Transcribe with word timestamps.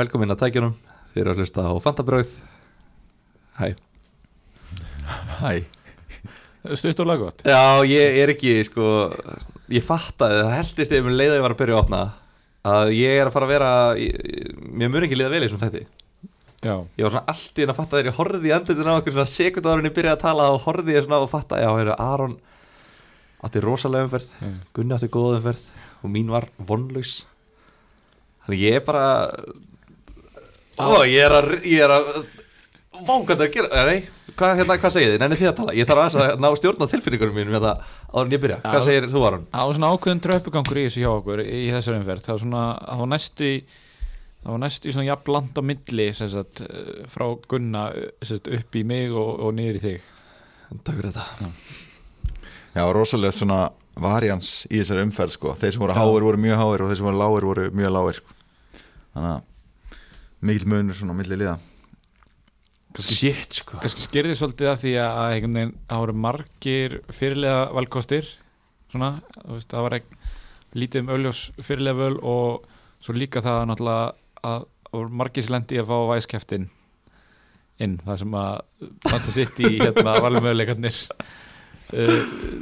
Velkomin 0.00 0.32
að 0.32 0.40
tækjunum. 0.44 0.74
Þið 1.12 1.20
eru 1.24 1.32
að 1.34 1.40
hlusta 1.42 1.64
á 1.66 1.72
Fantabröð 1.82 2.32
Hæ. 3.60 3.68
Hæ. 5.40 5.52
Stutt 6.78 7.00
og 7.02 7.08
laggótt 7.08 7.40
Já, 7.48 7.80
ég 7.88 8.18
er 8.22 8.30
ekki, 8.34 8.52
sko 8.68 8.84
Ég 9.72 9.82
fattaði, 9.84 10.42
það 10.44 10.52
heldist 10.58 10.92
ég 10.94 11.02
um 11.06 11.14
leið 11.16 11.32
að 11.32 11.38
ég 11.40 11.44
var 11.46 11.54
að 11.54 11.60
byrja 11.62 11.76
að 11.78 11.82
opna 11.86 12.00
Að 12.70 12.92
ég 12.94 13.16
er 13.16 13.30
að 13.30 13.34
fara 13.34 13.48
að 13.48 13.52
vera 13.54 13.70
ég, 13.98 14.52
Mér 14.70 14.92
mun 14.92 15.06
ekki 15.08 15.16
liða 15.18 15.32
vel 15.32 15.42
í 15.46 15.48
svona 15.50 15.70
þætti. 15.70 15.82
Já, 16.60 16.74
Ég 17.00 17.06
var 17.06 17.14
svona 17.16 17.32
allt 17.32 17.58
í 17.58 17.64
en 17.64 17.72
að 17.72 17.78
fatta 17.80 17.96
þegar 17.98 18.10
ég 18.12 18.18
horfði 18.20 18.50
í 18.50 18.54
andlitin 18.58 18.90
á 18.92 18.94
okkur 19.00 19.16
Svona 19.16 19.30
sekund 19.32 19.70
ára 19.72 19.80
en 19.82 19.88
ég 19.90 19.96
byrjaði 19.96 20.18
að 20.18 20.24
tala 20.26 20.48
Og 20.54 20.60
horfði 20.68 20.94
ég 20.98 21.06
svona 21.08 21.22
og 21.24 21.32
fatta, 21.32 21.58
já, 21.64 21.70
heyrðu, 21.74 21.96
Aron 22.04 22.36
Átti 23.48 23.64
rosalega 23.64 24.06
umferð 24.06 24.30
Mm. 24.44 24.58
Gunni 24.76 24.94
átti 24.96 25.08
góða 25.16 25.40
umferð 25.40 25.66
Og 26.04 26.12
mín 26.12 26.30
var 26.32 26.46
vonlaus. 26.68 27.24
Þannig 28.46 28.62
ég 28.68 28.78
er 28.78 28.84
bara 28.86 29.02
Ó, 30.78 31.02
ég 31.08 31.24
er 31.26 31.34
að 31.40 31.50
Ég 31.66 31.82
er 31.84 31.90
að 31.96 32.08
Vá, 33.00 33.14
hvað 33.16 33.30
það 33.30 33.40
er 33.40 33.46
að 33.48 33.54
gera 33.54 33.82
Nei, 33.88 34.00
hvað, 34.36 34.50
hérna, 34.60 34.74
hvað 34.82 34.92
segið 34.92 35.12
þið? 35.14 35.20
Nenni 35.22 35.36
þið 35.40 35.48
að 35.50 35.54
tala 35.60 35.74
Ég 35.78 35.86
þarf 35.88 36.00
aðeins 36.02 36.16
að 36.20 36.42
ná 36.44 36.48
stjórna 36.58 36.88
tilfinningunum 36.90 37.36
mínum 37.38 37.54
hérna, 37.56 37.70
áður 38.12 38.26
en 38.28 38.34
ég 38.34 38.42
byrja 38.42 38.58
Hvað 38.64 38.76
Já. 38.76 38.86
segir 38.88 39.06
þú, 39.14 39.22
Aron? 39.28 39.46
það 39.54 39.68
var 39.70 39.76
svona 39.78 39.90
ákveðin 39.94 40.20
dröpugangur 40.26 40.80
í 40.80 40.84
þessu 40.86 41.00
hjá 41.04 41.10
okkur 41.14 41.42
í 41.46 41.62
þessari 41.72 42.00
umferð 42.02 42.26
það 42.26 42.34
var 42.34 42.42
svona, 42.44 42.64
það 42.90 43.00
var 43.04 43.10
næstu 43.14 43.50
það 44.40 44.50
var 44.54 44.60
næstu 44.66 44.92
svona 44.94 45.06
jafn 45.08 45.32
land 45.36 45.60
á 45.60 45.62
milli 45.70 46.06
sem 46.20 46.30
sagt, 46.34 46.62
frá 47.14 47.26
Gunna 47.48 47.84
sem 48.20 48.34
sagt, 48.36 48.50
upp 48.60 48.78
í 48.80 48.84
mig 48.92 49.12
og, 49.16 49.30
og 49.48 49.54
niður 49.56 49.80
í 49.80 49.84
þig 49.86 50.08
Takk 50.84 50.96
fyrir 51.00 51.14
þetta 51.16 51.52
Já, 52.76 52.84
rosalega 52.94 53.34
svona 53.34 53.62
varians 54.00 54.52
í 54.70 54.76
þessari 54.78 55.06
umferð 55.08 55.34
sko 55.38 55.54
Þeir 55.58 55.72
sem 55.74 55.82
voru 55.82 55.96
Já. 55.96 56.02
háir 56.04 56.26
voru 56.28 56.40
mjög 56.44 56.60
háir 56.62 56.84
og 56.84 56.92
þeir 56.92 57.00
sem 57.00 57.08
voru 57.08 57.20
lágir 57.24 57.48
voru 57.48 57.64
mjög 57.80 57.94
lágir 57.96 58.20
sko. 58.20 58.36
Þannig 59.10 59.32
að 59.32 59.46
mikil 60.40 60.68
munur 60.72 60.96
svona 60.96 61.16
á 61.16 61.20
milli 61.20 61.38
liða. 61.40 61.56
Shit, 62.98 63.60
sko. 63.60 63.78
Kannski 63.78 64.02
skýrði 64.02 64.34
svolítið 64.34 64.70
að 64.72 64.80
því 64.82 64.92
að 65.04 65.34
það 65.54 66.00
voru 66.02 66.14
margir 66.26 66.96
fyrirlega 67.14 67.68
valkostir 67.76 68.26
svona, 68.90 69.12
þú 69.36 69.54
veist, 69.54 69.70
það 69.70 69.86
var 69.86 69.96
ekki 70.00 70.18
lítið 70.80 71.04
um 71.04 71.12
augljós 71.14 71.42
fyrirlega 71.62 71.98
völ 72.00 72.18
og 72.32 72.66
svo 73.02 73.14
líka 73.16 73.42
það 73.44 73.62
náttúrulega 73.70 74.10
að 74.50 74.66
það 74.90 74.98
voru 74.98 75.18
margir 75.20 75.46
sem 75.46 75.54
lendi 75.54 75.78
í 75.78 75.82
að 75.82 75.90
fá 75.90 75.96
væskeftin 76.10 76.66
inn, 77.80 77.96
það 78.04 78.18
sem 78.24 78.36
að 78.40 78.50
fannst 79.06 79.30
að 79.30 79.36
sitt 79.36 79.60
í 79.62 79.70
hérna 79.78 80.16
valmöðuleikarnir 80.26 81.00
uh, 81.94 82.16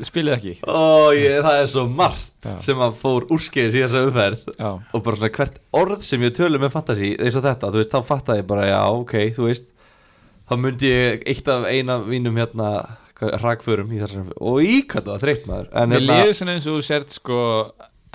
spilið 0.07 0.35
ekki. 0.37 0.55
Ó, 0.69 1.11
ég, 1.17 1.39
það 1.45 1.63
er 1.63 1.71
svo 1.73 1.85
margt 1.91 2.47
Já. 2.47 2.55
sem 2.65 2.85
að 2.85 2.95
fór 3.01 3.27
úrskeiðis 3.35 3.77
í 3.77 3.83
þessa 3.85 4.05
umferð. 4.09 4.45
Já, 4.55 4.71
og 4.79 5.05
bara 5.07 5.21
svona 5.21 5.35
hvert 5.39 5.59
orð 5.83 6.07
sem 6.07 6.25
ég 6.27 6.37
tölum 6.39 6.65
með 6.65 6.75
fantasy 6.77 7.11
eins 7.17 7.39
og 7.39 7.45
þetta, 7.49 7.73
þú 7.75 7.83
veist, 7.83 7.97
þá 7.97 8.09
fattaði 8.13 8.43
ég 8.45 8.49
bara 8.53 8.71
já, 8.71 8.81
ok, 8.95 9.19
þú 9.37 9.51
veist. 9.51 9.69
Þá 10.49 10.55
myndi 10.63 10.95
ég 10.95 11.29
eitt 11.29 11.53
af 11.53 11.69
eina 11.69 11.99
mínum 12.07 12.41
hérna 12.41 12.73
hrakförum 13.19 13.91
í 13.93 13.99
þessar 13.99 14.29
og 14.39 14.59
í 14.63 14.83
hvað 14.87 15.09
það 15.09 15.13
var 15.13 15.23
þreytt 15.25 15.47
maður? 15.49 15.71
En 15.75 15.91
við 15.93 15.99
hérna, 15.99 16.19
liðum 16.21 16.37
svona 16.39 16.55
eins 16.55 16.69
og 16.71 16.77
þú 16.77 16.85
sért 16.87 17.15
sko 17.17 17.39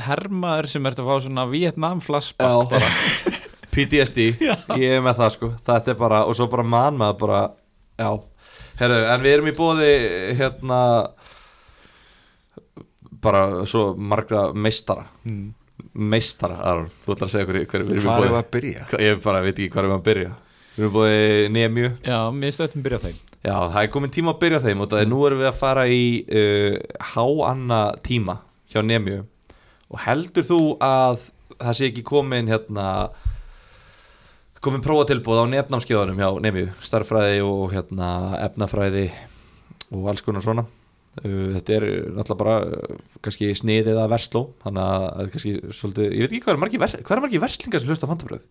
hermaður 0.03 0.69
sem 0.71 0.87
ert 0.89 1.01
að 1.01 1.09
fá 1.09 1.25
svona 1.25 1.45
Vietnam 1.51 2.01
flashback 2.03 2.71
bara. 2.71 2.91
PTSD, 3.73 4.27
ég 4.81 4.95
er 4.99 5.03
með 5.03 5.19
það 5.19 5.33
sko. 5.35 5.49
Þetta 5.65 5.93
er 5.93 5.99
bara, 5.99 6.23
og 6.29 6.37
svo 6.37 6.47
bara 6.51 6.65
mann 6.65 6.97
maður 6.99 7.19
bara 7.25 7.41
já, 7.99 8.09
herru, 8.79 9.01
en 9.13 9.25
við 9.25 9.35
erum 9.37 9.49
í 9.51 9.55
bóði 9.57 9.91
hérna 10.39 10.79
bara 13.23 13.65
svo 13.69 13.91
margra 13.97 14.49
meistara. 14.53 15.05
Mm. 15.27 15.51
meistara, 15.93 16.57
Aron, 16.69 16.87
þú 17.03 17.13
ætlar 17.13 17.27
að 17.27 17.33
segja 17.33 17.47
hverju 17.49 17.67
hver, 17.69 17.83
við 17.83 17.95
erum 17.95 18.01
í 18.01 18.07
Hvað 18.07 18.23
er 18.23 18.31
boði 18.31 18.39
að 18.39 18.49
byrja? 18.55 18.87
ég 19.03 19.21
bara 19.23 19.41
veit 19.43 19.53
ekki 19.53 19.69
hvað 19.73 19.85
er 19.85 19.93
að 19.93 20.07
byrja. 20.07 20.31
Við 20.73 20.83
erum 20.83 20.93
búið 20.95 21.51
Nemju. 21.53 21.89
Já, 22.07 22.17
mér 22.33 22.55
stöðum 22.55 22.85
byrja 22.85 22.99
þeim. 23.03 23.19
Já, 23.43 23.55
það 23.73 23.79
er 23.81 23.91
komin 23.93 24.13
tíma 24.13 24.33
að 24.33 24.39
byrja 24.41 24.61
þeim 24.63 24.81
og 24.81 24.89
það 24.89 25.03
er 25.03 25.09
nú 25.11 25.19
erum 25.27 25.41
við 25.43 25.49
að 25.49 25.59
fara 25.59 25.83
í 25.91 26.03
uh, 26.23 26.77
háanna 27.13 27.81
tíma 28.05 28.37
hjá 28.73 28.79
Nemju. 28.85 29.19
Og 29.93 30.01
heldur 30.07 30.47
þú 30.47 30.59
að 30.81 31.27
það 31.59 31.77
sé 31.77 31.89
ekki 31.91 32.05
komin 32.07 32.49
hérna 32.49 32.87
komin 34.63 34.83
prófatilbúð 34.83 35.43
á 35.43 35.45
netnámskeiðanum 35.51 36.21
hjá 36.21 36.29
Nemju, 36.43 36.69
starffræði 36.83 37.43
og 37.45 37.67
hérna 37.73 38.09
efnafræði 38.47 39.09
og 39.93 40.09
alls 40.09 40.23
konar 40.25 40.45
svona. 40.45 40.65
Uh, 41.21 41.53
þetta 41.59 41.77
er 41.77 41.87
náttúrulega 42.15 42.39
bara 42.39 42.57
uh, 42.65 42.99
kannski 43.21 43.51
sniðið 43.59 43.99
að 44.01 44.13
versló 44.15 44.47
þannig 44.63 44.83
að, 44.83 45.31
kannski 45.35 45.55
svolítið, 45.69 46.07
ég 46.09 46.23
veit 46.23 46.31
ekki 46.31 46.45
hvað 46.47 46.55
er 46.55 46.61
margir, 46.63 46.81
vers, 46.81 46.95
hvað 46.97 47.17
er 47.19 47.25
margir 47.27 47.43
verslingar 47.43 47.83
sem 47.83 47.91
hlusta 47.91 48.09
á 48.09 48.11
fantabröð 48.15 48.47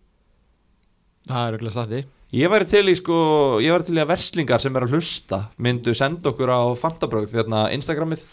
það 1.27 1.41
er 1.41 1.57
auðvitað 1.57 1.75
slatti 1.75 2.05
Ég 2.33 2.49
væri 2.49 2.65
til 2.65 2.87
í 2.89 2.95
sko, 2.97 3.15
ég 3.61 3.69
væri 3.69 3.85
til 3.85 3.99
í 3.99 4.01
að 4.01 4.09
verslingar 4.09 4.61
sem 4.61 4.73
er 4.73 4.87
að 4.87 4.95
hlusta 4.95 5.37
myndu 5.61 5.93
senda 5.93 6.31
okkur 6.31 6.49
á 6.49 6.73
Fantabröð 6.73 7.35
hérna 7.37 7.67
Instagramið. 7.75 8.23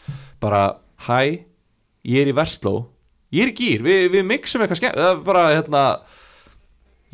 Bara 0.40 0.78
hæ, 1.04 1.44
ég 2.08 2.22
er 2.22 2.30
í 2.30 2.32
versló. 2.32 2.86
Ég 3.28 3.44
er 3.44 3.52
í 3.52 3.56
gýr, 3.58 3.84
við, 3.84 4.06
við 4.14 4.24
mixum 4.24 4.64
eitthvað 4.64 4.80
skemmt, 4.80 4.96
er 4.96 5.20
bara 5.26 5.42
hérna 5.52 5.82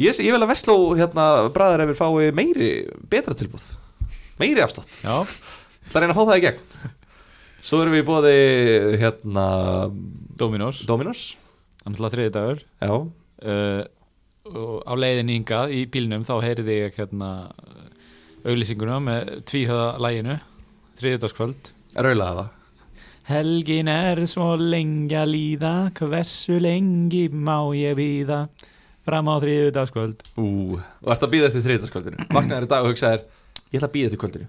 ég, 0.00 0.20
ég 0.22 0.32
vil 0.34 0.42
að 0.42 0.50
versló 0.52 0.76
hérna 0.98 1.26
bræðar 1.54 1.84
ef 1.86 1.92
við 1.92 2.00
fái 2.00 2.30
meiri, 2.36 2.70
betra 3.10 3.36
tilbúð 3.38 3.66
meiri 4.40 4.60
afslátt, 4.60 4.92
já, 5.00 5.22
það 5.90 6.02
reyna 6.02 6.12
að 6.12 6.18
fá 6.18 6.24
það 6.28 6.38
í 6.38 6.44
gegn. 6.44 6.64
Svo 7.66 7.80
erum 7.82 7.96
við 7.96 8.04
bóði 8.06 8.34
hérna 9.00 9.44
Dominos. 10.38 10.84
Þannig 11.82 12.02
að 12.06 12.12
þriði 12.14 12.32
dagur. 12.34 12.60
Uh, 12.86 13.82
á 14.86 14.92
leiðin 14.94 15.32
hingað 15.34 15.72
í 15.74 15.80
bílnum 15.90 16.26
þá 16.26 16.36
heyrði 16.44 16.76
ég 16.84 17.00
hérna 17.00 17.30
auglýsinguna 18.46 19.00
með 19.02 19.32
tvíhöða 19.50 19.88
læginu 20.04 20.36
þriðudagskvöld 21.00 21.72
raulaða 21.96 22.44
það. 22.44 22.52
Helgin 23.26 23.90
er 23.90 24.22
svo 24.30 24.52
lengi 24.60 25.16
að 25.18 25.32
líða 25.32 25.72
hversu 25.98 26.60
lengi 26.62 27.24
má 27.34 27.58
ég 27.74 27.96
býða 27.98 28.44
fram 29.06 29.30
á 29.30 29.34
þriðudagskvöld 29.42 30.22
Ú, 30.42 30.46
og 30.76 31.10
erst 31.14 31.24
að 31.26 31.32
býða 31.36 31.48
eftir 31.50 31.64
þriðdaskvöldinu 31.70 32.26
Vaknaður 32.36 32.66
í 32.68 32.70
dag 32.74 32.84
og 32.86 32.92
hugsaðir 32.92 33.26
Ég 33.72 33.80
ætla 33.80 33.88
að 33.88 33.94
býða 33.96 34.08
eftir 34.10 34.20
kvöldinu. 34.22 34.46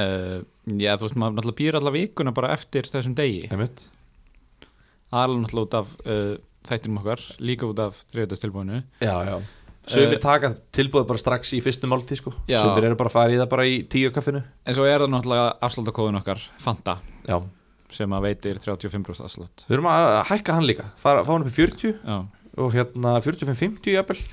Uh, 0.00 0.38
Já, 0.80 0.94
þú 0.98 1.04
veist, 1.06 1.18
maður 1.20 1.34
náttúrulega 1.36 1.58
býr 1.60 1.76
alla 1.78 1.92
vikuna 1.94 2.32
bara 2.34 2.54
eftir 2.56 2.88
þessum 2.88 3.12
degi. 3.18 3.42
Einmitt. 3.52 3.82
alveg 5.14 5.42
náttúrulega 5.44 5.66
út 5.68 5.76
af 5.78 5.90
uh, 6.08 6.30
þættinum 6.66 7.02
okkar, 7.02 7.20
líka 7.44 7.68
út 7.68 7.82
af 7.84 8.00
þriðudagstilbúinu 8.10 8.80
Já, 9.04 9.14
já. 9.28 9.36
Sumir 9.84 10.14
Eh, 10.16 10.20
taka 10.24 10.54
tilbúið 10.72 11.04
bara 11.10 11.20
strax 11.20 11.50
í 11.52 11.58
fyrstu 11.60 11.84
máltíð 11.92 12.22
sko. 12.22 12.32
Sumir 12.48 12.86
eru 12.88 12.96
bara 12.96 13.10
að 13.12 13.16
fara 13.18 13.34
í 13.34 13.36
það 13.36 13.50
bara 13.52 13.66
í 13.68 13.74
tíu 13.92 14.08
kaffinu. 14.16 14.40
En 14.64 14.76
svo 14.78 14.86
er 14.88 15.04
það 15.04 15.12
náttúrulega 15.12 15.50
afsláttakóðun 15.68 16.16
okkar 16.22 16.40
Fanta, 16.64 16.94
Já. 17.28 17.36
sem 17.92 18.14
að 18.16 18.24
veitir 18.30 18.62
35% 18.64 19.28
afslátt. 19.28 19.66
Við 19.68 19.76
erum 19.76 19.90
að 19.92 20.08
hækka 20.30 20.56
hann 20.56 20.64
líka. 20.70 20.88
Fá 20.96 21.10
hann 21.20 21.44
upp 21.44 21.52
í 21.52 21.54
40 21.58 22.00
Já, 22.00 22.16
og 22.56 22.74
hérna 22.74 23.18
45-50 23.24 23.94
jafnvel. 23.94 24.24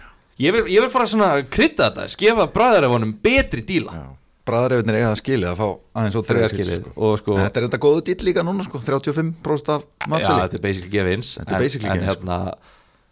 Ég 0.41 0.55
vil, 0.55 0.65
ég 0.71 0.81
vil 0.83 0.89
fara 0.93 1.09
svona 1.09 1.35
að 1.35 1.45
krydda 1.53 1.89
þetta 1.89 2.07
Skefa 2.09 2.47
bræðarefonum 2.53 3.13
betri 3.21 3.61
díla. 3.67 3.93
Já 3.93 4.09
Bræðarefinir 4.41 4.97
eiga 4.97 5.09
það 5.11 5.19
skilið 5.19 5.49
að 5.51 5.59
fá 5.59 5.65
aðeins 6.01 6.15
og 6.17 6.23
Þriða 6.25 6.47
skilið 6.49 6.85
Og 6.95 7.11
sko 7.21 7.35
Þetta 7.37 7.59
er 7.59 7.65
þetta 7.67 7.79
góðu 7.83 8.03
dýll 8.07 8.25
líka 8.25 8.43
núna 8.45 8.65
sko 8.65 8.81
35% 8.81 9.73
af 9.75 9.83
Já, 9.85 10.07
matseli 10.09 10.39
þetta 10.39 10.57
er 10.57 10.63
basically 10.63 10.93
gefins. 10.95 11.29
En, 11.37 11.45
en 11.45 11.61
gefins, 11.61 12.07
hérna, 12.07 12.37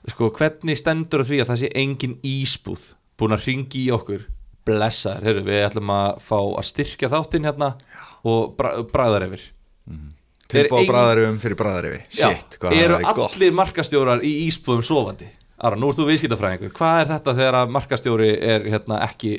sko, 0.09 0.31
hvernig 0.39 0.79
stendur 0.79 1.25
því 1.27 1.41
að 1.43 1.51
það 1.51 1.61
sé 1.61 1.71
engin 1.83 2.17
ísbúð 2.25 2.87
búin 3.19 3.37
að 3.37 3.45
ringi 3.45 3.83
í 3.83 3.91
okkur? 3.93 4.25
Blessaður, 4.65 5.27
heyrðu, 5.29 5.45
við 5.51 5.65
ætlum 5.67 5.93
að 5.93 6.09
fá 6.25 6.37
að 6.39 6.67
styrkja 6.71 7.11
þáttinn 7.13 7.47
hérna 7.49 7.71
og 8.27 8.55
bra, 8.57 8.73
bræðar 8.89 9.29
yfir 9.29 9.45
Þeir 9.89 10.18
Tilbá 10.49 10.79
bræðarefum 10.89 11.39
fyrir 11.43 11.59
bræðarefi 11.59 11.99
Shit, 12.09 12.55
hvað 12.57 12.73
það 12.73 12.83
eru 12.83 12.95
er 12.97 13.07
gott. 13.19 13.35
allir 13.35 13.55
markastjórar 13.59 14.23
í 14.25 14.31
ísbúðum 14.47 14.85
sofandi? 14.87 15.27
Ara, 15.59 15.77
nú 15.77 15.89
ert 15.91 15.99
þú 15.99 16.07
viðskiptafræðingur. 16.07 16.71
Hvað 16.77 17.01
er 17.01 17.11
þetta 17.11 17.35
þegar 17.37 17.57
að 17.59 17.73
markastjóri 17.75 18.29
er 18.47 18.65
hérna, 18.71 19.01
ekki 19.05 19.33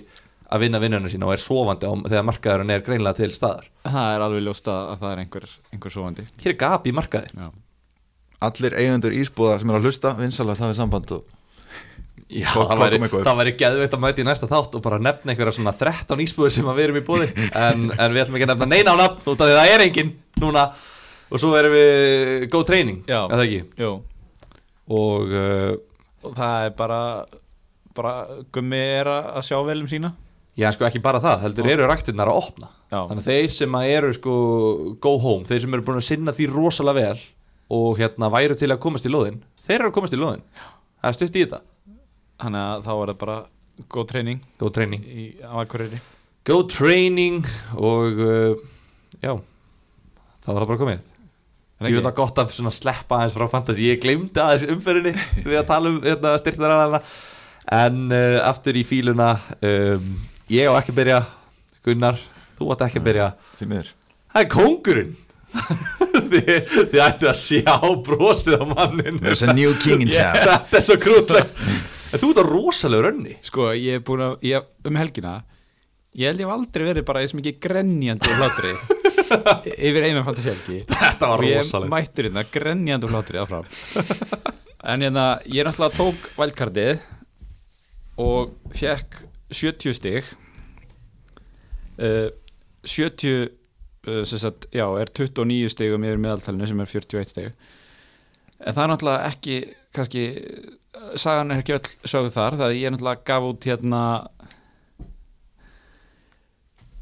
að 0.50 0.64
vinna 0.66 0.80
vinnuna 0.82 1.10
sína 1.10 1.26
og 1.26 1.34
er 1.34 1.42
sofandi 1.42 1.88
á, 1.88 1.92
þegar 2.12 2.28
markaðurinn 2.28 2.74
er 2.74 2.84
greinlega 2.86 3.18
til 3.22 3.30
staðar? 3.34 3.66
Það 3.86 4.14
er 4.14 4.24
alveg 4.26 4.46
ljóst 4.46 4.70
að 4.70 4.92
að 4.92 5.02
það 5.02 5.10
er 5.14 5.24
einhver, 5.24 5.48
einhver 5.72 5.94
sofandi. 5.96 6.26
Hér 6.44 6.52
er 6.54 6.58
gap 6.60 6.86
í 6.86 6.94
markaði. 6.94 7.34
Já, 7.34 7.50
Allir 8.40 8.76
eigendur 8.80 9.12
ísbúða 9.16 9.58
sem 9.60 9.70
er 9.72 9.76
að 9.80 9.88
hlusta 9.88 10.14
vinsalast 10.16 10.64
hafið 10.64 10.78
samband 10.78 11.10
og 11.18 11.36
Já, 12.30 12.46
það 12.54 13.38
væri, 13.40 13.52
geðveitt 13.58 13.94
að 13.96 14.02
mæta 14.04 14.22
í 14.22 14.24
næsta 14.28 14.46
þátt 14.46 14.76
og 14.78 14.82
bara 14.84 15.00
nefna 15.02 15.32
einhverja 15.32 15.56
svona 15.56 15.72
13 15.74 16.20
ísbúður 16.22 16.52
sem 16.54 16.68
að 16.70 16.76
við 16.78 16.84
erum 16.86 16.98
í 17.00 17.02
bóði 17.08 17.26
en, 17.58 17.88
en 17.90 18.14
við 18.14 18.22
ætlum 18.22 18.36
ekki 18.38 18.46
að 18.46 18.52
nefna 18.52 18.68
neina 18.70 18.94
á 18.94 19.00
nafn 19.00 19.32
út 19.32 19.42
af 19.42 19.50
því 19.50 19.56
það 19.56 19.70
er 19.74 19.84
engin 19.88 20.12
núna 20.38 20.62
og 21.30 21.38
svo 21.42 21.52
erum 21.58 21.72
við 21.76 22.48
góð 22.52 22.66
treyning, 22.70 23.00
er 23.08 23.30
það 23.30 23.44
ekki? 23.46 23.90
Og 24.90 25.30
uh, 25.36 25.76
og 26.26 26.34
það 26.36 26.64
er 26.66 26.74
bara 26.76 27.00
bara 27.96 28.12
gummi 28.54 28.78
er 29.00 29.08
að 29.10 29.42
sjá 29.48 29.56
vel 29.66 29.80
um 29.82 29.88
sína. 29.90 30.12
Já, 30.58 30.68
sko 30.74 30.84
ekki 30.86 31.00
bara 31.02 31.20
það 31.22 31.44
heldur 31.46 31.68
eru 31.72 31.86
ræktirnar 31.88 32.28
að 32.30 32.38
opna. 32.42 32.68
Já. 32.90 33.04
þannig 33.06 33.22
að 33.22 33.28
þeir 33.30 33.52
sem 33.54 33.74
að 33.78 33.88
eru 33.94 34.08
sko 34.16 34.32
go 34.98 35.12
home, 35.22 35.44
þeir 35.46 35.60
sem 35.62 35.74
eru 35.76 35.84
búin 35.86 36.00
að 36.00 36.06
sinna 36.08 36.32
því 36.34 36.46
rosalega 36.50 37.04
vel 37.12 37.20
og 37.70 38.00
hérna 38.00 38.30
væru 38.34 38.56
til 38.58 38.66
að 38.74 38.80
komast 38.82 39.06
í 39.06 39.12
loðin 39.12 39.36
þeir 39.62 39.76
eru 39.76 39.90
að 39.92 39.94
komast 39.94 40.16
í 40.16 40.18
loðin 40.18 40.42
það 40.58 41.06
er 41.12 41.14
stutt 41.14 41.36
í 41.38 41.44
þetta. 41.44 41.60
Þannig 42.42 42.64
að 42.66 42.82
þá 42.88 42.90
er 42.96 43.12
það 43.12 43.20
bara 43.20 43.36
góð 43.94 44.08
treyning 44.10 44.40
Go 44.58 44.72
training. 44.74 45.04
í 45.06 45.26
á 45.38 45.54
Akureyri. 45.62 46.00
Go 46.50 46.58
training 46.66 47.46
og 47.78 48.18
uh, 48.26 48.58
já, 49.22 49.36
það 49.38 50.50
var 50.50 50.64
það 50.64 50.70
bara 50.72 50.82
komið 50.82 51.06
Ég 51.80 51.96
veit 51.96 52.04
það 52.04 52.16
gott 52.18 52.40
að 52.42 52.50
svona 52.52 52.72
sleppa 52.76 53.18
aðeins 53.18 53.36
frá 53.38 53.46
fantasy. 53.48 53.86
Ég 53.88 54.00
glemdi 54.02 54.42
aðeins 54.42 54.66
umferðinni 54.74 55.14
við 55.48 55.60
að 55.62 55.68
tala 55.70 55.92
um 55.92 56.00
hérna, 56.04 56.34
styrktaræðana 56.42 57.00
En 57.70 58.10
uh, 58.10 58.40
aftur 58.48 58.76
í 58.80 58.82
fíluna 58.84 59.34
um, 59.62 60.10
Ég 60.50 60.66
á 60.66 60.74
ekki 60.80 60.92
að 60.94 61.00
byrja. 61.00 61.18
Gunnar, 61.86 62.20
þú 62.58 62.72
átt 62.74 62.84
ekki 62.88 63.00
að 63.00 63.06
byrja. 63.06 63.26
Því 63.60 63.68
miður. 63.70 63.92
Það 64.32 64.42
er 64.42 64.50
kóngurinn. 64.56 65.12
Þið, 66.30 66.50
þið 66.92 67.00
ættu 67.02 67.26
að 67.30 67.38
sjá 67.40 67.74
brosið 68.06 68.60
á 68.62 68.64
mannin 68.70 69.16
There's 69.22 69.42
a 69.42 69.54
new 69.54 69.72
king 69.82 70.04
in 70.04 70.12
town. 70.14 70.36
Þetta 70.38 70.78
er 70.78 70.84
svo 70.86 70.96
krútlegt. 71.02 71.58
En 72.10 72.22
þú 72.22 72.30
ert 72.32 72.42
á 72.42 72.44
rosalega 72.46 73.08
rönni 73.08 73.36
Sko, 73.46 73.70
ég 73.74 73.98
er 73.98 74.04
búin 74.06 74.22
að, 74.26 74.36
ég, 74.46 74.66
um 74.86 74.98
helgina 74.98 75.40
Ég 76.18 76.30
held 76.30 76.42
ég 76.42 76.46
hef 76.48 76.54
aldrei 76.54 76.86
verið 76.88 77.06
bara 77.06 77.22
eins 77.22 77.34
mikið 77.38 77.60
grenjandi 77.62 78.30
og 78.30 78.40
hlátri 78.40 78.72
Yfir 79.88 80.06
einu 80.08 80.24
fantasíalgi 80.26 80.80
Þetta 80.88 81.30
var 81.30 81.42
Og 81.42 81.48
ég 81.48 81.60
rosalega 81.60 81.94
mættur 81.94 82.28
hérna 82.28 82.44
grenjandi 82.50 83.08
og 83.08 83.14
hlátri 83.14 83.40
áfram. 83.42 83.70
En 84.90 85.02
hérna, 85.04 85.24
ég 85.44 85.66
náttúrulega 85.66 85.96
tók 85.98 86.28
vældkartið 86.40 87.02
Og 88.20 88.54
fekk 88.76 89.22
70 89.50 89.96
stig. 89.96 90.28
Uh, 92.00 92.30
70 92.86 93.50
uh, 94.08 94.24
sagt, 94.24 94.66
já, 94.72 94.86
er 95.00 95.10
29 95.10 95.68
stigum 95.74 96.04
yfir 96.06 96.20
meðaltalinu 96.22 96.68
sem 96.68 96.80
er 96.80 96.90
41 96.90 97.32
stig. 97.32 97.50
En 98.60 98.76
það 98.76 98.82
er 98.82 98.92
náttúrulega 98.92 99.30
ekki 99.32 99.56
kannski, 99.96 100.24
sagan 101.18 101.54
er 101.54 101.62
ekki 101.62 101.76
öll 101.76 101.90
sögð 102.08 102.34
þar, 102.36 102.58
það 102.60 102.68
er 102.68 102.78
ég 102.78 102.94
náttúrulega 102.94 103.26
gaf 103.30 103.48
út 103.48 103.68
hérna 103.68 104.02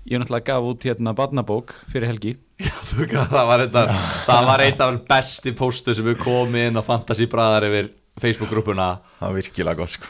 ég 0.09 0.21
náttúrulega 0.21 0.47
gaf 0.49 0.69
út 0.71 0.87
hérna 0.89 1.15
barnabók 1.17 1.75
fyrir 1.93 2.09
helgi. 2.11 2.35
Já, 2.59 2.75
gaf, 3.07 3.29
það 3.31 3.49
var 3.51 3.63
eitthvað 3.65 3.91
Það 4.27 4.47
var 4.49 4.63
einn 4.65 4.85
af 4.87 5.01
besti 5.13 5.53
póstu 5.59 5.95
sem 5.95 6.07
við 6.09 6.23
komið 6.25 6.71
inn 6.71 6.81
á 6.81 6.83
Fantasy 6.83 7.29
Bræðar 7.31 7.69
yfir 7.69 7.91
Facebook-grúpuna 8.19 8.89
Það 9.21 9.27
var 9.29 9.37
virkilega 9.39 9.79
gott 9.79 9.95
sko. 9.95 10.09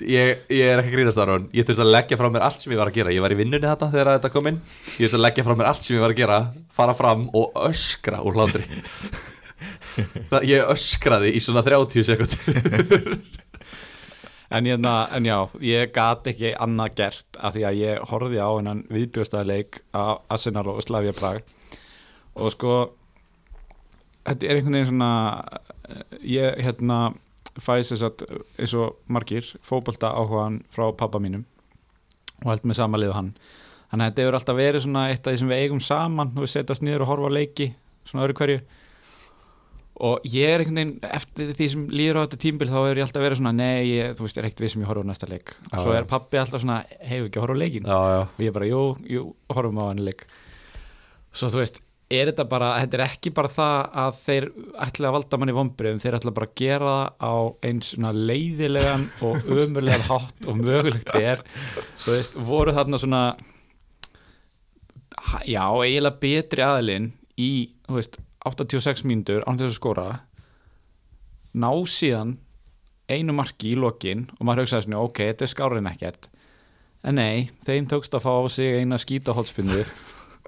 Ég, 0.00 0.44
ég 0.48 0.64
er 0.70 0.80
ekki 0.80 0.92
að 0.92 0.96
grínast 0.96 1.18
þar 1.18 1.32
Ég 1.52 1.66
þurfti 1.66 1.84
að 1.84 1.92
leggja 1.92 2.20
frá 2.20 2.28
mér 2.32 2.46
allt 2.46 2.62
sem 2.62 2.72
ég 2.72 2.80
var 2.80 2.92
að 2.92 3.00
gera. 3.00 3.12
Ég 3.12 3.24
var 3.24 3.34
í 3.34 3.40
vinnunni 3.40 3.68
þetta 3.68 3.90
þegar 3.92 4.12
þetta 4.14 4.32
kom 4.36 4.48
inn. 4.52 4.62
Ég 4.96 5.10
þurfti 5.10 5.18
að 5.18 5.24
leggja 5.26 5.46
frá 5.48 5.56
mér 5.58 5.70
allt 5.72 5.84
sem 5.84 5.96
ég 5.96 6.04
var 6.04 6.14
að 6.14 6.22
gera 6.22 6.38
Fara 6.72 6.94
fram 6.96 7.26
og 7.36 7.60
öskra 7.66 8.22
úr 8.24 8.38
hlátri. 8.38 8.64
Það, 10.30 10.46
Ég 10.48 10.70
öskraði 10.72 11.34
í 11.36 11.42
svona 11.42 11.64
30 11.66 12.06
sekund 12.06 12.38
en, 14.50 14.66
hérna, 14.66 14.94
en 15.14 15.26
já, 15.26 15.36
ég 15.62 15.92
gat 15.94 16.26
ekki 16.26 16.54
annað 16.58 16.96
gert 17.00 17.38
af 17.38 17.54
því 17.54 17.66
að 17.68 17.80
ég 17.80 18.06
horfði 18.10 18.42
á 18.42 18.50
hennan 18.50 18.84
viðbjóstaðleik 18.90 19.82
á 19.94 20.18
Arsenal 20.28 20.66
og 20.72 20.82
Slavia 20.84 21.14
Prag 21.16 21.44
og 22.34 22.52
sko 22.54 22.74
þetta 24.26 24.46
er 24.46 24.58
einhvern 24.58 24.78
veginn 24.78 24.90
svona 24.92 25.12
eh, 25.88 26.02
ég 26.36 26.62
hérna 26.64 27.00
fæs 27.60 27.92
þess 27.92 28.06
að 28.06 28.26
eins 28.60 28.74
og 28.78 28.98
margir 29.10 29.46
fótbolta 29.66 30.12
áhugaðan 30.14 30.60
frá 30.72 30.88
pappa 30.96 31.20
mínum 31.22 31.46
og 32.44 32.52
held 32.52 32.66
með 32.68 32.78
sama 32.78 33.00
liðu 33.00 33.16
hann. 33.16 33.32
Þannig 33.90 34.04
að 34.04 34.10
þetta 34.10 34.22
hefur 34.22 34.36
alltaf 34.38 34.58
verið 34.58 34.84
svona 34.84 35.06
eitt 35.10 35.24
af 35.26 35.32
því 35.32 35.40
sem 35.40 35.50
við 35.50 35.62
eigum 35.64 35.80
saman 35.84 36.30
og 36.36 36.44
við 36.44 36.52
setjast 36.54 36.84
niður 36.86 37.04
og 37.04 37.10
horfa 37.10 37.30
á 37.30 37.36
leiki 37.36 37.66
svona 38.06 38.24
öðru 38.24 38.38
hverju 38.38 38.60
og 40.00 40.24
ég 40.32 40.48
er 40.48 40.62
einhvern 40.62 40.80
veginn 40.80 41.12
eftir 41.12 41.52
því 41.58 41.68
sem 41.74 41.82
líður 41.92 42.18
á 42.18 42.24
þetta 42.24 42.40
tímbil 42.46 42.70
þá 42.70 42.78
er 42.80 43.00
ég 43.00 43.04
alltaf 43.06 43.24
verið 43.24 43.40
svona 43.40 43.52
nei, 43.56 43.90
ég, 43.90 44.14
þú 44.16 44.24
veist, 44.24 44.38
ég 44.38 44.42
er 44.42 44.48
ekkert 44.48 44.64
við 44.64 44.72
sem 44.72 44.84
ég 44.84 44.90
horfa 44.90 45.04
á 45.04 45.10
næsta 45.10 45.28
leik. 45.28 45.52
Já, 45.66 45.76
svo 45.76 45.92
er 45.96 46.08
pappi 46.08 46.40
alltaf 46.40 46.64
svona, 46.64 46.80
hefur 47.04 47.28
ekki 47.28 47.40
að 47.40 47.44
horfa 47.46 47.58
á 47.58 47.62
leikin 47.62 47.90
Já, 47.90 48.00
já. 48.14 48.22
Og 48.32 48.42
ég 48.46 48.56
bara, 48.56 48.70
jú, 48.70 48.82
jú, 49.12 49.24
horfum 49.52 49.80
á 49.80 49.84
hann 49.90 50.02
leik. 50.08 50.26
Svo 51.36 51.52
þú 51.52 51.60
veist 51.62 51.82
er 52.10 52.32
þetta 52.32 52.46
bara, 52.50 52.72
þetta 52.82 52.98
er 52.98 53.04
ekki 53.04 53.30
bara 53.34 53.50
það 53.52 53.76
að 54.02 54.16
þeir 54.18 54.46
ætla 54.86 55.10
að 55.10 55.14
valda 55.14 55.38
manni 55.38 55.54
vombriðum 55.54 56.00
þeir 56.02 56.16
ætla 56.18 56.32
bara 56.34 56.48
að 56.48 56.56
gera 56.58 56.94
það 56.96 57.28
á 57.30 57.34
eins 57.68 57.92
svona 57.92 58.10
leiðilegan 58.16 59.04
og 59.28 59.50
ömurlegan 59.62 60.08
hátt 60.08 60.48
og 60.50 60.58
mögulegt 60.58 61.12
er. 61.20 61.44
Þú 62.02 62.16
veist, 62.16 62.40
voru 62.50 62.74
þarna 62.74 62.98
svona 63.04 63.22
já, 65.46 65.62
eiginlega 65.62 66.18
betri 66.24 66.66
aðilinn 66.66 67.12
í, 67.38 67.52
þú 67.86 68.00
veist 68.00 68.18
86 68.48 69.04
mínútur 69.08 69.44
án 69.46 69.58
þess 69.60 69.74
að 69.74 69.78
skora 69.78 70.06
ná 71.52 71.70
síðan 71.90 72.36
einu 73.10 73.34
marki 73.36 73.72
í 73.74 73.78
lokin 73.78 74.28
og 74.38 74.44
maður 74.46 74.64
hugsaði 74.64 74.86
svona, 74.86 75.02
ok, 75.02 75.24
þetta 75.32 75.46
er 75.46 75.50
skárin 75.50 75.90
ekkert. 75.90 76.30
En 77.02 77.16
nei, 77.18 77.50
þeim 77.66 77.88
tókst 77.90 78.14
að 78.14 78.24
fá 78.26 78.32
á 78.38 78.44
sig 78.52 78.78
eina 78.78 79.00
skítahólspinnu 79.00 79.82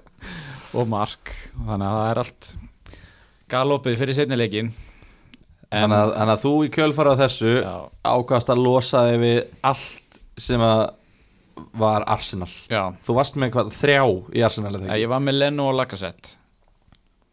og 0.79 0.89
mark. 0.89 1.33
Þannig 1.57 1.89
að 1.89 1.99
það 1.99 2.09
er 2.09 2.23
allt 2.23 2.49
galopið 3.53 3.99
fyrir 3.99 4.17
setnileikin 4.17 4.73
Þannig 5.73 5.97
að, 5.97 6.11
að 6.21 6.41
þú 6.43 6.51
í 6.67 6.69
kjölfara 6.73 7.15
þessu 7.17 7.53
ákvæmst 8.05 8.51
að 8.53 8.61
losa 8.61 9.07
þig 9.07 9.19
við 9.23 9.39
allt 9.65 10.19
sem 10.41 10.61
að 10.61 10.83
var 11.77 12.05
Arsenal. 12.09 12.49
Já, 12.69 12.93
Þú 13.05 13.15
varst 13.17 13.37
með 13.41 13.51
hvað, 13.55 13.73
þrjá 13.77 14.03
í 14.37 14.43
Arsenal 14.45 14.73
ég 14.85 15.09
var 15.09 15.21
með 15.23 15.39
Leno 15.39 15.67
og 15.71 15.77
Lacazette 15.77 16.37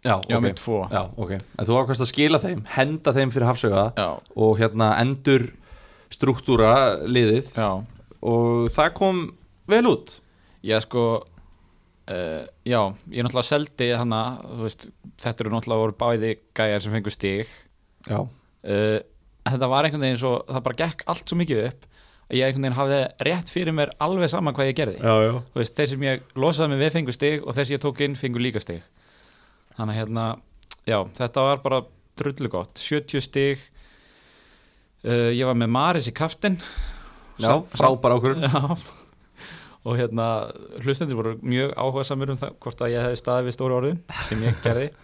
Já, 0.00 0.14
ég 0.16 0.32
var 0.32 0.38
ok. 0.38 0.44
með 0.46 0.54
tvo. 0.56 0.78
Já, 0.88 1.00
ok. 1.20 1.32
En 1.36 1.66
þú 1.68 1.76
ákvæmst 1.76 2.04
að 2.04 2.08
skila 2.08 2.40
þeim, 2.40 2.60
henda 2.72 3.12
þeim 3.16 3.32
fyrir 3.34 3.48
hafsöga 3.50 3.82
já, 3.92 4.06
og 4.16 4.52
hérna 4.60 4.94
endur 5.02 5.50
struktúra 6.10 6.72
liðið. 7.04 7.50
Já, 7.52 7.68
og 8.24 8.70
það 8.72 8.94
kom 8.96 9.20
vel 9.68 9.82
út. 9.90 10.14
Ég 10.64 10.80
sko 10.86 11.04
uh, 11.20 12.42
já, 12.64 12.80
ég 13.12 13.26
náttúrulega 13.26 13.48
seldi 13.50 13.90
hana, 13.92 14.22
þú 14.46 14.64
veist, 14.64 14.88
þetta 15.20 15.44
eru 15.44 15.52
náttúrulega 15.54 15.84
voru 15.84 15.96
bæði 16.00 16.32
gæjar 16.56 16.84
sem 16.84 16.96
fengur 16.96 17.16
stig. 17.16 17.52
Já, 18.08 18.22
uh, 18.24 18.98
þetta 19.50 19.68
var 19.72 19.84
einhvern 19.88 20.06
veginn 20.06 20.22
svo 20.22 20.38
það 20.48 20.64
bara 20.70 20.80
gekk 20.80 21.04
allt 21.12 21.28
svo 21.28 21.36
mikið 21.40 21.62
upp 21.66 21.84
að 22.30 22.38
ég 22.38 22.46
einhvern 22.46 22.64
veginn 22.64 22.78
hafði 22.78 23.02
rétt 23.26 23.52
fyrir 23.52 23.76
mér 23.76 23.92
alveg 24.00 24.32
sama 24.32 24.54
hvað 24.56 24.72
ég 24.72 24.80
gerði. 24.80 24.96
Já, 25.02 25.28
já. 25.28 25.36
Veist, 25.60 25.76
þeir 25.76 25.92
sem 25.92 26.08
ég 26.08 26.34
losaði 26.40 26.72
mig 26.72 26.82
við 26.86 26.96
fengur 26.96 27.16
stig 27.16 27.44
og 27.44 27.56
þeir 27.56 27.68
sem 27.68 27.76
ég 27.76 27.84
tók 27.84 28.02
inn 28.06 28.16
fengur 28.16 28.44
líka 28.44 28.64
stig 28.64 28.80
þannig 29.76 29.94
að 29.94 30.00
hérna 30.00 30.24
já, 30.88 30.98
þetta 31.18 31.44
var 31.46 31.62
bara 31.64 31.82
drullu 32.20 32.50
gott. 32.52 32.80
70 32.80 33.24
stig. 33.24 33.62
Uh, 35.00 35.30
ég 35.32 35.46
var 35.48 35.56
með 35.56 35.70
Maris 35.72 36.10
í 36.10 36.12
kaftin 36.12 36.58
Já, 37.40 37.54
frábær 37.72 38.18
ákvörðun 38.18 38.44
já. 38.50 38.60
Og 39.88 39.96
hérna 39.96 40.26
hlustendur 40.84 41.16
voru 41.16 41.38
mjög 41.40 41.70
áhuga 41.72 42.04
samur 42.04 42.34
um 42.34 42.40
það 42.40 42.58
hvort 42.60 42.82
að 42.84 42.92
ég 42.92 43.06
hefði 43.06 43.20
staðið 43.22 43.48
við 43.48 43.56
stóru 43.56 43.78
orðin 43.78 44.02
sem 44.28 44.44
ég 44.44 44.60
gerði. 44.64 44.90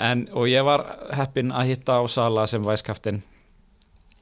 En, 0.00 0.22
og 0.32 0.46
ég 0.48 0.64
var 0.64 0.80
heppinn 1.12 1.50
að 1.52 1.74
hitta 1.74 1.98
á 2.00 2.02
Sala 2.08 2.46
sem 2.48 2.64
væskaftin 2.64 3.18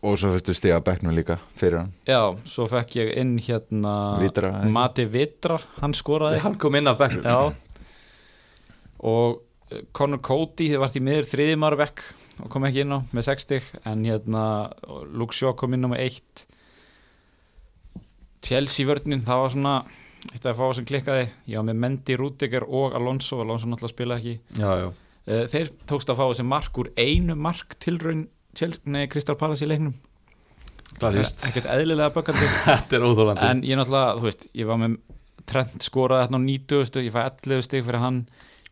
Og 0.03 0.17
svo 0.19 0.33
fyrstu 0.33 0.57
stiga 0.59 0.81
bekknum 0.83 1.15
líka 1.15 1.37
fyrir 1.55 1.79
hann. 1.79 1.93
Já, 2.09 2.35
svo 2.51 2.67
fekk 2.67 2.97
ég 2.99 3.13
inn 3.21 3.37
hérna 3.39 3.93
Vitra? 4.19 4.51
Mati 4.75 5.05
Vitra, 5.07 5.61
hann 5.79 5.95
skoraði. 5.95 6.41
Hann 6.43 6.57
kom 6.59 6.75
inn 6.75 6.91
af 6.91 6.99
bekkum 6.99 7.23
Já. 7.23 7.55
Og 9.07 9.39
Conor 9.97 10.23
Cody 10.25 10.71
þið 10.73 10.83
vart 10.83 10.99
í 10.99 11.05
miður 11.05 11.29
þriði 11.31 11.59
maður 11.61 11.83
bekk 11.83 12.05
og 12.43 12.49
kom 12.53 12.67
ekki 12.69 12.85
inn 12.85 12.97
á 12.97 12.99
með 13.13 13.29
60 13.29 13.69
en 13.91 14.07
hérna 14.09 14.45
Luke 15.13 15.37
Shaw 15.37 15.55
kom 15.59 15.77
inn 15.77 15.87
á 15.87 15.93
með 15.93 16.07
1 16.07 16.47
Chelsea 18.43 18.89
vörnin 18.89 19.23
það 19.27 19.45
var 19.45 19.55
svona 19.55 19.75
eitt 20.31 20.47
að 20.47 20.59
fá 20.59 20.67
sem 20.77 20.87
klikkaði. 20.87 21.27
Var 21.51 21.67
með 21.67 21.81
Mendy, 21.83 22.17
Rudiger 22.19 22.67
og 22.67 22.95
Alonso 22.99 23.41
Alonso 23.43 23.71
náttúrulega 23.71 23.95
spila 23.95 24.19
ekki. 24.21 24.37
Já, 24.59 24.71
já. 24.83 24.89
Eh, 25.23 25.45
þeir 25.51 25.73
tókst 25.91 26.11
að 26.11 26.19
fá 26.19 26.25
þessi 26.25 26.47
mark 26.47 26.79
úr 26.83 26.91
einu 26.99 27.37
mark 27.39 27.77
tilraun 27.83 28.27
Kristal 29.11 29.39
Palace 29.39 29.65
í 29.65 29.71
leiknum. 29.71 29.95
Klassist 30.99 31.47
ekkert 31.49 31.71
eðlilega 31.73 32.13
er 32.99 33.07
óþólandi 33.07 33.49
en 33.49 33.63
ég 33.65 33.79
náttúrulega, 33.81 34.17
þú 34.19 34.29
veist, 34.29 34.49
ég 34.59 34.69
var 34.69 34.81
með 34.83 34.99
Trent 35.49 35.83
skoraði 35.83 36.27
þarna 36.27 36.39
á 36.39 36.43
90 36.47 37.07
ég 37.07 37.15
fæ 37.15 37.21
11 37.25 37.65
stig 37.67 37.87
fyrir 37.87 38.03
hann 38.03 38.19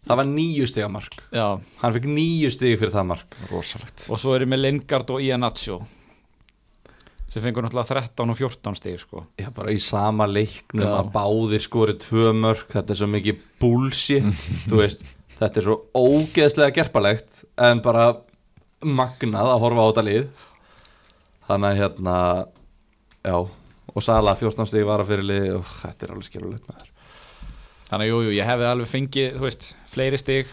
Það 0.08 0.16
var 0.20 0.28
níu 0.30 0.66
stiga 0.66 0.88
mark. 0.90 1.16
Já, 1.34 1.46
Hann 1.82 1.94
fekk 1.96 2.06
níu 2.08 2.50
stigi 2.50 2.78
fyrir 2.80 2.92
það 2.94 3.08
mark. 3.12 3.34
Rosalegt. 3.50 4.06
Og 4.10 4.20
svo 4.20 4.32
er 4.36 4.46
ég 4.46 4.50
með 4.50 4.62
Lingard 4.64 5.10
og 5.12 5.24
Iannaccio 5.24 5.80
sem 7.30 7.44
fengur 7.44 7.62
náttúrulega 7.62 7.94
13 8.10 8.32
og 8.32 8.38
14 8.40 8.74
stig 8.80 8.96
sko. 8.98 9.20
Já, 9.38 9.52
bara 9.54 9.70
í 9.70 9.78
sama 9.78 10.26
leiknum 10.26 10.82
Já. 10.82 10.96
að 10.98 11.12
báðir 11.14 11.62
skori 11.62 11.94
tvö 12.02 12.32
mörg 12.34 12.64
Þetta 12.72 12.90
er 12.90 12.98
svo 12.98 13.06
mikið 13.12 13.44
bullshit 13.62 14.26
Þú 14.70 14.80
veist, 14.80 15.04
þetta 15.38 15.60
er 15.60 15.66
svo 15.68 15.76
ógeðslega 15.94 16.74
gerpalegt 16.80 17.44
En 17.54 17.84
bara 17.84 18.08
magnað 18.82 19.52
að 19.52 19.62
horfa 19.62 19.84
á 19.84 19.88
þetta 19.92 20.06
lið. 20.08 20.26
Þannig 21.46 21.70
að 21.70 21.80
hérna 21.84 22.16
Já, 23.28 23.36
og 23.94 24.02
Sala 24.06 24.34
14 24.38 24.66
stigi 24.70 24.86
var 24.88 25.02
að 25.04 25.12
fyrir 25.12 25.26
lið 25.28 25.48
og 25.60 25.70
þetta 25.84 26.06
er 26.06 26.12
alveg 26.16 26.26
skilulegt 26.30 26.66
með 26.66 26.80
þér 26.80 26.88
þannig 27.90 28.06
að 28.06 28.10
jú, 28.10 28.18
jú, 28.22 28.34
ég 28.38 28.46
hefði 28.46 28.66
alveg 28.70 28.88
fengið 28.90 29.32
þú 29.36 29.42
veist, 29.44 29.64
fleiri 29.90 30.18
stig 30.20 30.50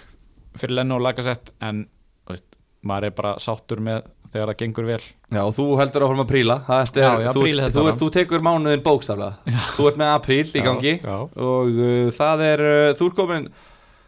fyrir 0.58 0.80
Lenno 0.80 0.98
og 0.98 1.06
Lacazette 1.06 1.54
en 1.64 1.86
þú 2.26 2.34
veist, 2.36 2.48
maður 2.88 3.10
er 3.10 3.16
bara 3.18 3.34
sáttur 3.42 3.82
með 3.84 4.06
þegar 4.28 4.52
það 4.52 4.60
gengur 4.60 4.88
vel. 4.90 5.00
Já, 5.32 5.40
og 5.44 5.54
þú 5.56 5.66
heldur 5.80 6.06
áfram 6.08 6.22
að 6.24 6.30
príla. 6.34 6.58
Það 6.68 6.82
er, 6.82 7.06
Já, 7.08 7.22
já, 7.24 7.30
þú, 7.32 7.44
príla 7.46 7.70
þú, 7.72 7.84
áfram. 7.84 8.00
þú 8.02 8.10
tekur 8.18 8.44
mánuðin 8.48 8.84
bókstaflega. 8.86 9.56
Þú 9.78 9.88
ert 9.92 10.02
með 10.02 10.12
apríl 10.18 10.44
í 10.44 10.64
gangi 10.66 10.94
já, 10.98 11.08
já. 11.08 11.18
og 11.48 11.80
uh, 11.88 12.12
það 12.18 12.44
er, 12.48 12.64
uh, 12.68 12.92
þú 13.00 13.10
ert 13.10 13.18
komin 13.22 13.50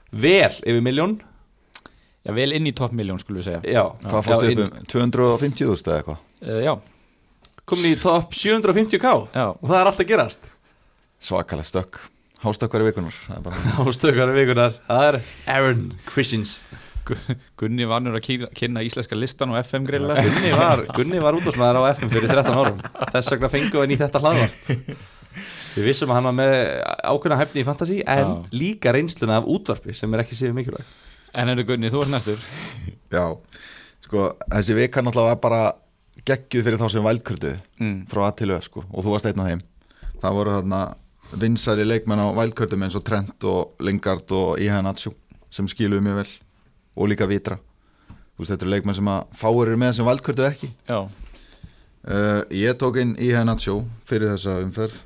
vel 0.10 0.52
yfir 0.60 0.84
miljón 0.84 1.16
já, 2.26 2.32
vel 2.36 2.52
inn 2.58 2.68
í 2.70 2.76
toppmiljón 2.76 3.22
skulum 3.24 3.40
við 3.42 3.50
segja. 3.50 3.64
Já, 3.64 3.84
Hvað 4.06 4.28
fórstu 4.28 4.54
upp 4.54 4.64
um 4.68 4.88
250.000 4.94 5.92
eða 5.94 6.00
eitthvað. 6.02 6.24
Uh, 6.44 6.62
já, 6.68 6.74
komin 7.70 7.92
í 7.94 7.98
topp 8.02 8.38
750k 8.44 9.16
já, 9.34 9.46
og 9.54 9.66
það 9.66 9.80
er 9.82 9.92
allt 9.94 10.04
að 10.04 10.12
gerast. 10.14 10.50
Svakalega 11.20 11.68
stökk 11.72 12.04
Hástökkar 12.44 12.84
í 12.86 12.88
vikunar 12.88 13.16
Það 13.26 13.36
er 13.36 13.44
bara 13.48 13.56
á 13.80 13.84
stökkari 13.96 14.36
vikunar 14.38 14.78
Það 14.88 15.06
er 15.10 15.18
Aaron 15.56 15.82
Christians. 16.08 16.54
Gu- 17.10 17.36
Gunni 17.60 17.88
var 17.90 18.04
nú 18.04 18.14
að 18.16 18.48
kynna, 18.56 18.84
íslenska 18.86 19.18
listan 19.18 19.52
og 19.54 19.60
FM 19.64 19.88
grilla 19.90 20.16
Gunni 20.26 20.52
var, 20.56 20.84
Gunni 20.96 21.22
var 21.24 21.38
útdórsmaður 21.40 21.82
á 21.82 21.92
FM 21.98 22.12
fyrir 22.14 22.32
13 22.32 22.60
árum. 22.62 22.80
Þess 23.14 23.34
vegna 23.34 23.50
fengu 23.52 23.82
hann 23.82 23.96
í 23.96 23.98
þetta 24.00 24.22
hlaðvarp. 24.24 24.94
Við 25.76 25.86
vissum 25.86 26.12
að 26.12 26.20
hann 26.20 26.30
var 26.30 26.38
með 26.40 26.54
ákveðna 27.12 27.40
hæfni 27.42 27.62
í 27.62 27.66
fantasy 27.68 28.00
en 28.02 28.24
Já. 28.24 28.32
líka 28.62 28.94
reynsluna 28.96 29.38
af 29.40 29.50
útvarpi 29.50 29.94
sem 29.98 30.14
er 30.16 30.24
ekki 30.24 30.38
sér 30.38 30.56
mikilvæg. 30.58 30.88
En 31.38 31.52
er 31.54 31.62
Gunni, 31.68 31.92
þú 31.94 32.06
ert 32.06 32.14
næstur. 32.14 32.48
Já, 33.14 33.26
sko, 34.08 34.32
þessi 34.50 34.78
vika 34.80 35.04
náttúrulega 35.06 35.36
var 35.36 35.44
bara 35.44 35.62
geggjuð 36.26 36.66
fyrir 36.66 36.82
þá 36.82 36.88
sem 36.94 37.06
vælkurdu 37.06 37.54
mm. 37.80 38.00
frá 38.12 38.26
að 38.28 38.40
til 38.42 38.50
öð, 38.56 38.64
sko, 38.66 38.84
og 38.90 39.06
þú 39.06 39.14
varst 39.14 39.30
einn 39.30 39.44
af 39.44 39.52
þeim. 39.52 39.62
Það 40.20 40.36
voru 40.40 40.56
þarna 40.58 40.82
vinsæli 41.38 41.86
leikmenn 41.86 42.22
á 42.22 42.28
vælkurdum 42.34 42.84
eins 42.86 42.98
og 42.98 43.06
Trent 43.06 43.44
og 43.46 43.76
Lingard 43.86 44.32
og 44.34 44.60
Iheanacho 44.62 45.14
sem 45.54 45.68
skiluðu 45.70 46.02
mjög 46.06 46.22
vel. 46.22 46.32
Og 46.98 47.10
líka 47.12 47.28
Vitra. 47.30 47.60
Veist, 48.40 48.52
þetta 48.52 48.66
eru 48.66 48.74
leikmenn 48.74 48.98
sem 48.98 49.10
að 49.12 49.26
fáir 49.38 49.68
eru 49.68 49.80
með 49.80 49.98
sem 49.98 50.08
vælkurdu 50.08 50.46
ekki. 50.48 50.70
Já, 50.88 51.00
uh, 51.04 52.42
ég 52.56 52.78
tók 52.80 53.00
inn 53.02 53.18
Iheanacho 53.20 53.82
fyrir 54.08 54.34
þessa 54.34 54.60
umferð. 54.64 55.02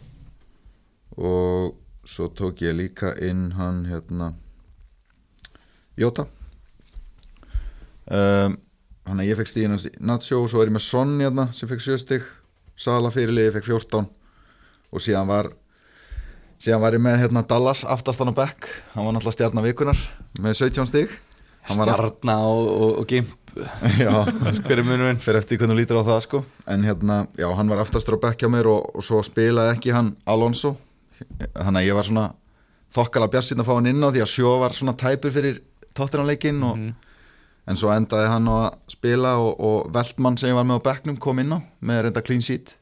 Og 1.17 1.73
svo 2.05 2.29
tók 2.33 2.63
ég 2.65 2.75
líka 2.77 3.13
inn 3.21 3.51
hann 3.57 3.83
hérna 3.89 4.33
Jota. 5.97 6.25
Um, 8.03 8.57
hann 9.07 9.21
að 9.21 9.29
ég 9.29 9.37
fekk 9.39 9.51
stíðin 9.51 9.77
Nacho 10.03 10.41
og 10.43 10.49
svo 10.51 10.61
er 10.63 10.71
ég 10.71 10.75
með 10.75 10.85
Son 10.87 11.13
hérna 11.21 11.47
sem 11.55 11.69
fekk 11.69 11.83
7 11.85 11.99
stig. 12.01 12.25
Sala 12.75 13.11
fyrirliði 13.13 13.53
fekk 13.57 13.69
14 13.69 14.07
og 14.93 15.01
síðan 15.01 15.29
var 15.29 15.51
síðan 16.63 16.83
var 16.83 16.95
ég 16.95 17.03
með 17.03 17.19
hérna 17.25 17.43
Dallas 17.47 17.83
aftastan 17.83 18.31
á 18.31 18.35
back 18.35 18.69
hann 18.93 19.03
var 19.05 19.15
náttúrulega 19.15 19.35
stjarnar 19.35 19.65
vikunar 19.67 19.99
með 20.39 20.59
17 20.61 20.87
stig. 20.89 21.11
Hann 21.67 21.79
var 21.79 21.91
aft- 21.93 21.99
Stjarna 22.03 22.37
og, 22.47 22.67
og, 22.67 22.93
og 23.01 23.07
Gimp. 23.07 23.31
Já, 24.01 24.09
fyrir 24.65 25.37
eftir 25.37 25.59
hvernig 25.61 25.77
lítur 25.83 25.99
á 26.01 26.03
það 26.07 26.21
sko. 26.25 26.39
En 26.67 26.81
hérna, 26.87 27.19
já, 27.37 27.45
hann 27.53 27.69
var 27.69 27.83
aftastur 27.83 28.17
á 28.17 28.23
bekk 28.23 28.41
hjá 28.43 28.49
mér 28.49 28.65
og, 28.71 28.87
og 28.97 29.05
svo 29.05 29.19
spilaði 29.23 29.75
ekki 29.75 29.93
hann 29.93 30.15
Alonso. 30.25 30.73
Þannig 31.53 31.83
að 31.83 31.87
ég 31.87 31.99
var 31.99 32.07
svona 32.07 32.25
þokkala 32.97 33.29
bjarsinn 33.29 33.61
að 33.61 33.69
fá 33.69 33.73
hann 33.77 33.91
inn 33.91 34.01
á 34.01 34.09
því 34.09 34.23
að 34.25 34.31
sjó 34.33 34.55
var 34.63 34.73
svona 34.73 34.95
tæpur 34.97 35.35
fyrir 35.35 35.61
tóttiranleikin 35.93 36.65
og, 36.65 36.81
en 37.69 37.79
svo 37.79 37.93
endaði 37.93 38.31
hann 38.33 38.49
að 38.49 38.67
spila 38.95 39.35
og, 39.43 39.53
og 39.61 39.93
Veltmann 39.93 40.39
sem 40.41 40.49
ég 40.49 40.57
var 40.57 40.67
með 40.67 40.81
á 40.81 40.85
bekknum 40.89 41.21
kom 41.21 41.43
inn 41.43 41.53
á 41.53 41.59
með 41.85 42.07
reynda 42.07 42.25
clean 42.25 42.41
sheet. 42.43 42.75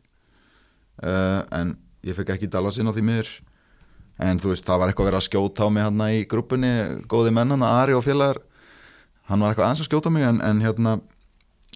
Uh, 1.04 1.44
en 1.52 1.76
ég 2.08 2.16
fekk 2.16 2.38
ekki 2.38 2.50
Dallas 2.50 2.80
inn 2.80 2.88
á 2.88 2.96
því 2.96 3.04
miður 3.12 3.36
en 4.22 4.40
þú 4.42 4.54
veist, 4.54 4.66
það 4.68 4.82
var 4.82 4.92
eitthvað 4.92 5.10
verið 5.10 5.20
að 5.20 5.28
skjóta 5.28 5.66
á 5.66 5.68
mig 5.74 5.86
hann 5.88 6.04
í 6.08 6.24
grúpunni, 6.30 6.72
góði 7.10 7.34
menn 7.34 7.54
hann 7.56 7.66
Ari 7.66 7.98
og 7.98 8.06
félagar. 8.06 8.42
Hann 9.30 9.42
var 9.42 9.54
eitthvað 9.54 9.68
aðeins 9.68 9.84
að 9.84 9.90
skjóta 9.90 10.12
á 10.12 10.16
mig 10.16 10.26
en, 10.28 10.42
en 10.46 10.62
hérna 10.62 10.96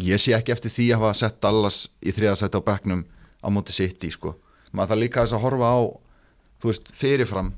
ég 0.06 0.22
sé 0.22 0.36
ekki 0.38 0.54
eftir 0.54 0.74
því 0.74 0.88
að 0.94 1.02
hafa 1.02 1.20
sett 1.22 1.38
Dallas 1.42 1.78
í 2.06 2.14
þriðasætti 2.14 2.60
á 2.60 2.68
bekknum 2.68 3.06
á 3.42 3.48
móti 3.54 3.76
City 3.76 4.12
sko. 4.12 4.36
maður 4.76 4.92
þarf 4.92 5.02
líka 5.02 5.24
þess 5.24 5.38
að 5.38 5.46
horfa 5.46 5.70
á 5.72 5.80
þú 6.60 6.72
veist, 6.72 6.92
fyrirfram. 6.94 7.54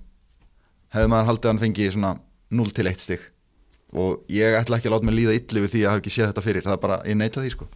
Hefði 0.94 1.12
maður 1.12 1.30
haldið 1.32 1.48
að 1.48 1.54
hann 1.54 1.64
fengi 1.64 1.90
svona 1.92 2.14
0 2.62 2.74
til 2.76 2.88
1 2.92 3.04
stig. 3.04 3.26
Og 3.98 4.24
ég 4.32 4.56
ætla 4.60 4.78
ekki 4.78 4.90
að 4.90 4.98
láta 4.98 5.08
mig 5.08 5.16
líða 5.18 5.36
illi 5.38 5.64
við 5.64 5.74
því 5.74 5.84
að 5.84 5.92
hafa 5.92 6.04
ekki 6.04 6.14
séð 6.14 6.30
þetta 6.30 6.46
fyrir. 6.46 6.66
Það 6.66 6.76
er 6.76 6.82
bara, 6.84 7.00
ég 7.08 7.18
neita 7.18 7.44
því 7.44 7.54
sko. 7.56 7.68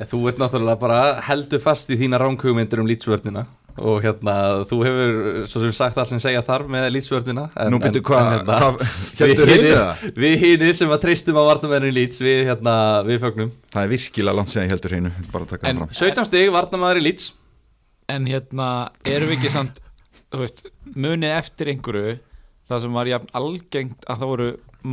Þú 0.00 0.20
ert 0.30 0.40
náttúrulega 0.40 0.80
bara 0.80 1.00
heldur 1.26 1.60
fast 1.60 1.90
í 1.92 1.98
þína 2.00 2.20
ránkugmyndir 2.22 2.80
um 2.80 2.88
lýtsvörnina 2.88 3.44
og 3.80 3.98
hérna, 4.04 4.34
þú 4.68 4.78
hefur 4.84 5.18
svo 5.50 5.62
sem 5.64 5.72
sagt 5.76 5.98
allt 6.00 6.10
sem 6.12 6.20
segja 6.22 6.42
þarf 6.44 6.68
með 6.72 6.86
lýtsvörnina 6.94 7.44
Nú 7.72 7.80
byrju, 7.82 8.02
hvað, 8.06 8.28
hérna, 8.34 8.58
hinn 9.20 9.42
hinir, 9.50 9.74
það? 9.78 10.04
við 10.24 10.34
hinir 10.44 10.78
sem 10.78 10.92
að 10.94 11.02
treystum 11.06 11.38
á 11.40 11.42
varnamæðurinn 11.48 11.96
lýts 11.96 12.20
við, 12.22 12.40
hérna, 12.50 12.74
við 13.08 13.20
fögnum. 13.24 13.52
Það 13.72 13.86
er 13.86 13.92
virkilega 13.94 14.36
langt 14.36 14.52
síðan 14.52 14.66
ég 14.68 14.74
heldur 14.74 14.94
hreinu 14.96 15.12
bara 15.32 15.46
að 15.46 15.52
taka 15.54 15.70
En- 15.70 15.80
það 15.80 15.86
fram. 15.90 16.00
17 16.00 16.28
stig, 16.30 16.50
varnamæður 16.56 17.00
í 17.02 17.06
lýts 17.08 17.30
En 18.10 18.26
hérna, 18.26 18.68
erum 19.06 19.30
við 19.30 19.36
ekki 19.38 19.52
samt 19.54 19.80
þú 20.30 20.42
veist, 20.44 20.64
munið 20.94 21.36
eftir 21.38 21.70
einhverju 21.74 22.16
það 22.70 22.84
sem 22.84 22.92
var 23.00 23.08
jafn 23.10 23.32
algengt 23.38 24.04
að 24.10 24.20
það 24.22 24.30
voru 24.34 24.48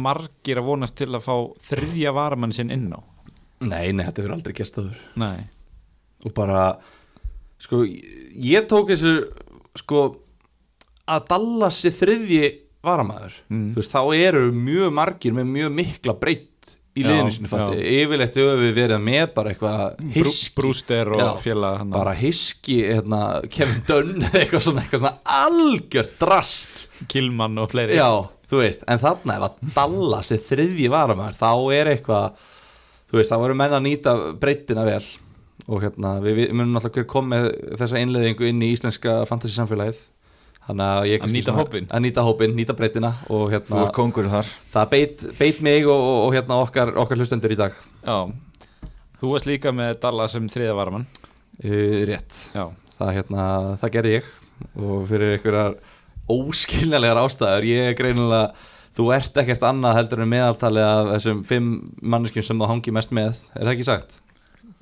margir 0.07 0.59
að 0.61 0.67
vonast 0.67 0.95
til 0.99 1.11
að 1.13 1.23
fá 1.27 1.35
þriðja 1.69 2.13
varamann 2.17 2.53
sinn 2.55 2.71
inn 2.73 2.87
á? 2.93 2.99
Nei, 3.61 3.89
nei, 3.95 4.03
þetta 4.05 4.21
hefur 4.23 4.33
aldrei 4.37 4.53
gert 4.57 4.69
stöður 4.71 4.97
Nei, 5.17 5.45
og 6.25 6.33
bara 6.37 6.63
sko, 7.61 7.83
ég 7.85 8.67
tók 8.69 8.91
þessu 8.93 9.13
sko 9.77 10.05
að 11.07 11.27
Dallas 11.31 11.81
sé 11.83 11.91
þriðji 11.95 12.47
varamæður 12.87 13.33
Mm. 13.51 13.69
þú 13.73 13.81
veist, 13.81 13.91
þá 13.93 14.01
eru 14.15 14.43
mjög 14.53 14.93
margir 14.95 15.33
með 15.35 15.47
mjög 15.55 15.73
mikla 15.75 16.13
breytt 16.19 16.73
í 16.97 17.03
liðinu 17.05 17.31
sinni 17.33 17.49
fatti, 17.51 17.77
yfirleitt 18.01 18.37
höfum 18.39 18.61
við 18.63 18.71
verið 18.77 19.01
með 19.05 19.25
bara 19.35 19.51
eitthvað 19.53 20.13
hiski 20.15 20.55
Brúster 20.57 21.11
og 21.13 21.43
hann 21.45 21.91
bara 21.93 22.13
hiski, 22.17 22.77
hérna, 22.89 23.19
Kevin 23.53 23.83
Dunn 23.85 24.23
eitthvað 24.31 24.63
svona, 24.65 24.81
eitthvað 24.81 25.03
svona 25.03 25.19
algjört 25.43 26.15
drast. 26.19 26.87
Kilmann 27.11 27.57
og 27.61 27.69
fleiri. 27.69 27.99
Já, 27.99 28.07
þú 28.49 28.61
veist, 28.63 28.81
en 28.89 28.97
þarna 29.03 29.35
ef 29.37 29.45
að 29.45 29.75
Dallas 29.75 30.31
er 30.33 30.41
þriðji 30.47 30.89
varamæður, 30.89 31.37
þá 31.37 31.51
er 31.77 31.91
eitthvað 31.93 32.41
þú 33.11 33.19
veist, 33.21 33.29
þá 33.31 33.37
voru 33.45 33.59
menn 33.61 33.77
að 33.77 33.85
nýta 33.85 34.15
breytina 34.41 34.87
vel 34.89 35.03
og 35.67 35.81
hérna, 35.83 36.13
við, 36.23 36.37
við 36.41 36.53
munum 36.55 36.75
náttúrulega 36.77 37.01
hver 37.01 37.09
kom 37.11 37.27
með 37.33 37.49
þessa 37.79 37.99
innleðingu 38.03 38.47
inn 38.47 38.61
í 38.63 38.69
íslenska 38.75 39.17
fantasy 39.27 39.57
samfélagið 39.57 39.99
þannig 40.67 40.85
að 40.87 41.07
ég 41.07 41.17
Að 41.17 41.21
kannski 41.23 41.37
nýta 41.37 41.55
hópinn. 41.57 41.87
að 41.91 42.03
nýta 42.05 42.23
hópinn, 42.27 42.55
nýta 42.57 42.75
breytina 42.75 43.11
og 43.27 43.43
Þú 43.45 43.51
hérna, 43.53 43.83
er 43.85 43.93
kongur 43.95 44.29
þar. 44.31 44.49
Það 44.73 44.89
beit, 44.93 45.25
beit 45.39 45.61
mig 45.67 45.87
og, 45.87 45.95
og, 46.07 46.17
og 46.25 46.35
hérna 46.35 46.57
okkar, 46.63 46.91
okkar 47.03 47.21
hlustendur 47.21 47.55
í 47.55 47.59
dag. 47.59 47.77
Já. 48.03 48.17
Þú 49.17 49.31
varst 49.33 49.47
líka 49.49 49.71
með 49.75 49.93
Dallas 50.03 50.35
sem 50.35 50.49
þriðja 50.51 50.75
varamann. 50.77 51.07
Uh, 51.63 52.03
rétt, 52.05 52.41
Já, 52.53 52.65
það, 52.97 53.13
hérna, 53.15 53.45
það 53.81 53.93
gerði 53.95 54.17
ég. 54.17 54.27
Og 54.77 55.07
fyrir 55.09 55.35
einhverjar 55.37 55.77
óskiljanlegar 56.31 57.21
ástæður 57.23 57.65
ég 57.69 57.91
er 57.91 57.97
greinilega 57.97 58.51
þú 58.97 59.11
ert 59.15 59.37
ekkert 59.39 59.63
annað 59.67 59.99
heldur 60.01 60.23
en 60.23 60.31
meðaltali 60.31 60.81
af 60.83 61.11
þessum 61.15 61.43
fimm 61.47 61.67
manneskjum 62.01 62.45
sem 62.45 62.61
þú 62.61 62.69
hangi 62.73 62.93
mest 62.97 63.13
með. 63.15 63.39
Er 63.55 63.67
það 63.67 63.73
ekki 63.75 63.87
sagt? 63.87 64.17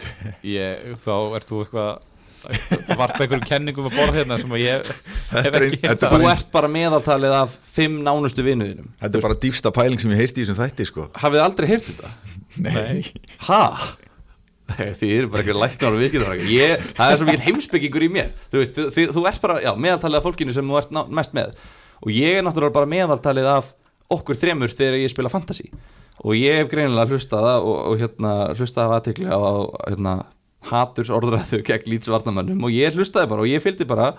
ég, 0.57 0.91
þá 1.01 1.15
ert 1.37 1.49
þú 1.49 1.63
eitthvað 1.63 1.95
varpa 2.45 3.23
einhverjum 3.23 3.45
kenningum 3.47 3.87
að 3.89 3.95
borða 3.97 4.17
hérna 4.19 4.37
sem 4.37 4.51
að 4.53 4.61
ég 4.61 4.89
hef 5.33 5.47
er 5.49 5.65
ekki 5.65 5.79
er 5.89 5.99
Þú 6.01 6.19
ert 6.29 6.49
bara 6.53 6.69
meðaltalið 6.69 7.35
af 7.39 7.55
fimm 7.73 7.99
nánustu 8.05 8.45
vinuðinum 8.45 8.91
Þetta 9.01 9.19
er 9.19 9.25
bara 9.25 9.37
dýfsta 9.45 9.71
pæling 9.73 10.01
sem 10.01 10.13
ég 10.13 10.21
heyrti 10.21 10.43
í 10.43 10.45
þessum 10.45 10.59
þætti 10.59 10.89
sko. 10.89 11.07
Hafið 11.17 11.39
þið 11.39 11.45
aldrei 11.45 11.69
heyrt 11.71 11.87
þetta? 11.89 12.11
Nei. 12.65 12.99
Ha? 13.47 13.61
Nei, 14.75 14.91
Þið 14.99 15.15
eru 15.15 15.31
bara 15.31 15.43
eitthvað 15.43 15.61
læknar 15.63 15.97
og 15.97 16.45
ég, 16.49 16.85
Það 16.97 17.15
er 17.15 17.19
svo 17.19 17.27
mikið 17.29 17.47
heimsbyggingur 17.49 18.05
í 18.05 18.11
mér. 18.13 18.31
Þú 18.49 18.61
veist, 18.61 18.77
þú, 18.77 18.85
þú, 18.93 19.07
þú 19.17 19.25
ert 19.29 19.43
bara, 19.43 19.57
já, 19.61 19.71
meðaltalið 19.87 20.19
af 20.19 20.25
fólkinu 20.25 20.55
sem 20.55 20.71
þú 20.71 20.79
ert 20.79 20.95
ná, 20.95 21.01
mest 21.19 21.35
með. 21.37 21.59
Og 22.01 22.13
ég 22.13 22.39
er 22.39 22.45
náttúrulega 22.45 22.77
bara 22.79 22.89
meðaltalið 22.89 23.49
af 23.51 23.69
okkur 24.15 24.39
þremur 24.39 24.73
þegar 24.73 24.97
ég 25.01 25.13
spila 25.13 25.31
fantasy 25.33 25.69
Og 26.25 26.33
ég 26.39 26.57
hef 26.61 26.71
greinilega 26.71 27.13
hlustað 27.13 27.45
á- 27.45 27.61
og, 27.61 27.75
og 27.91 27.99
hérna, 28.01 28.33
hlustað 28.57 28.87
af 28.89 28.95
aðtekli 28.99 29.29
á, 29.29 29.37
á 29.37 29.53
hérna, 29.91 30.13
haturs 30.71 31.11
orðræðu 31.13 31.59
gegn 31.67 31.91
lýtsvarnamannum 31.93 32.63
Og 32.65 32.73
ég 32.73 32.95
hlustaði 32.97 33.29
bara 33.29 33.43
og 33.45 33.51
ég 33.51 33.61
fylgdi 33.61 33.85
bara 33.85 34.13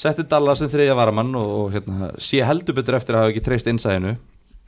Setti 0.00 0.24
Dallas 0.24 0.62
sem 0.62 0.70
þriðja 0.72 0.94
varamann 0.96 1.34
og, 1.36 1.48
og 1.66 1.74
hérna, 1.74 2.08
sé 2.16 2.40
heldur 2.48 2.74
betur 2.78 2.96
eftir 2.96 3.14
að 3.18 3.26
hafa 3.26 3.34
ekki 3.34 3.42
treyst 3.44 3.68
innsæðinu. 3.68 4.14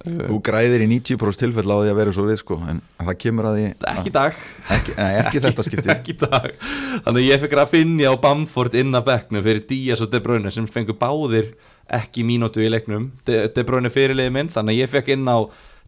Þú 0.05 0.37
græðir 0.45 0.83
í 0.85 0.89
90% 0.91 1.41
tilfell 1.41 1.65
á 1.65 1.77
því 1.81 1.91
að 1.95 1.97
vera 1.97 2.13
svo 2.13 2.25
við 2.29 2.37
sko 2.43 2.59
En 2.69 2.81
það 2.99 3.17
kemur 3.23 3.47
að 3.49 3.55
því 3.57 3.65
Ekki 3.95 4.13
dag. 4.13 4.41
Ekki, 4.77 4.95
nei, 4.99 5.13
ekki 5.23 5.41
þetta 5.47 5.65
skipti 5.71 5.93
ekki 5.95 6.17
dag. 6.21 6.49
Þannig 7.07 7.21
að 7.23 7.29
ég 7.31 7.41
fekk 7.47 7.57
Rafinha 7.57 8.11
og 8.13 8.21
Bamford 8.21 8.77
inn 8.83 8.93
að 8.99 9.07
bekknum 9.09 9.47
fyrir 9.47 9.65
Díaz 9.71 10.03
og 10.05 10.11
De 10.13 10.21
Bruyne 10.27 10.53
sem 10.53 10.67
fengur 10.69 10.99
báðir 11.01 11.55
ekki 11.89 12.27
mínútu 12.29 12.61
í 12.61 12.69
leiknum. 12.69 13.09
De, 13.25 13.47
De 13.49 13.65
Bruyne 13.65 13.89
fyrirliði 13.95 14.35
minn 14.35 14.53
þannig 14.53 14.77
að 14.77 14.83
ég 14.85 14.93
fekk 14.99 15.15
inn 15.17 15.25
á 15.25 15.39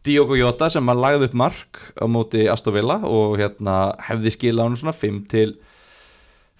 Diogo 0.06 0.38
Jota 0.38 0.68
sem 0.72 0.92
að 0.92 1.02
lagði 1.02 1.28
upp 1.28 1.36
mark 1.42 1.80
á 1.98 2.04
móti 2.10 2.46
Aston 2.50 2.76
Villa 2.76 3.00
og 3.06 3.36
hérna 3.40 3.76
hefði 4.08 4.32
skila 4.34 4.66
hann 4.66 4.78
svona 4.78 4.94
5 4.96 5.22
til 5.32 5.56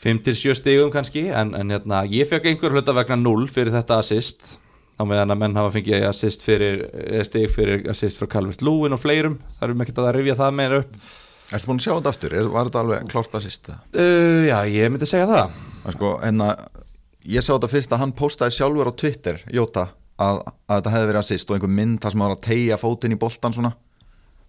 5 0.03 0.23
til 0.26 0.37
7 0.37 0.57
stigum 0.59 0.93
kannski 0.93 1.29
en, 1.31 1.55
en 1.57 1.73
hérna 1.73 2.03
ég 2.11 2.29
fekk 2.29 2.50
einhver 2.50 2.75
hluta 2.75 2.95
vegna 2.97 3.17
0 3.23 3.47
fyrir 3.53 3.73
þetta 3.75 4.00
assist 4.03 4.57
á 4.97 5.03
meðan 5.05 5.35
að 5.35 5.41
menn 5.43 5.57
hafa 5.59 5.75
fengið 5.76 6.07
assist 6.09 6.45
fyrir, 6.45 6.83
eða 6.91 7.29
stig 7.29 7.50
fyrir 7.53 7.87
assist 7.93 8.19
frá 8.21 8.29
Calvert 8.37 8.65
Lúin 8.65 8.97
og 8.97 9.00
fleirum 9.03 9.38
það 9.59 9.69
erum 9.69 9.85
ekki 9.85 9.97
að 10.00 10.12
rifja 10.19 10.38
það 10.43 10.59
meira 10.61 10.83
upp 10.85 10.99
Ertu 11.47 11.69
búin 11.71 11.79
að 11.79 11.85
sjá 11.85 11.93
þetta 11.93 12.11
aftur? 12.11 12.33
Var 12.50 12.69
þetta 12.69 12.81
alveg 12.83 13.43
sýst 13.45 13.69
það? 13.69 13.83
uh, 13.95 14.41
Já, 14.49 14.57
ég 14.67 14.91
myndi 14.91 15.07
segja 15.07 15.29
það 15.31 15.93
Sko, 15.95 16.09
en 16.26 16.43
að 16.43 16.65
ég 17.31 17.45
sá 17.45 17.53
þetta 17.53 17.71
fyrst 17.71 17.95
að 17.95 18.03
hann 18.03 18.15
postaði 18.19 18.57
sjálfur 18.57 18.91
á 18.91 18.99
Twitter, 18.99 19.38
Jóta 19.55 19.85
að, 20.23 20.41
að 20.67 20.79
þetta 20.79 20.95
hefði 20.95 21.11
verið 21.11 21.21
að 21.23 21.29
sýst 21.31 21.51
og 21.51 21.59
einhver 21.59 21.75
mynd 21.81 22.01
þar 22.03 22.15
sem 22.15 22.23
hann 22.23 22.31
var 22.31 22.39
að 22.39 22.47
tegja 22.47 22.81
fótinn 22.81 23.17
í 23.17 23.21
boltan 23.21 23.57
svona. 23.57 23.75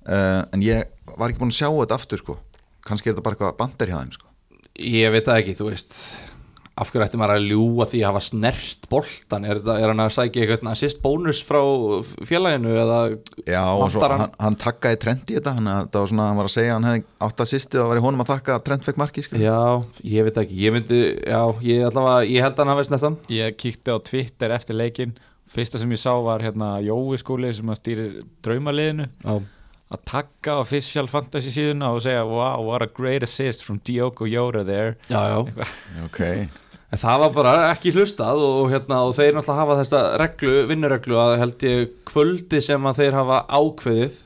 Uh, 0.08 0.42
en 0.56 0.64
ég 0.64 0.88
var 1.18 1.32
ekki 1.32 1.42
búin 1.42 1.52
að 1.52 1.60
sjá 1.60 1.68
þetta 1.68 2.00
aftur 2.00 2.24
sko. 2.24 2.38
Kannski 2.88 3.10
er 3.12 3.16
þetta 3.16 3.26
bara 3.26 3.38
eitthvað 3.38 3.60
bandir 3.60 3.92
hjá 3.92 4.00
þeim 4.00 4.16
sko. 4.16 4.32
Ég 4.78 5.12
veit 5.12 5.28
það 5.28 5.42
ekki, 5.42 5.58
þú 5.58 5.70
veist. 5.72 6.00
Af 6.78 6.92
hverju 6.94 7.08
ætti 7.08 7.18
maður 7.18 7.40
að 7.40 7.48
ljúga 7.50 7.86
því 7.90 8.00
að 8.04 8.12
hafa 8.12 8.20
snert 8.22 8.84
boltan 8.92 9.48
Er, 9.50 9.58
þetta, 9.58 9.76
er 9.82 9.90
hann 9.90 10.02
að 10.04 10.12
sækja 10.14 10.44
eitthvað 10.44 10.68
assist 10.70 11.00
bónus 11.02 11.40
frá 11.42 11.58
félaginu 12.30 12.76
eða 12.78 13.00
Já, 13.48 13.64
og 13.74 13.90
svo 13.90 14.04
hann, 14.06 14.36
hann 14.38 14.58
takkaði 14.62 15.00
trend 15.02 15.32
í 15.34 15.40
þetta 15.40 15.56
hann, 15.58 15.72
það 15.88 15.98
var 15.98 16.12
svona, 16.12 16.28
hann 16.30 16.38
var 16.38 16.50
að 16.52 16.54
segja 16.54 16.76
að 16.76 16.78
hann 16.78 16.88
hefði 16.92 17.04
átt 17.26 17.42
að 17.42 17.50
sýsti 17.50 17.82
og 17.82 17.90
var 17.90 17.98
í 17.98 18.04
honum 18.06 18.22
að 18.22 18.30
þakka 18.36 18.54
að 18.60 18.66
trend 18.70 18.86
fekk 18.86 19.02
marki 19.02 19.26
sko. 19.26 19.42
Já, 19.42 19.58
ég 20.14 20.28
veit 20.30 20.38
ekki, 20.44 20.60
ég 20.68 20.76
myndi 20.78 21.02
Já, 21.18 21.42
ég 21.66 21.88
allavega, 21.90 22.30
ég 22.30 22.46
held 22.46 22.54
að 22.54 22.62
hann 22.62 22.74
hafi 22.76 22.88
snertan 22.92 23.18
Ég 23.40 23.58
kíkti 23.58 23.98
á 23.98 23.98
Twitter 24.12 24.54
eftir 24.60 24.78
leikin 24.78 25.18
Fyrsta 25.48 25.80
sem 25.82 25.94
ég 25.96 26.02
sá 26.02 26.12
var 26.24 26.44
hérna 26.44 26.78
Jói 26.84 27.20
skóli 27.22 27.54
sem 27.56 27.70
að 27.72 27.80
stýri 27.82 28.08
draumaliðinu. 28.46 29.08
Já, 29.24 29.38
að 29.88 30.06
takka 30.12 30.58
official 30.60 31.08
fantasy 31.08 31.54
síðuna 31.56 31.94
og 31.96 32.02
segja 32.04 32.26
wow, 32.28 32.64
what 32.68 32.84
a 32.84 32.90
great 32.92 33.24
assist 33.24 33.64
from 33.64 33.80
Diogo 33.88 34.28
Jota 34.28 34.66
there. 34.68 34.98
Já, 35.08 35.22
já. 35.32 35.68
Ok, 36.08 36.24
En 36.88 37.00
það 37.02 37.18
var 37.20 37.32
bara 37.36 37.54
ekki 37.74 37.92
hlustað 37.92 38.40
og, 38.40 38.70
hérna, 38.72 39.02
og 39.04 39.12
þeir 39.18 39.34
náttúrulega 39.36 39.60
hafa 39.60 39.76
þessa 39.82 40.04
reglu, 40.22 40.54
vinnureglu 40.70 41.18
að 41.20 41.34
held 41.42 41.66
ég 41.68 41.90
kvöldi 42.08 42.62
sem 42.64 42.88
að 42.88 43.02
þeir 43.02 43.18
hafa 43.18 43.42
ákveðið 43.52 44.22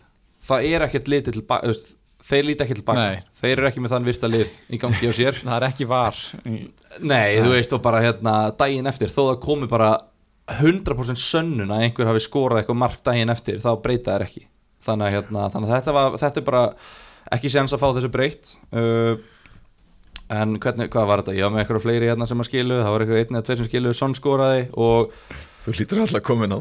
það 0.46 0.68
er 0.70 0.86
ekkert 0.86 1.10
litið 1.10 1.38
til 1.40 1.44
baka 1.50 1.74
þeir 2.22 2.46
líti 2.46 2.66
ekki 2.66 2.78
til 2.78 2.86
baka. 2.86 3.08
Nei. 3.10 3.24
þeir 3.42 3.56
eru 3.56 3.68
ekki 3.72 3.82
með 3.82 3.96
þann 3.96 4.06
virta 4.06 4.30
lið 4.30 4.60
í 4.70 4.80
gangi 4.82 5.10
á 5.10 5.14
sér. 5.18 5.40
Það 5.42 5.56
er 5.58 5.66
ekki 5.72 5.88
var 5.90 6.20
Nei, 7.02 7.40
þú 7.42 7.50
veist 7.56 7.74
og 7.74 7.82
bara 7.82 8.02
hérna 8.04 8.36
daginn 8.60 8.90
eftir 8.92 9.10
þó 9.10 9.22
það 9.32 9.40
komi 9.48 9.70
bara 9.72 9.96
100% 10.50 11.22
sönnun 11.22 11.72
að 11.72 11.86
einhver 11.86 12.10
hafi 12.10 12.24
skorað 12.24 12.62
eitthvað 12.62 12.82
mark 12.82 13.04
daginn 13.06 13.32
eftir 13.34 13.62
þá 13.62 13.72
breyta 13.84 14.16
þær 14.16 14.26
ekki 14.26 14.48
þannig 14.82 15.08
að, 15.08 15.14
hérna, 15.16 15.46
þannig 15.54 15.70
að 15.70 15.76
þetta, 15.76 15.96
var, 15.98 16.18
þetta 16.24 16.42
er 16.42 16.48
bara 16.48 16.64
ekki 17.38 17.52
séns 17.54 17.76
að 17.76 17.84
fá 17.84 17.88
þessu 17.96 18.12
breytt 18.12 18.54
uh, 18.74 19.14
en 20.32 20.58
hvernig, 20.64 20.90
hvað 20.92 21.08
var 21.10 21.22
þetta? 21.22 21.38
Ég 21.38 21.46
var 21.46 21.54
með 21.54 21.64
eitthvað 21.64 21.86
fleiri 21.86 22.10
hérna 22.10 22.28
sem 22.30 22.42
að 22.42 22.50
skilu 22.50 22.80
það 22.82 22.94
var 22.96 23.06
eitthvað 23.06 23.22
einn 23.22 23.38
eða 23.38 23.48
tveir 23.48 23.62
sem 23.62 23.70
skilu, 23.70 23.96
sonn 23.98 24.18
skoraði 24.18 24.64
og 24.74 25.16
þú 25.66 25.76
lítur 25.78 26.04
alltaf 26.06 26.26
komin 26.26 26.58
á 26.58 26.60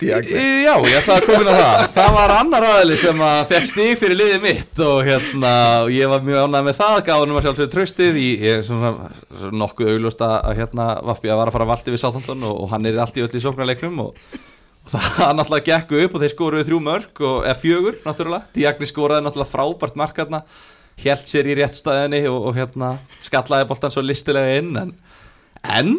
Í- 0.00 0.64
Já, 0.64 0.74
ég 0.80 0.96
ætlaði 1.00 1.20
að 1.20 1.26
koma 1.26 1.40
inn 1.44 1.50
á 1.50 1.56
það. 1.60 1.82
Það 1.96 2.10
var 2.16 2.32
annar 2.38 2.66
aðli 2.70 2.96
sem 3.00 3.22
að 3.26 3.40
fekk 3.50 3.66
stig 3.70 3.98
fyrir 4.00 4.16
liðið 4.20 4.44
mitt 4.44 4.80
og 4.86 5.00
hérna 5.06 5.50
ég 5.92 6.10
var 6.12 6.22
mjög 6.24 6.44
ánægð 6.46 6.66
með 6.68 6.78
það, 6.80 6.94
hann 7.10 7.34
að 7.40 7.46
sjálfsögðu 7.46 7.72
tröstið 7.74 8.20
í, 8.20 8.28
ég 8.44 8.60
er 8.60 8.64
svona, 8.68 8.92
svona 9.34 9.60
nokkuð 9.64 9.90
augljóst 9.94 10.24
að, 10.24 10.36
hérna 10.60 10.86
Vafbi 11.10 11.32
að 11.32 11.40
var 11.42 11.50
að 11.50 11.56
fara 11.58 11.66
að 11.68 11.72
valdi 11.74 11.94
við 11.96 12.02
Sáþondon 12.04 12.46
og, 12.48 12.60
og 12.64 12.72
hann 12.74 12.88
er 12.90 13.00
allt 13.04 13.18
í 13.20 13.24
öll 13.26 13.34
í 13.36 13.42
sóknarleiknum 13.44 14.02
og, 14.06 14.24
og 14.86 14.92
það 14.94 15.34
náttúrulega 15.40 15.68
gekk 15.72 15.96
upp 16.04 16.14
og 16.18 16.24
þeir 16.24 16.34
skoruðu 16.34 16.68
þrjú 16.70 16.80
mörg 16.86 17.24
og, 17.26 17.40
eða 17.48 17.58
fjögur 17.64 17.98
náttúrulega, 18.06 18.48
Diagni 18.56 18.88
skoraði 18.90 19.26
náttúrulega 19.26 19.52
frábært 19.52 19.98
mark 20.00 20.22
hérna, 20.22 20.42
held 21.00 21.28
sér 21.28 21.48
í 21.50 21.58
réttstæðinni 21.60 22.22
og, 22.30 22.40
og 22.50 22.56
hérna 22.60 22.94
skallaði 23.26 23.68
boltan 23.70 23.92
svo 23.94 24.02
listilega 24.04 24.56
inn 24.60 24.72
en, 24.80 24.90
en 25.76 25.92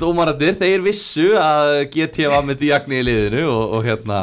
dómarandir, 0.00 0.56
þeir 0.60 0.84
vissu 0.86 1.28
að 1.40 1.72
GT 1.94 2.28
var 2.30 2.46
með 2.46 2.60
Diagni 2.64 3.00
í 3.00 3.06
liðinu 3.08 3.44
og, 3.50 3.76
og 3.78 3.86
hérna 3.88 4.20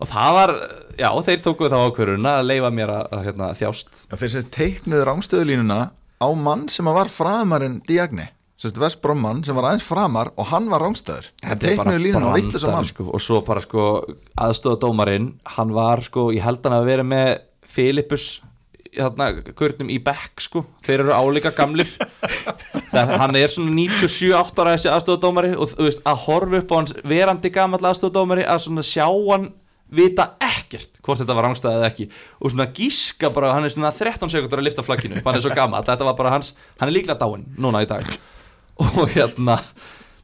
og 0.00 0.08
það 0.08 0.34
var, 0.38 0.52
já, 0.96 1.08
þeir 1.28 1.42
tókuðu 1.44 1.70
þá 1.74 1.78
ákvörun 1.90 2.28
að 2.32 2.42
leifa 2.48 2.72
mér 2.74 2.92
að, 2.96 3.06
að 3.16 3.24
hérna, 3.28 3.50
þjást. 3.60 4.04
Þeir 4.16 4.34
sem 4.34 4.50
teiknuðu 4.56 5.06
rángstöðulínuna 5.10 5.80
á 6.20 6.28
mann 6.36 6.68
sem 6.72 6.88
var 6.88 7.10
framarinn 7.12 7.80
Diagni 7.88 8.28
Sérst 8.60 8.76
Vestbrommann 8.76 9.38
sem 9.40 9.56
var 9.56 9.70
aðeins 9.70 9.86
framar 9.88 10.28
og 10.36 10.50
hann 10.50 10.66
var 10.68 10.82
rángstöður 10.84 11.30
Þeir 11.40 11.60
teiknuðu 11.62 12.00
línuna 12.02 12.28
á 12.28 12.36
vitlis 12.36 12.66
mann. 12.68 12.88
sko, 12.90 13.06
og 13.08 13.22
svo 13.24 13.38
bara 13.46 13.62
sko 13.64 13.86
aðstofa 14.36 14.76
dómarinn 14.82 15.30
hann 15.56 15.72
var 15.72 16.02
sko, 16.04 16.26
ég 16.36 16.44
held 16.44 16.60
hann 16.68 16.76
að 16.76 16.90
vera 16.90 17.06
með 17.08 17.30
Filipus 17.64 18.26
hérna, 18.96 19.28
kurnum 19.56 19.90
í 19.92 19.98
bekk 20.02 20.42
sko. 20.44 20.64
Þeir 20.86 21.04
eru 21.04 21.14
álíka 21.14 21.52
gamlir. 21.54 21.90
Það, 22.90 23.14
hann 23.22 23.38
er 23.38 23.52
svona 23.52 23.74
97-8 23.76 24.62
ára 24.62 24.74
þessi 24.76 24.90
aðstofadómari 24.92 25.52
og 25.54 25.72
þú 25.72 25.86
veist 25.86 26.02
að 26.08 26.22
horfa 26.26 26.60
upp 26.62 26.74
á 26.74 26.78
hans 26.80 26.94
verandi 27.12 27.52
gamall 27.54 27.82
aðstofadómari 27.90 28.46
að 28.46 28.64
svona 28.66 28.86
sjá 28.86 29.06
hann 29.06 29.50
vita 29.90 30.32
ekkert 30.42 31.00
hvort 31.02 31.18
þetta 31.22 31.36
var 31.36 31.48
rángstæðið 31.48 31.78
eða 31.78 31.90
ekki. 31.90 32.08
Og 32.40 32.52
svona 32.52 32.68
gíska 32.74 33.30
bara, 33.34 33.54
hann 33.56 33.66
er 33.66 33.74
svona 33.74 33.92
13 33.94 34.32
sekundur 34.32 34.62
að 34.62 34.68
lifta 34.68 34.86
flagginu, 34.86 35.22
hann 35.24 35.38
er 35.38 35.44
svo 35.44 35.54
gammal 35.54 35.82
þetta 35.86 36.06
var 36.06 36.18
bara 36.18 36.34
hans, 36.36 36.52
hann 36.78 36.90
er 36.90 36.94
líklega 36.94 37.18
dáinn 37.18 37.46
núna 37.58 37.82
í 37.82 37.88
dag. 37.90 38.06
Og 38.80 39.10
hérna 39.12 39.58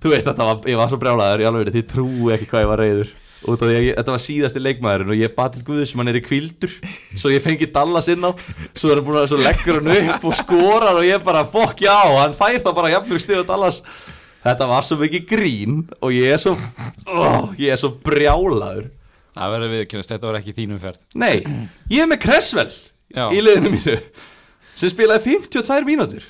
þú 0.02 0.12
veist 0.12 0.28
þetta 0.28 0.46
var, 0.46 0.60
ég 0.70 0.78
var 0.78 0.90
svo 0.92 1.00
brjálæður 1.02 1.42
í 1.42 1.48
alveg 1.48 1.72
þið 1.74 1.88
trúi 1.90 2.34
ekki 2.36 2.50
hvað 2.50 2.64
ég 2.64 2.70
var 2.70 2.82
reyður 2.82 3.14
út 3.44 3.60
af 3.60 3.68
því 3.68 3.76
að 3.76 3.84
ég, 3.84 3.96
þetta 3.98 4.14
var 4.14 4.22
síðasti 4.24 4.62
leikmaðurinn 4.64 5.12
og 5.12 5.20
ég 5.20 5.34
bað 5.36 5.56
til 5.56 5.64
Guði 5.66 5.86
sem 5.90 6.00
hann 6.00 6.10
er 6.10 6.18
í 6.18 6.24
kvildur 6.24 6.72
svo 7.20 7.32
ég 7.34 7.44
fengi 7.44 7.68
Dallas 7.72 8.08
inn 8.12 8.24
á 8.24 8.32
svo 8.72 8.90
er 8.90 9.00
hann 9.00 9.06
búin 9.06 9.20
að 9.20 9.44
leggur 9.44 9.80
hann 9.82 10.12
upp 10.16 10.26
og 10.30 10.36
skorar 10.40 10.96
og 10.96 11.06
ég 11.06 11.24
bara 11.26 11.44
fokk 11.52 11.84
já, 11.84 11.96
hann 12.16 12.36
fær 12.36 12.56
þá 12.64 12.70
bara 12.72 12.92
jafnveg 12.96 13.22
stiðu 13.22 13.46
Dallas. 13.48 13.82
Þetta 14.46 14.68
var 14.70 14.84
svo 14.86 14.98
mikið 15.00 15.24
grín 15.26 15.80
og 15.98 16.14
ég 16.14 16.36
er 16.36 16.40
svo 16.42 16.54
ó, 16.54 17.50
ég 17.58 17.74
er 17.74 17.80
svo 17.80 17.92
brjálæður 18.06 18.88
það 19.36 19.52
verður 19.52 19.72
viðkynast, 19.74 20.12
þetta 20.14 20.30
var 20.30 20.38
ekki 20.40 20.54
þínum 20.56 20.80
ferð 20.80 21.00
nei, 21.18 21.42
ég 21.92 22.04
er 22.04 22.08
með 22.08 22.22
Cresswell 22.24 22.72
Já. 23.12 23.26
í 23.34 23.42
liðinu 23.42 23.74
mínu 23.74 23.96
sem 24.76 24.92
spilaði 24.92 25.36
52 25.36 25.88
mínútur 25.88 26.24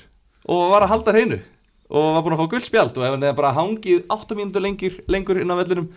og 0.46 0.72
var 0.72 0.86
að 0.86 0.92
halda 0.94 1.14
hreinu 1.14 1.38
og 1.86 2.16
var 2.16 2.24
búin 2.26 2.34
að 2.34 2.42
fá 2.42 2.50
guldspjald 2.54 2.98
og 2.98 3.06
hefði 3.06 3.32
bara 3.38 3.54
hangið 3.54 4.02
8 4.10 4.38
mínútur 4.38 4.64
lengur, 4.64 4.98
lengur 5.10 5.40
inn 5.42 5.54
á 5.54 5.56
vellinum 5.60 5.88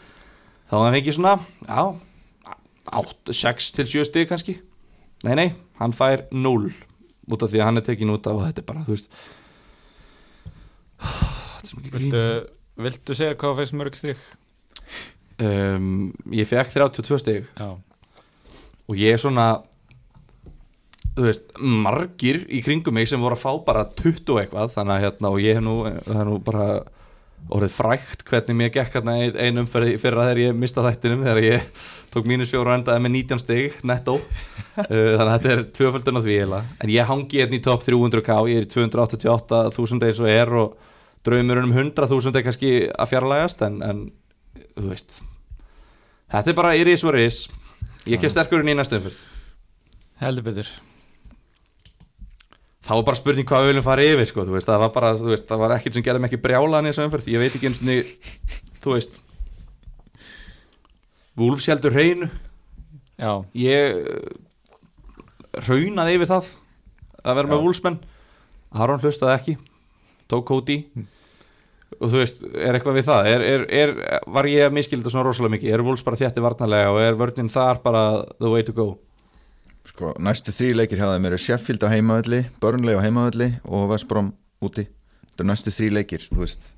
þá 0.69 0.75
hann 0.77 0.95
fengið 0.97 1.17
svona 1.17 1.35
já, 1.65 1.81
8, 3.01 3.35
6 3.41 3.71
til 3.77 3.89
7 3.95 4.07
stig 4.09 4.29
kannski. 4.29 4.59
Nei 5.27 5.35
nei, 5.35 5.49
hann 5.81 5.95
fær 5.95 6.27
0 6.31 6.69
út 7.29 7.43
af 7.45 7.51
því 7.51 7.59
að 7.59 7.67
hann 7.67 7.81
er 7.81 7.85
tekin 7.85 8.13
út 8.13 8.29
af 8.29 8.39
og 8.39 8.47
þetta 8.47 8.63
er 8.63 8.69
bara, 8.69 8.85
þú 8.87 8.95
veist. 8.95 9.11
Viltu, 11.93 12.23
viltu 12.81 13.15
segja 13.15 13.37
hvað 13.39 13.59
fæst 13.61 13.75
mörg 13.77 13.97
stig? 13.97 14.21
um, 15.39 16.09
ég 16.33 16.47
fekk 16.49 16.73
32 16.73 17.19
stig. 17.21 17.49
Já, 17.57 17.75
og 18.89 18.97
ég 18.97 19.13
er 19.13 19.21
svona 19.21 19.49
þú 21.15 21.25
veist, 21.27 21.51
margir 21.59 22.43
í 22.47 22.61
kringum 22.65 22.95
mig 22.95 23.09
sem 23.11 23.21
voru 23.21 23.37
að 23.37 23.43
fá 23.43 23.51
bara 23.65 23.85
20 23.99 24.33
og 24.33 24.41
eitthvað 24.41 24.73
þannig 24.75 24.95
að 24.95 25.03
hérna 25.05 25.33
og 25.33 25.43
ég 25.43 25.57
hef 25.57 25.65
nú, 25.65 25.75
það 26.05 26.21
er 26.21 26.29
nú 26.29 26.39
bara 26.45 26.67
orðið 27.49 27.71
frækt 27.73 28.23
hvernig 28.27 28.57
mér 28.59 28.71
gekk 28.73 28.97
hérna 28.99 29.15
ein, 29.17 29.37
ein 29.39 29.61
umferði 29.63 29.95
fyrir 30.01 30.19
að 30.21 30.27
þegar 30.29 30.41
ég 30.43 30.59
mista 30.61 30.83
þættinum 30.85 31.23
þegar 31.25 31.45
ég 31.45 31.85
tók 32.13 32.27
mínus 32.29 32.51
fjóru 32.53 32.69
og 32.69 32.75
endaði 32.75 33.03
með 33.05 33.13
19 33.15 33.41
stig 33.41 33.79
netto. 33.89 34.17
Uh, 34.19 34.85
þannig 35.17 35.23
að 35.23 35.31
þetta 35.33 35.53
er 35.53 35.63
tvöföldun 35.77 36.19
á 36.19 36.21
því 36.25 36.35
eiginlega. 36.35 36.75
en 36.83 36.93
ég 36.93 37.09
hangi 37.09 37.41
hérna 37.41 37.57
í 37.57 37.63
top 37.65 37.85
300k 37.87 38.37
ég 38.51 38.61
er 38.61 38.67
í 38.67 38.71
288.000 38.75 40.09
eins 40.09 40.21
og 40.21 40.29
er 40.33 40.53
og 40.61 40.75
draumurinn 41.25 41.69
um 41.69 41.75
100.000 41.75 42.35
er 42.35 42.45
kannski 42.45 42.73
að 42.93 43.13
fjarlægast 43.13 43.65
en, 43.67 43.81
en 43.83 44.03
þú 44.75 44.91
veist 44.91 45.21
þetta 46.29 46.53
er 46.53 46.59
bara 46.61 46.75
iris 46.77 47.05
og 47.07 47.17
ris. 47.17 47.47
Ég 48.09 48.21
kemst 48.21 48.37
sterkurinn 48.37 48.71
í 48.71 48.77
umferð. 48.77 49.17
Heldur 50.19 50.45
betur 50.51 50.69
þá 52.85 52.91
var 52.95 53.07
bara 53.09 53.19
spurning 53.19 53.47
hvað 53.47 53.65
við 53.65 53.73
viljum 53.73 53.87
fara 53.87 54.05
yfir 54.07 54.29
sko, 54.29 54.45
veist, 54.49 54.69
það 54.69 54.83
var 54.85 54.93
bara, 54.95 55.15
þú 55.19 55.33
veist, 55.33 55.47
það 55.49 55.63
var 55.63 55.73
ekkert 55.75 55.97
sem 55.97 56.05
gerði 56.05 56.29
ekki 56.29 56.43
brjálan 56.43 56.87
í 56.87 56.93
þessu 56.93 57.07
umferð, 57.07 57.31
ég 57.33 57.43
veit 57.43 57.57
ekki 57.57 57.69
eins 57.71 57.81
og 57.83 58.79
þú 58.83 58.95
veist 58.95 59.19
Wolfs 61.39 61.69
heldur 61.71 61.93
hreinu. 61.95 62.27
Já, 63.19 63.31
ég 63.55 63.95
uh, 63.95 64.33
raunaði 65.67 66.17
yfir 66.17 66.27
það 66.27 66.49
að 67.23 67.37
vera 67.39 67.51
með 67.51 67.55
Já. 67.59 67.63
Wolfsmenn 67.63 67.99
Aron 68.75 69.01
hlustaði 69.03 69.35
ekki 69.37 69.55
tók 70.29 70.45
Cody. 70.47 70.81
Og 71.99 72.11
þú 72.11 72.19
veist, 72.21 72.43
er 72.53 72.77
eitthvað 72.77 72.99
við 72.99 73.07
það? 73.07 73.27
Er, 73.31 73.43
er, 73.43 73.63
er, 73.79 73.93
var 74.29 74.47
ég 74.47 74.67
að 74.67 74.75
miskilda 74.77 75.11
svona 75.11 75.25
rosalega 75.25 75.55
mikið? 75.55 75.71
Er 75.73 75.83
Wolfs 75.87 76.03
bara 76.05 76.19
þjætti 76.19 76.43
varnarlega 76.43 76.91
og 76.93 76.99
er 77.01 77.17
vörnin 77.17 77.51
þar 77.51 77.81
bara 77.83 78.03
the 78.37 78.51
way 78.51 78.63
to 78.67 78.75
go 78.75 78.91
sko, 79.87 80.13
Næstu 80.19 80.53
þrý 80.55 80.73
leikir 80.81 81.01
hjá 81.01 81.07
þeim 81.13 81.29
eru 81.29 81.39
Sheffield 81.39 81.85
á 81.85 81.89
heimavelli 81.93 82.43
Burnley 82.61 82.97
á 82.97 83.03
heimavelli 83.03 83.51
og 83.67 83.89
Vestbrom 83.93 84.33
úti. 84.65 84.85
Þetta 85.29 85.43
eru 85.43 85.49
næstu 85.51 85.73
þrý 85.73 85.89
leikir, 85.99 86.25
þú 86.31 86.43
veist. 86.43 86.71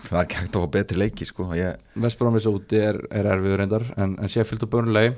Það 0.00 0.16
er 0.16 0.24
ekki 0.24 0.38
hægt 0.40 0.56
að 0.56 0.64
fá 0.64 0.70
betri 0.76 1.00
leiki 1.00 1.26
sko. 1.28 1.50
ég, 1.56 1.76
Vestbrámis 2.00 2.48
úti 2.48 2.80
er, 2.80 2.98
er 3.10 3.28
erfiður 3.34 3.60
reyndar 3.62 3.84
en, 3.96 4.16
en 4.18 4.32
Sheffield 4.32 4.64
og 4.66 4.72
Burnley 4.72 5.12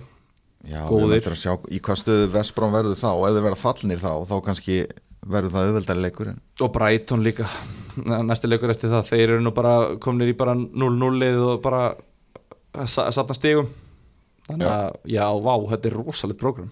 Já, 0.63 0.85
við 0.87 1.17
ætlum 1.17 1.35
að 1.35 1.41
sjá 1.41 1.55
í 1.75 1.79
hvað 1.83 1.99
stöðu 1.99 2.27
Vestbrom 2.37 2.75
verður 2.75 2.99
þá. 2.99 3.09
Og 3.11 3.25
ef 3.27 3.37
þeir 3.37 3.47
verða 3.49 3.61
fallnir 3.63 4.03
þá, 4.03 4.11
þá 4.31 4.35
kannski 4.47 4.77
verður 5.33 5.55
það 5.55 5.69
auðveldari 5.69 6.03
leikur 6.03 6.31
en 6.33 6.43
og 6.63 6.71
Brighton 6.75 7.25
líka. 7.27 7.49
Næsti 8.31 8.51
leikur 8.51 8.75
eftir 8.75 8.93
það, 8.93 9.09
þeir 9.11 9.25
eru 9.25 9.41
nú 9.43 9.55
bara 9.55 9.75
komnir 10.03 10.31
í 10.31 10.37
bara 10.39 10.55
0-0 10.55 11.33
og 11.47 11.63
bara 11.65 11.83
sa 12.87 13.09
safna 13.15 13.37
stigum. 13.39 13.73
Þannig 14.47 14.69
að, 14.69 15.01
já, 15.11 15.27
vá, 15.43 15.53
þetta 15.71 15.91
er 15.91 15.99
rosalegt 15.99 16.41
program 16.41 16.71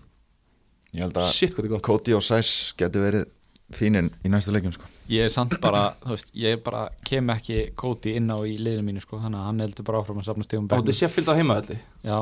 Ég 0.94 1.05
held 1.05 1.20
að 1.22 1.81
Cody 1.87 2.16
og 2.16 2.22
Sæs 2.26 2.72
getur 2.79 3.05
verið 3.07 3.29
fínir 3.70 4.09
í 4.26 4.31
næstu 4.33 4.50
leikjum 4.50 4.72
sko. 4.74 4.88
Ég 5.11 5.26
er 5.29 5.31
samt 5.31 5.53
bara, 5.62 5.92
þú 6.03 6.14
veist, 6.16 6.33
ég 6.38 6.59
bara 6.64 6.85
kem 7.07 7.29
ekki 7.35 7.61
Cody 7.79 8.16
inn 8.18 8.31
á 8.31 8.38
í 8.42 8.57
liðinu 8.59 8.83
mínu 8.88 9.03
sko, 9.05 9.20
þannig 9.22 9.38
að 9.38 9.46
hann 9.46 9.62
heldur 9.62 9.87
bara 9.87 10.00
áfram 10.03 10.18
að 10.22 10.26
safna 10.31 10.46
stegum 10.46 10.66
á 10.66 10.74
þetta 10.74 10.90
er 10.94 10.98
Sheffield 10.98 11.31
á 11.31 11.35
heimaðalli 11.38 11.79
Já, 12.07 12.18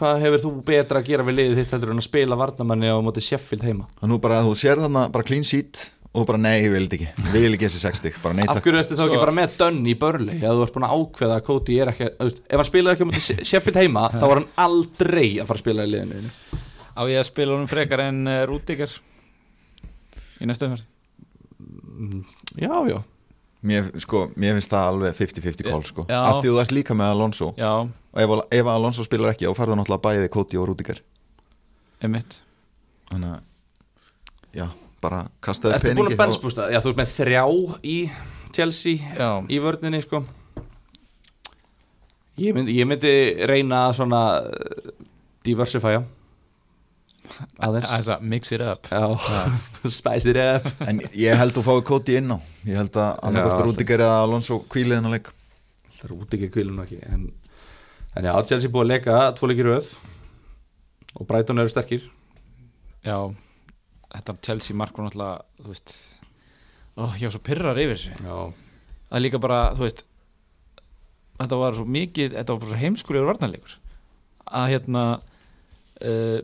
hvað 0.00 0.20
hefur 0.24 0.42
þú 0.44 0.52
betra 0.66 1.00
að 1.02 1.08
gera 1.10 1.26
við 1.26 1.38
liðið 1.38 1.60
þitt 1.60 1.74
heldur 1.76 1.92
en 1.94 2.02
að 2.02 2.06
spila 2.08 2.38
varnamanni 2.42 2.90
á 2.90 2.98
móti 3.02 3.22
Sheffield 3.26 3.66
heima? 3.66 3.86
Og 4.02 4.10
nú 4.10 4.18
bara 4.22 4.42
þú 4.46 4.54
sér 4.58 4.82
þarna 4.82 5.06
bara 5.14 5.26
clean 5.30 5.46
sheet 5.46 5.84
og 6.10 6.22
þú 6.24 6.26
bara 6.32 6.40
nei, 6.42 6.56
ég 6.64 6.72
vil 6.74 6.86
þetta 6.88 6.98
ekki, 6.98 7.10
ég 7.30 7.44
vil 7.46 7.54
ekki 7.54 7.68
þessi 7.68 7.82
60 7.86 8.22
bara 8.24 8.38
nei 8.38 8.46
af 8.50 8.58
hverju 8.64 8.80
ertu 8.82 8.96
þá 8.98 9.04
ekki 9.06 9.14
Sko- 9.14 9.22
bara 9.26 9.36
með 9.38 9.52
Dunn 9.60 9.82
í 9.86 9.94
börli 9.98 10.38
ef 10.40 10.46
þú 10.50 10.64
ert 10.66 10.74
búin 10.78 10.86
að 10.88 10.94
ákveða 10.98 11.36
að 11.38 11.44
Cody 11.46 11.78
er 11.84 11.92
ekki 11.92 12.08
ef 12.10 12.56
hann 12.58 12.66
spilaði 12.70 12.96
ekki 12.96 13.06
á 13.06 13.10
móti 13.10 13.46
Sheffield 13.52 13.78
heima 13.84 14.08
þá 14.18 14.24
var 14.26 14.40
hann 14.40 14.48
aldrei 14.66 15.28
að 15.38 15.46
fara 15.50 15.58
að 15.60 15.62
spila 15.62 15.86
í 15.86 15.92
liðinu. 15.94 16.32
Á 16.96 17.02
ég 17.10 17.20
að 17.20 17.28
spila 17.30 17.56
honum 17.56 17.70
frekar 17.70 18.04
en 18.08 18.22
uh, 18.26 18.42
Rúdíkar 18.50 18.92
í 20.40 20.48
næstu 20.48 20.68
umhverð 20.68 20.88
Mm, 22.00 22.22
já, 22.56 22.88
já. 22.88 23.02
Mér, 23.60 23.90
sko, 24.00 24.30
mér 24.40 24.54
finnst 24.56 24.72
það 24.72 24.86
alveg 24.88 25.16
50-50 25.18 25.66
call 25.68 25.82
sko. 25.84 26.04
Af 26.08 26.38
því 26.40 26.48
þú 26.48 26.60
ert 26.62 26.72
líka 26.72 26.94
með 26.96 27.10
Alonso. 27.12 27.50
Já, 27.60 27.72
og 27.84 28.20
ef, 28.24 28.32
ef 28.56 28.70
Alonso 28.72 29.04
spilar 29.04 29.34
ekki 29.34 29.44
þá 29.44 29.58
farðu 29.58 29.76
náttúrulega 29.76 30.04
bæði 30.06 30.30
Cody 30.32 30.60
og 30.60 30.70
Rudiger 30.70 31.02
einmitt. 32.00 32.38
Þannig 33.10 33.34
að, 33.34 33.42
já, 34.56 34.66
bara 35.04 35.26
kastaði 35.44 35.76
Ertu 35.76 35.90
búin 35.90 35.98
peningi 35.98 36.16
að 36.16 36.22
bensbústa? 36.22 36.68
Já, 36.72 36.80
þú 36.80 36.94
ert 36.94 37.02
með 37.02 37.12
þrjá 37.18 37.42
í 37.84 37.98
Chelsea 38.56 39.12
Já, 39.18 39.28
í 39.44 39.60
vörninni 39.60 40.00
sko. 40.06 40.22
Ég 42.40 42.56
myndi, 42.56 42.78
ég 42.80 42.88
myndi 42.88 43.12
reyna 43.50 43.82
að 43.90 43.98
svona 44.00 44.22
uh, 44.40 44.94
diversifya 45.44 46.00
aðeins 47.62 48.08
að 48.14 48.24
mix 48.32 48.52
it 48.54 48.62
up. 48.64 48.88
Spice 50.00 50.30
it 50.30 50.38
up. 50.40 50.68
En 50.86 51.02
ég 51.16 51.36
held 51.40 51.54
þú 51.56 51.64
fáið 51.66 51.82
Cody 51.90 52.16
inn 52.20 52.34
á. 52.34 52.38
Ég 52.68 52.78
held 52.80 52.96
að 52.96 53.10
Já, 53.10 53.18
annarkvæmst 53.28 53.66
Rudiger 53.66 54.04
eða 54.06 54.22
Alonso 54.24 54.60
kvílið 54.72 54.98
hennar 55.00 55.14
leik. 55.16 55.30
Það 55.96 56.06
er 56.08 56.14
út 56.16 56.36
ekki 56.38 56.50
kvílun 56.54 56.80
ekki 56.84 57.00
en, 57.12 57.26
en 58.16 58.28
já, 58.30 58.32
Chelsea 58.48 58.72
búið 58.72 58.86
að 58.86 58.92
leika 58.94 59.18
tvo 59.36 59.50
leikir 59.50 59.68
í 59.68 59.74
röð 59.74 59.90
og 61.16 61.28
Brighton 61.28 61.60
eru 61.60 61.72
sterkir. 61.72 62.06
Já, 63.04 63.16
þetta 64.14 64.36
Chelsea 64.46 64.76
mark 64.76 64.96
var 64.96 65.08
náttúrulega, 65.08 65.44
þú 65.60 65.74
veist 65.74 65.96
Ó, 67.00 67.04
ég 67.16 67.28
var 67.28 67.32
svo 67.36 67.42
pyrrar 67.46 67.78
yfir 67.80 67.96
þessu. 67.96 68.16
Já, 68.24 68.38
Það 69.10 69.18
er 69.18 69.22
líka 69.24 69.38
bara, 69.42 69.60
þú 69.74 69.84
veist 69.86 70.02
Þetta 71.40 71.58
var 71.62 71.76
svo 71.78 71.84
mikið, 71.88 72.34
þetta 72.36 72.52
var 72.54 72.60
bara 72.60 72.70
svo 72.72 72.80
heimskulegur 72.82 73.30
varnarleikur 73.30 73.76
að 74.50 74.72
hérna 74.72 75.02
uh, 76.02 76.38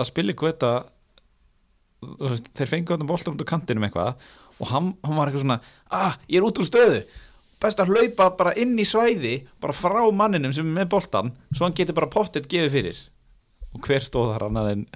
að 0.00 0.10
þú 2.00 2.30
veist, 2.30 2.52
þeir 2.56 2.70
þetta 2.96 3.08
bolta 3.08 3.32
út 3.34 3.44
á 3.44 3.50
kantinum 3.50 3.86
eitthvað 3.86 4.14
og 4.60 4.70
hann, 4.70 4.92
hann 5.04 5.18
var 5.18 5.30
eitthvað 5.30 5.44
svona 5.44 5.60
ah, 5.92 6.16
ég 6.28 6.40
er 6.40 6.46
út 6.46 6.60
úr 6.60 6.68
stöðu. 6.68 7.02
Best 7.60 7.80
að 7.82 7.92
hlaupa 7.92 8.30
bara 8.38 8.54
inn 8.60 8.72
í 8.80 8.86
svæði 8.88 9.34
bara 9.60 9.76
frá 9.76 10.00
manninum 10.16 10.54
sem 10.56 10.68
er 10.68 10.78
með 10.80 10.92
boltan 10.94 11.32
svo 11.52 11.66
hann 11.66 11.76
getur 11.76 11.96
bara 11.98 12.10
pottet 12.12 12.48
gefið 12.50 12.76
fyrir. 12.76 13.02
Og 13.76 13.84
hver 13.86 14.04
stóð 14.04 14.34
þar 14.34 14.48
annað 14.48 14.72
en 14.74 14.86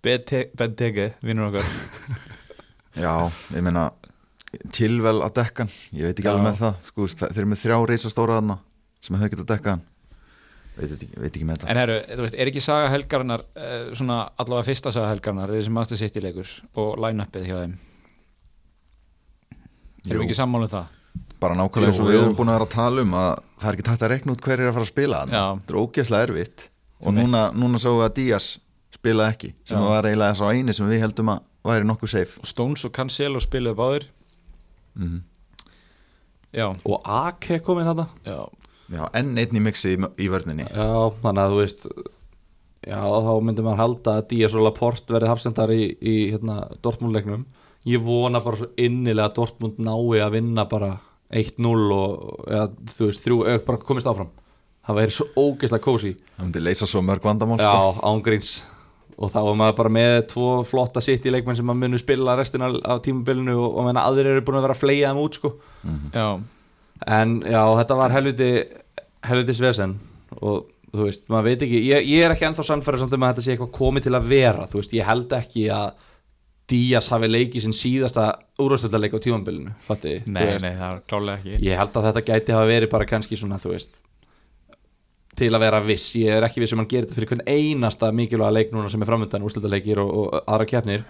Benteke, 0.00 1.10
vinnur 1.20 1.50
okkar? 1.50 1.66
Já, 3.00 3.30
ég 3.54 3.62
meina 3.62 3.90
tilvel 4.74 5.20
að 5.22 5.36
dekka 5.38 5.66
hann 5.66 5.74
ég 5.94 6.08
veit 6.08 6.16
ekki 6.16 6.26
Já. 6.26 6.32
alveg 6.32 6.46
með 6.48 6.60
það 6.64 6.88
sko, 6.88 7.06
þeir 7.20 7.36
eru 7.36 7.50
með 7.52 7.62
þrjá 7.62 7.76
reysa 7.90 8.10
stóra 8.10 8.38
þarna 8.40 8.56
sem 9.00 9.16
þau 9.16 9.28
geta 9.28 9.44
að 9.44 9.50
dekka 9.52 9.74
hann 9.76 9.84
veit 10.76 10.94
ekki, 10.96 11.10
veit 11.16 11.30
ekki 11.30 11.46
með 11.48 11.58
þetta. 11.58 11.72
En 11.72 11.80
herru, 11.82 11.98
þú 12.12 12.24
veist, 12.26 12.38
er 12.38 12.52
ekki 12.52 12.62
saga 12.64 12.88
helgarinnar 12.94 13.44
uh, 13.48 13.90
svona 13.98 14.22
allavega 14.40 14.68
fyrsta 14.70 14.94
saga 14.94 15.10
helgarinnar 15.12 15.52
þessi 15.56 15.74
Master 15.74 16.00
City 16.00 16.22
leikur 16.24 16.54
og 16.80 16.96
line-upið 17.04 17.50
hjá 17.50 17.58
þeim? 17.58 17.76
Erum 20.08 20.22
við 20.22 20.26
ekki 20.30 20.40
sammála 20.40 20.70
um 20.70 20.74
það? 20.78 20.96
bara 21.40 21.56
nákvæmlega 21.56 21.88
eins 21.90 22.00
og 22.02 22.10
við 22.10 22.18
erum 22.20 22.34
búin 22.36 22.50
að 22.52 22.58
vera 22.58 22.66
að 22.66 22.74
tala 22.74 23.04
um 23.04 23.14
að 23.16 23.30
það 23.60 23.68
er 23.68 23.76
ekki 23.76 23.86
tætt 23.86 24.02
að 24.04 24.10
rekna 24.12 24.34
út 24.34 24.42
hver 24.44 24.60
er 24.60 24.68
að 24.68 24.74
fara 24.76 24.84
að 24.84 24.90
spila 24.90 25.20
þetta 25.30 25.72
er 25.72 25.78
ógeðslega 25.80 26.26
erfitt. 26.28 26.66
Og 27.00 27.14
núna, 27.16 27.46
núna 27.56 27.80
sáum 27.80 27.96
við 27.96 28.06
að 28.06 28.16
Díaz 28.18 28.48
spila 28.92 29.30
ekki 29.32 29.54
sem 29.64 29.78
Já. 29.78 29.86
var 29.88 30.08
eiginlega 30.08 30.36
sá 30.36 30.44
eini 30.52 30.74
sem 30.76 30.90
við 30.90 31.04
heldum 31.06 31.32
að 31.32 31.46
væri 31.70 31.88
nokkuð 31.88 32.12
safe. 32.12 32.42
Og 32.42 32.50
Stones 32.50 32.84
og 32.84 32.92
Cancelo 32.96 33.40
spiluðu 33.40 33.78
báðir. 33.80 34.08
Mm 35.00 35.20
Já, 36.50 36.66
og 36.66 37.04
Ake 37.06 37.60
komin 37.62 37.86
þetta 37.86 38.08
já, 38.26 38.40
Já, 38.90 39.04
enn 39.20 39.36
einn 39.38 39.56
í 39.60 39.62
mixi 39.62 39.94
í, 39.94 40.00
í 40.18 40.30
vörninni. 40.32 40.66
Já, 40.66 40.88
þannig 41.22 41.44
að 41.44 41.52
þú 41.54 41.60
veist 41.60 41.86
Já, 42.80 42.96
þá 42.96 43.32
myndi 43.44 43.62
maður 43.64 43.80
halda 43.82 44.12
að 44.16 44.26
Díaz 44.30 44.54
og 44.56 44.64
Laporte 44.64 45.12
verði 45.12 45.28
hafsendar 45.28 45.72
í, 45.74 45.82
í 46.00 46.14
hérna, 46.32 46.62
Dortmund-leiknum. 46.80 47.42
Ég 47.88 48.00
vona 48.04 48.40
bara 48.40 48.56
svo 48.56 48.70
innilega 48.80 49.28
að 49.28 49.36
Dortmund 49.36 49.80
nái 49.84 50.22
að 50.24 50.34
vinna 50.38 50.64
bara 50.68 50.94
1-0 51.30 51.74
og 51.92 52.46
ja, 52.50 52.64
þú 52.96 53.10
veist, 53.10 53.22
þrjú 53.26 53.40
auk 53.52 53.66
bara 53.68 53.82
komist 53.84 54.08
áfram. 54.10 54.32
Það 54.88 54.96
væri 54.96 55.14
svo 55.14 55.26
ógeðslega 55.36 55.84
kósi 55.84 56.14
það 56.16 56.44
myndi 56.46 56.62
leysa 56.64 56.88
svo 56.88 57.02
mörg 57.04 57.26
vandamál 57.28 57.60
Já, 57.60 57.68
sko. 57.68 58.00
ángríns 58.08 58.52
og 59.20 59.28
þá 59.28 59.38
er 59.42 59.58
maður 59.60 59.76
bara 59.82 59.92
með 59.92 60.14
tvo 60.32 60.46
flotta 60.64 61.02
sitt 61.04 61.26
í 61.28 61.32
leikmenn 61.34 61.58
sem 61.58 61.66
maður 61.68 61.82
munu 61.84 62.00
spila 62.00 62.36
restina 62.38 62.70
af 62.88 63.02
tímabilinu 63.04 63.58
og, 63.60 63.74
og 63.76 63.90
menna 63.90 64.06
aðrir 64.08 64.32
eru 64.32 64.44
búin 64.46 64.56
að 64.56 64.64
vera 64.64 64.76
að 64.78 64.80
fleia 64.80 65.10
þeim 65.10 65.20
út 65.20 65.36
sko. 65.36 65.50
Já. 66.16 66.26
En 67.20 67.34
já, 67.44 67.60
þetta 67.82 67.98
var 68.00 68.14
helviti 68.16 68.48
helviti 69.26 69.56
svesen 69.58 69.96
og 70.40 70.68
þú 70.90 71.06
veist, 71.06 71.26
maður 71.30 71.48
veit 71.50 71.64
ekki, 71.66 71.80
ég, 71.86 72.06
ég 72.10 72.26
er 72.26 72.34
ekki 72.34 72.46
ennþá 72.48 72.66
sannfæri 72.66 73.00
samt 73.00 73.16
um 73.16 73.26
að 73.26 73.34
þetta 73.34 73.46
sé 73.46 73.54
eitthvað 73.54 73.74
komið 73.76 74.06
til 74.06 74.14
að 74.18 74.30
vera 74.30 74.68
þú 74.70 74.80
veist, 74.80 74.94
ég 74.96 75.10
held 75.10 75.36
ekki 75.40 75.66
að 75.74 76.06
Díaz 76.70 77.08
hafi 77.10 77.26
leikið 77.26 77.64
sinn 77.64 77.74
síðasta 77.74 78.28
úrvastöldarleik 78.62 79.16
á 79.18 79.24
tímabilinu, 79.24 79.72
fatti 79.82 80.20
Nei, 80.30 80.54
nei, 80.62 80.76
það 80.78 80.92
er 80.92 81.00
klálega 81.10 81.40
ekki. 81.40 81.56
Ég 81.66 81.80
held 81.80 81.96
að 81.98 82.06
þetta 82.06 82.22
gæti 82.28 82.54
hafa 82.54 82.68
verið 82.70 82.92
bara 82.92 83.08
kannski 83.10 83.38
svona, 83.40 83.58
þú 83.58 83.72
veist 83.72 83.98
til 85.40 85.48
að 85.50 85.64
vera 85.64 85.80
viss, 85.82 86.12
ég 86.20 86.36
er 86.36 86.46
ekki 86.46 86.62
viss 86.62 86.76
um 86.76 86.82
hann 86.82 86.90
gerir 86.90 87.08
þetta 87.08 87.16
fyrir 87.16 87.32
hvern 87.32 87.42
einasta 87.48 88.10
mikilvæga 88.14 88.54
leik 88.54 88.74
núna 88.74 88.90
sem 88.92 89.02
er 89.02 89.10
framöndan 89.10 89.46
úrslutaleikir 89.46 90.02
og, 90.02 90.10
og 90.20 90.38
aðra 90.44 90.68
keppnir. 90.74 91.06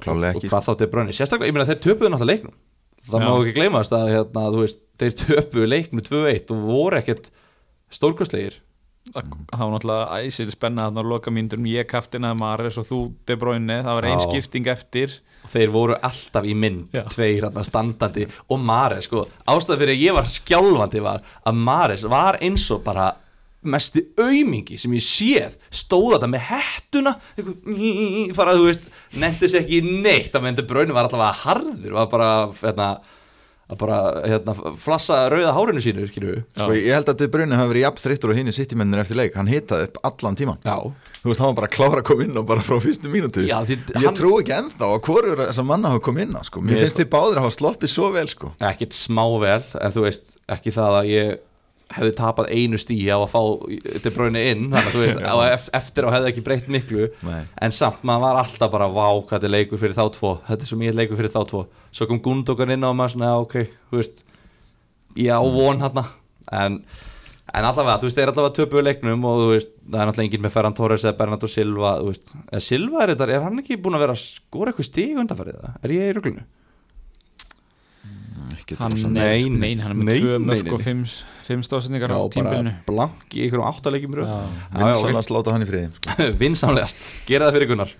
Klálega 0.00 0.32
og 0.32 0.40
ekki. 0.40 0.52
hvað 0.52 0.68
þátti 0.70 0.88
brönni, 0.94 1.16
sérstaklega, 1.16 1.50
ég 1.50 1.56
meina 1.58 1.68
þeir 1.68 1.82
töpuðu 1.84 2.14
náttúrulega 2.14 2.32
leiknum 2.32 2.56
það 3.08 3.24
má 3.24 3.32
ekki 3.36 3.56
gleymast 3.58 3.94
að 3.96 4.12
hérna, 4.14 4.44
veist, 4.56 4.82
þeir 5.00 5.16
töpuðu 5.22 5.70
leiknum 5.70 6.04
2-1 6.06 6.52
og 6.54 6.68
voru 6.68 7.00
ekkert 7.00 7.30
stórkostlegir. 7.94 8.60
Það 9.12 9.60
var 9.60 9.72
náttúrulega 9.74 10.20
æsil 10.24 10.48
spenna 10.48 10.86
þarna 10.86 11.02
á 11.04 11.10
loka 11.12 11.32
mínútum 11.34 11.66
ég 11.68 11.84
kaftinaði 11.90 12.38
Mares 12.40 12.78
og 12.80 12.86
þú 12.88 13.00
De 13.28 13.36
Bruyne 13.36 13.82
það 13.84 13.98
var 13.98 14.06
ein 14.08 14.16
Já. 14.16 14.24
skipting 14.24 14.70
eftir. 14.72 15.18
Og 15.44 15.50
þeir 15.52 15.74
voru 15.74 15.98
alltaf 16.08 16.46
í 16.48 16.54
mynd 16.56 16.94
Já. 16.96 17.02
tveir 17.12 17.44
hérna 17.44 17.66
standandi. 17.68 18.24
Og 18.48 18.62
Mares 18.64 19.10
sko, 19.10 19.26
ástæð 19.44 19.82
fyrir 19.82 19.92
að 19.92 20.04
ég 20.06 20.16
var 20.16 20.30
skjálfandi 20.32 21.04
var 21.04 21.20
að 21.44 21.60
Mares 21.66 22.06
var 22.08 22.40
eins 22.40 22.64
og 22.72 22.80
bara 22.86 23.10
mesti 23.64 24.04
aumingi 24.20 24.78
sem 24.80 24.92
ég 24.96 25.04
séð 25.04 25.56
stóð 25.72 26.14
þetta 26.16 26.30
með 26.30 26.46
eitthvað, 26.54 28.36
fara 28.36 28.54
þú 28.58 28.68
veist, 28.70 28.88
nefndis 29.20 29.58
ekki 29.60 29.82
neitt 30.04 30.34
að 30.36 30.46
myndi 30.46 30.66
braunin 30.68 30.94
var 30.96 31.10
að 31.10 31.44
harður 31.44 31.94
og 31.96 32.00
að 32.04 32.10
bara 32.14 32.30
hérna, 32.60 32.88
að 33.64 33.78
bara 33.80 33.98
hérna, 34.28 34.54
flassa 34.76 35.22
rauða 35.32 35.54
hárinu 35.56 35.80
sínu 35.84 36.04
skilju 36.10 36.34
Sko, 36.52 36.68
ég 36.76 36.92
held 36.92 37.08
að 37.08 37.24
Brunni 37.32 37.56
hafi 37.56 37.72
verið 37.72 37.86
jafn 37.86 38.02
þreyttur 38.04 38.32
og 38.34 38.38
hinn 38.38 38.50
í 38.50 38.54
sittimennir 38.54 39.00
eftir 39.00 39.16
leik. 39.18 39.38
Hann 39.38 39.48
hitaði 39.48 39.88
upp 39.88 39.96
allan 40.04 40.36
tíman 40.36 40.60
Já, 40.66 40.76
þú 41.22 41.30
veist, 41.30 41.40
hann 41.40 41.48
var 41.50 41.56
bara 41.62 41.70
að 41.70 41.76
klára 41.78 42.02
að 42.02 42.08
koma 42.10 42.26
inn 42.28 42.36
á 42.36 42.42
bara 42.44 42.66
frá 42.66 42.76
fyrstu 42.84 43.08
mínútu. 43.12 43.46
Já, 43.48 43.56
því 43.64 43.78
ég 43.80 44.04
hann- 44.04 44.18
trú 44.20 44.34
ekki 44.42 44.54
ennþá 44.58 44.90
að 44.90 45.00
hvorur 45.08 45.42
þessar 45.46 45.68
manna 45.70 45.94
hafa 45.94 46.04
komið 46.10 46.28
inn 46.28 46.36
á 46.36 46.42
sko. 46.44 46.60
mér 46.60 46.74
Mér 46.76 46.84
finnst 46.84 47.00
þið 47.00 47.10
báðir 47.16 47.40
að 47.40 47.46
hafa 47.46 47.56
sloppið 47.56 47.94
svo 47.94 48.12
vel 48.12 48.28
sko. 48.28 48.52
ekkert 48.60 48.92
smá 48.92 49.24
vel 49.40 49.64
en 49.80 49.96
þú 49.96 50.06
veist, 50.10 50.28
ekki 50.52 50.70
það 50.76 51.00
að 51.00 51.10
ég 51.14 51.38
hefði 51.94 52.12
tapað 52.18 52.50
einu 52.52 52.80
stíi 52.80 53.06
á 53.08 53.18
að 53.18 53.30
fá 53.32 53.40
til 54.04 54.12
bráinu 54.14 54.42
inn, 54.50 54.66
þannig 54.72 55.24
að 55.24 55.40
veist 55.44 55.72
eftir 55.80 56.08
á 56.08 56.14
hefði 56.16 56.32
ekki 56.32 56.44
breytt 56.46 56.68
miklu. 56.72 57.08
Nei. 57.26 57.40
en 57.62 57.74
samt, 57.74 58.02
maður 58.06 58.26
var 58.26 58.42
alltaf 58.42 58.74
bara, 58.74 58.90
vá, 58.90 59.06
hvað 59.14 59.36
þetta 59.36 59.50
er 59.50 59.54
leikur 59.54 59.82
fyrir 59.82 59.96
þá 59.98 60.04
tvo, 60.18 60.34
þetta 60.48 60.66
er 60.66 60.70
svo 60.72 60.80
mjög 60.82 61.00
leikur 61.00 61.20
fyrir 61.20 61.34
þá 61.34 61.40
tvo. 61.50 61.64
Svo 61.94 62.10
kom 62.10 62.22
Gundogan 62.24 62.74
inn 62.74 62.86
á 62.86 62.90
maður 62.90 63.16
svona, 63.16 63.32
ok 63.44 63.58
þú 63.64 64.00
veist, 64.00 64.24
já, 65.14 65.36
von 65.38 65.82
hann 65.84 66.04
en, 66.52 66.80
en 67.54 67.68
allavega 67.68 68.00
þú 68.00 68.08
veist, 68.08 68.18
þeir 68.18 68.32
allavega 68.32 68.56
töpuðu 68.58 68.84
leiknum 68.84 69.24
og 69.28 69.40
þú 69.40 69.46
veist 69.52 69.70
það 69.84 70.00
er 70.00 70.10
náttúrulega 70.10 70.28
enginn 70.28 70.44
með 70.44 70.54
Ferran 70.56 70.76
Torres 70.78 71.06
eða 71.06 71.16
Bernardo 71.20 71.50
Silva 71.50 71.94
þú 72.00 72.10
veist, 72.10 72.34
eða 72.50 72.64
Silva 72.66 73.04
er 73.04 73.14
þetta, 73.14 73.30
er 73.36 73.46
hann 73.46 73.62
ekki 73.62 73.80
búin 73.84 73.98
að 73.98 74.04
vera 74.06 74.16
að 74.16 74.24
skora 74.24 74.72
eitthvað 74.72 74.90
stíg 74.90 75.22
undanfærið 75.22 75.60
það, 75.62 75.80
er 75.80 75.94
ég 75.94 76.10
í 76.10 76.16
ruglunu? 76.18 76.46
Ekki 78.54 78.76
hann, 78.80 78.94
drosa- 78.94 79.10
Nei, 79.10 79.44
nei, 79.44 79.50
nei, 79.50 79.74
nei, 79.74 79.82
hann 79.84 79.92
er 79.92 79.98
með 80.00 80.08
nei, 80.10 80.16
tvö 80.22 80.38
nei, 80.38 80.46
mörg 80.48 80.64
nei, 80.64 80.72
og 80.72 80.78
nei. 80.80 80.84
fimm, 80.86 81.04
fimm 81.48 81.62
stóðsendingar 81.66 82.14
á 82.14 82.20
tímbilinu 82.32 82.72
blank 82.88 83.34
í 83.36 83.44
einhverjum 83.44 83.68
áttalegjum 83.68 84.16
röð. 84.20 84.30
Já. 84.30 84.38
Já, 84.38 84.78
já, 84.78 84.94
ok. 84.94 85.04
vinsanlega 85.04 85.26
sláta 85.28 85.54
hann 85.56 85.66
í 85.66 85.68
friði 85.68 85.90
sko. 85.98 86.16
vinsamlegast, 86.44 87.04
gera 87.28 87.48
það 87.50 87.58
fyrir 87.58 87.70
Gunnar. 87.74 87.94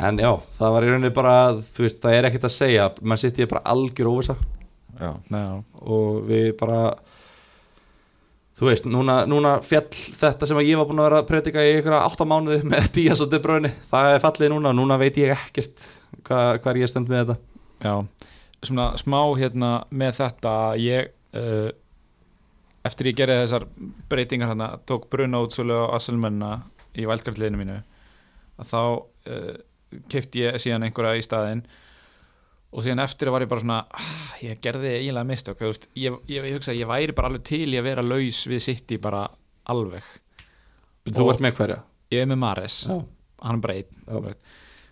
En 0.00 0.16
já, 0.22 0.30
það 0.56 0.74
var 0.76 0.86
í 0.86 0.90
rauninni 0.94 1.12
bara 1.20 1.34
þú 1.60 1.84
veist, 1.84 2.00
það 2.00 2.16
er 2.16 2.28
ekkert 2.30 2.48
að 2.48 2.54
segja. 2.56 2.88
Mann 3.02 3.20
sitt 3.20 3.38
ég 3.42 3.50
bara 3.50 3.64
algjör 3.74 4.08
óvisa 4.14 4.36
já. 5.00 5.10
Já, 5.32 5.44
og 5.82 6.22
við 6.30 6.52
bara 6.60 6.80
þú 8.60 8.68
veist, 8.68 8.86
núna, 8.92 9.22
núna 9.28 9.54
fjall 9.64 9.86
þetta 9.92 10.48
sem 10.48 10.58
að 10.60 10.66
ég 10.68 10.80
var 10.80 10.88
búin 10.90 11.00
að 11.00 11.06
vera 11.08 11.20
að 11.22 11.28
predika 11.30 11.62
í 11.64 11.76
ykkur 11.78 11.96
átta 11.96 12.26
mánuði 12.28 12.62
með 12.68 12.88
Díaz 12.96 13.22
og 13.24 13.30
De 13.32 13.40
Bruyne. 13.40 13.70
Það 13.88 14.14
er 14.16 14.24
fallið 14.24 14.52
núna, 14.54 14.72
núna 14.76 14.98
veit 15.00 15.16
ég 15.20 15.32
ekkert 15.36 15.86
hvað, 16.26 16.58
hvað 16.64 16.80
ég 16.82 16.90
stend 16.92 17.08
með 17.12 17.22
þetta. 17.22 17.38
Já, 17.80 17.94
svona 18.66 18.90
smá 19.00 19.20
hérna 19.38 19.70
með 19.90 20.18
þetta 20.20 20.54
ég 20.80 21.10
uh, 21.38 21.70
eftir 22.86 23.10
ég 23.10 23.18
gerði 23.20 23.38
þessar 23.44 23.66
breytingar 24.10 24.52
hérna, 24.52 24.70
tók 24.88 25.08
Bruna 25.12 25.42
útsölu 25.44 25.76
á 25.88 25.96
Asselmenna 25.96 26.52
í 26.98 27.06
vælkartliðinu 27.08 27.60
mínu 27.60 27.78
að 28.60 28.70
þá 28.72 28.80
uh, 28.82 29.54
kefti 30.12 30.44
ég 30.44 30.58
síðan 30.62 30.86
einhverja 30.88 31.20
í 31.20 31.24
staðinn 31.24 31.62
og 32.70 32.84
síðan 32.84 33.02
eftir 33.02 33.30
var 33.34 33.42
ég 33.44 33.50
bara 33.50 33.64
svona 33.64 33.78
ah, 33.90 34.32
ég 34.44 34.60
gerði 34.62 34.92
eiginlega 35.00 35.26
mistök 35.26 35.60
þú 35.60 35.70
veist, 35.72 35.88
ég, 35.98 36.18
ég, 36.30 36.46
ég 36.50 36.58
hugsa 36.58 36.74
að 36.74 36.82
ég 36.82 36.90
væri 36.90 37.16
bara 37.16 37.30
alveg 37.32 37.46
til 37.50 37.66
í 37.66 37.78
að 37.80 37.88
vera 37.88 38.04
laus 38.06 38.42
við 38.50 38.62
sitt 38.66 38.94
í 38.94 39.00
bara 39.02 39.24
alveg 39.70 40.06
Þú 41.10 41.24
Og- 41.24 41.32
ert 41.32 41.42
með 41.42 41.56
hverja? 41.58 41.78
ég 42.12 42.22
er 42.22 42.28
með 42.30 42.40
Mares 42.42 42.76
Já. 42.86 42.98
hann 43.42 43.62
þú 43.62 44.20
veist. 44.26 44.40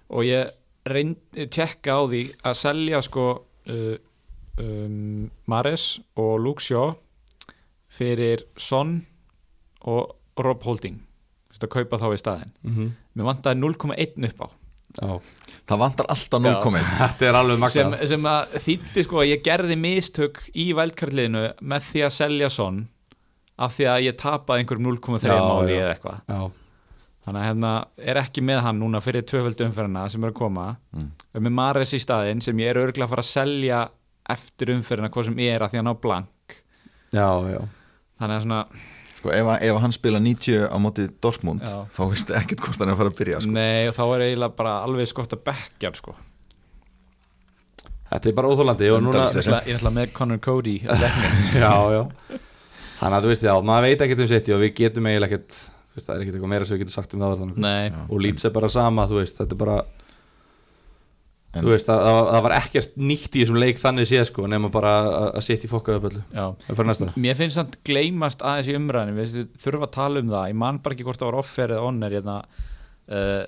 og 0.09 0.25
ég 0.25 0.51
reyndi 0.89 1.47
tjekka 1.53 1.99
á 1.99 2.03
því 2.09 2.23
að 2.49 2.55
selja 2.59 3.03
sko 3.05 3.27
um, 3.69 5.31
Mares 5.47 5.99
og 6.17 6.39
Luke 6.45 6.65
Shaw 6.65 6.95
fyrir 7.89 8.45
Son 8.57 9.01
og 9.81 10.17
Rob 10.39 10.63
Holding. 10.67 11.03
Að 11.59 11.73
kaupa 11.73 11.99
þá 11.99 12.13
í 12.15 12.19
staðin 12.21 12.53
Mm 12.63 12.75
-hmm. 12.75 12.91
mér 13.17 13.25
vantaði 13.27 13.59
0,1 13.59 14.27
upp 14.29 14.43
á. 14.47 14.49
Já, 14.99 15.21
það 15.69 15.79
vantar 15.79 16.07
alltaf 16.09 16.41
0,1 16.43 16.85
þetta 17.03 17.27
er 17.29 17.35
alveg 17.35 17.69
sem, 17.71 17.97
sem 18.07 18.29
að 18.31 18.55
þýtti 18.65 19.05
sko 19.05 19.19
að 19.21 19.29
ég 19.29 19.43
gerði 19.45 19.77
mistök 19.77 20.41
í 20.55 20.73
vældkartliðinu 20.73 21.43
með 21.61 21.83
því 21.91 22.05
að 22.07 22.15
selja 22.17 22.49
Son 22.49 22.89
af 23.59 23.75
því 23.77 23.85
að 23.93 24.07
ég 24.07 24.17
tapaði 24.17 24.65
einhverjum 24.65 24.89
0,3 24.89 25.29
Já, 25.29 25.37
máli 25.45 25.77
eða 25.77 25.93
eitthvað 25.93 26.51
þannig 27.29 27.41
að 27.45 27.49
hérna 27.51 27.73
er 28.13 28.21
ekki 28.25 28.43
með 28.49 28.61
hann 28.67 28.81
núna 28.83 29.01
fyrir 29.05 29.23
tvöföldu 29.29 29.69
umferðina 29.69 30.05
sem 30.11 30.25
er 30.25 30.33
að 30.33 30.39
koma 30.41 30.67
Mm. 30.97 31.09
með 31.45 31.53
Mares 31.61 31.93
í 31.95 32.01
staðinn 32.03 32.41
sem 32.43 32.59
ég 32.65 32.73
er 32.73 32.81
örgulega 32.83 33.07
að 33.07 33.15
fara 33.15 33.25
að 33.27 33.33
selja 33.33 33.81
eftir 34.29 34.73
umferðina 34.75 35.11
hvað 35.13 35.29
sem 35.31 35.39
er 35.47 35.63
að 35.67 35.75
því 35.75 35.79
að 35.83 35.87
ná 35.89 35.95
blank 36.03 36.57
já, 37.13 37.29
já 37.53 37.61
þannig 38.19 38.35
að 38.35 38.43
svona, 38.47 38.61
sko, 39.19 39.31
ef, 39.35 39.51
ef 39.69 39.81
hann 39.85 39.93
spila 39.95 40.19
90 40.25 40.65
á 40.69 40.77
móti 40.83 41.05
Dortmund 41.23 41.63
Já. 41.63 41.77
þá 41.95 42.01
veistu 42.11 42.35
ekkert 42.39 42.65
hvort 42.65 42.81
hann 42.83 42.89
er 42.91 42.97
að 42.97 43.03
fara 43.05 43.13
að 43.13 43.19
byrja 43.21 43.41
sko. 43.45 43.53
nei 43.55 43.89
og 43.89 43.95
þá 43.95 44.03
er 44.17 44.25
eiginlega 44.27 44.57
bara 44.59 44.75
alveg 44.89 45.09
skott 45.13 45.37
að 45.37 45.45
bekkja 45.49 45.93
sko. 46.01 46.17
Þetta 48.09 48.31
er 48.31 48.37
bara 48.39 48.49
óþólandi 48.53 48.87
og 48.95 49.03
núna 49.05 49.25
ég 49.29 49.37
ætla, 49.43 49.59
ég 49.69 49.77
ætla 49.79 49.91
með 49.93 50.13
Conor 50.17 50.39
Cody 50.41 50.79
Já, 51.63 51.73
já 51.93 52.03
Þannig 52.99 53.15
að 53.19 53.27
þú 53.27 53.29
veist, 53.31 53.45
já, 53.47 53.53
maður 53.63 53.85
veit 53.87 54.01
ekkert 54.07 54.23
um 54.25 54.31
sitt 54.33 54.49
og 54.57 54.63
við 54.65 54.73
getum 54.81 55.07
eiginlega 55.11 55.37
ekkert 55.37 55.59
veist, 55.99 56.09
það 56.09 56.15
er 56.17 56.25
ekkert 56.25 56.39
eitthvað 56.39 56.53
meira 56.55 56.69
sem 56.69 56.77
við 56.79 56.85
getum 56.87 56.97
sagt 56.97 57.15
um 57.15 57.25
það 57.27 57.47
og 58.09 58.21
Leeds 58.25 58.45
er 58.49 58.55
bara 58.57 58.71
sama, 58.73 59.07
þú 59.11 59.21
veist, 59.23 59.41
þetta 59.43 59.59
er 59.59 59.63
bara 59.67 59.79
En- 61.57 61.65
þú 61.65 61.71
veist, 61.73 61.87
það, 61.89 62.03
það, 62.05 62.19
það 62.29 62.43
var 62.45 62.55
ekkert 62.59 62.97
nýtt 63.09 63.37
í 63.37 63.41
þessum 63.43 63.57
leik 63.63 63.79
þannig 63.81 64.09
séð 64.11 64.25
sko, 64.29 64.47
nema 64.53 64.69
bara 64.71 64.91
að- 65.09 65.29
að 65.39 65.45
sitt 65.47 65.63
í 65.65 65.69
fokkaðu 65.71 66.11
öllu 66.11 66.23
já. 66.29 66.45
Það 66.67 66.77
fyrir 66.77 66.89
næsta. 66.91 67.07
Mér 67.25 67.39
finnst 67.39 67.57
samt 67.57 67.79
gleymast 67.89 68.43
aðeins 68.45 68.69
í 68.69 68.75
umræðinu 68.77 69.15
við 69.17 69.37
þurfum 69.57 69.87
að 69.87 69.95
tala 69.97 70.21
um 70.21 70.29
það, 70.29 70.49
ég 70.53 70.59
man 70.61 70.79
bara 70.85 70.95
ekki 70.95 71.07
hvort 71.09 71.19
það 71.23 71.31
var 71.33 71.39
offer 71.41 71.69
eða 71.73 71.87
onner 71.89 72.11
hérna, 72.19 72.37
uh, 73.09 73.47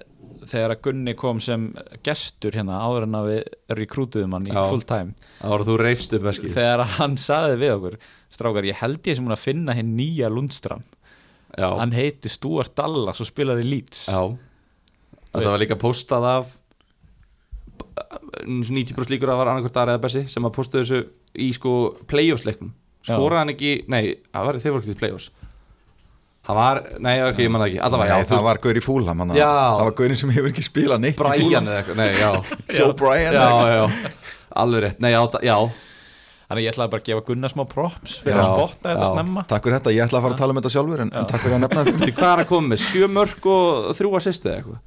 þegar 0.49 0.73
að 0.75 0.81
Gunni 0.87 1.15
kom 1.21 1.41
sem 1.45 1.67
gestur 2.03 2.57
hérna 2.57 2.81
áður 2.81 3.03
en 3.05 3.19
að 3.21 3.29
við 3.29 3.43
rekrútuðum 3.83 4.33
hann 4.33 4.49
í 4.49 4.55
Já. 4.57 4.63
full 4.71 4.81
time. 4.81 5.15
Það 5.43 5.51
var 5.53 5.61
að 5.61 5.69
þú 5.71 5.77
reifst 5.85 6.15
upp 6.17 6.23
veskið 6.31 6.55
þegar 6.57 6.81
að 6.87 6.97
hann 6.97 7.17
saði 7.21 7.59
við 7.61 7.75
okkur 7.77 7.99
strákar, 8.33 8.65
ég 8.65 8.81
held 8.81 9.03
ég 9.05 9.17
sem 9.21 9.27
hún 9.29 9.37
að 9.37 9.45
finna 9.45 9.75
hinn 9.77 9.93
nýja 9.99 10.33
Lundstram, 10.33 10.81
Já, 11.59 11.69
hann 11.81 11.93
heiti 11.93 12.29
Stuart 12.31 12.75
Dallas 12.79 13.21
og 13.21 13.27
spilar 13.27 13.59
í 13.59 13.67
Leeds. 13.67 14.07
Já. 14.09 14.21
Þetta 15.31 15.41
veist- 15.41 15.51
var 15.55 15.63
líka 15.63 15.79
postað 15.81 16.25
af 16.31 16.57
90% 18.47 19.11
líkur 19.13 19.31
að 19.33 19.41
var 19.43 19.51
annarkvært 19.53 19.77
aðra 19.83 19.97
eða 19.97 20.03
Bessi 20.05 20.23
sem 20.31 20.47
að 20.47 20.55
postaði 20.57 20.85
þessu 20.85 21.01
í 21.41 21.51
sko 21.57 21.73
playoffs 22.11 22.47
leiknum 22.49 22.73
skoraði 23.07 23.41
hann 23.41 23.53
ekki, 23.55 23.71
nei, 23.91 24.03
það 24.33 24.47
var 24.47 24.59
þeir 24.61 24.73
voru 24.75 24.83
ekki 24.85 24.93
til 24.93 24.99
playoffs. 25.01 25.29
Það 26.51 26.57
var, 26.57 26.79
nei, 27.05 27.15
ok, 27.25 27.39
ég 27.45 27.51
man 27.53 27.63
það 27.63 27.69
ekki. 27.71 27.79
Allavega, 27.87 28.15
Nei, 28.17 28.23
já, 28.25 28.29
það 28.31 28.43
var 28.47 28.59
Gauri 28.65 28.81
Fúlham 28.85 29.19
hann- 29.23 29.35
Já. 29.37 29.49
það 29.51 29.85
var 29.87 29.95
Gauri 30.01 30.17
sem 30.17 30.31
hefur 30.35 30.51
ekki 30.51 30.65
spilað 30.67 31.01
neitt 31.05 31.17
í 31.17 31.21
Brian 31.21 31.69
eða 31.69 31.79
eitthvað, 31.83 31.97
nei, 31.97 32.13
já. 32.17 32.31
Joe 32.79 32.93
Bryan 33.01 33.33
Já, 33.37 33.45
eða 33.45 33.71
já, 33.77 34.15
alveg 34.65 34.83
rétt. 34.85 35.01
Nei, 35.05 35.11
já, 35.13 35.21
já, 35.45 35.57
þannig 36.51 36.61
að 36.61 36.65
ég 36.67 36.73
ætlaði 36.75 36.91
bara 36.93 37.03
að 37.05 37.09
gefa 37.09 37.23
Gunnar 37.29 37.53
smá 37.53 37.61
props 37.71 38.15
fyrir 38.25 38.35
Já, 38.35 38.43
að 38.43 38.49
spotta 38.51 38.89
þetta 38.91 39.05
já. 39.07 39.11
snemma. 39.15 39.43
Takk 39.51 39.67
fyrir 39.67 39.77
þetta, 39.79 39.93
ég 39.95 40.03
ætla 40.09 40.19
að 40.19 40.25
fara 40.25 40.35
að 40.35 40.41
tala 40.43 40.55
um 40.55 40.59
þetta 40.61 40.73
sjálfur 40.75 41.03
en, 41.05 41.13
en 41.15 41.29
takk 41.31 41.45
fyrir 41.45 41.55
að 41.57 41.63
nefna 41.63 41.85
þetta 41.87 42.01
Því 42.09 42.15
hvað 42.17 42.33
er 42.35 42.43
að 42.43 42.49
koma 42.51 42.73
með? 42.73 42.83
Sjö 42.89 43.09
mörg 43.15 43.47
og 43.53 43.91
þrjú 44.01 44.11
assist 44.19 44.49
eða 44.49 44.57
eitthvað? 44.59 44.81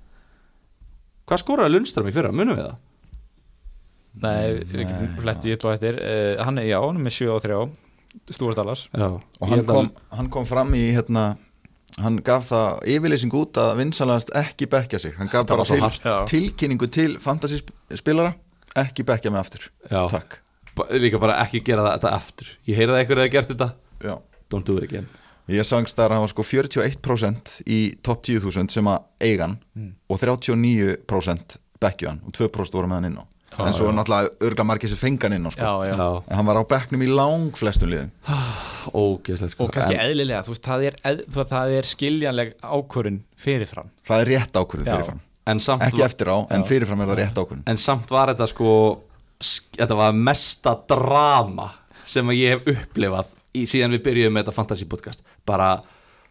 Hvað 1.31 1.41
skoraði 1.45 1.73
Lundström 1.77 2.09
í 2.11 2.15
fyrra? 2.17 2.33
Munum 2.35 2.59
við 2.59 2.67
það? 2.67 2.75
Nei, 4.23 4.43
við 4.67 4.83
getum 4.83 5.15
flettu 5.23 5.55
upp 5.55 5.63
á 5.65 5.69
eftir. 5.73 5.95
Uh, 6.03 6.43
hann 6.43 6.59
er, 6.61 6.67
já, 6.69 6.77
hann 6.83 6.99
er 6.99 7.07
með 7.07 7.15
7 7.15 7.31
og 7.33 7.41
3 7.47 7.61
Stuart 8.35 8.59
Dallas. 8.59 8.83
Já. 8.91 9.07
Og 9.39 9.49
hann 9.49 9.63
kom, 9.71 9.89
hann 10.19 10.29
kom 10.35 10.45
fram 10.45 10.75
í 10.77 10.83
hérna, 10.93 11.23
hann 12.03 12.19
gaf 12.27 12.51
það 12.51 12.83
yfirleysing 12.93 13.33
út 13.39 13.57
að 13.63 13.71
vinsalast 13.79 14.35
ekki 14.37 14.67
bekkja 14.69 14.99
sig. 15.01 15.15
Hann 15.17 15.31
gaf 15.31 15.47
Það 15.47 15.63
bara 15.79 15.89
til, 15.95 16.19
tilkynningu 16.35 16.91
til 16.93 17.15
fantasy 17.23 17.63
spilara 17.97 18.35
ekki 18.77 19.07
bekkja 19.07 19.31
mig 19.33 19.41
aftur. 19.41 19.71
Já. 19.87 20.03
takk 20.11 20.42
Líka 20.97 21.19
bara 21.21 21.35
ekki 21.43 21.61
gera 21.65 21.83
það, 21.85 21.97
þetta 21.99 22.13
aftur. 22.17 22.47
Ég 22.65 22.77
heyrði 22.79 22.93
að 22.95 23.01
einhverju 23.03 23.21
hefði 23.23 23.33
gert 23.35 23.51
þetta. 23.53 23.67
Já. 24.03 24.15
Don't 24.49 24.65
do 24.65 24.77
it 24.77 24.83
again. 24.87 25.07
Ég 25.51 25.65
sangst 25.67 25.97
að 25.99 26.13
hann 26.15 26.23
var 26.23 26.31
sko 26.31 26.43
41% 26.47 27.57
í 27.67 27.79
top 28.01 28.21
10.000 28.25 28.71
sem 28.71 28.87
að 28.87 29.03
eigan 29.21 29.57
og 30.09 30.19
39% 30.21 31.57
bekkju 31.83 32.09
hann 32.09 32.21
og 32.25 32.31
2% 32.37 32.77
voru 32.77 32.87
með 32.89 32.99
hann 33.01 33.09
inn 33.11 33.19
á. 33.19 33.25
En 33.63 33.75
svo 33.75 33.85
er 33.91 33.93
náttúrulega 33.93 34.31
örgla 34.47 34.63
margir 34.65 34.89
sem 34.89 34.97
fengan 34.97 35.35
inn 35.35 35.45
á 35.45 35.51
sko. 35.53 35.61
já, 35.61 35.91
já. 35.91 35.95
Já, 35.99 36.23
en 36.31 36.35
hann 36.39 36.47
var 36.47 36.57
á 36.57 36.63
bekknum 36.65 37.03
í 37.05 37.09
lang 37.11 37.51
flestum 37.59 37.91
liðum. 37.91 38.09
Ógeðslegt 38.97 39.53
sko. 39.53 39.67
Og 39.67 39.73
kannski 39.75 39.93
En- 39.93 40.01
eðlilega, 40.07 40.41
þú 40.47 40.55
veist, 40.55 40.63
það 40.65 40.85
er, 40.89 40.97
eð, 41.11 41.21
það 41.53 41.75
er 41.77 41.89
skiljanleg 41.91 42.55
ákvörun 42.65 43.19
fyrirfram. 43.37 43.91
Það 44.09 44.23
er 44.25 44.31
rétt 44.33 44.57
ákvörðin 44.57 44.89
Já. 44.89 44.95
fyrirfram. 44.97 45.21
En 45.53 45.59
samt 45.59 45.83
ekki 45.85 45.99
var- 46.01 46.07
eftir 46.09 46.31
á, 46.33 46.37
en 46.55 46.63
fyrirfram 46.63 47.01
er 47.03 47.07
það 47.11 47.19
rétt 47.19 47.37
ákvörðin 47.43 47.63
En 47.67 47.77
samt 47.77 48.09
var 48.09 48.31
þetta 48.33 48.47
sko 48.47 48.69
sk- 48.71 49.01
Þetta 49.77 49.97
var 49.99 50.15
mesta 50.17 50.75
drama 50.89 51.69
Sem 52.07 52.27
að 52.31 52.39
ég 52.39 52.55
hef 52.55 52.71
upplifað 52.73 53.31
í, 53.53 53.65
Síðan 53.69 53.95
við 53.95 54.03
byrjuðum 54.07 54.35
með 54.35 54.43
þetta 54.43 54.55
fantasy 54.57 54.87
podcast. 54.91 55.23
Bara 55.47 55.69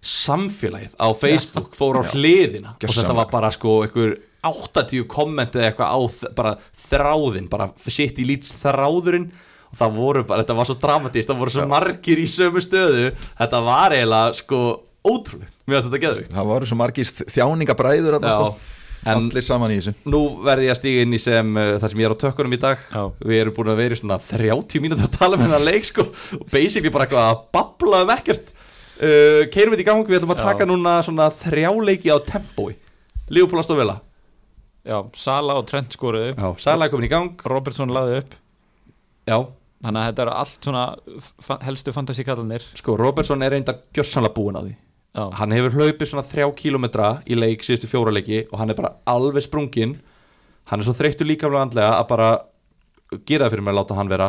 samfélagið 0.02 0.96
á 0.98 1.08
Facebook 1.14 1.76
Fór 1.78 2.00
á 2.00 2.12
hliðina. 2.12 2.74
Og 2.76 2.92
þetta 2.92 3.16
var 3.16 3.30
bara 3.32 3.52
sko 3.54 3.78
einhver 3.86 4.16
80 4.42 5.06
komment 5.10 5.54
eða 5.54 5.70
eitthvað 5.70 5.94
á 5.94 6.00
bara 6.36 6.52
þráðin, 6.74 7.48
bara 7.48 7.70
sitt 7.86 8.18
í 8.18 8.26
lýts 8.26 8.52
þráðurinn. 8.58 9.30
Og 9.72 9.78
það 9.78 9.94
voru 9.96 10.24
bara, 10.28 10.42
þetta 10.42 10.56
var 10.58 10.68
svo 10.68 10.76
dramatist, 10.82 11.30
það 11.30 11.38
voru 11.40 11.54
svo 11.54 11.68
margir 11.70 12.20
í 12.20 12.26
sömu 12.28 12.60
stöðu, 12.60 13.12
þetta 13.38 13.60
var 13.64 13.94
eiginlega 13.96 14.34
sko 14.42 14.58
ótrúlegt, 15.02 15.54
mér 15.66 15.78
finnst 15.78 15.88
þetta 15.88 16.02
geður 16.02 16.26
það 16.30 16.50
voru 16.50 16.68
svo 16.68 16.78
margir 16.78 17.08
þjáningabræður 17.32 18.18
þarna, 18.18 18.32
Já, 18.32 18.36
sko. 18.36 18.81
En 19.06 19.18
allir 19.18 19.44
saman 19.46 19.72
í 19.74 19.78
þessu. 19.80 19.94
nú 20.12 20.20
verði 20.46 20.68
ég 20.68 20.74
að 20.74 20.80
stíga 20.80 21.04
inn 21.06 21.16
í 21.16 21.20
sem 21.22 21.52
uh, 21.56 21.68
það 21.82 21.92
sem 21.92 22.02
ég 22.02 22.08
er 22.08 22.14
á 22.14 22.22
tökkunum 22.22 22.56
í 22.56 22.60
dag. 22.62 22.84
Já. 22.92 23.02
við 23.24 23.40
erum 23.42 23.56
búin 23.56 23.72
að 23.72 23.80
vera 23.82 23.96
í 23.96 24.00
svona 24.02 24.18
30 24.22 24.84
mínútur 24.84 25.08
að 25.08 25.16
tala 25.18 25.38
um 25.38 25.44
hennar 25.46 25.64
leik 25.64 25.88
sko. 25.88 26.06
Og 26.38 26.44
basically 26.52 26.92
bara 26.94 27.08
eitthvað 27.08 27.30
að 27.32 27.42
babla 27.58 28.02
um 28.06 28.14
ekkert. 28.16 28.52
Uh, 29.02 29.42
keirum 29.54 29.74
við 29.74 29.82
í 29.82 29.88
gang, 29.88 30.04
við 30.06 30.20
ætlum 30.20 30.34
að 30.36 30.44
Já. 30.44 30.46
taka 30.52 30.68
núna 30.70 30.98
svona 31.06 31.30
þrjá 31.34 31.70
leiki 31.88 32.12
á 32.14 32.18
tempói. 32.28 32.76
Leopold 33.32 33.64
Aston 33.64 33.80
Villa. 33.80 33.98
Já, 34.86 34.98
Sala 35.14 35.58
og 35.60 35.66
Trent 35.70 35.94
skoruðu. 35.94 36.34
Já, 36.36 36.48
Sæla 36.62 36.86
er 36.86 36.92
komin 36.92 37.06
í 37.06 37.10
gang. 37.10 37.42
Robertson 37.46 37.90
laði 37.94 38.20
upp. 38.22 38.38
Já, 39.30 39.36
þannig 39.82 40.00
að 40.00 40.08
þetta 40.08 40.22
eru 40.24 40.32
allt 40.42 40.66
svona 40.66 40.82
fa 41.46 41.56
helstu 41.66 41.92
fantasíkallanir 41.94 42.64
sko, 42.78 42.96
Robertson 42.98 43.42
er 43.46 43.54
reynda 43.54 43.74
gjörsanlega 43.94 44.34
búin 44.34 44.58
á 44.58 44.62
því 44.62 44.72
já, 45.14 45.24
Hann 45.38 45.52
hefur 45.52 45.74
hlaupið 45.76 46.08
svona 46.08 46.24
þrjá 46.26 46.46
kílometra 46.56 47.08
í 47.28 47.36
leik 47.38 47.62
síðustu 47.66 47.88
fjóra 47.90 48.12
leiki 48.14 48.46
og 48.52 48.58
hann 48.60 48.70
er 48.70 48.78
bara 48.78 48.94
alveg 49.06 49.42
sprungin 49.44 49.96
Hann 50.70 50.80
er 50.80 50.84
svo 50.86 50.94
þreyttur 50.94 51.26
líkamlega 51.26 51.62
andlega 51.66 51.94
að 51.98 52.08
bara 52.08 52.28
gera 53.28 53.44
það 53.48 53.50
fyrir 53.56 53.64
mig 53.66 53.72
að 53.74 53.78
láta 53.80 53.94
hann 53.98 54.08
vera. 54.12 54.28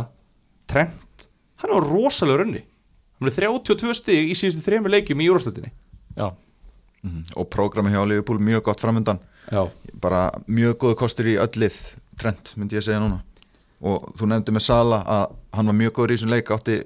Trent, 0.68 1.28
hann 1.62 1.72
er 1.78 1.86
rosalega 1.88 2.42
runni 2.42 2.64
Hann 3.20 3.30
er 3.30 3.36
32 3.38 3.94
stig 3.96 4.32
í 4.34 4.36
síðustu 4.36 4.64
þrejum 4.66 4.90
leikjum 4.92 5.22
í 5.24 5.30
úrstættinni 5.32 5.72
já, 6.18 6.32
Mhm. 7.04 7.24
og 7.36 7.50
prógrami 7.52 7.92
hjá 7.92 8.04
Liverpool 8.08 8.40
mjög 8.40 8.64
gott 8.64 8.80
framöndan 8.80 9.20
Já, 9.52 9.68
bara 10.00 10.32
mjög 10.48 10.78
góð 10.80 10.96
kostur 10.96 11.26
í 11.28 11.36
öll 11.36 11.52
lið 11.60 11.76
trend 12.18 12.54
myndi 12.56 12.78
ég 12.78 12.84
segja 12.86 13.00
núna. 13.04 13.20
Og 13.84 14.14
þú 14.16 14.28
nefndi 14.32 14.54
með 14.56 14.62
Sala 14.64 15.02
að 15.04 15.34
hann 15.54 15.66
var 15.68 15.76
mjög 15.76 15.92
góður 15.98 16.12
í 16.14 16.16
þessum 16.16 16.30
leik 16.32 16.48
átti 16.56 16.78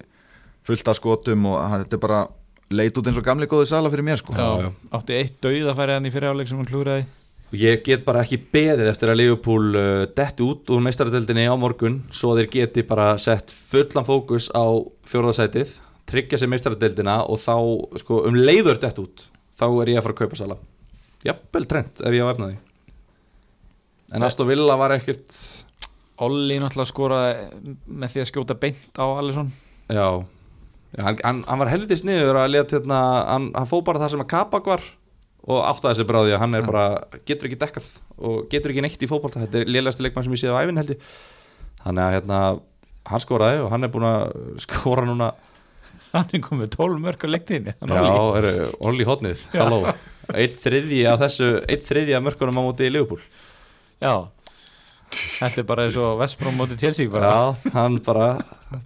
fullt 0.65 0.87
af 0.89 0.95
skotum 0.97 1.45
og 1.45 1.61
hann, 1.69 1.83
þetta 1.85 1.93
er 1.93 2.01
bara 2.07 2.27
leit 2.73 2.97
út 2.99 3.07
eins 3.07 3.19
og 3.19 3.25
gamli 3.25 3.47
góði 3.49 3.69
Sala 3.69 3.91
fyrir 3.93 4.07
mér 4.07 4.19
sko. 4.21 4.35
Já, 4.35 4.67
já. 4.67 4.71
átti 4.97 5.17
eitt 5.17 5.39
dauð 5.43 5.71
að 5.71 5.79
færa 5.79 5.97
hann 5.97 6.09
í 6.09 6.13
fyriráleik 6.13 6.49
sem 6.49 6.59
hann 6.59 6.69
klúraði 6.69 7.07
og 7.47 7.55
ég 7.55 7.83
get 7.85 8.03
bara 8.03 8.25
ekki 8.25 8.39
beðið 8.51 8.89
eftir 8.91 9.11
að 9.11 9.19
Liverpool 9.21 9.67
uh, 9.79 10.05
detti 10.17 10.43
út 10.43 10.67
úr 10.75 10.81
meistaradeldinni 10.83 11.47
á 11.47 11.55
morgun 11.55 12.01
svo 12.11 12.33
þeir 12.35 12.49
geti 12.51 12.83
bara 12.87 13.13
sett 13.23 13.53
fullan 13.55 14.07
fókus 14.07 14.49
á 14.51 14.67
fjórðasætið 15.07 15.77
tryggja 16.07 16.39
sér 16.41 16.51
meistaradeildina 16.51 17.21
og 17.27 17.39
þá 17.39 17.55
sko, 18.03 18.21
um 18.27 18.35
leiður 18.35 18.79
dett 18.83 18.99
út 18.99 19.27
þá 19.57 19.67
er 19.69 19.93
ég 19.93 19.99
að 19.99 20.07
fara 20.07 20.15
að 20.15 20.21
kaupa 20.21 20.39
sala. 20.39 20.57
Jafnvel 21.25 21.67
trend 21.69 22.03
ef 22.03 22.15
ég 22.15 22.27
á 22.27 22.31
efnaði. 22.31 22.59
En 24.15 24.23
Aston 24.23 24.47
Villa 24.47 24.77
var 24.79 24.93
ekkert 24.95 25.35
Olli 26.23 26.57
náttúrulega 26.61 26.89
skoraði 26.89 27.73
með 27.85 28.13
því 28.13 28.21
að 28.21 28.29
skjóta 28.31 28.57
beint 28.57 28.99
á 28.99 29.05
Alisson. 29.05 29.51
Já, 29.91 30.07
já 30.95 31.03
hann, 31.03 31.43
hann, 31.43 31.59
var 31.59 31.71
helviti 31.71 31.97
sniður 31.99 32.39
að 32.39 32.53
leta 32.53 32.77
hérna, 32.77 33.01
hann, 33.27 33.51
hann 33.55 33.69
fó 33.69 33.81
bara 33.85 33.99
það 34.03 34.13
sem 34.15 34.23
að 34.23 34.31
Kabak 34.31 34.69
var 34.71 34.85
og 35.47 35.63
áttaði 35.63 35.99
sig 35.99 36.07
bara 36.07 36.21
á 36.21 36.25
því 36.25 36.35
að 36.35 36.41
hann 36.43 36.57
er 36.57 36.65
bara 36.67 36.85
getur 37.27 37.47
ekki 37.47 37.59
dekkað 37.61 37.89
og 38.17 38.47
getur 38.51 38.73
ekki 38.73 38.83
neitt 38.83 39.03
í 39.03 39.09
fótbolta. 39.09 39.43
Þetta 39.45 39.61
er 39.61 39.69
lélægstu 39.71 40.03
leikmann 40.03 40.25
sem 40.25 40.35
ég 40.35 40.41
séð 40.41 40.57
á 40.57 40.59
æfin 40.59 40.79
held 40.81 40.91
ég. 40.91 41.11
Þannig 41.83 42.03
að 42.03 42.15
hérna 42.17 42.39
hann 43.07 43.23
skoraði 43.23 43.61
og 43.63 43.69
hann 43.71 43.87
er 43.87 43.93
búin 43.93 44.07
að 44.09 44.23
skora 44.65 45.05
núna. 45.07 45.31
Hann 46.11 46.33
er 46.35 46.43
komið 46.43 46.71
12 46.75 47.01
mörg 47.03 47.23
á 47.23 47.27
leiktinni 47.27 47.73
Já, 47.75 48.03
Olli. 48.87 49.05
Halló, 49.53 49.93
eitt 50.39 50.55
þriðji 50.63 51.01
af 51.11 51.19
þessu 51.25 51.49
eitt 51.67 51.83
þriðji 51.87 52.15
af 52.17 52.23
mörkunum 52.25 52.59
á 52.59 52.63
móti 52.63 52.87
í 52.87 52.91
Liverpool. 52.95 53.21
Já. 54.03 54.27
Þetta 55.07 55.61
er 55.61 55.67
bara 55.67 55.87
eins 55.87 55.99
og 55.99 56.17
Vestbrom 56.19 56.59
móti 56.59 57.07
bara. 57.11 57.31
Já, 57.31 57.71
hann 57.75 57.99
bara 58.03 58.29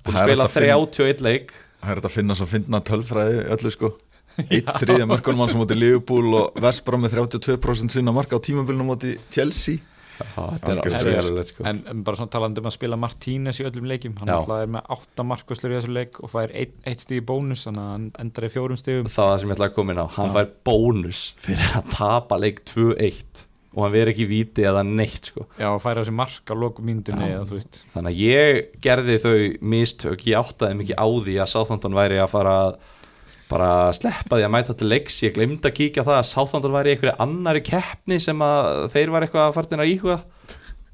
spila 0.06 0.50
þetta 0.50 0.76
að 0.76 0.88
31 0.94 1.26
leik 1.26 1.54
Það 1.82 1.92
er 1.92 2.00
þetta 2.02 2.12
að 2.12 2.18
finna 2.18 2.38
svo 2.38 2.48
fyndna 2.50 2.82
tölfræði 2.86 3.46
öllu 3.56 3.72
sko. 3.74 3.92
Eitt 4.54 4.70
þriðja 4.80 5.08
mörkunum 5.10 5.44
hann 5.44 5.52
sem 5.52 5.60
móti 5.60 5.76
Liverpool 5.78 6.36
og 6.40 6.60
Vestbrom 6.64 7.02
með 7.04 7.18
32% 7.20 7.98
sinna 7.98 8.14
marka 8.16 8.38
á 8.38 8.44
tímabilinu 8.44 8.86
móti 8.88 9.16
Chelsea. 9.34 9.82
Já, 10.22 10.44
þetta 10.62 11.00
er 11.02 11.46
sko. 11.48 11.66
En 11.66 11.82
en 11.90 12.04
bara 12.06 12.20
svona 12.20 12.32
talandi 12.32 12.62
um 12.62 12.68
að 12.70 12.76
spila 12.76 12.98
Martínez 13.00 13.58
í 13.62 13.66
öllum 13.66 13.88
leikjum 13.90 14.18
Hann 14.20 14.30
er 14.30 14.70
með 14.70 14.92
8 14.94 15.26
markvöslur 15.26 15.74
í 15.74 15.78
þessu 15.80 15.94
leik 15.96 16.20
og 16.22 16.30
fær 16.34 16.54
1 16.54 17.02
stíð 17.02 17.22
í 17.22 17.26
bónus 17.32 17.66
þannig 17.66 17.82
að 17.82 17.94
hann 17.96 18.06
endar 18.22 18.46
í 18.46 18.52
fjórum 18.54 18.78
stíðum 18.78 19.10
Það 19.10 19.24
var 19.24 19.32
það 19.32 19.42
sem 19.42 19.50
ég 19.54 19.58
ætlaði 19.58 19.72
að 19.72 19.78
koma 19.80 19.96
inn 19.96 20.04
á 20.04 20.08
Hann 20.18 20.30
Já. 20.30 20.36
fær 20.36 20.52
bónus 20.70 21.22
fyrir 21.42 21.74
að 21.80 21.90
tapa 21.96 22.38
leik 22.44 22.62
2-1 22.70 23.46
og 23.72 23.86
hann 23.86 23.94
veri 23.94 24.12
ekki 24.12 24.26
í 24.26 24.30
víti 24.30 24.66
eða 24.68 24.84
neitt 24.84 25.30
sko. 25.32 25.46
Já, 25.56 25.70
og 25.72 25.80
fær 25.84 25.96
á 25.96 26.02
þessi 26.02 26.16
mark 26.16 26.52
á 26.52 26.56
lokum 26.60 26.88
myndunni 26.90 27.30
eða 27.30 27.46
þú 27.48 27.56
veist. 27.56 27.80
Þannig 27.94 28.12
að 28.12 28.24
ég 28.26 28.74
gerði 28.84 29.16
þau 29.24 29.36
mistök 29.74 30.26
Ég 30.28 30.42
áttaði 30.42 30.80
mikið 30.82 31.00
á 31.00 31.08
því 31.08 31.38
að 31.40 31.52
Southampton 31.54 31.96
væri 31.96 32.20
að 32.20 32.34
fara 32.34 32.58
að 32.66 32.76
bara 33.52 33.72
sleppa 33.96 34.38
því 34.38 34.48
að 34.48 34.54
mæta 34.56 34.76
til 34.80 34.92
leiks. 34.92 35.22
Ég 35.24 35.36
glemdi 35.36 35.68
að 35.68 35.76
kíkja 35.80 36.04
á 36.04 36.08
það 36.10 36.20
að 36.20 36.30
Southampton 36.30 36.76
væri 36.76 36.92
í 36.92 36.96
einhverju 36.96 37.16
annari 37.24 37.64
keppni 37.68 38.20
sem 38.24 38.44
að 38.44 38.86
þeir 38.94 39.12
var 39.16 39.26
eitthvað 39.26 39.48
að 39.48 39.58
fara 39.58 39.76
inn 39.76 39.84
að 39.86 39.92
íhuga. 39.96 40.20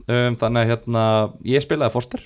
Um, 0.07 0.37
þannig 0.39 0.61
að 0.61 0.71
hérna 0.71 1.03
ég 1.49 1.65
spilaði 1.65 1.93
Forster. 1.97 2.25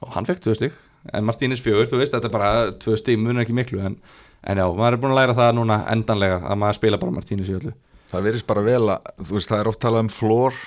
Og 0.00 0.14
hann 0.14 0.26
fekk 0.28 0.42
tvö 0.44 0.56
stík 0.58 0.78
en 1.14 1.24
Martínez 1.24 1.62
fjögur, 1.64 1.88
þú 1.88 2.00
veist, 2.02 2.12
þetta 2.12 2.28
er 2.28 2.34
bara 2.34 2.50
tvö 2.80 2.96
stík 3.00 3.20
munur 3.20 3.44
ekki 3.44 3.54
miklu 3.56 3.80
en, 3.84 3.94
en 4.44 4.60
já, 4.60 4.66
maður 4.66 4.96
er 4.96 5.00
búin 5.00 5.14
að 5.14 5.20
læra 5.22 5.36
það 5.38 5.54
núna 5.56 5.78
endanlega 5.92 6.42
að 6.44 6.60
maður 6.60 6.76
spila 6.76 7.00
bara 7.00 7.14
Martínez 7.16 7.48
í 7.48 7.56
öllu 7.56 7.72
Það 8.10 8.26
verðist 8.26 8.46
bara 8.50 8.66
vel 8.66 8.84
að, 8.90 9.10
þú 9.22 9.36
veist, 9.36 9.50
það 9.52 9.62
er 9.62 9.70
oft 9.70 9.82
talað 9.84 10.06
um 10.06 10.12
flór 10.12 10.60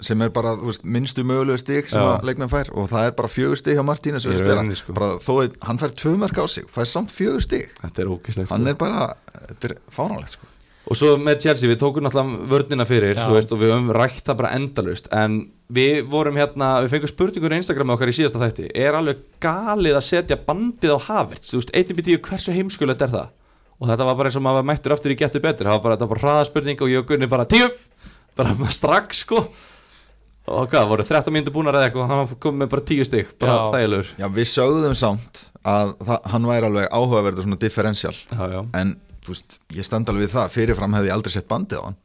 sem 0.00 0.22
er 0.24 0.30
bara, 0.32 0.54
þú 0.56 0.70
veist, 0.70 0.84
minnstu 0.88 1.24
mögulegu 1.28 1.60
stík 1.60 1.90
sem 1.92 2.00
að 2.00 2.22
leikmenn 2.30 2.50
fær 2.52 2.70
og 2.72 2.86
það 2.92 3.08
er 3.10 3.16
bara 3.18 3.30
fjögur 3.30 3.58
stík 3.60 3.76
Í 3.76 3.82
virðist 3.84 4.46
vera. 4.46 4.54
rauninni, 4.60 4.78
sko. 4.78 4.94
bara, 4.96 5.10
þó 5.20 5.32
að 5.42 5.58
hann 5.68 5.80
fær 5.82 5.92
tvö 6.00 6.14
mörk 6.22 6.40
á 6.40 6.44
sig, 6.48 6.70
fær 6.72 6.88
samt 6.88 7.12
fjögur 7.12 7.44
stík 7.44 7.74
þetta 7.82 8.04
er 8.04 8.14
ógislegt 8.14 8.54
hann 8.54 8.70
er 8.70 8.78
bara, 8.80 9.10
þetta 9.50 9.70
er 9.70 9.76
fáránlegt 9.92 10.38
sko. 10.38 10.48
Og 10.90 10.96
svo 10.96 11.10
með 11.20 11.42
Chelsea, 11.44 11.68
við 11.68 11.82
tókum 11.82 12.02
náttúrulega 12.02 12.48
vörnina 12.50 12.86
fyrir, 12.88 13.18
þú 13.20 13.34
veist, 13.36 13.52
og 13.52 13.60
við 13.60 13.74
höfum 13.74 13.90
rætt 13.94 14.24
það 14.26 14.38
bara 14.40 14.52
endalust, 14.56 15.10
en 15.12 15.36
við 15.70 16.00
vorum 16.10 16.38
hérna, 16.40 16.70
við 16.82 16.94
fengum 16.96 17.12
spurningur 17.12 17.52
í 17.54 17.58
Instagram 17.60 17.92
okkar 17.94 18.10
í 18.10 18.14
síðasta 18.16 18.40
þætti, 18.40 18.70
er 18.74 18.96
alveg 18.98 19.20
galið 19.44 19.98
að 20.00 20.06
setja 20.08 20.40
bandið 20.48 20.96
á 20.96 20.98
Havertz, 21.04 21.52
þú 21.52 21.60
veist, 21.60 21.74
einnig 21.76 22.00
byrju 22.00 22.22
hversu 22.26 22.56
heimskulegt 22.56 23.04
er 23.06 23.12
það? 23.12 23.28
Og 23.80 23.88
þetta 23.88 24.04
var 24.04 24.16
bara 24.18 24.28
eins 24.28 24.36
og 24.36 24.44
maður 24.44 24.60
var 24.60 24.68
mættur 24.68 24.92
aftur 24.92 25.12
í 25.14 25.16
getur 25.16 25.40
betur, 25.44 25.68
það 25.70 25.78
var 25.78 25.84
bara, 25.86 26.08
bara 26.10 26.20
hraðaspurning 26.24 26.82
og 26.84 26.90
ég 26.92 27.00
og 27.00 27.06
Gunni 27.08 27.28
bara 27.32 27.46
tíu, 27.48 27.68
bara 28.36 28.52
strax 28.76 29.22
sko, 29.24 29.40
og 30.50 30.66
hvað, 30.72 30.88
voru 30.90 31.06
13 31.06 31.32
mínútur 31.32 31.54
búnar 31.54 31.78
eða 31.78 31.88
eitthvað, 31.88 32.10
hann 32.10 32.34
kom 32.42 32.58
með 32.60 32.70
bara 32.74 32.84
10 32.90 33.08
stygg, 33.08 33.30
bara 33.40 33.54
þægilegur. 33.72 34.10
Já, 34.20 34.26
við 34.36 34.48
sögðum 34.52 34.96
samt 34.98 35.46
að 35.64 35.94
það, 36.08 36.28
hann 36.34 36.48
væri 36.50 36.68
alveg 36.68 36.90
áhugaverður 36.92 37.46
svona 37.46 37.60
differential. 37.64 38.12
Já, 38.34 38.44
já. 38.52 38.60
en, 38.82 38.92
þú 39.24 39.34
veist, 39.34 39.56
ég 39.78 39.88
stend 39.88 40.12
alveg 40.12 40.26
við 40.26 40.34
það 40.36 40.54
fyrirfram 40.58 40.96
hefði 40.98 41.10
ég 41.12 41.16
aldrei 41.16 41.34
sett 41.38 41.48
bandið 41.48 41.80
á 41.80 41.84
hann. 41.88 41.98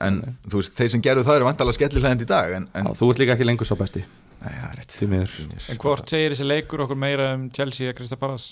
En, 0.00 0.18
þú 0.48 0.62
veist, 0.62 0.74
þeir 0.78 0.92
sem 0.94 1.02
gerðu 1.04 1.26
það 1.26 1.38
eru 1.40 1.48
vantalega 1.50 1.76
skellilegt 1.76 2.22
í 2.24 2.28
dag 2.30 2.54
en, 2.56 2.66
en 2.78 2.86
Já, 2.88 2.94
þú 2.96 3.10
ert 3.12 3.18
líka 3.20 3.34
ekki 3.36 3.46
lengur 3.50 3.68
svo 3.68 3.76
besti, 3.76 4.00
Nei, 4.40 4.54
það 4.56 4.70
er 4.70 4.78
rétt. 4.80 4.94
Því 4.96 5.08
miður. 5.10 5.34
En 5.74 5.80
hvort 5.82 6.08
segir 6.14 6.32
þessi 6.32 6.46
leikur 6.48 6.82
okkur 6.86 6.96
meira 6.96 7.26
um 7.36 7.42
Chelsea 7.52 7.90
eða 7.90 7.98
Krista 7.98 8.16
Paras? 8.16 8.46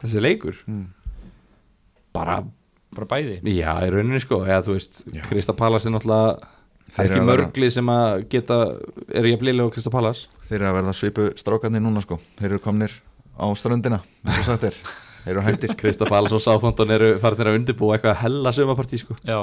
Þessi 0.00 0.22
leikur, 0.24 0.56
Mm. 0.64 0.86
Bara 2.18 2.38
Bara 2.96 3.04
bæði? 3.10 3.40
Já, 3.52 3.74
í 3.84 3.90
rauninni 3.92 4.20
sko, 4.24 4.42
eða 4.46 4.62
þú 4.64 4.78
veist 4.78 5.02
Já. 5.12 5.20
Krista 5.28 5.54
Pallas 5.56 5.86
er 5.86 5.92
náttúrulega 5.94 6.38
það 6.38 6.54
Þeir 6.88 7.04
er 7.04 7.10
ekki 7.10 7.20
að 7.20 7.28
mörgli 7.28 7.68
sem 7.74 7.90
að 7.92 8.22
geta 8.32 8.56
eru 9.20 9.32
ég 9.34 9.42
bliðlega 9.42 9.68
á 9.68 9.74
Krista 9.74 9.92
Pallas 9.92 10.22
Þeir 10.48 10.62
eru 10.62 10.70
að 10.70 10.78
verða 10.78 10.94
svipu 10.96 11.26
strákarnir 11.36 11.82
núna 11.84 12.00
sko. 12.00 12.16
Þeir 12.38 12.54
eru 12.54 12.62
komnir 12.64 12.94
á 13.36 13.46
ströndina 13.58 14.00
eins 14.24 14.38
og 14.40 14.46
sagt 14.48 14.68
er. 14.70 14.76
Þeir 15.24 15.32
eru 15.34 15.44
hættir. 15.44 15.74
Krista 15.80 16.08
Pallas 16.08 16.32
og 16.32 16.40
Sáþondon 16.40 16.94
eru 16.96 17.10
farinir 17.20 17.50
að 17.52 17.58
undirbúa 17.60 17.98
eitthvað 17.98 18.22
hella 18.22 18.52
sumapartí 18.56 19.00
sko. 19.02 19.18
Já. 19.28 19.42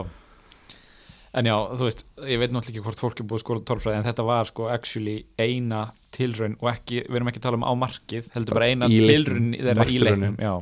En 1.35 1.49
já, 1.49 1.53
þú 1.75 1.85
veist, 1.85 2.05
ég 2.23 2.39
veit 2.39 2.53
náttúrulega 2.55 2.71
ekki 2.71 2.83
hvort 2.85 3.01
fólk 3.03 3.19
er 3.19 3.27
búið 3.27 3.41
að 3.41 3.43
skora 3.43 3.63
tólfræði 3.69 3.99
en 3.99 4.05
þetta 4.07 4.25
var 4.25 4.49
sko 4.49 4.69
actually 4.71 5.15
eina 5.35 5.81
tilraun 6.15 6.55
og 6.61 6.69
ekki, 6.71 7.01
við 7.09 7.19
erum 7.19 7.31
ekki 7.31 7.41
að 7.41 7.47
tala 7.49 7.59
um 7.59 7.65
á 7.67 7.73
markið 7.75 8.29
heldur 8.33 8.55
bara 8.55 8.69
eina 8.71 8.87
tilraun 8.87 9.49
þeirra 9.51 9.73
í 9.75 9.81
Marktilraunum. 9.81 10.37
leiknum 10.39 10.45
já. 10.47 10.53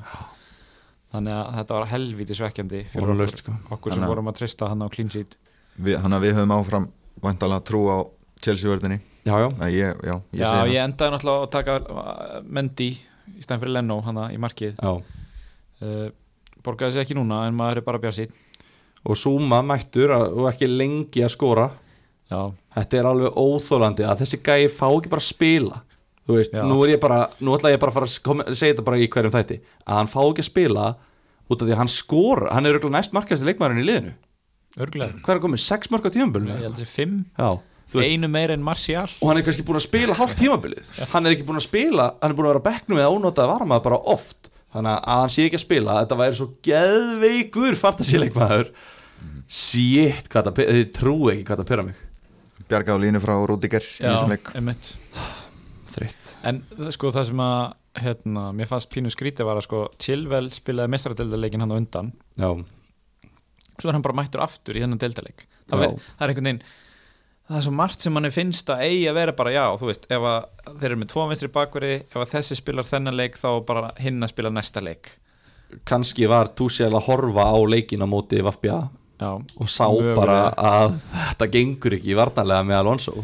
Þannig 1.13 1.33
að 1.37 1.49
þetta 1.59 1.75
var 1.77 1.89
helviti 1.91 2.35
svekkjandi 2.37 2.83
fyrir 2.89 3.11
okkur, 3.13 3.39
sko. 3.43 3.55
okkur 3.75 3.93
sem 3.93 4.05
vorum 4.09 4.29
að 4.31 4.37
treysta 4.39 4.69
hann 4.71 4.81
á 4.81 4.87
clean 4.93 5.11
sheet. 5.13 5.35
Við, 5.77 5.99
Þannig 6.01 6.17
að 6.17 6.23
við 6.25 6.37
höfum 6.39 6.53
áfram 6.55 6.87
vantalega 7.21 7.65
trú 7.69 7.81
á 7.89 7.97
Chelsea-vörðinni 8.43 8.99
Já, 9.23 9.35
já, 9.39 9.47
Nei, 9.59 9.69
ég, 9.71 10.01
já, 10.03 10.15
ég 10.35 10.41
Já, 10.41 10.49
ég 10.67 10.79
endaði 10.83 11.13
náttúrulega 11.13 11.45
að 11.45 11.51
taka 11.53 11.75
uh, 11.79 12.39
Mendy 12.43 12.89
í 12.93 13.45
stæðan 13.45 13.61
fyrir 13.61 13.75
Leno 13.77 13.99
hana 14.03 14.25
í 14.33 14.39
markið. 14.41 14.73
Já. 14.75 14.97
Uh, 15.79 16.09
Borgaði 16.65 16.97
sér 16.97 17.05
ekki 17.05 17.15
núna 17.17 17.45
en 17.47 17.55
maður 17.55 17.81
er 17.81 17.87
bara 17.87 18.01
bjart 18.03 18.17
sín 18.17 18.33
Og 19.03 19.19
Zuma 19.19 19.61
mættur 19.65 20.11
að, 20.15 20.29
og 20.39 20.49
ekki 20.49 20.67
lengi 20.71 21.23
að 21.23 21.33
skora. 21.35 21.69
Já, 22.31 22.41
Þetta 22.73 22.99
er 22.99 23.09
alveg 23.09 23.39
óþólandi 23.39 24.05
að 24.07 24.23
þessi 24.23 24.39
gæi 24.43 24.69
fá 24.71 24.87
ekki 24.89 25.11
bara 25.11 25.23
að 25.23 25.29
spila 25.29 25.81
Þú 26.23 26.37
veist, 26.37 26.53
Já. 26.55 26.63
nú 26.63 26.77
er 26.85 26.93
ég 26.95 26.99
bara 27.03 27.27
Nú 27.43 27.51
ætla 27.57 27.73
ég 27.73 27.79
bara 27.81 27.91
að 27.91 27.97
fara 27.97 28.07
að 28.07 28.21
kom- 28.23 28.43
segja 28.55 28.73
þetta 28.73 28.85
bara 28.87 28.97
í 29.03 29.07
hverjum 29.11 29.33
þætti 29.33 29.57
Að 29.83 29.97
hann 29.99 30.07
fá 30.07 30.19
ekki 30.23 30.43
að 30.45 30.47
spila 30.51 30.85
út 31.51 31.61
af 31.61 31.67
því 31.67 31.73
að 31.75 31.81
hann 31.81 31.91
skora 31.91 32.53
Hann 32.53 32.65
er 32.65 32.71
örugglega 32.77 32.95
næst 32.95 33.11
markast 33.13 33.43
leikmaðurinn 33.43 33.83
í 33.83 33.87
liðinu. 33.89 34.13
Örgulega 34.79 35.19
Hvað 35.19 35.33
er 35.35 35.39
að 35.41 35.43
komið? 35.43 35.63
Sex 35.65 35.91
marka 35.91 36.07
á 36.09 36.15
tímabölinu? 36.15 36.55
Ég 36.55 36.63
held 36.63 36.79
þessi 36.79 36.87
fimm. 36.95 37.17
Já, 37.37 37.49
þú 37.91 37.99
veist 37.99 38.13
Einu 38.15 38.29
meira 38.31 38.53
en 38.55 38.63
Martial. 38.63 39.09
Og 39.21 39.27
hann 39.29 39.37
er 39.37 39.43
kannski 39.45 39.65
búin 39.67 39.77
að 39.81 39.85
spila 39.89 40.15
hálft 40.17 40.39
tímabilið. 40.39 40.87
Hann 41.11 41.27
er 41.27 41.35
ekki 41.35 41.45
búin 41.45 41.59
að 41.59 41.67
spila, 41.67 42.07
hann 42.23 42.31
er 42.31 42.37
búin 42.39 42.47
að 42.47 42.53
vera 42.55 42.63
á 42.63 42.67
bekknum 42.71 43.01
eða 43.03 43.11
ónotað 43.13 43.51
varmaður 43.51 43.83
bara 43.89 43.99
oft. 44.15 44.49
Þannig 44.73 44.95
að 44.95 45.19
hann 45.19 45.29
sé 45.35 45.45
ekki 45.45 45.59
að 45.59 45.65
spila, 45.67 45.97
þetta 46.01 46.17
væri 46.23 46.39
svo 46.39 46.47
geðveikur 46.65 47.77
fartasíleikmaður 47.83 48.71
shit, 49.47 50.29
hvað 50.31 50.49
það 50.49 50.63
þið 50.73 50.83
trú 50.95 51.15
ekki 51.35 51.45
hvað 51.51 51.61
það 51.61 51.69
pyrra 51.69 51.85
mig. 51.91 51.99
Bjarga 52.71 52.95
á 52.95 53.03
línu 53.03 53.21
frá 53.21 53.35
Rúdiger 53.45 53.83
í 53.85 54.01
þessum 54.07 54.31
leik. 54.33 54.49
einmitt 54.57 54.95
þreytt. 55.95 56.29
En 56.49 56.61
sko 56.95 57.11
það 57.15 57.27
sem 57.31 57.43
að 57.45 58.03
hérna, 58.03 58.45
mér 58.57 58.69
fannst 58.69 58.91
pínu 58.93 59.11
skrítið 59.13 59.49
var 59.49 59.59
að 59.59 59.67
sko 59.67 59.83
Chilwell 60.01 60.49
spilaði 60.53 60.93
mestradeldarleikin 60.95 61.63
hann 61.63 61.75
á 61.75 61.79
undan. 61.79 62.13
Já, 62.39 62.49
svo 63.77 63.89
er 63.89 63.97
hann 63.97 64.05
bara 64.05 64.17
mættur 64.21 64.43
aftur 64.45 64.77
í 64.77 64.83
þennan 64.83 65.01
deildarleik. 65.01 65.45
Það, 65.69 65.85
það 65.93 66.25
er 66.25 66.33
einhvern 66.33 66.49
veginn 66.49 66.65
það 67.47 67.57
er 67.59 67.65
svo 67.65 67.73
margt 67.75 68.03
sem 68.03 68.13
manni 68.15 68.31
finnst 68.33 68.71
að 68.71 68.85
eigi 68.87 69.03
að 69.11 69.17
vera 69.19 69.35
bara 69.35 69.53
já, 69.53 69.63
þú 69.79 69.89
veist, 69.89 70.07
ef 70.07 70.27
þeir 70.69 70.87
eru 70.89 70.99
með 71.01 71.11
tvo 71.11 71.25
vinstri 71.29 71.51
bakverði, 71.53 71.97
ef 72.07 72.31
þessi 72.31 72.57
spilar 72.59 72.87
þennan 72.87 73.19
leik 73.19 73.37
þá 73.39 73.49
bara 73.67 73.91
hinn 73.99 74.23
að 74.23 74.31
spila 74.31 74.51
næsta 74.53 74.83
leik. 74.83 75.11
Kannski 75.89 76.27
var 76.29 76.53
Tuchel 76.55 76.91
að 76.93 77.07
horfa 77.07 77.49
á 77.49 77.57
leikin 77.67 78.05
á 78.05 78.07
móti 78.07 78.39
Vafbja 78.45 78.77
já, 79.19 79.29
og 79.33 79.71
sá 79.71 79.87
bara 80.15 80.53
að 80.53 80.99
þetta 81.13 81.49
gengur 81.55 81.97
ekki 81.97 82.17
varnarlega 82.17 82.67
með 82.69 82.79
Alonso 82.79 83.23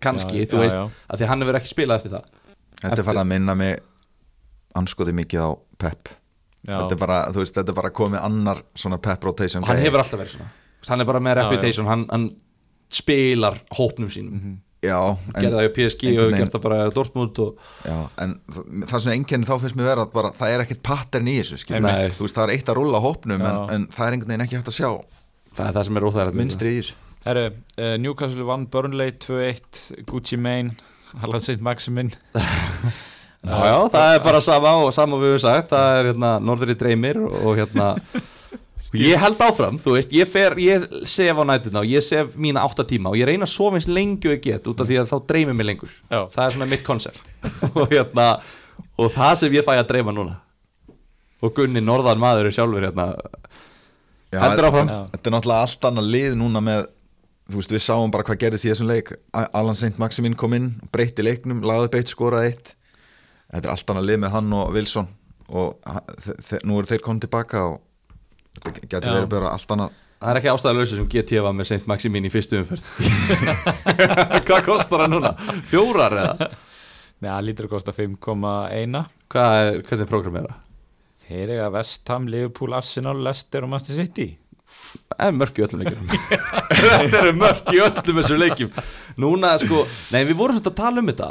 kannski, 0.00 0.42
Já, 0.44 0.48
þú 0.50 0.56
já, 0.58 0.62
veist, 0.64 0.76
já. 0.76 0.84
að 1.14 1.20
því 1.22 1.28
hann 1.32 1.44
hefur 1.44 1.58
ekki 1.60 1.70
spilað 1.74 1.96
eftir 2.00 2.14
það. 2.16 2.24
Þetta 2.80 2.88
Eftir- 2.90 3.04
er 3.04 3.08
farið 3.10 3.22
að 3.24 3.30
minna 3.34 3.54
mig 3.54 3.78
anskoði 4.80 5.12
mikið 5.20 5.40
á 5.44 5.50
Pep. 5.80 6.08
Já, 6.68 6.76
þetta 6.76 6.92
er, 6.96 7.00
bara, 7.00 7.18
þú 7.32 7.40
veist, 7.42 7.54
þetta 7.56 7.72
er 7.72 7.78
bara 7.80 7.90
komið 7.90 8.24
annar 8.24 8.62
svona 8.76 8.98
Pep 9.00 9.24
rotation 9.24 9.64
hann 9.64 9.76
gæi. 9.80 9.86
hefur 9.88 10.02
alltaf 10.04 10.20
verið 10.20 10.34
svona. 10.36 10.50
Hann 10.88 11.00
er 11.00 11.04
bara 11.08 11.20
með 11.20 11.36
Já, 11.36 11.40
já. 11.40 11.50
reputation, 11.50 11.86
hann, 11.86 12.06
hann 12.10 12.26
spilar 12.90 13.60
hópnum 13.76 14.10
sínum. 14.12 14.58
Já, 14.80 14.96
gerði 15.36 15.52
það 15.52 15.66
í 15.66 15.72
PSG 15.76 16.10
og 16.22 16.30
gert 16.32 16.54
það 16.54 16.62
bara 16.64 16.76
í 16.88 16.92
Dortmund 16.96 17.38
og 17.44 17.58
Já, 17.84 17.96
en 18.24 18.30
það 18.88 19.02
sem 19.04 19.12
einkenni 19.12 19.44
þá 19.44 19.58
finnst 19.60 19.76
mér 19.76 19.90
vera 19.90 20.06
að 20.06 20.12
bara, 20.14 20.30
það 20.38 20.54
er 20.54 20.62
ekkert 20.64 20.80
pattern 20.88 21.28
í 21.28 21.34
þessu 21.36 21.58
veist, 21.60 22.32
það 22.38 22.46
er 22.46 22.52
eitt 22.54 22.70
að 22.72 22.78
rúlla 22.80 23.02
hópnum 23.04 23.42
en, 23.44 23.58
Já. 23.58 23.74
en 23.76 23.84
það 23.92 24.06
er 24.06 24.16
einhvern 24.16 24.32
veginn 24.32 24.44
ekki 24.46 24.56
hægt 24.56 24.70
að 24.72 24.78
sjá 24.78 24.88
það 25.52 25.66
er 25.68 25.76
það 25.76 25.84
sem 25.90 25.96
er 26.00 26.06
óþægilegt 26.08 26.38
minnstri 26.40 26.72
í 26.72 26.78
þessu 26.80 26.94
Herru, 27.26 27.46
uh, 27.76 27.96
Newcastle 28.00 28.46
vann 28.48 28.66
Burnley 28.72 29.10
2-1 29.20 30.04
Gucci 30.08 30.38
Mane 30.40 30.76
Harlan 31.20 31.40
St. 31.44 31.60
Maximin 31.60 32.12
Já, 33.40 33.56
já, 33.56 33.76
það 33.88 34.14
er 34.14 34.18
bara 34.24 34.40
sama 34.44 34.70
og 34.84 34.90
sama 34.92 35.16
við 35.16 35.30
höfum 35.34 35.40
sagt 35.46 35.70
Það 35.72 35.94
er 35.98 36.08
hérna 36.10 36.30
Norðri 36.44 36.74
dreymir 36.76 37.16
og 37.24 37.54
hérna 37.56 37.94
Ég 38.96 39.20
held 39.22 39.38
áfram, 39.44 39.76
þú 39.78 39.92
veist, 39.94 40.10
ég 40.16 40.26
fer, 40.26 40.56
ég 40.58 40.82
sef 41.06 41.36
á 41.38 41.44
nætuna 41.46 41.82
og 41.84 41.86
ég 41.88 42.02
sef 42.02 42.32
mína 42.40 42.64
átta 42.66 42.82
tíma 42.88 43.12
og 43.12 43.18
ég 43.20 43.28
reyna 43.28 43.46
að 43.46 43.52
sofa 43.52 43.78
eins 43.78 43.86
lengi 43.86 44.26
og 44.26 44.34
ég 44.34 44.40
get 44.48 44.66
út 44.66 44.80
af 44.82 44.88
því 44.88 44.96
að 45.02 45.10
þá 45.12 45.16
dreymir 45.30 45.54
mig 45.60 45.68
lengur 45.68 45.92
Já. 46.10 46.24
Það 46.32 46.40
er 46.46 46.54
svona 46.56 46.68
mitt 46.72 46.82
koncept 46.88 47.28
og 47.70 47.84
hérna, 47.92 48.24
og 48.98 49.12
það 49.14 49.34
sem 49.44 49.54
ég 49.60 49.66
fæ 49.68 49.76
að 49.76 49.84
dreyma 49.92 50.14
núna 50.16 50.38
og 51.44 51.54
Gunni 51.56 51.84
Norðan 51.84 52.18
maður 52.24 52.48
er 52.50 52.56
sjálfur 52.56 52.88
hérna 52.88 53.06
Já, 54.32 54.40
Heldur 54.42 54.68
áfram. 54.72 54.90
þetta- 54.90 55.12
Þetta 55.14 55.30
er 55.30 55.36
náttúrulega 55.36 55.68
allt 55.68 55.86
annað 55.92 56.10
lið 56.16 56.34
núna 56.42 56.64
með 56.66 56.82
Þú 57.50 57.58
veist, 57.58 57.72
við 57.74 57.82
sáum 57.82 58.12
bara 58.14 58.26
hvað 58.26 58.42
gerðist 58.44 58.66
í 58.68 58.70
þessum 58.70 58.90
leik 58.90 59.08
Alan 59.34 59.74
St. 59.74 59.96
Maximin 59.98 60.36
kom 60.38 60.54
inn, 60.54 60.68
breytti 60.94 61.24
leiknum 61.24 61.64
lagði 61.66 61.88
upp 61.88 61.96
eitt, 61.98 62.12
skoraði 62.12 62.52
eitt 62.52 62.74
Þetta 63.50 63.64
er 63.64 63.72
allt 63.72 63.90
annað 63.90 64.06
lið 64.06 64.20
með 64.22 64.34
hann 64.36 64.52
og 64.54 64.70
Wilson 64.76 65.08
og 65.50 65.90
nú 66.68 66.76
eru 66.78 66.86
þeir 66.86 67.02
komið 67.02 67.24
tilbaka 67.24 67.64
og 67.72 67.80
þetta 68.60 68.86
getur 68.86 69.16
verið 69.16 69.32
bara 69.32 69.54
allt 69.56 69.74
annað 69.74 69.96
Það 70.20 70.30
er 70.30 70.38
ekki 70.38 70.50
ástæðalösa 70.52 70.98
sem 70.98 71.08
GT 71.10 71.38
var 71.40 71.54
með 71.56 71.70
St. 71.70 71.86
Maximin 71.90 72.28
í 72.28 72.30
fyrstu 72.30 72.58
umferð 72.60 72.84
Hvað 74.46 74.66
kostar 74.66 75.06
hann 75.06 75.14
núna? 75.16 75.32
Fjórar 75.70 76.14
eða? 76.20 76.50
Nei, 77.20 77.30
það 77.30 77.46
lítur 77.48 77.66
að 77.66 77.74
kosta 77.74 77.94
5,1 77.96 78.98
Hvað 79.32 79.56
er, 79.64 79.80
hvernig 79.88 80.04
er 80.04 80.10
program 80.12 80.38
er 80.38 80.50
það? 80.50 80.60
Þeir 81.30 81.54
eiga 81.54 81.70
Vestham, 81.72 82.28
Liverpool, 82.30 82.76
Arsenal, 82.76 83.16
Leicester 83.24 83.64
og 83.64 83.72
Manchester 83.72 84.04
City 84.04 84.28
Er 85.20 85.34
mörk 85.36 85.58
í 85.60 85.64
öllum 85.66 85.82
leikjum. 85.84 86.10
Þetta 86.80 87.20
eru 87.20 87.36
mörk 87.36 87.70
í 87.74 87.80
öllum 87.84 88.20
þessum 88.20 88.40
leikjum. 88.40 88.72
Núna 89.20 89.52
sko, 89.60 89.84
nei 90.14 90.22
við 90.24 90.38
vorum 90.38 90.56
svolítið 90.56 90.72
að 90.72 90.80
tala 90.80 91.02
um 91.02 91.10
þetta. 91.10 91.30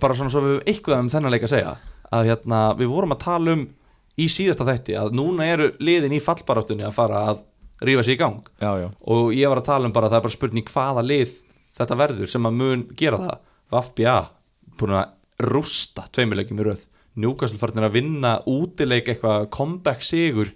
Bara 0.00 0.16
svona 0.16 0.32
svo 0.32 0.42
við 0.44 0.54
höfum 0.54 0.72
eitthvað 0.72 1.02
um 1.02 1.10
þennan 1.12 1.34
leik 1.34 1.46
að 1.46 1.54
segja. 1.54 1.76
Að 2.12 2.28
hérna, 2.30 2.60
við 2.78 2.92
vorum 2.92 3.14
að 3.14 3.22
tala 3.24 3.56
um 3.56 3.64
í 4.20 4.28
síðasta 4.28 4.66
þætti 4.68 4.96
að 5.00 5.14
núna 5.16 5.48
eru 5.48 5.70
liðin 5.80 6.16
í 6.16 6.20
fallbaráttunni 6.22 6.84
að 6.86 6.96
fara 6.96 7.24
að 7.30 7.42
rífa 7.86 8.04
sig 8.06 8.16
í 8.16 8.20
gang. 8.20 8.42
Já, 8.60 8.70
já. 8.84 8.88
Og 9.12 9.32
ég 9.36 9.50
var 9.52 9.62
að 9.62 9.68
tala 9.70 9.88
um 9.88 9.94
bara 9.94 10.08
að 10.08 10.14
það 10.14 10.20
er 10.20 10.26
bara 10.26 10.36
spurning 10.36 10.72
hvaða 10.72 11.04
lið 11.06 11.36
þetta 11.78 11.98
verður 11.98 12.32
sem 12.32 12.48
að 12.48 12.58
mun 12.60 12.86
gera 12.98 13.20
það. 13.22 13.38
Vafbja, 13.72 14.16
búin 14.80 14.96
að 15.00 15.48
rústa 15.52 16.04
tveimilegjum 16.12 16.60
í 16.60 16.66
röð. 16.68 16.84
Newcastle 17.22 17.60
farnir 17.60 17.88
að 17.88 17.96
vinna 17.98 18.36
útileik 18.48 19.10
eitthvað 19.12 19.48
comeback 19.52 20.04
sigur 20.04 20.52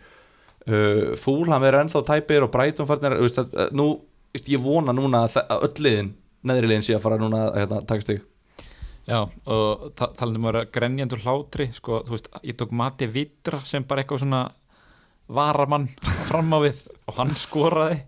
uh, 0.70 1.16
Fúlham 1.20 1.66
er 1.66 1.80
ennþá 1.82 2.04
tæpir 2.06 2.46
og 2.46 2.52
Brighton 2.54 2.88
farnir 2.88 3.18
veist, 3.20 3.42
að, 3.42 3.74
nú, 3.76 3.90
veist, 4.34 4.48
ég 4.52 4.62
vona 4.62 4.94
núna 4.96 5.26
að 5.26 5.60
öll 5.60 5.86
liðin 5.86 6.14
neðri 6.46 6.70
liðin 6.70 6.86
sé 6.86 6.96
að 6.96 7.04
fara 7.06 7.20
núna 7.20 7.46
að 7.48 7.60
hérna, 7.62 7.80
taka 7.88 8.04
stig. 8.04 8.24
Já, 9.06 9.20
og 9.22 9.90
ta 9.98 10.08
talandi 10.18 10.40
um 10.42 10.60
grenjandur 10.74 11.22
hlátri 11.22 11.68
sko, 11.74 12.00
þú 12.06 12.16
veist, 12.16 12.30
ég 12.42 12.58
tók 12.58 12.72
Mati 12.74 13.06
Vitra 13.10 13.60
sem 13.66 13.86
bara 13.86 14.02
eitthvað 14.02 14.24
svona 14.24 14.42
varamann 15.30 15.88
fram 16.26 16.50
á 16.54 16.58
við 16.62 16.80
og 17.06 17.18
hann 17.20 17.34
skoraði. 17.38 18.00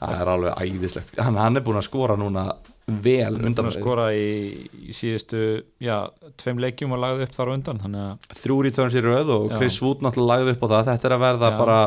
Það 0.00 0.20
er 0.20 0.30
alveg 0.34 0.62
æðislegt. 0.64 1.12
Hann, 1.20 1.36
hann 1.40 1.60
er 1.60 1.64
búin 1.64 1.80
að 1.80 1.86
skora 1.88 2.16
núna 2.20 2.48
vel 2.84 3.38
undan 3.40 3.70
að 3.70 3.78
skora 3.78 4.08
í, 4.12 4.66
í 4.84 4.92
síðustu 4.92 5.40
já, 5.80 5.96
tveim 6.40 6.58
leikjum 6.60 6.92
og 6.92 7.00
lagði 7.00 7.24
upp 7.28 7.36
þar 7.36 7.50
á 7.50 7.54
undan 7.56 7.80
þannig 7.80 8.02
að 8.10 8.40
þrjú 8.42 8.56
returns 8.66 8.96
í 8.98 9.02
röð 9.04 9.30
og 9.32 9.46
Já. 9.48 9.56
Chris 9.56 9.78
Wood 9.80 10.04
náttúrulega 10.04 10.32
lagði 10.34 10.54
upp 10.56 10.64
á 10.64 10.68
það. 10.74 10.90
Þetta 10.90 11.08
er 11.08 11.14
að 11.16 11.24
verða 11.24 11.50
Já. 11.50 11.56
bara 11.62 11.78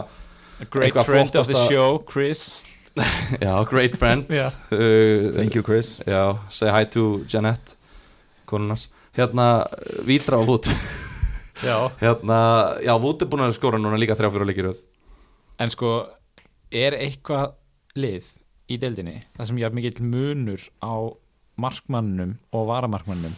a 0.57 0.69
great 0.73 0.97
friend 1.05 1.37
of 1.37 1.51
the 1.51 1.65
show, 1.69 1.99
Chris. 2.01 2.63
Já, 3.45 3.53
great 3.69 3.97
friend. 3.99 4.25
Já, 4.33 4.47
uh, 4.73 5.29
Thank 5.37 5.53
you 5.55 5.61
Chris. 5.61 5.99
Já, 6.07 6.39
say 6.49 6.73
hi 6.73 6.85
to 6.89 7.21
Jeanette 7.29 7.77
konunars 8.49 8.87
Hérna, 9.17 9.65
Vítra 10.05 10.37
og 10.37 10.49
Wood. 10.49 10.69
Já. 11.61 11.89
Hérna, 12.01 12.77
já, 12.81 12.93
Wood 12.97 13.21
er 13.21 13.29
búin 13.29 13.45
að 13.45 13.55
skora 13.57 13.77
núna 13.81 13.97
líka 14.01 14.17
þrjá 14.17 14.33
fyrir 14.33 14.49
leikir 14.49 14.73
En 15.57 15.69
sko, 15.73 15.93
er 16.69 16.93
eitthvað 16.97 17.55
lið 17.97 18.33
í 18.69 18.77
deildinni 18.81 19.19
það 19.37 19.49
sem 19.49 19.59
ég 19.61 19.67
haf 19.69 19.75
mikill 19.77 20.01
munur 20.03 20.63
á 20.83 20.93
markmannum 21.57 22.35
og 22.53 22.67
varamarkmannum 22.69 23.33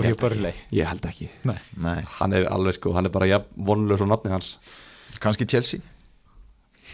og 0.00 0.04
held 0.06 0.20
börlei 0.20 0.52
Ég 0.72 0.86
held 0.88 1.04
ekki. 1.04 1.28
Nei, 1.48 1.58
Nei, 1.76 2.00
Hann 2.18 2.32
er 2.36 2.46
alveg 2.52 2.76
sko, 2.78 2.92
hann 2.96 3.06
er 3.08 3.12
bara 3.12 3.26
ja, 3.28 3.40
vonlaus 3.56 4.00
og 4.00 4.08
nafni 4.08 4.32
hans. 4.32 4.54
Kannski 5.20 5.44
Chelsea? 5.48 5.80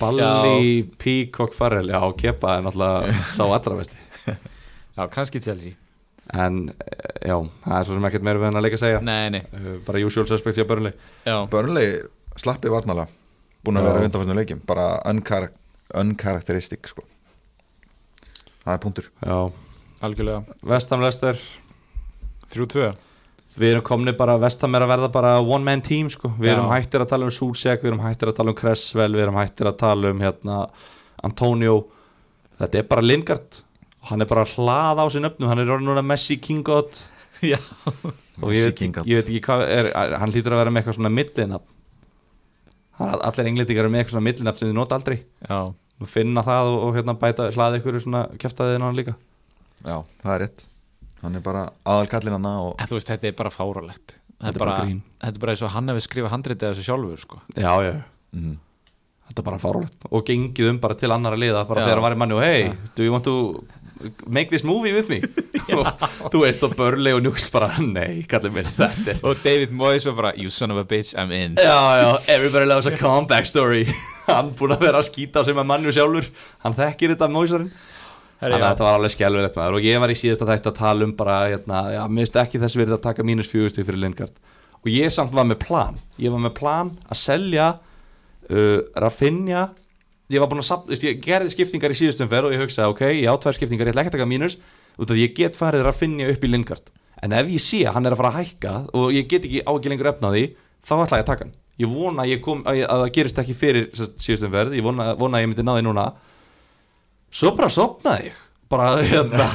Balli, 0.00 0.82
Peacock, 0.98 1.54
Farrell 1.57 1.88
Já, 1.92 2.00
Kepa 2.18 2.57
er 2.59 2.64
náttúrulega 2.66 3.14
sá 3.36 3.44
allra 3.46 3.78
vesti 3.78 3.96
já, 4.96 5.07
kannski 5.12 5.40
Chelsea. 5.44 5.72
En, 6.34 6.68
eh, 6.74 7.28
já, 7.30 7.36
það 7.64 7.76
er 7.78 7.84
svo 7.86 7.94
sem 7.96 8.07
ekkert 8.09 8.24
meira 8.26 8.40
við 8.42 8.48
hann 8.48 8.59
að 8.59 8.64
leika 8.66 8.78
að 8.80 8.82
segja. 8.82 9.00
Nei, 9.07 9.28
nei, 9.30 9.42
uh, 9.54 9.76
Bara 9.86 10.00
usual 10.02 10.26
suspect 10.26 10.59
hjá 10.59 10.64
Burnley. 10.66 10.92
Já, 11.24 11.36
Burnley 11.52 12.00
slappi 12.40 12.72
varnala 12.72 13.07
búin 13.64 13.78
að 13.78 13.86
Já. 13.86 13.90
vera 13.92 14.09
undanfærnum 14.09 14.40
leikjum 14.40 14.62
bara 14.66 14.88
unkar 15.12 15.48
unkarakteristik 15.94 16.88
sko. 16.90 17.04
Það 18.66 18.74
er 18.74 18.82
punktur. 18.82 19.08
Já, 19.22 19.38
algjörlega. 20.04 20.56
Vestham 20.74 21.04
Lester 21.06 21.38
3-2 22.52 22.92
Við 23.56 23.70
erum 23.72 23.84
komni 23.88 24.12
bara, 24.12 24.34
Vestham 24.36 24.74
er 24.76 24.84
að 24.84 24.90
verða 24.90 25.08
bara 25.14 25.30
one 25.40 25.64
man 25.64 25.80
team 25.80 26.10
sko, 26.12 26.28
við 26.36 26.50
erum 26.52 26.66
hættir 26.68 27.00
að 27.00 27.08
tala 27.14 27.24
um 27.24 27.32
Súlsek, 27.32 27.80
við 27.80 27.88
erum 27.94 28.02
hættir 28.04 28.28
að 28.28 28.36
tala 28.36 28.52
um 28.52 28.56
Cresswell, 28.58 29.14
við 29.16 29.22
erum 29.24 29.38
hættir 29.40 29.70
að 29.70 29.78
tala 29.80 30.10
um 30.12 30.20
hérna 30.20 30.58
Antonio, 31.24 31.78
þetta 32.60 32.82
er 32.82 32.90
bara 32.90 33.04
Lingard, 33.06 33.56
og 34.02 34.10
hann 34.10 34.20
er 34.26 34.28
bara 34.28 34.44
að 34.44 34.52
hlaða 34.58 35.06
á 35.08 35.12
sin 35.14 35.24
öfnum, 35.30 35.48
hann 35.48 35.62
er 35.64 35.72
orðin 35.72 35.88
núna 35.88 36.04
Messi 36.04 36.36
Kingot 36.36 37.00
Já, 37.52 37.56
og 37.56 38.52
ég 38.52 38.60
Messi 38.60 38.66
veit, 38.68 38.76
King 38.82 38.92
God. 38.98 39.08
ég 39.08 39.22
veit 39.22 39.32
ekki 39.32 39.40
hvað 39.48 39.64
er, 39.78 39.88
hann 40.20 40.36
hlýtur 40.36 40.52
að 40.52 40.60
vera 40.60 40.74
með 40.76 40.82
eitthvað 40.82 40.98
svona 41.00 41.14
millinafn, 41.16 41.72
allir 43.00 43.50
englendingar 43.54 43.86
eru 43.86 43.94
með 43.96 44.02
eitthvað 44.04 44.18
svona 44.18 44.28
millinafn 44.28 44.60
sem 44.60 44.68
þið 44.68 44.78
nota 44.82 45.00
aldrei, 45.00 45.16
já, 45.48 45.58
finna 46.05 46.42
það 46.44 46.68
og, 46.74 46.78
og 46.84 46.94
hérna 46.99 47.14
bæta, 47.16 47.49
hlaða 47.57 47.80
ykkur 47.80 47.97
svona 48.05 48.26
kjæftaðið 48.36 48.82
hann 48.84 48.97
líka. 48.99 49.14
já, 49.84 49.97
það 50.22 50.34
er 50.34 50.40
rétt 50.44 50.66
hann 51.22 51.34
er 51.34 51.40
bara 51.40 51.70
aðalkallin 51.88 52.36
hann 52.36 52.47
og 52.53 52.74
en 52.78 52.86
þú 52.90 52.99
veist, 52.99 53.09
þetta 53.09 53.28
er 53.28 53.36
bara 53.40 53.51
fáralegt 53.51 54.18
Þetta 54.36 54.53
er 54.53 54.61
bara. 54.61 54.72
Þetta 54.84 55.32
er 55.32 55.40
bara 55.40 55.53
eins 55.55 55.62
og 55.64 55.70
hann 55.72 55.88
hefur 55.88 56.03
skrifað 56.05 56.32
handritið 56.34 56.68
þessu 56.74 56.82
sjálfur 56.84 57.20
sko. 57.22 57.38
Já, 57.57 57.72
já, 57.86 57.92
mm, 58.36 58.57
Þetta 59.30 59.40
er 59.40 59.47
bara 59.47 59.59
fárálegt 59.62 60.05
og 60.12 60.24
gengið 60.28 60.68
um 60.70 60.78
bara 60.78 60.94
til 60.94 61.09
annara 61.11 61.36
liða 61.40 61.62
bara 61.66 61.80
Já. 61.80 61.86
þegar 61.88 61.97
hann 61.97 62.05
var 62.05 62.12
í 62.12 62.18
manni 62.20 62.36
og 62.36 62.42
hey, 62.44 62.68
do 62.94 63.03
you 63.03 63.11
want 63.14 63.24
to 63.24 63.64
make 64.26 64.51
this 64.51 64.64
movie 64.64 64.92
with 64.92 65.09
me. 65.11 65.22
Og 65.76 66.30
þú 66.32 66.42
veist 66.44 66.62
og 66.66 66.76
Burnley 66.78 67.14
og 67.16 67.24
Newcastle 67.24 67.53
bara 67.55 67.82
nei, 67.82 68.22
kallið 68.28 68.55
mér 68.55 68.70
þetta 68.70 69.12
er 69.14 69.20
Og 69.26 69.40
David 69.42 69.74
Moyes 69.74 70.07
var 70.07 70.16
bara 70.20 70.32
You 70.38 70.53
son 70.53 70.74
of 70.74 70.78
a 70.78 70.86
bitch, 70.86 71.14
I'm 71.18 71.32
in. 71.34 71.57
Já, 71.59 71.78
já, 72.03 72.11
everybody 72.36 72.68
loves 72.68 72.86
a 72.86 72.94
comeback 72.97 73.49
story. 73.49 73.86
Hann 74.30 74.53
búin 74.59 74.76
að 74.76 74.86
vera 74.88 75.03
að 75.03 75.11
skýta 75.11 75.44
með 75.47 75.68
manni 75.72 75.90
og 75.90 75.97
sjálfur. 75.97 76.30
Hann 76.64 76.76
þekkir 76.76 77.16
þetta 77.16 77.30
Herri, 78.36 78.53
þannig 78.53 78.66
að 78.66 78.72
þetta 78.74 78.84
var 78.84 78.99
alveg 78.99 79.12
skelvilegt 79.14 79.55
maður. 79.57 79.78
Og 79.78 79.86
ég 79.86 80.03
var 80.03 80.12
í 80.12 80.18
síðasta 80.20 80.49
þætti 80.51 80.68
að 80.68 80.76
tala 80.76 81.07
um 81.07 81.12
bara 81.16 81.36
hérna, 81.49 81.78
já, 81.94 82.03
mér 82.05 82.26
finnst 82.26 82.36
ekki 82.42 82.61
þess 82.61 82.76
verið 82.76 82.97
að 82.99 83.05
taka 83.07 83.24
mínus 83.24 83.49
fjögustu 83.49 83.84
fyrir 83.86 84.03
Lingard 84.03 84.36
og 84.86 84.92
ég 84.94 85.11
samt 85.11 85.34
var 85.34 85.49
með 85.49 85.64
plan. 85.64 85.97
Ég 86.22 86.30
var 86.30 86.42
með 86.44 86.53
plan 86.61 86.92
að 87.11 87.18
selja 87.18 87.66
uh, 87.74 88.80
Rafinha 89.03 89.70
ég 90.32 90.42
var 90.42 90.50
búin 90.50 90.62
að, 90.62 90.86
veist, 90.90 91.04
ég 91.06 91.20
gerði 91.22 91.52
skiptingar 91.54 91.94
í 91.94 91.98
síðustum 91.98 92.30
fer 92.30 92.46
og 92.46 92.54
ég 92.54 92.62
hugsaði, 92.64 92.92
ok, 92.94 93.02
ég 93.14 93.30
á 93.30 93.34
tvær 93.42 93.58
skiptingar 93.58 93.90
ég 93.90 93.94
ætla 93.94 94.02
ekki 94.04 94.12
að 94.14 94.16
taka 94.18 94.30
mínus, 94.30 94.56
út 94.96 95.10
af 95.10 95.14
því 95.14 95.26
ég 95.26 95.36
get 95.36 95.58
farið 95.58 95.84
Rafinha 95.86 96.30
upp 96.32 96.46
í 96.46 96.50
Lingard, 96.50 96.90
en 97.22 97.36
ef 97.36 97.52
ég 97.52 97.62
sé 97.62 97.84
að 97.86 97.98
hann 97.98 98.08
er 98.08 98.16
að 98.16 98.22
fara 98.22 98.32
að 98.32 98.40
hækka 98.40 98.74
og 98.98 99.14
ég 99.14 99.28
get 99.30 99.46
ekki 99.46 99.62
á 99.62 99.70
ekki 99.70 99.92
lengur 99.92 100.10
efna 100.10 100.32
því, 100.34 100.48
þá 100.82 100.94
ætla 100.96 101.20
ég 101.20 101.26
að 101.26 101.30
taka 101.30 101.46
hann. 101.46 101.54
Ég 101.76 101.92
vona 101.92 102.24
að, 102.24 102.30
ég 102.32 102.40
kom, 102.44 102.62
að, 102.64 102.80
að 102.88 103.02
það 103.04 103.12
gerist 103.18 103.38
ekki 103.42 103.54
fyrir 103.56 103.86
síðustum 103.94 104.52
ferð, 104.54 104.76
ég 104.78 104.84
vona, 104.86 105.10
vona 105.20 105.38
að 105.38 105.44
ég 105.44 105.50
myndi 105.50 105.66
ná 105.66 105.74
því 105.76 105.84
núna. 105.84 106.06
Svo 107.36 107.52
bara 107.58 107.68
sopnaði 107.72 108.30
ég. 108.30 108.42
Bara 108.72 108.86
hérna 109.12 109.50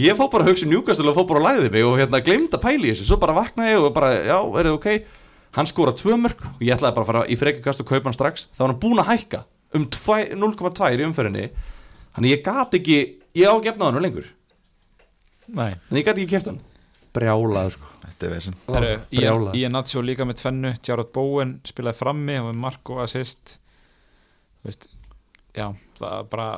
ég 0.00 0.16
fór 0.18 0.30
bara 0.32 0.46
að 0.46 0.54
hugsa 0.54 0.66
um 0.66 0.72
Newcastle 0.72 1.10
og 1.12 1.18
fór 1.18 1.28
bara 1.28 1.42
að 1.42 1.58
læði 1.60 1.72
mig 1.76 1.84
og 1.86 1.98
hérna 2.00 2.22
glemd 2.24 2.56
að 2.56 2.64
pæli 2.64 2.88
þessu, 2.88 3.06
svo 3.10 3.18
bara 3.20 3.36
vaknaði 3.36 3.76
og 3.78 3.92
bara, 3.94 4.08
já, 4.24 4.38
er 4.40 4.70
það 4.70 4.78
ok? 4.78 4.88
Hann 5.58 5.68
skora 5.68 5.94
tvö 5.98 6.16
mörg 6.18 6.42
og 6.48 6.64
ég 6.64 6.74
ætlaði 6.74 6.96
bara 6.96 7.04
að 7.04 7.10
fara 7.12 7.22
í 7.28 7.36
frekjukast 7.38 7.84
og 7.84 7.90
kaupa 7.92 8.08
hann 8.08 8.16
strax. 8.16 8.48
Þá 8.56 8.64
var 8.64 8.72
hann 8.72 8.80
búin 8.82 9.02
að 9.02 9.12
hækka 9.12 9.44
um 9.74 9.86
tvæ- 9.86 10.32
0,2 10.34 10.90
í 10.98 11.06
umferðinni. 11.06 11.50
Þannig 12.16 12.34
ég 12.36 12.42
gat 12.44 12.74
ekki, 12.74 12.98
ég 13.38 13.46
á 13.46 13.54
að 13.54 13.64
gefna 13.68 13.90
hann 13.90 14.02
lengur. 14.02 14.26
Nei. 15.48 15.74
Þannig 15.88 16.00
ég 16.02 16.08
gat 16.08 16.16
ekki 16.18 16.30
keft 16.34 16.50
hann. 16.50 16.60
Brjálaður 17.14 17.72
sko. 17.74 17.86
Þetta 18.04 18.26
er 18.26 18.34
veginn 18.36 18.56
brjálaður. 18.66 19.54
Ian 19.58 19.72
Nacho 19.74 20.02
líka 20.06 20.26
með 20.28 20.38
tvennu 20.42 20.72
Jarrod 20.86 21.12
Bowen 21.14 21.56
spilaði 21.66 21.98
frammi 21.98 22.36
og 22.38 22.50
með 22.50 22.60
mark 22.66 22.90
og 22.94 23.00
assist. 23.02 23.56
Þú 24.60 24.68
veist, 24.70 24.86
já, 25.56 25.66
það 25.98 26.18
er 26.20 26.28
bara 26.30 26.48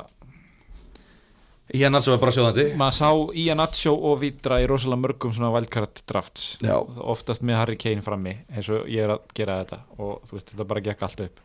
ég 1.73 1.85
er 1.87 1.93
náttúrulega 1.93 2.21
bara 2.21 2.33
sjóðandi. 2.35 2.65
Maður 2.77 2.97
sá 2.99 3.09
Ian 3.43 3.57
Nacho 3.61 3.93
og 3.95 4.19
Vitra 4.21 4.59
í 4.61 4.67
rosalega 4.69 5.01
mörgum 5.07 5.33
svona 5.33 5.49
wildcard 5.55 6.03
drafts. 6.09 6.57
Já. 6.61 6.75
oftast 7.01 7.41
með 7.41 7.57
Harry 7.61 7.77
Kane 7.81 8.03
frammi 8.05 8.35
eins 8.53 8.69
og 8.69 8.85
ég 8.91 9.05
er 9.07 9.15
að 9.15 9.23
gera 9.33 9.61
þetta. 9.63 9.79
Og 9.97 10.21
þú 10.27 10.37
veist, 10.37 10.51
þetta 10.53 10.67
bara 10.69 10.85
gekk 10.85 11.01
allt 11.07 11.25
upp 11.29 11.41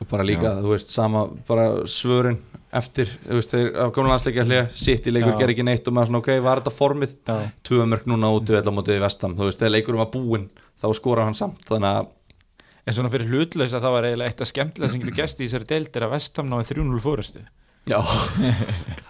og 0.00 0.08
bara 0.10 0.24
líka, 0.26 0.54
þú 0.62 0.72
veist, 0.72 0.90
sama 0.94 1.26
bara 1.48 1.66
svörin 1.90 2.38
eftir 2.72 3.10
þú 3.26 3.36
veist, 3.38 3.52
þeir 3.52 3.68
af 3.84 3.92
gamla 3.92 4.14
landsleikja 4.14 4.44
hlið, 4.48 4.70
sitt 4.80 5.06
í 5.06 5.12
leikur 5.12 5.34
Já. 5.34 5.38
ger 5.42 5.52
ekki 5.52 5.64
neitt 5.68 5.88
og 5.88 5.94
maður 5.94 6.08
svona, 6.12 6.22
ok, 6.24 6.30
var 6.46 6.62
þetta 6.62 6.72
formið? 6.78 7.12
Já. 7.28 7.36
tvö 7.68 7.86
mörg 7.92 8.06
núna 8.08 8.30
út 8.32 8.48
við 8.48 8.60
allar 8.62 8.76
mótið 8.78 8.96
í 8.98 9.02
vestam 9.04 9.36
þú 9.36 9.48
veist, 9.50 9.60
þegar 9.60 9.74
leikurum 9.76 10.02
var 10.02 10.10
búinn, 10.14 10.48
þá 10.82 10.86
skora 10.96 11.24
hann 11.28 11.34
samt 11.38 11.64
þannig 11.68 11.90
að, 12.00 12.10
En 12.82 12.94
svona 12.96 13.12
fyrir 13.12 13.28
hlutlaus 13.30 13.70
að 13.76 13.84
það 13.84 13.92
var 13.94 14.04
eiginlega 14.08 14.30
eitt 14.32 14.40
að 14.42 14.48
skemmtilega 14.50 14.90
sem 14.90 15.00
getur 15.04 15.14
gæst 15.20 15.38
í 15.38 15.46
þessari 15.46 15.66
deild 15.70 15.96
er 16.00 16.02
að 16.02 16.10
Vestham 16.16 16.48
náði 16.50 16.64
3-0 16.72 16.96
fórustu 17.04 17.42
já. 17.86 17.98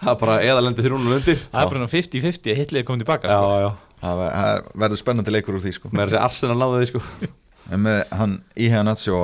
Það 0.03 0.11
er 0.11 0.19
bara 0.21 0.35
eðalendi 0.45 0.83
þrjúnul 0.85 1.15
undir 1.17 1.39
Það 1.41 1.57
er 1.63 1.71
bara 1.71 1.79
svona 1.79 1.89
50-50 1.95 2.51
að 2.53 2.59
hitliði 2.61 2.85
komið 2.85 3.01
tilbaka 3.01 3.31
já, 3.33 3.39
sko. 3.41 3.55
já, 3.63 3.97
það 4.03 4.19
ver- 4.21 4.35
það 4.37 4.69
verður 4.83 5.01
spennandi 5.01 5.33
leikur 5.33 5.57
úr 5.57 5.63
því 5.65 5.73
sko. 5.79 5.89
Með 5.93 6.05
þessi 6.13 6.21
Arsenal 6.21 6.57
náðu 6.61 6.83
því 6.83 6.89
sko. 6.91 7.01
En 7.73 7.83
með 7.87 7.99
hann 8.19 8.35
Ihe 8.67 8.83
Nacho 8.85 9.19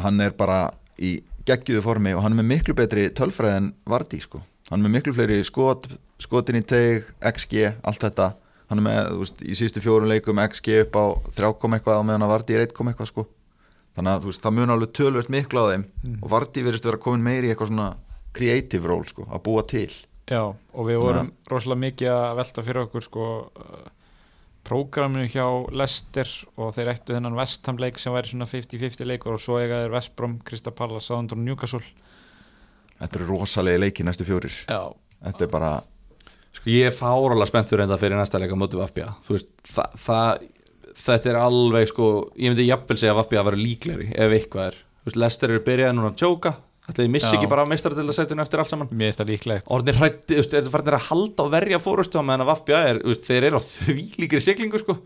hann 0.00 0.24
er 0.24 0.32
bara 0.40 0.58
í 1.00 1.16
geggjúðu 1.48 1.82
formi 1.84 2.12
og 2.14 2.22
hann 2.24 2.36
er 2.36 2.42
með 2.42 2.50
miklu 2.52 2.76
betri 2.78 3.08
tölfræði 3.16 3.62
en 3.62 3.72
Vardí 3.88 4.20
sko. 4.22 4.42
Hann 4.70 4.80
er 4.80 4.86
með 4.86 4.96
miklu 4.98 5.16
fleiri 5.16 5.40
skot 5.46 5.88
skotin 6.20 6.60
í 6.60 6.64
teg, 6.66 7.08
XG, 7.24 7.70
allt 7.86 8.04
þetta. 8.04 8.32
Hann 8.70 8.82
er 8.82 8.86
með, 8.86 8.98
þú 9.08 9.22
veist, 9.24 9.40
í 9.42 9.56
síðustu 9.58 9.82
fjórum 9.82 10.10
leikum 10.10 10.40
XG 10.44 10.82
upp 10.84 10.98
á 11.00 11.04
3, 11.40 11.52
kom 11.58 11.74
eitthvað 11.74 12.02
og 12.02 12.06
meðan 12.06 12.26
að 12.26 12.32
Vardí 12.34 12.56
er 12.56 12.66
1, 12.68 12.74
kom 12.76 12.90
eitthvað 12.90 13.10
sko. 13.10 13.24
Þannig 13.96 14.12
að 14.12 14.22
þú 14.22 14.30
veist, 14.30 14.42
það 14.44 14.56
mun 14.58 14.74
alveg 14.74 14.92
tölvöld 14.94 15.32
miklu 15.34 15.64
á 15.64 15.70
þeim 15.72 15.86
og 16.20 16.28
Vardí 16.30 16.62
verðist 16.66 16.86
vera 16.86 17.00
komin 17.02 17.24
meiri 17.24 17.48
í 17.48 17.54
eitthvað 17.54 17.72
svona 17.72 17.88
creative 18.36 18.86
role 18.86 19.08
sko, 19.10 19.26
að 19.26 19.42
búa 19.48 19.64
til. 19.66 19.88
Já, 20.30 20.44
og 20.46 20.86
við 20.86 21.00
vorum 21.02 21.32
rosalega 21.50 21.84
mikið 21.88 22.12
að 22.14 22.36
velta 22.38 22.66
fyrir 22.68 22.84
okkur 22.84 23.06
sko 23.08 23.24
prógraminu 24.70 25.26
hjá 25.28 25.44
Lester 25.74 26.30
og 26.56 26.72
þeir 26.76 26.92
ættu 26.94 27.16
þennan 27.16 27.38
Vestham 27.38 27.80
leik 27.82 27.98
sem 27.98 28.14
væri 28.14 28.30
svona 28.30 28.46
50-50 28.48 29.08
leikur 29.10 29.34
og 29.34 29.42
svo 29.42 29.58
eiga 29.58 29.82
þeir 29.82 29.96
Vestbrom, 29.96 30.38
Krista 30.46 30.72
Palla, 30.74 31.02
Sándrún, 31.02 31.42
Newcastle. 31.44 31.82
Þetta 33.00 33.18
eru 33.18 33.30
rosalegi 33.32 33.82
leiki 33.82 34.06
næstu 34.06 34.28
fjórir. 34.28 34.54
Já, 34.70 34.94
þetta 35.26 35.46
er 35.46 35.52
bara, 35.52 35.72
Sko 36.50 36.70
ég 36.70 36.88
er 36.88 36.94
fáralega 36.94 37.46
spenntur 37.46 37.82
enda 37.84 37.98
fyrir 38.00 38.18
næsta 38.18 38.40
leika 38.42 38.56
mótu 38.58 38.80
Vafbja 38.80 39.12
þetta 41.00 41.30
er 41.30 41.38
alveg 41.40 41.90
sko, 41.90 42.08
ég 42.36 42.52
myndi 42.52 42.66
jafnvel 42.68 42.98
segja 42.98 43.14
að 43.14 43.20
Vafbja 43.22 43.42
að 43.42 43.50
vera 43.50 43.60
líklegri 43.60 44.08
ef 44.10 44.34
eitthvað 44.36 44.70
er. 44.70 44.80
Lester 45.16 45.54
eru 45.54 45.62
byrjað 45.66 45.94
núna 45.96 46.10
að 46.12 46.18
tjóka 46.20 46.52
Ætli 46.90 47.06
þið 47.06 47.12
missi 47.14 47.30
ekki 47.36 47.48
bara 47.52 47.64
meistaradeildasætinu 47.70 48.42
eftir 48.44 48.62
allt 48.64 48.70
saman? 48.72 48.88
Mér 48.90 49.10
finnst 49.12 49.22
það 49.22 49.30
líklegt. 49.32 49.66
Orðin 49.70 49.98
hrætti, 50.00 50.34
þú 50.34 50.42
veist, 50.42 50.54
er 50.58 50.66
það 50.66 50.74
farin 50.76 50.96
að 50.98 51.06
halda 51.08 51.46
og 51.46 51.50
verja 51.54 51.78
fórustu 51.84 52.18
á 52.18 52.22
meðan 52.26 52.44
að 52.44 52.50
Vafbja 52.50 52.80
er, 52.90 53.00
þú 53.04 53.12
veist, 53.14 53.26
þeir 53.30 53.46
eru 53.50 53.60
á 53.60 53.62
því 53.64 53.96
líkri 54.24 54.40
siglingu 54.44 54.80
sko. 54.82 54.96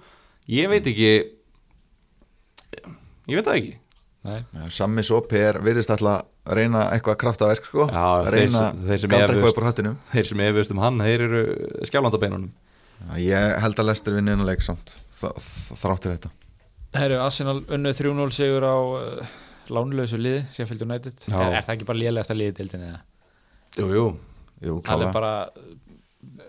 Ég 0.55 0.69
veit 0.73 0.89
ekki. 0.93 1.11
Ég 3.29 3.39
veit 3.39 3.47
það 3.49 3.59
ekki. 3.61 3.75
Nei. 4.25 4.39
ja, 4.57 4.67
Sammi 4.73 5.03
Sopi 5.05 5.37
er 5.37 5.59
virðist 5.61 5.91
alltaf 5.93 6.23
að 6.49 6.55
reyna 6.57 6.87
eitthvað 6.95 7.19
kraftaverk 7.21 7.67
sko, 7.69 7.85
Já, 7.93 8.05
reyna 8.33 8.63
þeir 8.87 9.03
sem 9.03 9.13
efust. 9.19 9.59
Þeir 10.15 10.29
sem 10.31 10.41
efust 10.47 10.73
um 10.73 10.81
hann, 10.81 11.03
þeir 11.05 11.25
eru 11.27 11.43
skjálfandabeinunum 11.91 12.47
Já, 13.05 13.19
ég 13.21 13.59
held 13.61 13.83
að 13.83 13.89
Lester 13.91 14.17
vinni 14.17 14.33
innan 14.33 14.49
leik 14.49 14.65
samt 14.65 14.95
þ- 15.19 15.35
þ- 15.45 15.77
þráttur 15.83 16.15
þetta. 16.15 16.31
Herru, 16.97 17.19
Arsenal 17.21 17.59
unnu 17.69 17.93
3-0 17.99 18.33
sigur 18.39 18.65
á 18.65 18.77
uh, 18.81 19.35
lánlösu 19.73 20.19
liði, 20.21 20.45
Sheffield 20.53 20.83
United. 20.87 21.17
Já. 21.29 21.39
er, 21.41 21.57
er 21.61 21.65
það 21.67 21.75
ekki 21.79 21.89
bara 21.89 22.01
lélegasta 22.03 22.37
liði 22.37 22.55
deildinni 22.59 22.89
eða? 22.91 23.01
Jú, 23.79 23.89
jú, 23.95 24.05
Jú, 24.65 24.77
klálega. 24.87 25.09
er 25.09 25.13
bara 25.13 25.33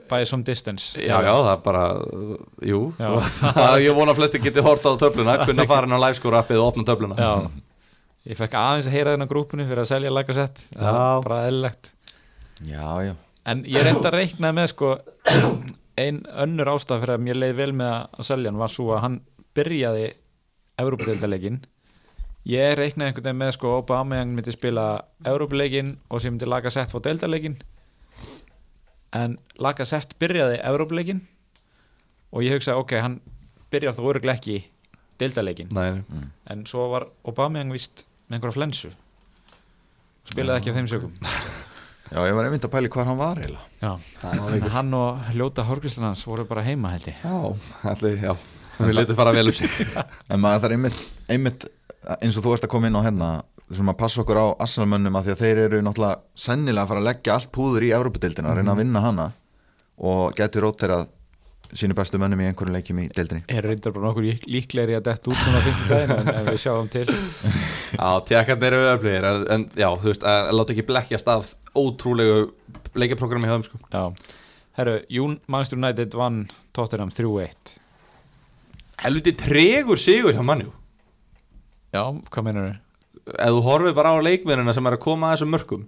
by 0.09 0.23
some 0.25 0.43
distance. 0.47 0.93
Já, 1.01 1.17
já, 1.25 1.31
það 1.33 1.51
er 1.51 1.61
bara, 1.65 1.83
jú. 2.69 2.79
Það, 3.41 3.77
Ég 3.83 3.95
vona 3.97 4.13
að 4.13 4.19
flesti 4.21 4.39
geti 4.43 4.63
hort 4.63 4.85
á 4.87 4.91
töfluna. 5.01 5.37
Kunna 5.47 5.65
fara 5.67 5.89
inn 5.89 5.95
á 5.97 5.99
livescore 6.05 6.39
appið 6.39 6.61
og 6.61 6.69
opna 6.73 6.85
töfluna. 6.87 7.17
Já, 7.19 7.31
ég 8.31 8.39
fekk 8.39 8.55
aðeins 8.61 8.87
að 8.89 8.95
heyra 8.97 9.15
þennan 9.15 9.29
grúpunni 9.31 9.65
fyrir 9.67 9.83
að 9.83 9.89
selja 9.91 10.13
lagasett 10.13 10.63
Já. 10.73 10.93
bara 11.25 11.41
eðlilegt. 11.49 11.91
Já, 12.65 12.87
já. 13.09 13.13
En 13.45 13.65
ég 13.69 13.83
reynda 13.85 14.09
að 14.09 14.15
reikna 14.21 14.49
með 14.57 14.71
sko 14.71 14.93
ein 16.01 16.21
önnur 16.33 16.71
ástæð 16.71 17.03
fyrir 17.03 17.17
að 17.19 17.25
mér 17.27 17.37
leið 17.43 17.57
vel 17.59 17.73
með 17.77 17.91
að 18.17 18.25
selja 18.29 18.49
hann 18.51 18.57
var 18.63 18.71
svo 18.73 18.87
að 18.95 19.03
hann 19.03 19.17
byrjaði 19.55 20.07
Európa-deildarleikin 20.81 21.59
ég 22.49 22.75
reiknaði 22.77 23.09
einhvern 23.09 23.25
veginn 23.25 23.41
með 23.41 23.53
sko 23.57 23.71
Aubameyang 23.79 24.35
myndi 24.37 24.53
spila 24.53 24.85
Európa-leikin 25.25 25.95
og 26.09 26.21
sem 26.21 26.35
myndi 26.35 26.49
lagasett 26.49 26.93
fá 26.93 26.99
deildarleikin 27.07 27.57
en 29.15 29.37
lagasett 29.61 30.13
byrjaði 30.21 30.59
Európa-leikin 30.61 31.23
og 32.35 32.45
ég 32.45 32.57
hugsaði 32.57 32.83
ok, 32.83 32.95
hann 33.01 33.19
byrjar 33.73 33.97
þá 33.97 34.03
öruglega 34.11 34.37
ekki 34.37 34.59
deildarleikin 35.21 35.73
Nei, 35.75 36.03
en 36.51 36.65
svo 36.69 36.89
var 36.93 37.09
Aubameyang 37.25 37.73
vist 37.73 38.05
með 38.27 38.39
einhverja 38.39 38.57
flensu. 38.57 38.91
Spilaði 40.25 40.61
ekki 40.61 40.73
af 40.73 40.79
þeim 40.79 40.91
sögum 40.91 41.15
Já, 42.05 42.19
ég 42.21 42.35
var 42.37 42.45
einmitt 42.45 42.65
að 42.67 42.69
pæli 42.75 42.89
hvað 42.93 43.07
hann 43.09 43.17
var 43.17 43.39
eiginlega. 43.41 43.95
Hann 44.75 44.93
og 44.93 45.31
ljóta 45.33 45.65
hórgríslan 45.65 46.11
hans 46.11 46.21
voru 46.29 46.45
bara 46.45 46.61
heima 46.63 46.91
held 46.93 47.09
ég. 47.09 47.23
Já, 47.25 47.89
allir, 47.89 48.19
já 48.21 48.54
Við 48.79 48.93
letum 48.97 49.17
fara 49.19 49.33
vel 49.35 49.47
um 49.51 49.55
sig 49.55 49.71
En 50.31 50.41
maður 50.43 50.65
þarf 50.65 50.75
einmitt, 50.77 51.01
einmitt 51.31 51.67
eins 52.19 52.37
og 52.37 52.45
þú 52.45 52.55
ert 52.57 52.67
að 52.67 52.73
koma 52.75 52.89
inn 52.91 52.97
á 52.99 53.05
hérna 53.05 53.29
þessum 53.65 53.89
að 53.89 53.97
passa 54.03 54.21
okkur 54.21 54.37
á 54.37 54.45
Arsenalmönnum 54.61 55.15
að 55.17 55.27
því 55.27 55.33
að 55.35 55.41
þeir 55.41 55.61
eru 55.65 55.81
náttúrulega 55.87 56.21
sennilega 56.37 56.83
að 56.85 56.91
fara 56.91 57.01
að 57.01 57.07
leggja 57.09 57.35
allt 57.39 57.51
púður 57.55 57.85
í 57.87 57.91
Európa-deildina 57.97 58.51
að 58.51 58.59
reyna 58.59 58.75
að 58.75 58.81
vinna 58.83 59.01
hana. 59.01 59.25
Og 60.05 60.35
getur 60.37 60.67
róterað 60.67 61.07
sínu 61.75 61.95
bestu 61.97 62.19
mönnum 62.21 62.43
í 62.43 62.45
einhverjum 62.45 62.75
leikjum 62.77 62.99
í 63.01 63.05
deildinni. 63.15 63.41
Er 63.49 63.65
reyndar 63.65 63.93
bara 63.95 64.05
nokkur 64.11 64.25
lík- 64.27 64.45
líklegri 64.45 64.95
að 64.99 65.07
detta 65.07 65.31
út 65.31 65.39
á 65.41 65.59
50 65.65 65.89
daginn 65.89 66.13
en, 66.19 66.29
en 66.35 66.45
við 66.51 66.59
sjáum 66.61 66.91
til. 66.93 67.05
Já, 67.97 68.09
tjekkandi 68.29 68.67
eru 68.69 68.81
öflugir 68.91 69.25
en, 69.31 69.41
en 69.55 69.65
já, 69.79 69.87
þú 69.97 70.11
veist, 70.11 70.27
að 70.29 70.51
láta 70.59 70.75
ekki 70.75 70.85
blekkjast 70.91 71.31
af 71.33 71.49
ótrúlegu 71.79 72.37
leikjaprogrammi 73.01 73.49
hjá 73.49 73.55
þeim 73.57 73.65
sko. 73.69 73.79
Já, 73.89 74.03
herru, 74.77 74.95
Jún 75.17 75.39
Manchester 75.49 75.79
United 75.81 76.15
vann 76.21 76.43
Tottenham 76.75 77.09
3-1 77.15 77.79
Helviti 79.03 79.33
tregur 79.37 79.99
sigur 80.01 80.35
hjá 80.35 80.43
mannjú 80.45 80.71
Já, 81.95 82.03
hvað 82.31 82.47
meinar 82.47 82.69
þau? 82.69 82.81
Ef 83.25 83.55
þú 83.55 83.61
horfið 83.65 83.97
bara 83.97 84.13
á 84.13 84.17
leikmennina 84.21 84.75
sem 84.75 84.85
er 84.87 84.97
að 84.97 85.03
koma 85.05 85.31
að 85.31 85.37
þessum 85.37 85.53
mörkum 85.55 85.83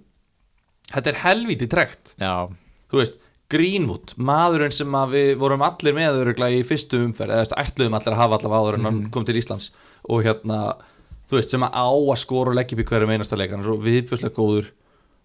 Þetta 0.88 1.12
er 1.12 1.20
helviti 1.22 1.68
trekt 1.70 2.14
Já, 2.20 2.48
Þú 2.88 3.02
veist, 3.02 3.18
Greenwood, 3.52 4.14
maðurinn 4.20 4.72
sem 4.72 4.94
við 5.12 5.34
vorum 5.40 5.64
allir 5.64 5.96
með 5.96 6.22
öruglega 6.22 6.56
í 6.56 6.64
fyrstu 6.68 7.00
umferð 7.04 7.34
eða 7.36 7.58
ætluðum 7.62 7.96
allir 7.96 8.14
að 8.14 8.20
hafa 8.22 8.38
allavega 8.38 8.60
áður 8.62 8.78
en 8.78 8.88
hann 8.88 8.98
kom 9.12 9.24
til 9.28 9.36
Íslands. 9.40 9.70
Og 10.08 10.24
hérna, 10.24 10.58
þú 11.28 11.36
veist, 11.38 11.52
sem 11.52 11.64
að 11.64 11.76
á 11.76 11.88
að 11.88 12.18
skora 12.20 12.52
og 12.52 12.56
leggja 12.56 12.76
upp 12.76 12.82
í 12.84 12.86
hverjum 12.88 13.12
einasta 13.12 13.36
leik 13.40 13.52
hann 13.52 13.64
er 13.64 13.68
svo 13.68 13.76
viðbjörslega 13.84 14.36
góður. 14.36 14.68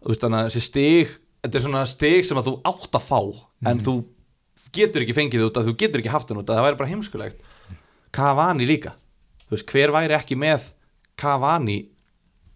Þú 0.04 0.12
veist, 0.12 0.24
þannig 0.24 0.40
að 0.40 0.50
þessi 0.50 0.64
stig 0.68 1.16
þetta 1.44 1.60
er 1.60 1.66
svona 1.66 1.84
stig 1.90 2.24
sem 2.24 2.40
að 2.40 2.48
þú 2.48 2.54
átt 2.70 2.96
að 2.96 3.08
fá 3.10 3.20
en 3.68 3.82
þú 3.84 3.94
getur 4.76 5.04
ekki 5.04 5.16
fengið 5.18 5.48
út 5.50 5.58
að 5.60 5.70
þú 5.70 5.74
getur 5.82 6.00
ekki 6.04 6.14
haft 6.14 6.32
hann 6.32 6.40
út 6.40 6.48
að 6.48 6.60
það 6.60 6.68
væri 6.68 6.80
bara 6.80 6.92
heimskulegt 6.94 7.42
Cavani 8.14 8.68
líka. 8.70 8.94
Veist, 9.52 9.68
hver 9.74 9.92
væri 9.94 10.16
ekki 10.18 10.38
með 10.40 10.70
Cavani 11.20 11.80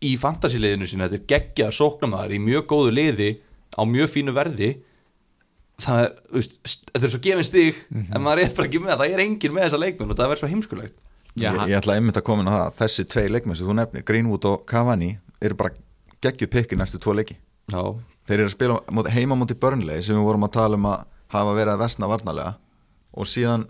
í 0.05 0.11
fantasiliðinu 0.21 0.87
sínu, 0.89 1.07
þetta 1.07 1.17
er 1.17 1.27
geggjað 1.31 1.75
sóknamaður 1.79 2.35
í 2.37 2.41
mjög 2.43 2.67
góðu 2.69 2.91
liði 2.93 3.29
á 3.77 3.81
mjög 3.89 4.11
fínu 4.13 4.33
verði. 4.37 4.69
Það 5.81 5.99
er, 6.03 6.13
veist, 6.33 6.55
st- 6.65 6.89
þetta 6.93 7.05
er 7.07 7.13
svo 7.13 7.21
gefin 7.25 7.45
stig 7.45 7.81
en 7.93 8.21
maður 8.25 8.43
er 8.47 8.53
bara 8.57 8.69
ekki 8.69 8.81
með, 8.81 8.95
það. 9.01 9.11
Er 9.13 9.23
engin 9.25 9.53
með 9.53 9.65
þessa 9.67 9.79
leikmenn 9.81 10.13
og 10.13 10.17
það 10.17 10.31
verður 10.31 10.41
svo 10.43 10.49
heimskulegt. 10.53 10.95
Já, 11.37 11.51
ég, 11.53 11.59
ég 11.69 11.77
ætla 11.77 11.97
einmitt 11.99 12.17
að 12.17 12.25
koma 12.25 12.41
inn 12.41 12.49
á 12.49 12.55
það. 12.57 12.71
Þessi 12.79 13.05
tvei 13.13 13.25
leikmenn 13.29 13.57
sem 13.59 13.67
þú 13.69 13.75
nefnir, 13.77 14.05
Greenwood 14.07 14.47
og 14.49 14.63
Cavani 14.69 15.11
eru 15.45 15.57
bara 15.59 15.75
geggju 16.25 16.47
pikki 16.49 16.79
næstu 16.79 16.97
tvo 17.03 17.13
leiki. 17.13 17.37
Já, 17.69 17.81
þeir 18.25 18.39
eru 18.39 18.47
að 18.49 18.55
spila 18.55 18.79
móti, 18.97 19.13
heima 19.13 19.37
múti 19.37 19.57
Burnley 19.59 20.01
sem 20.01 20.17
við 20.17 20.25
vorum 20.25 20.47
að 20.47 20.55
tala 20.57 20.79
um 20.79 20.87
að 20.89 21.03
hafa 21.35 21.53
verið 21.59 21.73
að 21.75 21.81
vesna 21.83 22.09
varnalega 22.09 22.55
og 23.17 23.29
síðan 23.29 23.67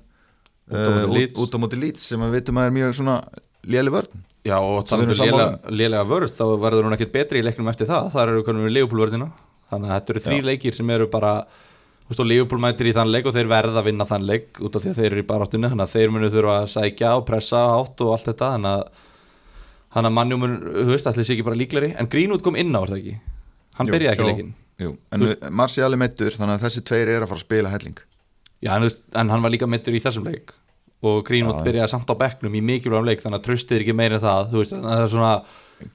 Út 0.67 0.75
á 0.75 0.91
móti 0.91 1.13
Leeds. 1.15 1.39
út, 1.39 1.53
á 1.55 1.57
móti 1.63 1.79
Leeds 1.79 2.07
sem 2.11 2.23
við 2.25 2.33
vitum 2.41 2.57
að 2.59 2.67
er 2.67 2.73
mjög 2.75 2.97
svona 2.97 3.19
léli 3.67 3.93
vörn. 3.93 4.25
Já 4.47 4.57
og 4.59 4.91
erum 4.91 5.11
um 5.11 5.15
sammála. 5.15 5.59
lélega, 5.67 6.03
vörð 6.07 6.33
þá 6.35 6.45
verður 6.61 6.87
hún 6.87 6.95
ekkert 6.95 7.13
betri 7.13 7.39
í 7.41 7.45
leiknum 7.45 7.69
eftir 7.71 7.87
það. 7.87 8.11
Það 8.13 8.27
eru 8.27 8.43
konum 8.47 8.67
við 8.67 8.75
Leopold-vörðina 8.77 9.29
þannig 9.71 9.89
að 9.89 9.97
þetta 9.97 10.13
eru 10.13 10.23
þrý 10.27 10.37
leikir 10.47 10.77
sem 10.77 10.91
eru 10.95 11.07
bara 11.11 11.31
þú 11.47 12.11
veist 12.11 12.21
og 12.23 12.29
Leopold 12.29 12.63
mætir 12.63 12.87
í 12.87 12.93
þann 12.95 13.11
leik 13.11 13.27
og 13.27 13.35
þeir 13.35 13.49
verða 13.51 13.81
að 13.81 13.89
vinna 13.89 14.07
þann 14.07 14.27
leik 14.27 14.61
út 14.63 14.77
af 14.77 14.83
því 14.83 14.91
að 14.93 15.01
þeir 15.01 15.09
eru 15.11 15.23
í 15.23 15.27
baráttunni. 15.31 15.71
Þannig 15.71 15.87
að 15.87 15.95
þeir 15.95 16.13
munu 16.15 16.29
þurfa 16.35 16.59
að 16.61 16.69
sækja 16.75 17.15
og 17.15 17.25
pressa 17.27 17.63
átt 17.75 18.05
og 18.05 18.13
allt 18.15 18.29
þetta. 18.31 18.51
Þannig 18.55 18.77
að 18.77 19.03
þannig 19.97 20.11
að 20.11 20.15
mannjum 20.19 20.43
mun, 20.43 20.55
þú 20.77 20.91
veist, 20.93 21.09
allir 21.09 21.27
sé 21.27 21.35
ekki 21.35 21.47
bara 21.47 21.57
líkleri 21.57 21.91
en 21.97 22.09
Greenwood 22.11 22.43
kom 22.45 22.59
inn 22.59 22.75
á, 22.75 22.81
það 22.83 22.99
ekki? 22.99 23.17
Hann 23.77 23.91
byrjaði 23.91 24.13
ekki 24.13 24.23
jú. 24.23 24.31
leikin 24.31 24.53
Jú, 24.77 24.91
en 25.09 25.23
við, 25.23 25.31
Marcial 25.57 25.89
er 25.89 25.97
meittur 25.97 26.35
þannig 26.35 26.59
að 26.59 26.65
þessi 26.67 26.83
tveir 26.85 27.09
eru 27.15 27.25
að 27.25 27.31
fara 27.31 27.39
að 27.39 27.45
spila 27.47 27.71
helling. 27.73 28.01
Já, 28.61 28.71
en, 28.75 28.85
en 29.17 29.31
hann 29.33 29.45
var 29.45 29.53
líka 29.53 29.69
mittur 29.69 29.95
í 29.97 30.01
þessum 30.03 30.27
leik 30.27 30.53
og 31.05 31.19
Greenwood 31.27 31.61
byrjaði 31.65 31.91
samt 31.91 32.09
á 32.09 32.15
bekknum 32.17 32.55
í 32.57 32.61
mikilvægum 32.65 33.05
leik 33.05 33.21
þannig 33.21 33.41
að 33.41 33.45
tröstið 33.47 33.77
er 33.77 33.83
ekki 33.85 33.95
meira 33.97 34.17
en 34.17 34.23
það 34.23 34.47
þú 34.53 34.61
veist, 34.63 34.73
að 34.73 34.87
það 34.87 35.03
er 35.03 35.11
svona 35.13 35.33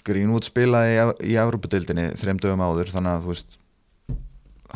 Greenwood 0.06 0.46
spilaði 0.46 0.92
í, 0.94 1.06
í 1.32 1.38
Evropadeildinni 1.42 2.04
þreim 2.20 2.38
dögum 2.42 2.62
áður 2.62 2.92
þannig 2.94 3.16
að 3.16 3.24
þú 3.24 3.32
veist 3.32 3.58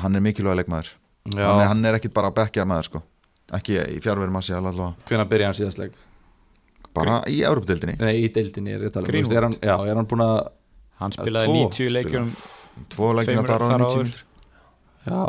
hann 0.02 0.18
er 0.18 0.24
mikilvæg 0.24 0.58
leikmaður. 0.60 0.90
Já. 1.32 1.46
hann 1.46 1.60
er, 1.62 1.68
hann 1.70 1.84
er 1.88 1.98
ekkit 1.98 2.14
bara 2.16 2.32
bekkjar 2.34 2.66
maður 2.68 2.88
sko. 2.90 3.02
Ekki 3.56 3.78
í 3.94 4.00
fjárveru 4.02 4.34
Marcial 4.34 4.58
allavega. 4.58 4.92
Hvenær 5.06 5.28
byrjaði 5.30 5.46
hann 5.52 5.58
síðast 5.60 5.80
leik? 5.80 5.96
Bara 6.96 7.20
í 7.30 7.42
Evropadeildinni 7.46 7.94
Nei, 8.00 8.14
í 8.24 8.28
deildinni 8.32 8.72
er 8.74 8.86
ég 8.86 8.90
að 8.90 8.94
tala 8.96 9.04
um, 9.04 9.10
þú 9.10 9.12
Greenwood. 9.12 9.36
er 9.36 9.46
hann, 9.46 9.56
Já, 9.60 9.74
er 9.92 9.98
hann 10.00 10.08
búin 10.10 10.24
að 10.24 10.36
hann 11.02 11.14
spilaði 11.14 11.50
tvo 11.52 11.58
90 11.60 11.92
leikjum 11.92 12.30
Tvo 12.92 13.10
Tveimur 13.20 13.50
þar 13.50 13.64
á 13.64 13.66
þar 13.66 13.84
90 13.84 13.86
áður. 13.86 14.06
mínútur. 14.06 14.24
Já, 15.06 15.20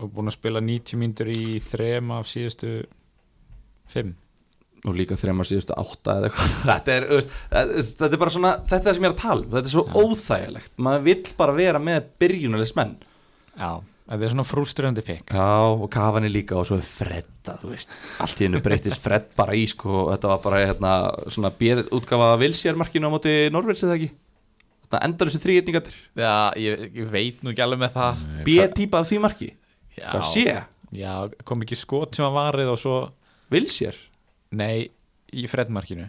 og 0.00 0.10
búin 0.16 0.30
að 0.32 0.36
spila 0.36 0.62
90 0.64 1.00
mínútur 1.00 1.30
í 1.30 1.44
þrem 1.64 2.10
af 2.16 2.30
síðustu 2.30 2.72
fimm. 3.92 4.16
Og 4.88 4.94
líka 4.96 5.16
þremar 5.20 5.44
síðustu 5.44 5.74
átta 5.76 6.14
eða 6.16 6.30
eitthvað. 6.30 6.52
Þetta 6.70 6.94
er, 6.96 7.06
veist, 7.12 7.96
þetta 8.00 8.16
er 8.16 8.20
bara 8.22 8.32
svona 8.32 8.52
þetta 8.64 8.78
er 8.78 8.84
það 8.86 8.94
sem 8.96 9.04
ég 9.04 9.10
er 9.10 9.14
að 9.16 9.20
tala 9.20 9.44
um, 9.44 9.50
þetta 9.52 9.68
er 9.68 9.74
svo 9.74 9.82
Já. 9.84 9.92
óþægilegt. 10.00 10.72
Maður 10.86 11.06
vill 11.10 11.32
bara 11.42 11.56
vera 11.58 11.82
með 11.90 12.06
byrjunalis 12.22 12.72
menn 12.78 12.94
já, 13.60 13.70
þetta 14.06 14.24
er 14.24 14.32
svona 14.32 14.46
frúströndi 14.48 15.04
pikk 15.04 15.34
Já, 15.36 15.50
og 15.74 15.84
Cavani 15.92 16.30
líka 16.32 16.56
og 16.56 16.64
svo 16.70 16.78
er 16.80 16.86
Fredda, 16.86 17.58
þú 17.60 17.74
veist. 17.74 17.92
Allt 18.24 18.40
í 18.40 18.46
hennu 18.48 18.62
breytist 18.64 19.04
Fred 19.04 19.28
bara 19.36 19.58
í 19.58 19.66
sko, 19.68 20.06
þetta 20.14 20.32
var 20.32 20.40
bara 20.46 20.62
hérna, 20.64 20.94
svona 21.28 21.52
bjöð 21.60 21.84
útgafa 22.00 22.32
Vilsjármarkinu 22.40 23.12
á 23.12 23.14
móti 23.18 23.36
Norvils 23.52 23.84
eða 23.84 23.98
ekki? 24.00 24.10
Þetta 24.86 25.04
endar 25.06 25.28
þessu 25.28 25.44
þrýgetningatir 25.44 26.00
já, 26.24 26.32
ég, 26.58 26.88
ég 27.02 27.12
veit 27.12 27.44
nú 27.44 27.52
ekki 27.52 27.62
alveg 27.68 27.84
með 27.84 27.92
það. 28.00 28.24
B-típa 28.48 29.04
af 29.04 29.10
því 29.12 29.20
marki, 29.28 29.50
já, 30.00 30.64
já, 30.96 31.12
kom 31.46 31.68
ekki 31.68 31.78
skot 31.78 32.16
sem 32.16 32.24
var 32.26 32.48
varið 32.48 32.72
og 32.72 32.80
svo, 32.80 32.96
Vilsjár 33.50 33.98
nei 34.56 34.90
í 35.30 35.46
freddmarkinu 35.50 36.08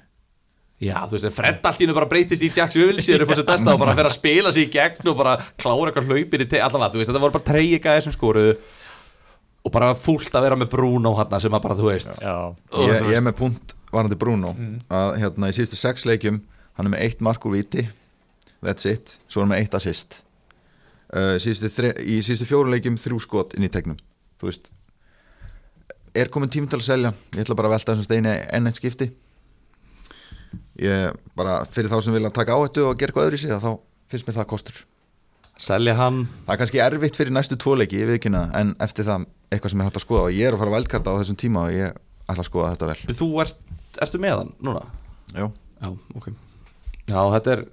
Já, 0.81 0.95
þú 1.05 1.13
veist, 1.13 1.25
en 1.29 1.33
Fred 1.35 1.67
allt 1.69 1.77
í 1.77 1.85
hennu 1.85 1.93
bara 1.93 2.09
breytist 2.09 2.41
í 2.41 2.49
Jax 2.49 2.77
Vilsjár 2.79 3.21
upp 3.21 3.29
á 3.29 3.33
þessu 3.35 3.47
testa 3.51 3.73
og 3.75 3.81
bara 3.83 3.93
fer 3.97 4.07
að 4.09 4.15
spila 4.15 4.53
sig 4.53 4.65
í 4.65 4.71
gegn 4.73 5.11
og 5.11 5.19
bara 5.19 5.35
klára 5.61 5.91
eitthvað 5.91 6.09
hlaupir 6.09 6.41
í 6.41 6.47
te 6.49 6.61
allavega, 6.61 6.95
þú 6.95 7.01
veist, 7.01 7.11
þetta 7.11 7.21
voru 7.21 7.35
bara 7.35 7.49
treyja 7.51 7.81
gæði 7.83 8.05
sem 8.07 8.15
skoruðu 8.15 8.55
og 9.61 9.75
bara 9.75 9.91
fúlt 9.93 10.33
að 10.33 10.47
vera 10.47 10.57
með 10.57 10.71
Bruno 10.73 11.13
hann 11.19 11.37
sem 11.43 11.53
að 11.53 11.63
bara, 11.67 11.77
þú 11.77 11.91
veist 11.91 12.17
já, 12.17 12.33
Og 12.49 12.89
ég, 12.89 12.97
þú 12.97 13.13
ég 13.13 13.19
er 13.19 13.25
með 13.27 13.37
punkt 13.43 13.75
varandi 13.91 14.17
Bruno. 14.17 14.55
Að 14.89 15.17
hérna 15.21 15.51
í 15.51 15.55
síðustu 15.55 15.77
sex 15.79 16.07
leikjum 16.09 16.41
hann 16.77 16.87
er 16.87 16.93
með 16.95 17.05
eitt 17.05 17.21
mark 17.21 17.45
úr 17.45 17.57
viti 17.59 17.85
that's 18.63 18.87
it, 18.89 19.17
svo 19.27 19.41
er 19.41 19.45
hann 19.45 19.53
með 19.53 19.63
eitt 19.65 19.77
assist. 19.77 20.21
Uh, 21.11 21.35
síðustu 21.41 21.91
í 22.01 22.21
síðustu 22.23 22.47
fjóru 22.49 22.71
leikjum 22.73 22.97
þrjú 23.01 23.21
skot 23.25 23.55
inn 23.57 23.67
í 23.67 23.71
tegnum. 23.73 23.99
Þú 24.41 24.49
veist 24.49 24.71
er 26.15 26.31
komin 26.31 26.51
tími 26.51 26.69
til 26.69 26.79
að 26.79 26.87
selja. 26.87 27.11
Ég 27.35 27.45
ætla 27.45 27.57
bara 27.57 27.71
að 27.71 27.77
velta 27.77 27.93
þessum 27.93 28.07
steini 28.07 28.33
enn 28.51 28.69
eitt 28.69 28.79
skipti. 28.79 29.09
Ég 30.81 31.17
bara 31.37 31.61
fyrir 31.71 31.91
þá 31.91 31.99
sem 32.03 32.15
vilja 32.15 32.31
taka 32.33 32.55
áhættu 32.57 32.87
og 32.87 32.97
gera 32.99 33.11
eitthvað 33.11 33.29
öðru 33.29 33.39
í 33.39 33.43
sig 33.43 33.53
þá 33.53 33.71
finnst 34.11 34.27
mér 34.27 34.39
það 34.39 34.49
kostur. 34.51 34.79
Selja 35.61 35.93
hann. 35.99 36.23
Það 36.47 36.53
er 36.55 36.61
kannski 36.61 36.81
erfitt 36.81 37.19
fyrir 37.19 37.35
næstu 37.35 37.57
tvo 37.59 37.75
leiki 37.77 37.99
ég 38.01 38.09
veit 38.09 38.17
ekki 38.17 38.31
það, 38.33 38.55
en 38.57 38.71
eftir 38.81 39.05
það 39.07 39.27
eitthvað 39.51 39.73
sem 39.73 39.83
er 39.83 39.89
hægt 39.89 39.99
að 39.99 40.05
skoða. 40.05 40.23
Og 40.27 40.37
ég 40.37 40.47
er 40.47 40.55
að 40.55 40.63
fara 40.63 40.73
að 40.73 40.77
vældkarta 40.79 41.13
á 41.13 41.19
þessum 41.21 41.37
tíma 41.43 41.65
og 41.67 41.75
ég 41.75 41.99
ætla 42.25 42.41
að 42.41 42.49
skoða 42.49 42.71
þetta 42.73 42.89
vel. 42.89 43.17
Þú 43.19 43.29
ert, 43.43 43.61
ertu 44.05 44.21
með 44.23 44.39
hann 44.39 44.55
núna? 44.63 44.81
Jú. 45.37 45.51
Já, 45.81 45.91
ok. 46.17 46.31
Já, 47.11 47.19
þetta 47.35 47.53
er 47.55 47.63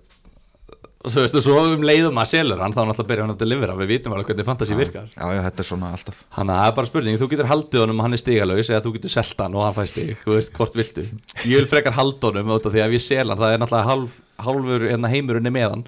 Þú 1.09 1.23
veist, 1.25 1.37
og 1.39 1.45
svo 1.45 1.61
um 1.73 1.85
leiðum 1.87 2.19
að 2.21 2.29
selur 2.33 2.61
hann 2.63 2.75
þá 2.75 2.81
náttúrulega 2.83 3.09
byrja 3.11 3.25
hann 3.25 3.33
að 3.35 3.41
delivera, 3.43 3.77
við 3.79 3.91
vitum 3.93 4.15
alveg 4.15 4.31
hvernig 4.31 4.49
fantasi 4.49 4.77
virkar. 4.79 5.07
Já, 5.15 5.25
já, 5.35 5.41
þetta 5.47 5.65
er 5.65 5.69
svona 5.69 5.93
alltaf. 5.97 6.19
Þannig 6.37 6.55
að 6.55 6.61
það 6.61 6.71
er 6.71 6.77
bara 6.79 6.91
spurning, 6.91 7.19
þú 7.21 7.29
getur 7.33 7.51
haldið 7.53 7.83
honum 7.85 8.03
og 8.03 8.07
hann 8.07 8.17
er 8.17 8.23
stigalaus 8.23 8.71
eða 8.73 8.83
þú 8.85 8.93
getur 8.99 9.15
selt 9.15 9.43
hann 9.45 9.57
og 9.57 9.65
hann 9.67 9.77
fæ 9.79 9.83
stig 9.93 10.13
þú 10.25 10.35
veist, 10.37 10.53
hvort 10.59 10.79
viltu. 10.79 11.07
Ég 11.45 11.55
vil 11.63 11.71
frekar 11.71 11.97
halda 11.97 12.31
honum 12.31 12.55
út 12.59 12.69
af 12.69 12.77
því 12.77 12.85
að 12.85 12.93
ef 12.93 12.99
ég 12.99 13.07
sel 13.07 13.25
hann, 13.25 13.41
það 13.41 13.57
er 13.57 13.65
náttúrulega 13.65 13.91
hálf, 13.91 14.21
hálfur 14.49 14.87
hérna, 14.91 15.13
heimurinn 15.15 15.51
er 15.51 15.57
með 15.59 15.69
hann. 15.75 15.85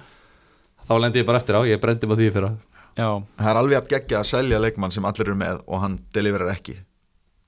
Þá 0.87 0.93
lendi 1.05 1.21
ég 1.21 1.29
bara 1.29 1.41
eftir 1.41 1.59
á, 1.59 1.61
ég 1.69 1.81
brendi 1.81 2.09
mig 2.09 2.17
á 2.17 2.21
því 2.21 2.33
fyrir 2.35 2.51
já, 2.97 3.07
það 3.39 3.49
er 3.51 3.59
alveg 3.61 3.79
að 3.79 3.89
gegja 3.93 4.19
að 4.19 4.29
selja 4.31 4.59
leikmann 4.59 4.91
sem 4.91 5.05
allir 5.07 5.29
eru 5.29 5.37
með 5.39 5.61
og 5.67 5.83
hann 5.83 5.97
deliverar 6.15 6.51
ekki. 6.51 6.75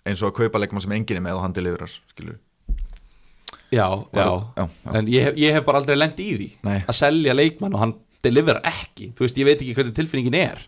Eins 0.07 0.23
og 0.23 0.31
að 0.31 0.43
kaupa 0.43 0.61
leikmann 0.61 0.83
sem 0.83 0.95
enginn 0.95 1.19
er 1.19 1.25
með 1.25 1.39
og 1.39 1.45
hann 1.45 1.55
deliverar 1.55 1.91
skilur 1.91 2.39
Já, 3.73 3.87
já, 4.13 4.23
já, 4.23 4.65
já. 4.85 4.95
en 4.99 5.11
ég 5.11 5.37
ég 5.41 5.55
hef 5.57 5.65
bara 5.67 5.81
aldrei 5.81 5.97
lendi 5.97 6.29
í 6.29 6.33
því 6.37 6.49
Nei. 6.67 6.79
að 6.81 6.97
selja 6.99 7.35
leikmann 7.35 7.73
og 7.73 7.81
hann 7.83 7.93
delivera 8.23 8.61
ekki. 8.69 9.11
Þú 9.17 9.25
veist, 9.25 9.39
ég 9.41 9.49
veit 9.49 9.59
ekki 9.59 9.75
hvernig 9.77 9.95
tilfinningin 9.97 10.39
er. 10.39 10.65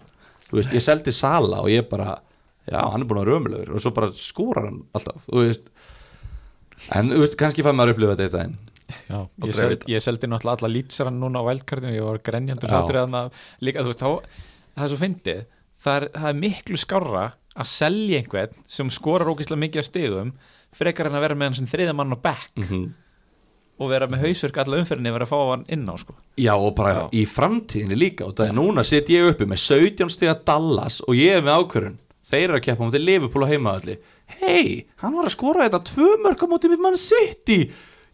Þú 0.47 0.59
veist, 0.59 0.73
ég 0.75 0.83
seldi 0.83 1.13
Sala 1.15 1.61
og 1.63 1.71
ég 1.71 1.87
bara 1.89 2.17
já, 2.65 2.79
hann 2.81 3.03
er 3.03 3.09
búin 3.09 3.21
að 3.21 3.27
vera 3.27 3.39
ömulegur 3.39 3.75
og 3.77 3.83
svo 3.83 3.93
bara 3.95 4.09
skórar 4.15 4.69
hann 4.69 4.81
alltaf, 4.97 5.27
þú 5.29 5.45
veist. 5.45 5.69
En, 6.95 7.11
þú 7.13 7.21
veist, 7.23 7.37
kannski 7.39 7.65
fæ 7.65 7.71
maður 7.71 7.93
að 7.93 7.95
upplifa 7.95 8.17
þetta 8.19 8.43
einn 8.43 8.57
já. 9.09 9.19
Ég, 9.45 9.55
sel, 9.55 9.77
ég 9.89 10.03
seldi 10.03 10.29
náttúrulega 10.29 10.59
alla 10.59 10.73
lýtsarann 10.73 11.21
núna 11.21 11.41
á 11.41 11.47
vældkartinu 11.47 11.95
ég 11.95 12.05
var 12.05 12.21
grenjandur 12.25 12.73
líka, 13.63 13.85
þú 13.85 13.91
veist, 13.91 14.03
þá, 14.03 14.43
það 14.75 14.85
er 14.85 14.91
svo 14.93 15.01
fyndið. 15.01 15.41
Það 15.85 15.97
er, 15.97 16.07
það 16.15 16.29
er 16.29 16.37
miklu 16.41 16.79
skárra 16.81 17.25
að 17.55 17.71
selja 17.71 18.19
einhvern 18.21 18.55
sem 18.71 18.91
skorar 18.93 19.31
ógeðslega 19.31 19.61
mikið 19.63 19.81
af 19.81 19.87
stigum 19.89 20.31
frekar 20.75 21.09
en 21.09 21.17
að 21.17 21.25
vera 21.27 21.39
með 21.39 21.51
hann 21.51 21.59
sem 21.61 21.71
þriða 21.71 21.97
mann 21.97 22.15
á 22.15 22.19
back 22.19 22.51
mm 22.59 22.85
og 23.75 23.89
vera 23.91 24.07
með 24.07 24.21
hausverk 24.23 24.57
alla 24.61 24.77
umferðinni 24.79 25.11
vera 25.11 25.25
að 25.27 25.31
fá 25.33 25.39
hann 25.49 25.63
inn 25.75 25.81
á 25.83 25.95
sko. 25.99 26.13
Já, 26.39 26.53
og 26.55 26.69
bara 26.77 26.93
Já. 26.95 27.01
í 27.11 27.23
framtíðinni 27.27 27.97
líka 27.99 28.27
og 28.27 28.35
það 28.37 28.51
er 28.51 28.55
núna 28.55 28.85
set 28.87 29.09
ég 29.11 29.27
uppi 29.33 29.47
með 29.51 29.59
17 29.65 30.13
stiga 30.13 30.35
Dallas 30.47 31.01
og 31.03 31.17
ég 31.19 31.39
er 31.39 31.43
með 31.43 31.59
ákvörun 31.59 31.97
þeir 32.25 32.45
eru 32.45 32.59
að 32.59 32.63
keppa 32.69 32.85
móti 32.85 33.01
Liverpool 33.03 33.43
og 33.45 33.51
heimaðalli 33.51 33.97
hei, 34.39 34.85
hann 35.03 35.17
var 35.17 35.27
að 35.27 35.35
skora 35.35 35.67
þetta 35.67 35.83
tvö 35.91 36.07
mörg 36.23 36.41
á 36.41 36.47
móti 36.49 36.71
með 36.71 36.81
mann 36.85 36.97
City. 36.99 37.59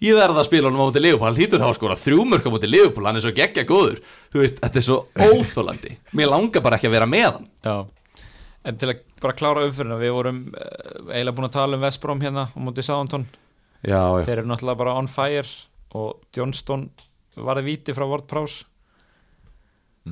Ég 0.02 0.18
verða 0.18 0.42
að 0.42 0.48
spila 0.50 0.72
hann 0.72 0.80
móti 0.82 1.02
Liverpool. 1.04 1.30
Hann 1.30 1.38
hlýtur 1.38 1.62
þá 1.62 1.68
að 1.70 1.78
skora 1.78 1.98
þrjú 2.02 2.26
mörg 2.26 2.48
á 2.50 2.54
móti 2.56 2.70
Liverpool 2.72 3.06
hann 3.08 3.20
er 3.20 3.24
svo 3.24 3.34
geggja 3.38 3.64
góður. 3.70 4.02
Þú 4.34 4.42
veist, 4.42 4.58
þetta 4.64 4.82
er 4.82 4.88
svo 4.88 4.98
óþólandi 5.30 5.94
mér 6.18 6.32
langar 6.34 6.66
bara 6.66 6.80
ekki 6.82 6.90
að 6.90 6.96
vera 6.98 7.10
með 7.10 7.28
hann. 7.30 7.46
Já, 7.62 7.76
en 8.66 8.78
til 8.82 8.92
að 8.92 9.04
bara 9.24 9.38
klára 9.38 9.64
umfyrirna 9.68 9.98
við 10.02 10.12
vorum 10.16 10.42
uh, 10.54 10.66
eiginlega 11.12 11.38
búin 11.38 11.50
að 11.50 11.56
tala 11.58 11.78
um 11.80 11.86
Vestbróm 11.86 12.22
hérna 12.22 12.48
á 12.54 12.58
móti 12.62 12.84
Sáðantón 12.86 13.26
Já, 13.82 13.98
já, 13.98 14.26
þeir 14.28 14.38
eru 14.44 14.52
náttúrulega 14.52 14.82
bara 14.84 14.98
on 15.00 15.08
fire 15.10 15.48
og 15.98 16.20
Johnston 16.38 16.84
varði 17.42 17.64
víti 17.72 17.94
frá 17.96 18.04
Ward 18.06 18.28
Prowse. 18.30 18.66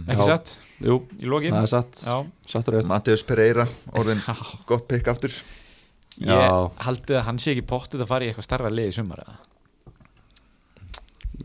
Ekki 0.06 0.22
Já. 0.22 0.26
sett 0.32 0.52
jú, 0.86 1.00
í 1.22 1.30
lokin? 1.30 1.54
Það 1.54 1.66
er 1.68 1.72
satt. 1.72 2.02
Já, 2.06 2.16
sattur 2.50 2.76
auðvitað 2.78 2.90
Mateus 2.92 3.24
Pereira, 3.26 3.66
orðin 3.98 4.20
gott 4.70 4.88
pikk 4.90 5.08
aftur. 5.14 5.34
Já. 6.20 6.34
ég 6.34 6.82
haldið 6.86 7.20
að 7.20 7.26
hann 7.30 7.40
sé 7.40 7.54
ekki 7.54 7.64
pottið 7.70 8.04
að 8.04 8.10
fara 8.12 8.26
í 8.26 8.32
eitthvað 8.32 8.48
starra 8.50 8.72
lið 8.74 8.90
í 8.92 8.96
sumar 8.98 9.22
eða? 9.24 9.38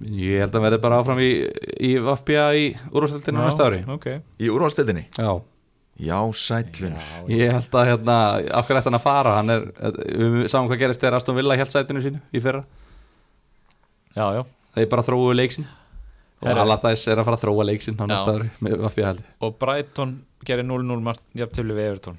Ég 0.05 0.40
held 0.42 0.50
að 0.50 0.57
hann 0.59 0.64
verði 0.66 0.80
bara 0.82 0.96
áfram 1.00 1.20
í, 1.22 1.30
í 1.86 1.92
VFBA 2.02 2.46
í 2.59 2.64
úrvarsleldinu 2.90 3.44
næsta 3.44 3.68
ári. 3.68 3.82
ok. 3.94 4.09
Í 4.42 4.48
úrvalstildinni 4.50 5.05
Já, 5.14 5.30
Já, 6.03 6.18
sætlun 6.34 6.97
ég 7.30 7.53
held 7.55 7.76
að 7.78 7.86
hérna, 7.92 8.14
af 8.51 8.66
hverju 8.66 8.80
ætti 8.80 8.88
hann 8.90 8.99
að 8.99 9.05
fara? 9.05 9.34
Hann 9.38 9.53
er, 9.55 9.66
við 10.18 10.49
sáum 10.51 10.66
hvað 10.66 10.80
gerist 10.80 11.03
þegar 11.05 11.20
Aston 11.20 11.36
Villa 11.38 11.55
held 11.61 11.70
sætinu 11.70 12.03
sínu 12.03 12.18
í 12.34 12.42
fyrra. 12.42 12.64
Já, 14.16 14.24
já, 14.34 14.40
þeir 14.74 14.88
bara 14.90 15.05
þróuðu 15.07 15.36
leiksin 15.38 15.68
og. 16.42 16.51
Allardyce 16.51 17.12
er 17.12 17.22
að 17.22 17.28
fara 17.28 17.38
að 17.38 17.45
þróa 17.45 17.66
leiksin 17.70 17.99
á 18.03 18.05
næsta 18.11 18.34
ári 18.34 18.51
með 18.59 18.74
VFBA 18.82 19.07
held 19.12 19.22
og 19.47 19.55
Brighton 19.62 20.16
gerir 20.45 20.66
0-0 20.66 20.99
margt 21.07 21.22
jafntölu 21.38 21.78
við 21.78 21.92
Everton. 21.92 22.18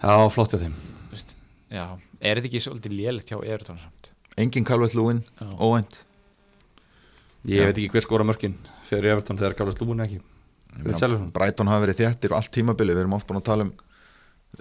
Já, 0.00 0.14
flott 0.32 0.54
hjá 0.54 0.62
þeim. 0.64 0.74
Vist? 1.12 1.36
Já, 1.68 1.84
er 2.22 2.40
þetta 2.40 2.48
ekki 2.48 2.64
svolítið 2.64 2.96
lélegt 2.96 3.30
hjá 3.30 3.38
Everton 3.42 3.78
samt? 3.82 4.10
Engin 4.40 4.64
Calvert 4.66 4.96
Lúin, 4.96 5.20
óvænt. 5.60 6.00
Ég 7.48 7.60
Já. 7.60 7.68
veit 7.68 7.76
ekki 7.78 7.92
hver 7.92 8.04
skora 8.08 8.26
mörkin 8.26 8.56
fyrir 8.88 9.12
Everton 9.12 9.38
þegar 9.38 9.56
Carlos 9.60 9.78
Lúin 9.82 10.02
ekki 10.04 10.18
Brighton 11.34 11.70
hafa 11.70 11.84
verið 11.86 12.00
þéttir 12.02 12.32
og 12.34 12.40
allt 12.40 12.52
tímabili 12.54 12.94
við 12.94 13.04
erum 13.04 13.16
oft 13.18 13.28
búin 13.28 13.40
að 13.40 13.48
tala 13.48 13.66
um 13.66 13.72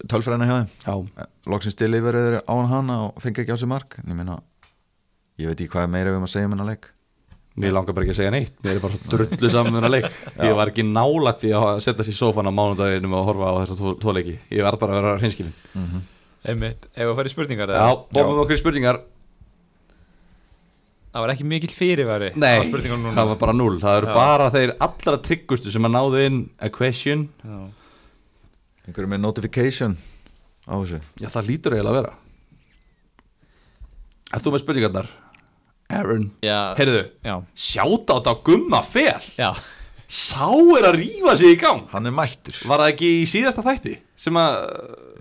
tölfræðina 0.09 0.47
hjá 0.49 0.55
þeim. 0.57 0.69
Já, 0.83 1.25
loksins 1.53 1.77
deliverið 1.79 2.39
á 2.43 2.53
hann 2.53 2.69
hana 2.71 2.99
og 3.07 3.23
fengi 3.23 3.43
ekki 3.43 3.55
á 3.55 3.59
sig 3.59 3.69
mark. 3.71 3.97
En 4.03 4.13
ég 4.13 4.19
meina 4.19 4.37
ég 5.37 5.49
veit 5.49 5.57
ekki 5.59 5.73
hvað 5.75 5.87
er 5.87 5.93
meira 5.93 6.13
við 6.13 6.21
um 6.21 6.27
að 6.27 6.33
segja 6.33 6.49
um 6.49 6.55
hennar 6.55 6.69
leik. 6.71 6.89
Mér 7.57 7.73
langar 7.73 7.95
bara 7.97 8.05
ekki 8.05 8.13
að 8.13 8.19
segja 8.19 8.33
neitt. 8.33 8.57
Mér 8.61 8.77
er 8.77 8.83
bara 8.83 8.93
svo 8.93 9.11
drullu 9.13 9.49
saman 9.49 9.73
með 9.73 9.79
þennan 9.79 9.93
leik. 9.95 10.09
Ég 10.45 10.57
var 10.59 10.69
ekki 10.69 10.83
nálægt 10.85 11.39
því 11.41 11.53
að 11.57 11.79
setja 11.87 12.05
sér 12.05 12.13
í 12.13 12.17
sófan 12.19 12.49
á 12.49 12.53
mánudaginum 12.53 13.15
og 13.17 13.23
horfa 13.31 13.49
á 13.49 13.53
þessa 13.63 13.77
tvo, 13.79 13.93
tvo 13.97 14.13
leiki. 14.13 14.35
Ég 14.53 14.67
verð 14.67 14.81
bara 14.83 14.93
að 14.93 14.99
vera 15.01 15.15
hreinskilin 15.17 15.55
Einmitt, 16.47 16.85
ef 16.93 17.09
að 17.09 17.15
fara 17.17 17.31
í 17.31 17.33
spurningar 17.33 17.73
Já, 17.73 17.87
bóðum 18.13 18.43
okkur 18.43 18.55
í 18.55 18.61
spurningar 18.61 18.99
Það 21.17 21.23
var 21.23 21.31
ekki 21.33 21.45
mikill 21.49 21.71
fyrirværi 21.73 22.27
Nei, 22.37 22.67
það 22.69 23.29
var 23.31 23.37
bara 23.41 23.53
null 23.57 23.79
Það 23.81 23.95
eru 24.03 24.09
Já. 24.11 24.13
bara 24.13 24.49
þeir 24.53 24.73
allra 24.85 25.17
tryggustu 25.25 25.71
sem 25.73 25.87
að 25.87 25.93
náðu 25.95 26.19
inn 26.27 26.37
a 26.61 26.69
question. 26.69 27.23
Já. 27.41 27.55
einhverju 28.85 29.09
með 29.09 29.23
notification 29.23 29.95
á 30.69 30.77
þessu. 30.77 30.99
Já, 31.17 31.27
það 31.33 31.49
lítur 31.49 31.73
eiginlega 31.73 31.89
að 31.95 31.97
vera. 31.97 32.13
Er 34.29 34.43
þú 34.45 34.53
með 34.53 34.63
spurningarnar? 34.63 35.09
Aaron. 35.97 36.29
Já, 36.45 36.59
Heyrðu, 36.77 37.01
já, 37.25 37.35
sjáta 37.57 38.13
á 38.13 38.17
þetta 38.19 38.35
gumma 38.51 38.83
fel. 38.85 39.27
Já. 39.41 39.49
Sá 40.05 40.45
er 40.77 40.85
að 40.91 40.99
rífa 41.01 41.33
sig 41.41 41.55
í 41.55 41.59
gang. 41.59 41.87
Hann 41.95 42.05
er 42.05 42.13
mættur. 42.15 42.61
Var 42.67 42.83
það 42.85 42.93
ekki 42.93 43.09
í 43.23 43.25
síðasta 43.33 43.65
þætti 43.65 43.97
sem 44.17 44.37
að 44.41 44.55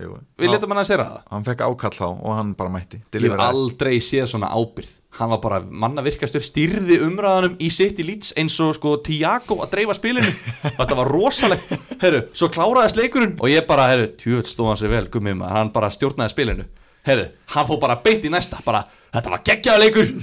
Jú. 0.01 0.13
við 0.41 0.53
letum 0.53 0.73
hann 0.73 0.81
að 0.81 0.89
segja 0.89 1.03
það. 1.05 1.19
hann 1.31 1.45
fekk 1.47 1.65
ákall 1.67 1.93
þá 1.97 2.07
og 2.09 2.31
hann 2.33 2.53
bara 2.57 2.73
mætti. 2.73 3.01
Ég 3.13 3.27
hef 3.29 3.43
aldrei 3.47 3.97
séð 4.01 4.31
svona 4.33 4.49
ábyrð 4.53 4.95
Hann 5.17 5.31
var 5.31 5.39
bara 5.41 5.57
mannavirkastur 5.65 6.43
stýrði 6.45 6.99
umræðanum 7.01 7.55
í 7.63 7.71
sitt 7.73 7.97
í 7.97 8.05
lýts 8.05 8.35
eins 8.37 8.53
og 8.61 8.75
sko 8.77 8.97
Tiago 9.01 9.57
að 9.63 9.71
dreifa 9.71 9.95
spilinu. 9.97 10.29
Þetta 10.77 10.97
var 10.99 11.09
rosalegt. 11.09 11.71
Herru, 12.03 12.19
svo 12.37 12.51
kláraðist 12.53 12.99
leikurinn 12.99 13.33
og 13.41 13.49
ég 13.49 13.65
bara, 13.69 13.87
herru, 13.89 14.11
tjöld 14.21 14.49
stóð 14.49 14.69
hann 14.73 14.81
sér 14.83 14.93
vel 14.93 15.07
gummið 15.13 15.39
maður, 15.39 15.55
hann 15.57 15.71
bara 15.73 15.89
stjórnaði 15.93 16.35
spilinu. 16.35 16.67
Herru, 17.07 17.25
hann 17.55 17.69
fór 17.71 17.81
bara 17.81 17.97
beint 18.03 18.27
í 18.27 18.33
næsta 18.33 18.61
bara, 18.65 18.83
þetta 19.15 19.33
var 19.33 19.41
geggjaða 19.49 19.81
leikur 19.87 20.13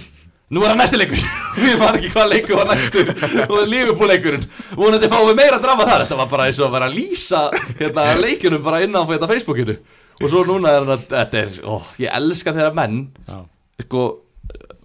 nú 0.52 0.62
er 0.64 0.72
það 0.74 0.78
næsti 0.82 0.98
leikur. 1.00 1.22
Ég 1.64 1.78
fann 1.80 1.96
ekki 1.98 2.10
hvað 2.12 2.32
leikur 2.34 2.58
var 2.60 2.68
næstu 2.72 3.04
og 3.48 3.60
lífupúleikurinn 3.70 4.44
vonandi 4.76 5.08
fáum 5.12 5.28
við 5.30 5.38
meira 5.40 5.60
drama 5.62 5.86
þar. 5.88 6.04
Þetta 6.04 6.18
var 6.20 6.28
bara 6.32 6.48
eins 6.50 6.58
og 6.60 6.66
að 6.68 6.74
vera 6.76 6.88
að 6.90 6.96
lýsa 6.98 7.40
hérna, 7.80 8.04
leikunum 8.24 8.62
bara 8.66 8.82
innan 8.84 9.06
fyrir 9.08 9.20
þetta 9.22 9.30
Facebookinu. 9.32 9.76
Og 10.22 10.30
svo 10.30 10.44
núna 10.46 10.70
er 10.78 10.84
þetta, 11.10 11.40
er, 11.40 11.54
ó, 11.66 11.78
ég 11.98 12.12
elska 12.14 12.52
þeirra 12.54 12.74
menn. 12.76 13.00
Sko, 13.82 14.02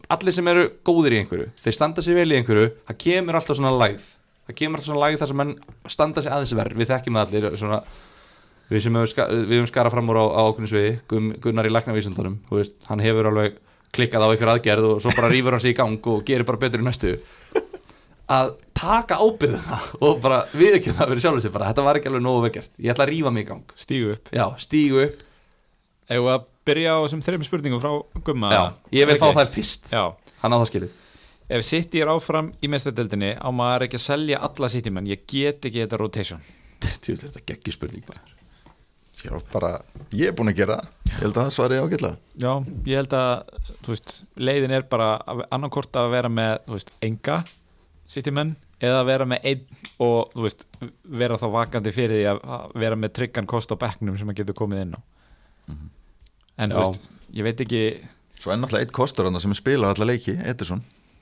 allir 0.09 0.33
sem 0.33 0.47
eru 0.49 0.63
góðir 0.87 1.13
í 1.13 1.19
einhverju 1.21 1.51
þeir 1.61 1.75
standa 1.75 2.01
sér 2.01 2.17
vel 2.17 2.31
í 2.33 2.37
einhverju 2.39 2.71
það 2.89 2.97
kemur 3.03 3.37
alltaf 3.37 3.59
svona 3.59 3.73
lægð. 3.77 4.07
Það 4.49 4.57
kemur 4.61 4.79
alltaf 4.81 4.89
svona 4.89 5.03
lægð 5.03 5.19
þar 5.21 5.29
sem 5.33 5.37
menn 5.43 5.51
standa 5.93 6.23
sér 6.25 6.33
aðeins 6.37 6.55
verð 6.57 6.79
við 6.81 6.89
þekkjum 6.89 7.19
allir 7.21 7.45
svona, 7.61 7.77
við 8.73 8.83
sem 8.87 8.97
við 8.97 9.53
hefum 9.53 9.69
skarað 9.69 9.93
fram 9.93 10.09
úr 10.09 10.17
á, 10.17 10.25
á 10.33 10.41
okkurnu 10.49 10.71
sviði. 10.71 10.95
Gun- 11.11 11.35
Gunnar 11.43 11.69
í 11.69 11.73
læknavísundunum 11.75 12.39
hann 12.89 13.05
hefur 13.05 13.29
alveg 13.29 13.59
klikkað 13.95 14.25
á 14.25 14.29
einhver 14.29 14.51
aðgerð 14.53 14.87
og 14.93 15.01
svo 15.03 15.13
bara 15.17 15.29
rýfur 15.33 15.55
hann 15.55 15.63
sig 15.63 15.73
í 15.73 15.77
gang 15.79 15.97
og 16.11 16.23
gerir 16.27 16.45
bara 16.47 16.61
betur 16.61 16.83
í 16.83 16.85
næstu. 16.85 17.15
Að 18.29 18.51
taka 18.77 19.17
ábyrðina 19.25 19.79
og 20.05 20.19
bara 20.21 20.43
viðkynna 20.53 21.01
að 21.01 21.09
vera 21.15 21.23
sjálfur 21.23 21.41
sér 21.47 21.53
bara 21.55 21.71
þetta 21.71 21.85
var 21.87 21.97
ekki 21.97 22.11
alveg 22.11 22.21
nógu 22.27 22.43
vekkert, 22.45 22.71
ég 22.77 22.93
ætla 22.93 23.07
að 23.07 23.11
rýfa 23.15 23.31
mig 23.33 23.47
í 23.47 23.49
gang. 23.49 23.73
Stígu 23.75 24.11
upp. 24.13 24.29
Já, 24.35 24.45
stígu 24.61 25.01
upp. 25.07 25.23
Eða 26.09 26.35
að 26.37 26.45
byrja 26.69 26.93
á 26.93 26.99
þessum 27.05 27.23
þreim 27.25 27.43
spurningum 27.47 27.81
frá 27.81 27.91
Gumma? 28.25 28.51
Já, 28.53 28.63
ég 29.01 29.09
vil 29.09 29.17
Ok. 29.17 29.21
fá 29.23 29.33
þær 29.39 29.49
fyrst. 29.55 29.89
Já, 29.93 30.03
hann 30.43 30.53
á 30.53 30.57
það 30.61 30.69
skilið. 30.71 30.91
Ef 31.49 31.65
City 31.65 32.01
er 32.03 32.11
áfram 32.13 32.51
í 32.61 32.69
mestadeldinni 32.69 33.31
á 33.41 33.49
maður 33.49 33.87
ekki 33.87 33.97
að 33.97 34.05
selja 34.05 34.37
alla 34.45 34.69
City 34.69 34.89
menn? 34.93 35.07
Ég 35.09 35.25
get 35.25 35.65
ekki 35.65 35.81
þetta 35.81 35.97
rotation. 35.97 36.41
Þetta 36.79 37.41
geggi 37.49 37.73
spurning 37.73 38.05
bara 38.05 38.21
Já, 39.19 39.33
bara, 39.51 39.73
ég 40.15 40.29
er 40.29 40.35
búin 40.37 40.51
að 40.51 40.61
gera 40.61 40.77
það. 40.79 40.95
Ég 41.09 41.17
held 41.23 41.33
að 41.33 41.41
það 41.41 41.53
svari 41.55 41.79
ágætlega. 41.83 42.17
Já, 42.39 42.51
ég 42.87 42.99
held 43.01 43.15
að 43.17 43.31
þú 43.83 43.93
veist, 43.93 44.13
leiðin 44.39 44.75
er 44.77 44.85
bara 44.91 45.07
annarkort 45.51 45.99
að 45.99 46.11
vera 46.13 46.31
með 46.31 46.53
þú 46.67 46.77
veist, 46.77 46.93
enga 47.05 47.37
City 48.09 48.33
menn 48.33 48.53
eða 48.79 49.01
vera 49.09 49.25
með 49.27 49.47
einn 49.51 49.65
og 50.01 50.31
þú 50.35 50.45
veist, 50.45 50.63
vera 51.19 51.39
þá 51.41 51.47
vakandi 51.57 51.93
fyrir 51.93 52.21
því 52.21 52.29
að 52.31 52.77
vera 52.85 52.99
með 52.99 53.15
tryggan 53.19 53.49
kost 53.49 53.73
á 53.75 53.81
bekknum 53.81 54.15
sem 54.17 54.31
að 54.31 54.39
getur 54.41 54.57
komið 54.61 54.85
inn 54.85 54.95
á. 54.95 54.99
En 56.59 56.71
þú 56.73 56.79
Já. 56.79 56.87
veist, 56.87 57.11
ég 57.35 57.47
veit 57.49 57.65
ekki 57.65 57.83
Svo 58.39 58.53
er 58.53 58.59
náttúrulega 58.61 58.87
eitt 58.87 58.95
kostur 58.95 59.27
hann 59.27 59.41
sem 59.43 59.53
spilar 59.57 59.91
alla 59.97 60.07
leiki, 60.07 60.37
Edison 60.47 60.79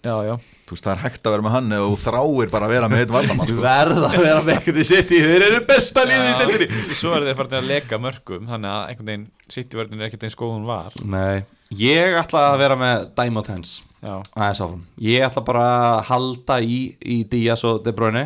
já, 0.07 0.15
já, 0.27 0.35
Þú 0.67 0.75
veist, 0.75 0.83
það 0.83 0.91
er 0.93 1.01
hægt 1.05 1.27
að 1.27 1.33
vera 1.33 1.43
með 1.45 1.53
hann 1.55 1.67
eða 1.77 1.83
þú 1.87 1.97
þráir 2.01 2.49
bara 2.51 2.65
að 2.67 2.71
vera 2.73 2.87
með 2.91 3.01
eitt 3.03 3.11
varnamann 3.15 3.47
sko. 3.47 3.61
verða 3.63 4.07
að 4.09 4.15
vera 4.25 4.39
með 4.43 4.49
eitthvað 4.57 4.79
í 4.81 4.85
sitt 4.89 5.11
í 5.15 5.19
þeir 5.23 5.45
eru 5.45 5.59
besta 5.69 6.03
liðið 6.09 6.27
í 6.27 6.33
deildinni. 6.41 6.79
Svo 6.99 7.13
er 7.15 7.27
þeir 7.27 7.37
farin 7.39 7.55
að 7.61 7.69
leka 7.69 7.99
mörgum 8.03 8.49
þannig 8.49 8.73
að 8.73 8.89
einhvern 8.91 9.11
veginn 9.11 9.27
City-vörðin 9.55 10.01
er 10.01 10.09
ekkert 10.09 10.25
eins 10.27 10.35
góð 10.41 10.49
og 10.49 10.57
hún 10.57 10.65
var. 10.67 10.97
Nei, 11.13 11.37
ég 11.79 12.17
ætla 12.19 12.41
að 12.49 12.57
vera 12.65 12.79
með 12.81 13.05
Diamond 13.21 13.51
Hands 13.53 13.71
já, 14.03 14.11
aðeins 14.35 14.61
áfram. 14.65 14.83
Ég 15.07 15.25
ætla 15.29 15.45
bara 15.47 15.63
að 15.77 16.01
halda 16.09 16.59
í, 16.67 16.79
í 16.99 17.17
Díaz 17.31 17.63
og 17.71 17.79
De 17.87 17.95
Bruyne 17.95 18.25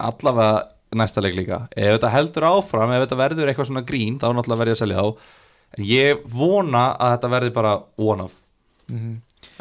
allavega 0.00 0.64
næsta 0.96 1.20
leik 1.20 1.36
líka. 1.36 1.60
Ef 1.76 1.98
þetta 1.98 2.14
heldur 2.14 2.48
áfram, 2.54 2.96
ef 2.96 3.04
þetta 3.04 3.20
verður 3.20 3.52
eitthvað 3.52 3.68
svona 3.68 3.84
grín 3.84 4.16
þá 4.16 4.30
náttúrulega 4.32 4.62
verður 4.64 4.72
ég 4.72 4.78
að 4.78 4.82
selja 4.86 5.04
þá. 5.04 5.30
En 5.76 5.86
ég 5.92 6.24
vona 6.32 6.86
að 6.96 7.16
þetta 7.18 7.32
verði 7.36 7.54
bara 7.60 7.76
one 8.00 8.28
off. 8.30 8.40
Mhm. 8.88 9.16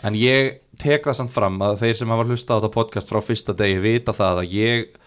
en 0.05 0.13
ég 0.13 0.59
tek 0.82 1.05
það 1.07 1.17
samt 1.19 1.32
fram 1.34 1.59
að 1.61 1.80
þeir 1.84 1.95
sem 1.99 2.09
hafa 2.13 2.26
hlusta 2.28 2.55
á 2.55 2.57
þetta 2.59 2.71
podcast 2.73 3.11
frá 3.11 3.21
fyrsta 3.23 3.55
degi 3.57 3.80
vita 3.84 4.13
það 4.15 4.41
að 4.43 4.55
ég 4.55 4.97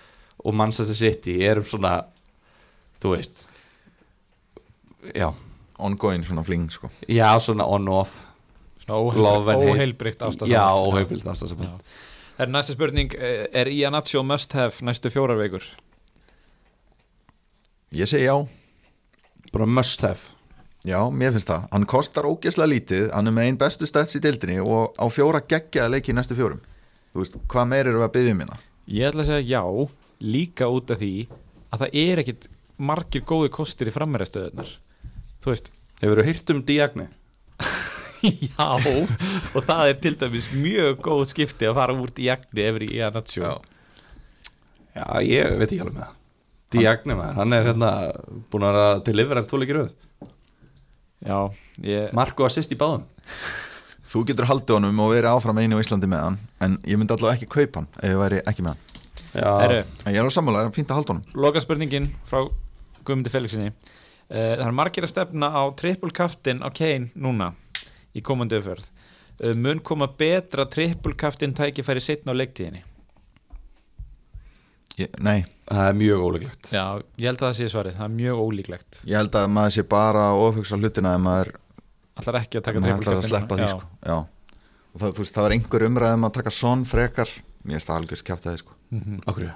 og 0.44 0.54
Manchester 0.54 0.96
City 0.96 1.38
erum 1.44 1.66
svona 1.66 1.96
þú 3.02 3.14
veist 3.16 3.44
já, 5.14 5.28
Ongoing 5.78 6.24
svona 6.26 6.42
fling 6.46 6.70
sko. 6.74 6.90
já 7.08 7.28
svona 7.40 7.64
on 7.70 7.88
off. 7.88 8.16
Svona 8.84 9.14
Love 9.22 9.52
and 9.52 9.62
hate. 9.62 9.72
óheilbrygt 9.76 10.22
ástasamband 10.22 10.52
já, 10.54 10.64
óheilbild 10.74 11.26
ástasamband 11.26 11.82
Það 12.38 12.46
er 12.46 12.50
næsta 12.54 12.72
spurning, 12.76 13.14
eh, 13.18 13.46
er 13.52 13.66
Iannaccio 13.66 14.22
must 14.22 14.52
have 14.54 14.78
næstu 14.86 15.10
fjórar 15.10 15.34
vikur? 15.40 15.64
Ég 17.92 18.06
segi 18.06 18.24
já. 18.28 18.46
Bara 19.52 19.66
must 19.66 20.00
have 20.06 20.28
Já, 20.88 20.98
mér 21.12 21.34
finnst 21.34 21.50
það. 21.50 21.66
Hann 21.74 21.84
kostar 21.90 22.28
ógeðslega 22.28 22.72
lítið, 22.72 23.06
hann 23.12 23.28
er 23.28 23.34
með 23.36 23.48
einn 23.50 23.60
bestu 23.60 23.88
stats 23.88 24.16
í 24.16 24.22
deildinni 24.24 24.60
og 24.64 24.94
á 24.96 25.04
fjóra 25.12 25.42
geggjaða 25.44 25.92
leiki 25.96 26.14
í 26.14 26.16
næstu 26.16 26.36
fjórum. 26.38 26.62
Þú 27.12 27.20
veist, 27.22 27.38
hvað 27.50 27.68
meir 27.74 27.90
eru 27.90 28.04
að 28.06 28.14
byggja 28.14 28.34
um 28.36 28.42
hérna? 28.44 28.60
Ég 28.88 29.10
ætla 29.10 29.24
að 29.24 29.28
segja 29.28 29.58
já, 29.58 29.88
líka 30.24 30.68
út 30.72 30.92
af 30.94 31.02
því 31.02 31.12
að 31.68 31.82
það 31.82 31.98
er 32.02 32.22
ekkit 32.22 32.48
margir 32.78 33.24
góði 33.26 33.50
kostir 33.52 33.90
í 33.90 33.94
frammeirastöðunar 33.94 34.70
Þú 35.42 35.52
veist 35.52 35.70
hefur 36.02 36.20
þú 36.20 36.26
hýrt 36.28 36.52
um 36.54 36.62
Diagne? 36.66 37.08
Já, 38.48 38.66
og 39.54 39.62
það 39.62 39.82
er 39.92 39.98
til 40.02 40.14
dæmis 40.18 40.48
mjög 40.54 41.02
góð 41.04 41.24
skipti 41.30 41.68
að 41.68 41.76
fara 41.78 41.94
úr 41.94 42.10
Diagni 42.14 42.64
yfir 42.64 42.86
í 42.86 42.90
Iannaccio 42.96 43.44
Já. 43.44 43.52
já, 44.96 45.04
ég 45.22 45.58
veit 45.60 45.68
ekki 45.68 45.82
alveg 45.84 45.98
með 46.00 46.06
það 46.06 46.16
Diagne 46.74 47.16
maður, 47.18 47.36
hann 47.38 47.56
er 47.56 47.68
hérna 47.70 47.90
búin 48.50 48.66
að 48.68 48.80
til 49.06 49.16
yfir 49.22 49.40
að 49.40 49.50
tóleikir 49.52 49.80
auð 49.84 49.92
Já, 49.92 50.07
ég 51.82 52.12
Marko 52.16 52.44
assist 52.46 52.72
í 52.72 52.78
báðum. 52.78 53.04
Þú 54.08 54.22
getur 54.30 54.46
haldið 54.48 54.78
honum 54.78 55.00
og 55.04 55.10
verið 55.12 55.34
áfram 55.34 55.58
einu 55.60 55.76
í 55.76 55.84
Íslandi 55.84 56.08
með 56.08 56.22
hann, 56.24 56.36
en 56.64 56.76
ég 56.88 56.96
myndi 56.96 57.12
allavega 57.12 57.36
ekki 57.36 57.48
kaupa 57.52 57.82
hann 57.82 57.88
ef 58.00 58.08
ég 58.14 58.20
væri 58.22 58.38
ekki 58.48 58.64
með 58.64 58.72
hann. 58.72 58.84
já, 59.34 59.50
Herru, 59.60 59.80
En 60.06 60.14
ég 60.14 60.20
er 60.22 60.28
á 60.30 60.32
sammála, 60.32 60.62
það 60.62 60.70
er 60.70 60.76
fínt 60.78 60.90
að 60.94 60.96
halda 61.00 61.12
honum. 61.12 61.24
loka 61.34 61.60
spurningin 61.60 62.06
frá 62.24 62.40
Guðmundi 63.04 63.30
Felixinni. 63.32 63.72
Uh, 64.28 64.56
Það 64.56 64.66
er 64.66 64.72
margir 64.76 65.04
að 65.04 65.12
stefna 65.12 65.48
á 65.52 65.62
triple 65.76 66.10
kaftin 66.12 66.60
á 66.64 66.68
Kane 66.72 67.10
núna 67.16 67.52
í 68.16 68.20
komandi 68.24 68.56
öförð 68.60 68.84
uh, 69.44 69.54
mun 69.56 69.80
koma 69.80 70.08
betra 70.08 70.64
triple 70.68 71.14
kaftin 71.16 71.52
tækifæri 71.56 72.00
setna 72.04 72.32
á 72.32 72.38
leiktíðinni 72.40 72.82
Ég, 74.98 75.12
nei, 75.22 75.44
það 75.68 75.84
er 75.88 75.98
mjög 75.98 76.22
óleiklegt 76.26 76.70
Já, 76.74 76.84
ég 77.20 77.28
held 77.28 77.38
að 77.38 77.44
það 77.46 77.56
sé 77.58 77.68
svarið, 77.70 77.98
það 78.00 78.08
er 78.08 78.14
mjög 78.16 78.40
ólíklegt. 78.42 79.00
Ég 79.06 79.20
held 79.20 79.38
að 79.38 79.46
maður 79.54 79.76
sé 79.76 79.84
bara 79.92 80.24
að 80.32 80.42
ofhugsa 80.48 80.78
hlutina 80.80 81.14
ef 81.14 81.22
maður, 81.22 81.52
Allar 82.18 82.40
ekki 82.40 82.58
að 82.58 82.66
taka 82.66 82.82
maður 82.82 82.98
ætlar 82.98 83.20
að 83.20 83.28
sleppa 83.28 83.58
því, 83.60 83.68
sko. 83.70 83.88
Já. 84.02 84.16
Og 84.88 84.98
það, 85.04 85.14
veist, 85.20 85.36
það 85.36 85.46
var 85.46 85.54
einhver 85.54 85.86
umræðum 85.86 86.26
að 86.26 86.34
taka 86.40 86.54
son 86.56 86.82
frekar, 86.88 87.30
mér 87.62 87.78
finnst 87.78 87.92
það 87.92 88.00
algjörst 88.02 88.26
kjátt 88.26 88.46
því, 88.48 88.56
sko. 88.64 88.78
Mhm. 88.90 89.22
okkur 89.30 89.48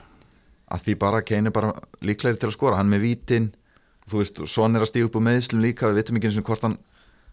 að 0.73 0.87
því 0.87 0.95
bara 1.01 1.21
Kane 1.27 1.51
er 1.51 1.55
bara 1.55 1.73
líklegri 2.05 2.41
til 2.41 2.49
að 2.49 2.57
skora. 2.57 2.79
Hann 2.81 2.91
með 2.93 3.05
vítin, 3.05 3.51
þú 4.09 4.23
veist 4.23 4.41
Son 4.49 4.77
er 4.77 4.85
að 4.85 4.91
stíða 4.93 5.11
upp 5.11 5.19
úr 5.19 5.27
meðslum 5.29 5.65
líka, 5.65 5.91
við 5.91 6.01
veitum 6.01 6.19
ekki 6.19 6.31
eins 6.31 6.39
og 6.41 6.49
hvort 6.49 6.67
hann 6.67 6.79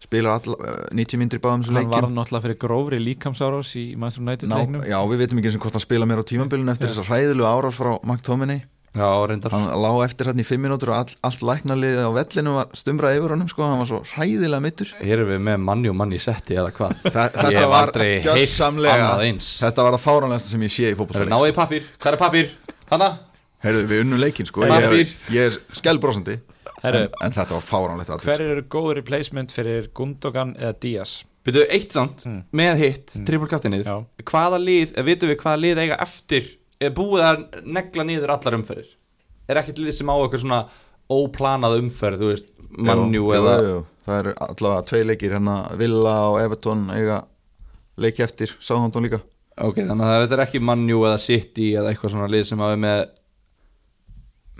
spilar 0.00 0.38
all, 0.38 0.56
90 0.96 1.20
myndir 1.20 1.38
í 1.40 1.44
báðum 1.44 1.62
þessum 1.64 1.76
Hann 1.80 1.90
var 1.92 2.08
náttúrulega 2.08 2.44
fyrir 2.46 2.58
grófri 2.64 2.98
líkamsárás 3.04 3.70
í 3.76 3.84
Manchester 4.00 4.24
United 4.26 4.48
leiknum. 4.50 4.82
já, 4.88 4.98
við 5.12 5.22
veitum 5.24 5.40
ekki 5.42 5.50
eins 5.52 5.58
og 5.60 5.64
hvort 5.66 5.76
hann 5.76 5.84
spila 5.86 6.08
mér 6.08 6.22
á 6.22 6.30
tímambilinu 6.30 6.72
eftir 6.72 6.88
Já. 6.88 6.94
þessar 6.94 7.10
hræðilu 7.12 7.44
árás 7.50 7.76
frá 7.76 7.92
McTominay 8.00 8.62
já, 8.96 9.06
reyndar. 9.30 9.52
Hann 9.54 9.68
lá 9.84 9.90
eftir 10.02 10.26
hann 10.32 10.40
í 10.40 10.46
5 10.48 10.58
minútur 10.64 10.90
og 10.90 10.96
all, 11.04 11.14
allt 11.28 11.44
læknaliðið 11.46 12.00
á 12.00 12.10
vellinu 12.16 12.54
var 12.56 12.72
stumrað 12.80 13.20
yfir 13.20 13.34
honum 13.36 13.50
sko, 13.52 13.62
hann 13.68 13.78
var 13.84 13.90
svo 13.92 14.00
hræðilega 14.16 14.64
mittur 14.64 14.90
hér 14.98 15.20
erum 15.20 15.30
við 15.30 15.44
með 15.46 15.60
manni 15.68 15.92
og 15.92 15.98
manni 16.00 16.18
setti 16.18 16.56
eða 16.58 16.72
hvað? 16.74 16.96
Þa, 17.04 17.26
þetta 17.36 17.66
var 17.70 17.92
gjössamlega 18.24 19.04
annað 19.04 19.26
eins. 19.28 19.50
þetta 19.62 19.86
var 19.86 19.94
að 19.98 20.04
fáranlegasta 20.08 20.54
sem 20.56 20.64
ég 20.66 20.74
sé 20.74 20.90
í 20.90 20.96
fótbollleik 20.98 21.30
náðu 21.30 21.52
í 21.52 21.54
pappir, 21.60 21.86
hvað 22.00 22.16
er 22.16 22.22
pappir? 22.24 22.50
Hanna? 22.90 23.10
Heyrðu, 23.60 23.84
við 23.92 24.02
unnum 24.06 24.20
leikin 24.24 24.48
sko, 24.48 24.64
ég 24.64 24.86
er, 24.88 25.14
ég 25.36 25.50
er 25.52 25.58
skellbrósandi 25.76 26.38
Herru, 26.82 27.02
en, 27.06 27.14
en 27.26 27.32
þetta 27.36 27.56
var 27.56 27.64
fáranlegt 27.66 28.10
atvik, 28.14 28.28
Hver 28.30 28.40
eru 28.46 28.62
góð 28.72 28.94
replacement 29.00 29.52
fyrir 29.52 29.88
Gundogan 29.96 30.54
eða 30.58 30.72
Díaz? 30.80 31.18
Byrju, 31.44 31.62
eitt 31.72 31.92
samt, 31.96 32.24
Mm. 32.28 32.42
með 32.52 32.76
hitt, 32.84 33.12
mm. 33.16 33.24
trippulkaftinnið 33.28 33.84
Já. 33.88 33.94
Hvaða 34.28 34.58
lið, 34.60 34.92
eh, 34.96 35.02
vitum 35.06 35.30
við 35.32 35.38
hvaða 35.40 35.60
lið 35.64 35.78
eiga 35.86 35.96
eftir 36.04 36.50
Er 36.80 36.90
búið 36.96 37.24
að 37.26 37.64
negla 37.64 38.04
niður 38.08 38.32
allar 38.36 38.56
umferðir 38.58 38.90
Er 39.48 39.56
ekkert 39.60 39.80
lið 39.82 39.92
sem 39.98 40.08
á 40.12 40.14
eitthvað 40.20 40.44
svona 40.44 40.60
óplanað 41.10 41.78
umferð, 41.80 42.20
þú 42.22 42.28
veist 42.32 42.52
Mannjú 42.70 43.24
Jú, 43.24 43.32
eða 43.34 43.54
jú, 43.60 43.70
jú. 43.72 43.80
það 44.06 44.18
eru 44.22 44.34
allavega 44.46 44.86
tvei 44.92 45.02
leikir 45.08 45.34
hérna 45.36 45.56
Villa 45.80 46.14
og 46.30 46.38
Everton 46.44 46.84
eiga 46.94 47.22
leiki 48.00 48.22
eftir, 48.24 48.52
Sáhandón 48.60 49.08
líka 49.08 49.20
Ok, 49.60 49.80
þannig 49.84 50.06
að 50.06 50.22
þetta 50.26 50.36
er 50.38 50.44
ekki 50.46 50.60
Mannjú 50.64 51.00
eða 51.08 51.18
City 51.20 51.72
eða 51.76 51.90
eitthvað 51.92 52.14
svona 52.14 52.28
lið 52.30 52.44
sem 52.52 52.62
hafi 52.64 52.78
með 52.84 53.02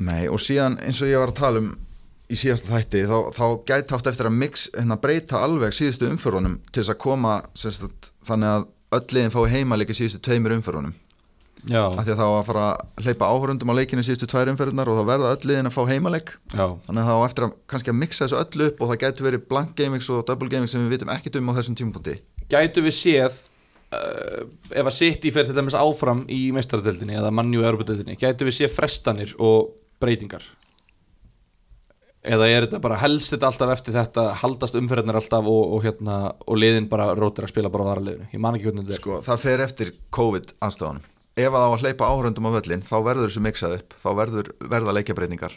Nei, 0.01 0.25
og 0.33 0.41
síðan 0.41 0.79
eins 0.81 1.01
og 1.05 1.09
ég 1.13 1.21
var 1.21 1.29
að 1.33 1.41
tala 1.41 1.61
um 1.63 1.71
í 2.31 2.39
síðasta 2.39 2.71
þætti, 2.71 3.05
þá, 3.11 3.17
þá 3.35 3.45
gæti 3.69 3.95
haft 3.97 4.11
eftir 4.11 4.31
að 4.31 4.39
mix, 4.39 4.69
hérna, 4.77 4.99
breyta 5.03 5.43
alveg 5.45 5.75
síðustu 5.77 6.09
umförunum 6.11 6.59
til 6.71 6.83
þess 6.83 6.95
að 6.95 7.01
koma 7.03 7.37
sagt, 7.59 8.13
þannig 8.27 8.55
að 8.55 8.67
öll 8.99 9.07
liðin 9.17 9.35
fái 9.35 9.45
heimaleiki 9.55 9.97
síðustu 9.97 10.23
tveimur 10.27 10.55
umförunum 10.59 10.95
af 11.69 12.05
því 12.07 12.15
að 12.15 12.21
þá 12.21 12.27
að 12.27 12.47
fara 12.49 12.63
að 12.71 13.05
hleypa 13.05 13.29
áhörundum 13.29 13.73
á 13.73 13.75
leikinu 13.77 14.05
síðustu 14.05 14.29
tvær 14.31 14.51
umförunar 14.53 14.89
og 14.89 14.97
þá 14.97 15.05
verða 15.11 15.33
öll 15.35 15.49
liðin 15.51 15.69
að 15.69 15.75
fá 15.75 15.83
heimaleik. 15.91 16.33
Já, 16.55 16.65
þannig 16.87 17.03
að 17.03 17.11
þá 17.11 17.27
eftir 17.27 17.47
að 17.47 17.55
kannski 17.73 17.93
að 17.93 17.99
mixa 18.01 18.25
þessu 18.25 18.39
öllu 18.41 18.69
upp 18.71 18.81
og 18.81 18.91
það 18.91 19.01
gæti 19.05 19.27
verið 19.27 19.45
blank 19.51 19.75
gamings 19.77 20.09
og 20.13 20.23
double 20.29 20.49
gamings 20.53 20.75
sem 20.75 20.87
við 20.87 20.97
vitum 20.97 21.13
ekkit 21.13 21.37
um 21.41 21.53
á 21.53 21.57
þessum 21.59 21.77
tímapunkti. 21.77 22.17
Gætu 22.51 22.85
við 22.87 22.97
séð 22.97 23.43
uh, 23.93 24.47
ef 24.73 24.87
að 24.87 24.97
City 24.97 25.35
fer 25.35 25.49
til 25.49 25.59
dæmis 25.59 25.77
áfram 25.77 26.25
í 26.33 26.41
meistaradeldinni 26.57 27.19
eða 27.21 27.35
Mannjú 27.35 27.61
í 27.61 27.69
Europadeldinni 27.69 28.17
gætu 28.21 28.49
við 28.49 28.63
séð 28.63 28.75
frestanir 28.79 29.37
og 29.37 29.75
breytingar 30.01 30.47
eða 32.21 32.49
er 32.51 32.67
þetta 32.67 32.83
bara 32.85 32.99
helst 33.01 33.33
þetta 33.33 33.49
alltaf 33.49 33.73
eftir 33.77 33.97
þetta 33.97 34.27
haldast 34.43 34.77
umferðinir 34.77 35.21
alltaf 35.21 35.47
og, 35.49 35.77
og, 35.77 35.85
hérna, 35.87 36.19
og 36.45 36.61
liðin 36.61 36.91
bara 36.91 37.11
rótir 37.17 37.47
að 37.47 37.55
spila 37.55 37.73
bara 37.73 37.89
varaliðinu? 37.93 38.29
Ég 38.35 38.43
man 38.43 38.59
ekki 38.59 38.69
hvernig 38.69 38.85
þetta 38.85 38.97
er. 38.97 39.01
Sko, 39.01 39.21
það 39.25 39.43
fer 39.47 39.65
eftir 39.65 39.95
COVID 40.17 40.55
anstæðanum 40.61 41.09
ef 41.41 41.55
að 41.55 41.65
á 41.65 41.71
að 41.71 41.85
hleypa 41.85 42.09
áhörundum 42.11 42.49
á 42.51 42.57
völlin 42.59 42.85
þá 42.85 42.97
verður 43.07 43.29
þessu 43.29 43.45
miksað 43.45 43.77
upp, 43.79 43.95
þá 44.03 44.11
verður 44.19 44.51
verða 44.73 44.95
leikjabreitingar 44.99 45.55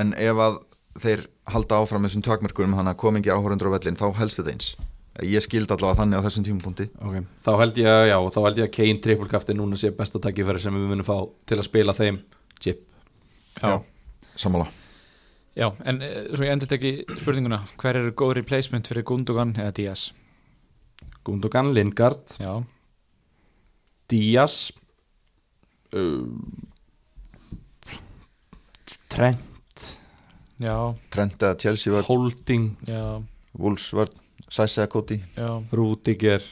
en 0.00 0.14
ef 0.14 0.42
að 0.44 0.60
þeir 1.02 1.24
halda 1.52 1.82
áfram 1.82 2.06
þessum 2.06 2.24
takmörkunum 2.26 2.78
þannig 2.78 2.94
að 2.94 3.02
komingir 3.02 3.36
áhörundur 3.36 3.70
á 3.70 3.74
völlin 3.76 3.98
þá 3.98 4.06
helst 4.18 4.40
þetta 4.40 4.54
eins. 4.54 4.70
Ég 5.26 5.42
skildi 5.42 5.74
allavega 5.74 5.98
þannig 5.98 6.22
á 6.22 6.26
þessum 6.28 6.46
tímapunkti. 6.46 6.88
Okay. 7.02 7.24
þá 7.42 7.52
held 7.58 7.80
ég 7.82 7.90
að, 7.90 8.04
já, 8.12 8.18
þá 8.34 8.40
held 8.46 8.60
ég 8.62 8.68
að 8.68 8.74
Kane 8.78 9.02
trippulkafti 9.02 9.58
núna 9.58 9.78
sé 9.78 9.90
besta 9.94 10.22
takkifæri 10.22 10.62
sem 10.62 10.78
við 10.78 10.90
munum 10.92 11.06
fá 11.06 11.16
til 11.48 11.58
að 11.58 11.66
spila 11.66 11.96
þeim 11.98 12.22
chip. 12.62 12.84
Já. 13.58 13.80
sammála 14.38 14.70
Já, 15.58 15.72
en 15.90 15.96
eh, 16.06 16.28
svo 16.30 16.46
ég 16.46 16.54
endur 16.54 16.70
tekki 16.70 16.92
spurninguna. 17.18 17.64
Hver 17.80 17.98
eru 17.98 18.12
góð 18.14 18.36
replacement 18.38 18.86
fyrir 18.86 19.02
Gundogan 19.06 19.56
eða 19.58 19.72
Díaz? 19.74 20.12
Gundogan, 21.26 21.72
Lingard, 21.74 22.36
Já, 22.38 22.62
Díaz 24.08 24.70
uh, 25.92 26.30
Trent. 29.10 29.88
Já, 30.62 30.76
Trent 31.10 31.42
eða 31.42 31.58
Chelsea 31.58 31.92
vörð, 31.92 32.06
Holding, 32.06 32.70
já, 32.86 33.02
Wolves 33.58 33.90
vörð 33.98 34.14
Sæs 34.48 34.78
eða 34.78 34.88
Koti 34.94 35.18
já. 35.34 35.50
Rudiger. 35.74 36.44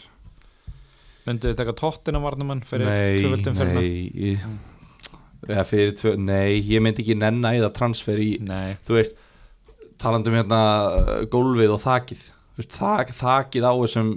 Myndu 1.27 1.49
þið 1.53 1.61
taka 1.63 1.75
tóttina 1.79 2.21
varnumann 2.23 2.61
fyrir 2.67 2.91
Nei, 2.91 3.23
tvöföldum 3.23 3.57
fyrir 3.57 3.79
nei 3.79 4.35
ég, 4.35 4.51
eða 5.47 5.67
fyrir 5.69 5.95
tvö, 5.99 6.15
nei, 6.19 6.63
ég 6.65 6.83
myndi 6.85 7.05
ekki 7.05 7.19
nenna 7.19 7.53
eða 7.57 7.73
transfer 7.77 8.21
í, 8.23 8.37
Nei, 8.47 8.77
þú 8.87 8.99
veist 8.99 9.19
talandi 10.01 10.33
um 10.33 10.37
hérna 10.37 10.61
uh, 10.87 11.13
gólfið 11.33 11.73
og 11.73 11.83
þakið. 11.83 12.23
Þú 12.57 12.63
veist, 12.63 12.77
þak, 12.77 13.13
þakið 13.17 13.69
á 13.69 13.73
þessum 13.83 14.11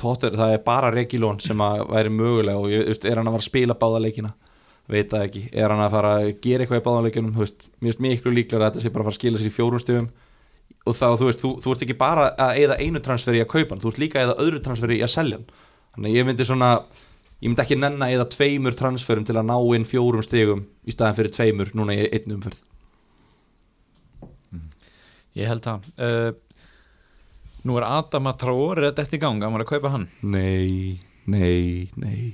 tóttir, 0.00 0.38
það 0.38 0.54
er 0.54 0.62
bara 0.66 0.92
Regilón 0.94 1.42
sem 1.42 1.60
að 1.62 1.84
væri 1.90 2.14
mögulega 2.14 2.62
og 2.62 2.70
ég, 2.72 2.86
þú 2.86 2.94
veist, 2.94 3.06
er 3.10 3.20
hann 3.20 3.30
að 3.30 3.36
fara 3.36 3.46
að 3.46 3.50
spila 3.50 3.78
báðaleikina 3.78 4.32
veit 4.90 5.12
það 5.12 5.26
ekki, 5.28 5.42
er 5.54 5.70
hann 5.72 5.82
að 5.84 5.94
fara 5.94 6.12
að 6.18 6.28
gera 6.42 6.64
eitthvað 6.64 6.80
í 6.80 6.84
báðaleikinum, 6.86 7.34
þú 7.36 7.44
veist, 7.44 7.68
mér 7.78 7.92
finnst 7.92 8.02
miklu 8.04 8.32
líklega 8.34 8.60
að 8.60 8.66
þetta 8.66 8.84
sé 8.84 8.92
bara 8.92 9.04
að 9.04 9.08
fara 9.08 9.14
að 9.14 9.18
skila 9.20 9.40
sér 9.40 9.50
í 9.50 9.54
fjórum 9.54 9.82
stöðum 9.82 10.08
og 10.80 10.96
þá, 10.96 11.06
þú 11.20 11.28
veist, 11.28 11.42
þú, 11.42 11.50
þú 11.62 11.74
ert 11.74 11.84
ekki 11.86 11.96
bara 12.00 12.26
að 12.46 12.62
eða 12.64 12.78
einu 12.80 13.02
transferi 13.04 13.42
að 13.44 13.50
kaupa 13.52 13.74
hann, 13.74 13.82
þú 13.84 13.92
ert 13.92 14.00
líka 14.02 14.18
að 14.18 14.26
eða 14.26 14.46
öðru 14.46 14.62
transferi 14.64 14.98
að 15.04 15.12
selja 15.14 15.38
hann, 15.38 15.60
þannig 15.94 16.10
að 16.10 16.18
ég 16.18 16.28
myndi 16.28 16.48
svona 16.48 16.70
ég 17.40 17.48
myndi 17.48 17.62
ekki 17.64 17.78
nenna 17.80 18.08
eða 18.12 18.26
tveimur 18.34 18.74
transferum 18.76 19.24
til 19.28 19.36
að 19.40 19.46
ná 19.48 19.56
inn 19.76 19.86
fjórum 19.88 20.22
stegum 20.26 20.66
í 20.86 20.92
staðan 20.94 21.16
fyrir 21.18 21.32
tveimur 21.36 21.70
núna 21.78 21.96
í 21.96 22.04
einn 22.10 22.34
umferð. 22.36 22.60
Ég 25.38 25.46
held 25.50 25.62
það. 25.64 25.90
Uh, 25.96 26.30
Nú 27.68 27.74
er 27.76 27.84
Adama 27.84 28.32
Traore 28.40 28.88
þetta 28.88 29.04
í 29.18 29.20
gang, 29.20 29.42
hann 29.44 29.52
var 29.52 29.62
að 29.66 29.68
kaupa 29.74 29.90
hann? 29.92 30.06
Nei, 30.24 30.96
nei, 31.28 31.90
nei. 32.00 32.30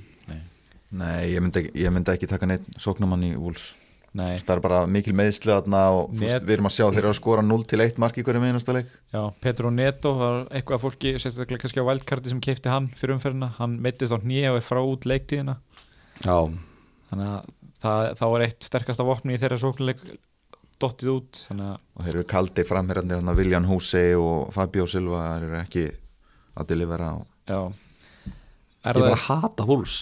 Nei, 0.87 1.33
ég 1.33 1.41
myndi, 1.43 1.65
ekki- 1.65 1.81
ég 1.83 1.91
myndi 1.91 2.13
ekki 2.13 2.29
taka 2.31 2.47
neitt 2.47 2.63
sóknamann 2.79 3.25
í 3.27 3.33
Wolves 3.35 3.73
Nei, 4.15 4.37
það 4.39 4.53
er 4.55 4.61
bara 4.63 4.77
mikil 4.89 5.13
meðsli 5.13 5.51
þarna 5.51 5.81
og 5.93 6.13
Net- 6.17 6.41
við 6.47 6.53
erum 6.55 6.69
að 6.69 6.73
sjá 6.77 6.85
þeir 6.87 6.99
eru 7.03 7.09
að 7.11 7.17
skora 7.19 7.41
0 7.45 7.65
til 7.69 7.81
1 7.83 7.97
mark 8.01 8.15
í 8.17 8.23
hverju 8.25 8.41
meðinasta 8.41 8.73
leik. 8.73 8.87
Já, 9.13 9.21
Petro 9.43 9.69
Neto 9.69 10.13
var 10.17 10.37
eitthvað 10.49 10.81
fólki, 10.85 11.11
sérstaklega 11.21 11.61
kannski 11.61 11.83
á 11.83 11.89
wildcardi 11.89 12.29
sem 12.31 12.39
keipti 12.41 12.69
hann 12.71 12.87
fyrir 12.97 13.17
umferðina, 13.17 13.51
hann 13.59 13.75
meittist 13.83 14.15
á 14.15 14.17
nýja 14.23 14.53
og 14.55 14.61
er 14.61 14.65
frá 14.65 14.79
út 14.81 15.05
leiktíðina. 15.05 15.57
Já, 16.23 16.37
þannig 17.11 17.27
að 17.27 17.51
það, 17.83 18.15
þá 18.17 18.25
er 18.31 18.45
eitt 18.47 18.63
sterkasta 18.71 19.05
vopni 19.05 19.35
í 19.37 19.41
þeirra 19.43 19.59
sóknuleik 19.61 20.01
dottið 20.81 21.13
út. 21.13 21.43
Þannig 21.51 21.69
að 21.69 21.77
og 21.97 22.03
þeir 22.07 22.15
eru 22.15 22.27
kaldir 22.33 22.65
framherjarnir 22.71 23.19
hérna 23.19 23.35
Viljan 23.37 23.69
Húsey 23.69 24.15
og 24.17 24.51
Fabio 24.55 24.87
Silva 24.89 25.23
eru 25.37 25.53
ekki 25.61 25.85
að 26.57 26.67
delivera 26.73 27.11
og 27.19 27.27
já. 27.45 27.61
Ég 28.87 28.95
er 28.95 29.01
bara 29.03 29.15
það, 29.19 29.41
hata 29.43 29.65
húls 29.67 29.95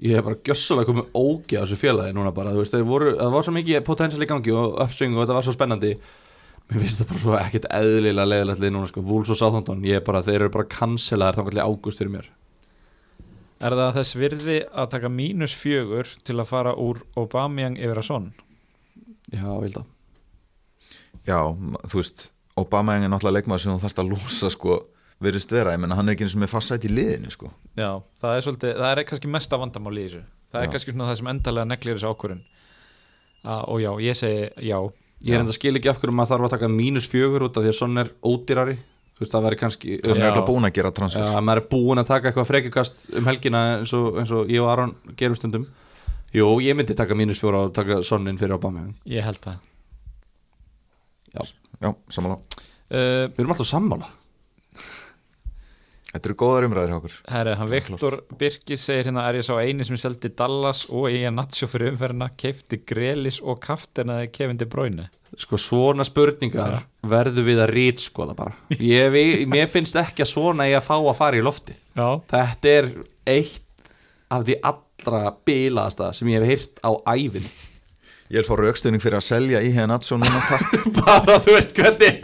Ég 0.00 0.16
hef 0.16 0.24
bara 0.24 0.40
gjössalega 0.40 0.88
komið 0.88 1.16
ógi 1.18 1.58
á 1.60 1.62
þessu 1.62 1.76
félagi 1.76 2.14
núna 2.16 2.32
bara, 2.34 2.54
þú 2.54 2.62
veist, 2.62 2.72
þeir 2.72 2.86
voru, 2.88 3.14
það 3.18 3.34
var 3.34 3.46
svo 3.46 3.54
mikið 3.58 3.82
potensial 3.84 4.24
í 4.24 4.28
gangi 4.30 4.54
og 4.56 4.78
uppsving 4.86 5.16
og 5.16 5.24
þetta 5.24 5.36
var 5.36 5.46
svo 5.46 5.54
spennandi. 5.56 5.92
Mér 6.70 6.80
finnst 6.80 7.02
þetta 7.02 7.10
bara 7.10 7.22
svo 7.26 7.34
ekkert 7.36 7.68
eðlilega 7.76 8.28
leiðilegt 8.30 8.62
lið 8.64 8.72
núna, 8.72 8.88
sko, 8.88 9.04
Wolves 9.04 9.34
og 9.34 9.40
Southampton 9.40 9.84
ég 9.84 10.00
er 10.00 10.06
bara, 10.06 10.24
þeir 10.24 10.46
eru 10.46 10.54
bara 10.54 10.70
cancelaðir 10.72 11.40
þannig 11.40 11.60
í 11.60 11.66
ágúst 11.66 12.00
fyrir 12.00 12.14
mér. 12.16 12.30
Er 13.62 13.76
það 13.78 13.96
þess 14.00 14.18
virði 14.18 14.60
að 14.72 14.92
taka 14.96 15.12
mínus 15.12 15.52
fjögur 15.54 16.08
til 16.24 16.38
að 16.40 16.48
fara 16.50 16.72
úr 16.74 17.04
Aubameyang 17.14 17.76
yfir 17.78 18.00
að 18.00 18.08
sonn 18.08 18.30
Já, 19.30 19.46
vil 19.62 19.70
það 19.76 19.90
já, 21.26 21.38
þú 21.86 22.00
veist 22.00 22.28
Obama 22.58 22.98
er 22.98 23.08
náttúrulega 23.08 23.40
leikmaður 23.40 23.64
sem 23.64 23.72
þú 23.72 23.82
þarfst 23.84 24.00
að 24.02 24.10
lúsa 24.12 24.50
sko, 24.52 24.78
virðist 25.22 25.52
vera, 25.54 25.72
ég 25.76 25.80
menna 25.82 25.96
hann 25.98 26.08
er 26.08 26.16
ekki 26.16 26.26
eins 26.26 26.34
og 26.36 26.42
með 26.42 26.50
farsætt 26.52 26.84
í 26.88 26.90
liðinu 26.92 27.30
sko. 27.34 27.50
já, 27.78 27.90
það 28.20 28.36
er 28.36 28.46
svolítið, 28.46 28.72
það 28.82 28.92
er 28.98 29.04
kannski 29.10 29.30
mesta 29.32 29.58
vandamál 29.62 29.94
í 29.98 30.04
þessu. 30.06 30.22
Það 30.52 30.60
er 30.60 30.66
Já. 30.68 30.72
kannski 30.74 30.92
svona 30.92 31.06
það 31.08 31.18
sem 31.20 31.30
endalega 31.32 31.64
neglir 31.70 31.96
þessu 31.96 32.10
ákvörun 32.12 32.42
og 33.72 33.78
já, 33.82 33.90
ég 34.04 34.16
segi 34.18 34.68
já. 34.68 34.78
Ég 35.22 35.34
er 35.36 35.40
enda 35.44 35.52
að 35.54 35.58
skil 35.58 35.76
ekki 35.78 35.88
af 35.92 36.00
hverju 36.02 36.12
maður 36.18 36.32
þarf 36.34 36.46
að 36.48 36.52
taka 36.56 36.68
mínus 36.68 37.06
fjögur 37.08 37.44
út 37.46 37.56
af 37.56 37.62
því 37.64 37.70
að 37.70 37.78
svona 37.78 38.02
er 38.04 38.10
ódýrari. 38.26 38.74
Þú 39.12 39.22
veist, 39.22 39.32
það 39.32 39.44
væri 39.46 39.58
kannski 39.60 39.96
hann 40.02 40.16
er 40.16 40.20
Já. 40.22 40.28
alltaf 40.32 40.46
búin 40.48 40.66
að 40.66 40.72
gera 40.74 40.90
transfer. 40.90 41.22
Já, 41.22 41.36
að 41.38 41.44
maður 41.46 41.60
er 41.62 41.66
búinn 41.70 42.00
að 42.02 42.08
taka 42.10 42.28
eitthvað 42.30 42.48
frekjukast 42.48 43.02
um 43.20 43.28
helgina 43.30 43.60
eins 43.78 43.92
og, 43.94 44.16
eins 44.18 44.32
og 44.34 44.50
ég 44.50 44.62
og 44.64 44.70
Aron 44.72 44.94
gerum 45.20 45.36
stundum. 45.38 45.66
Jú, 46.34 46.46
ég 46.64 46.74
myndi 46.74 46.96
taka 46.98 47.14
mínus 47.14 47.38
fjóra 47.42 47.60
og 47.68 47.74
taka 47.76 48.00
sonnin 48.02 48.38
fyrir 48.40 48.56
Obama 48.56 48.86
ég 49.06 49.22
held 49.22 49.38
það. 49.44 49.60
Já, 51.32 51.94
samanlá, 52.12 52.36
uh, 52.92 53.28
Við 53.32 53.40
erum 53.40 53.54
alltaf 53.54 53.68
sammála 53.68 54.08
þetta 56.12 56.28
eru 56.28 56.36
góðar 56.42 56.66
umræðir 56.68 56.92
hjá 56.92 56.98
okkur. 56.98 57.16
Herri, 57.32 57.54
hann 57.58 57.68
Það 57.70 57.76
er 57.78 57.88
Viktor 57.88 58.16
Birkis 58.40 58.84
segir 58.88 59.08
hérna 59.08 59.24
er 59.28 59.40
ég 59.40 59.46
sá 59.48 59.54
eini 59.62 59.86
sem 59.88 59.98
seldi 60.00 60.30
Dallas 60.38 60.84
og 60.90 61.08
ég 61.12 61.26
er 61.28 61.34
natsjó 61.34 61.68
fyrir 61.72 61.92
umferðina? 61.94 62.30
Keifti 62.38 62.82
Grelis 62.88 63.40
og 63.42 63.60
kaftenaði 63.64 64.30
Kevin 64.34 64.60
De 64.60 64.68
Bruyne? 64.68 65.08
Sko 65.40 65.56
svona 65.56 66.04
spurningar 66.04 66.82
verður 67.08 67.46
við 67.48 67.62
að 67.64 67.72
rítskoða 67.72 68.36
bara. 68.36 68.52
Ég, 68.76 69.16
Mér 69.48 69.70
finnst 69.72 69.96
ekki 69.96 70.26
að 70.26 70.32
svona 70.34 70.68
ég 70.68 70.76
að 70.76 70.88
fá 70.90 70.96
að 71.00 71.16
fara 71.16 71.40
í 71.40 71.44
loftið. 71.44 71.78
Já, 71.96 72.08
Þetta 72.28 72.74
er 72.76 72.90
eitt 73.32 73.94
af 74.32 74.46
því 74.46 74.56
allra 74.68 75.22
bilaðasta 75.46 76.12
sem 76.16 76.30
ég 76.32 76.42
hef 76.42 76.52
heyrt 76.52 76.82
á 76.84 76.90
ævin 77.16 77.46
ég 78.32 78.40
vil 78.40 78.46
fá 78.48 78.54
raukstöðning 78.56 79.02
fyrir 79.02 79.18
að 79.18 79.26
selja 79.26 79.60
í 79.64 79.72
hérna 79.74 79.98
svo 80.04 80.16
núna 80.20 80.40
Bara 81.02 81.36
þú 81.44 81.56
veist 81.56 81.74
hvernig 81.76 82.22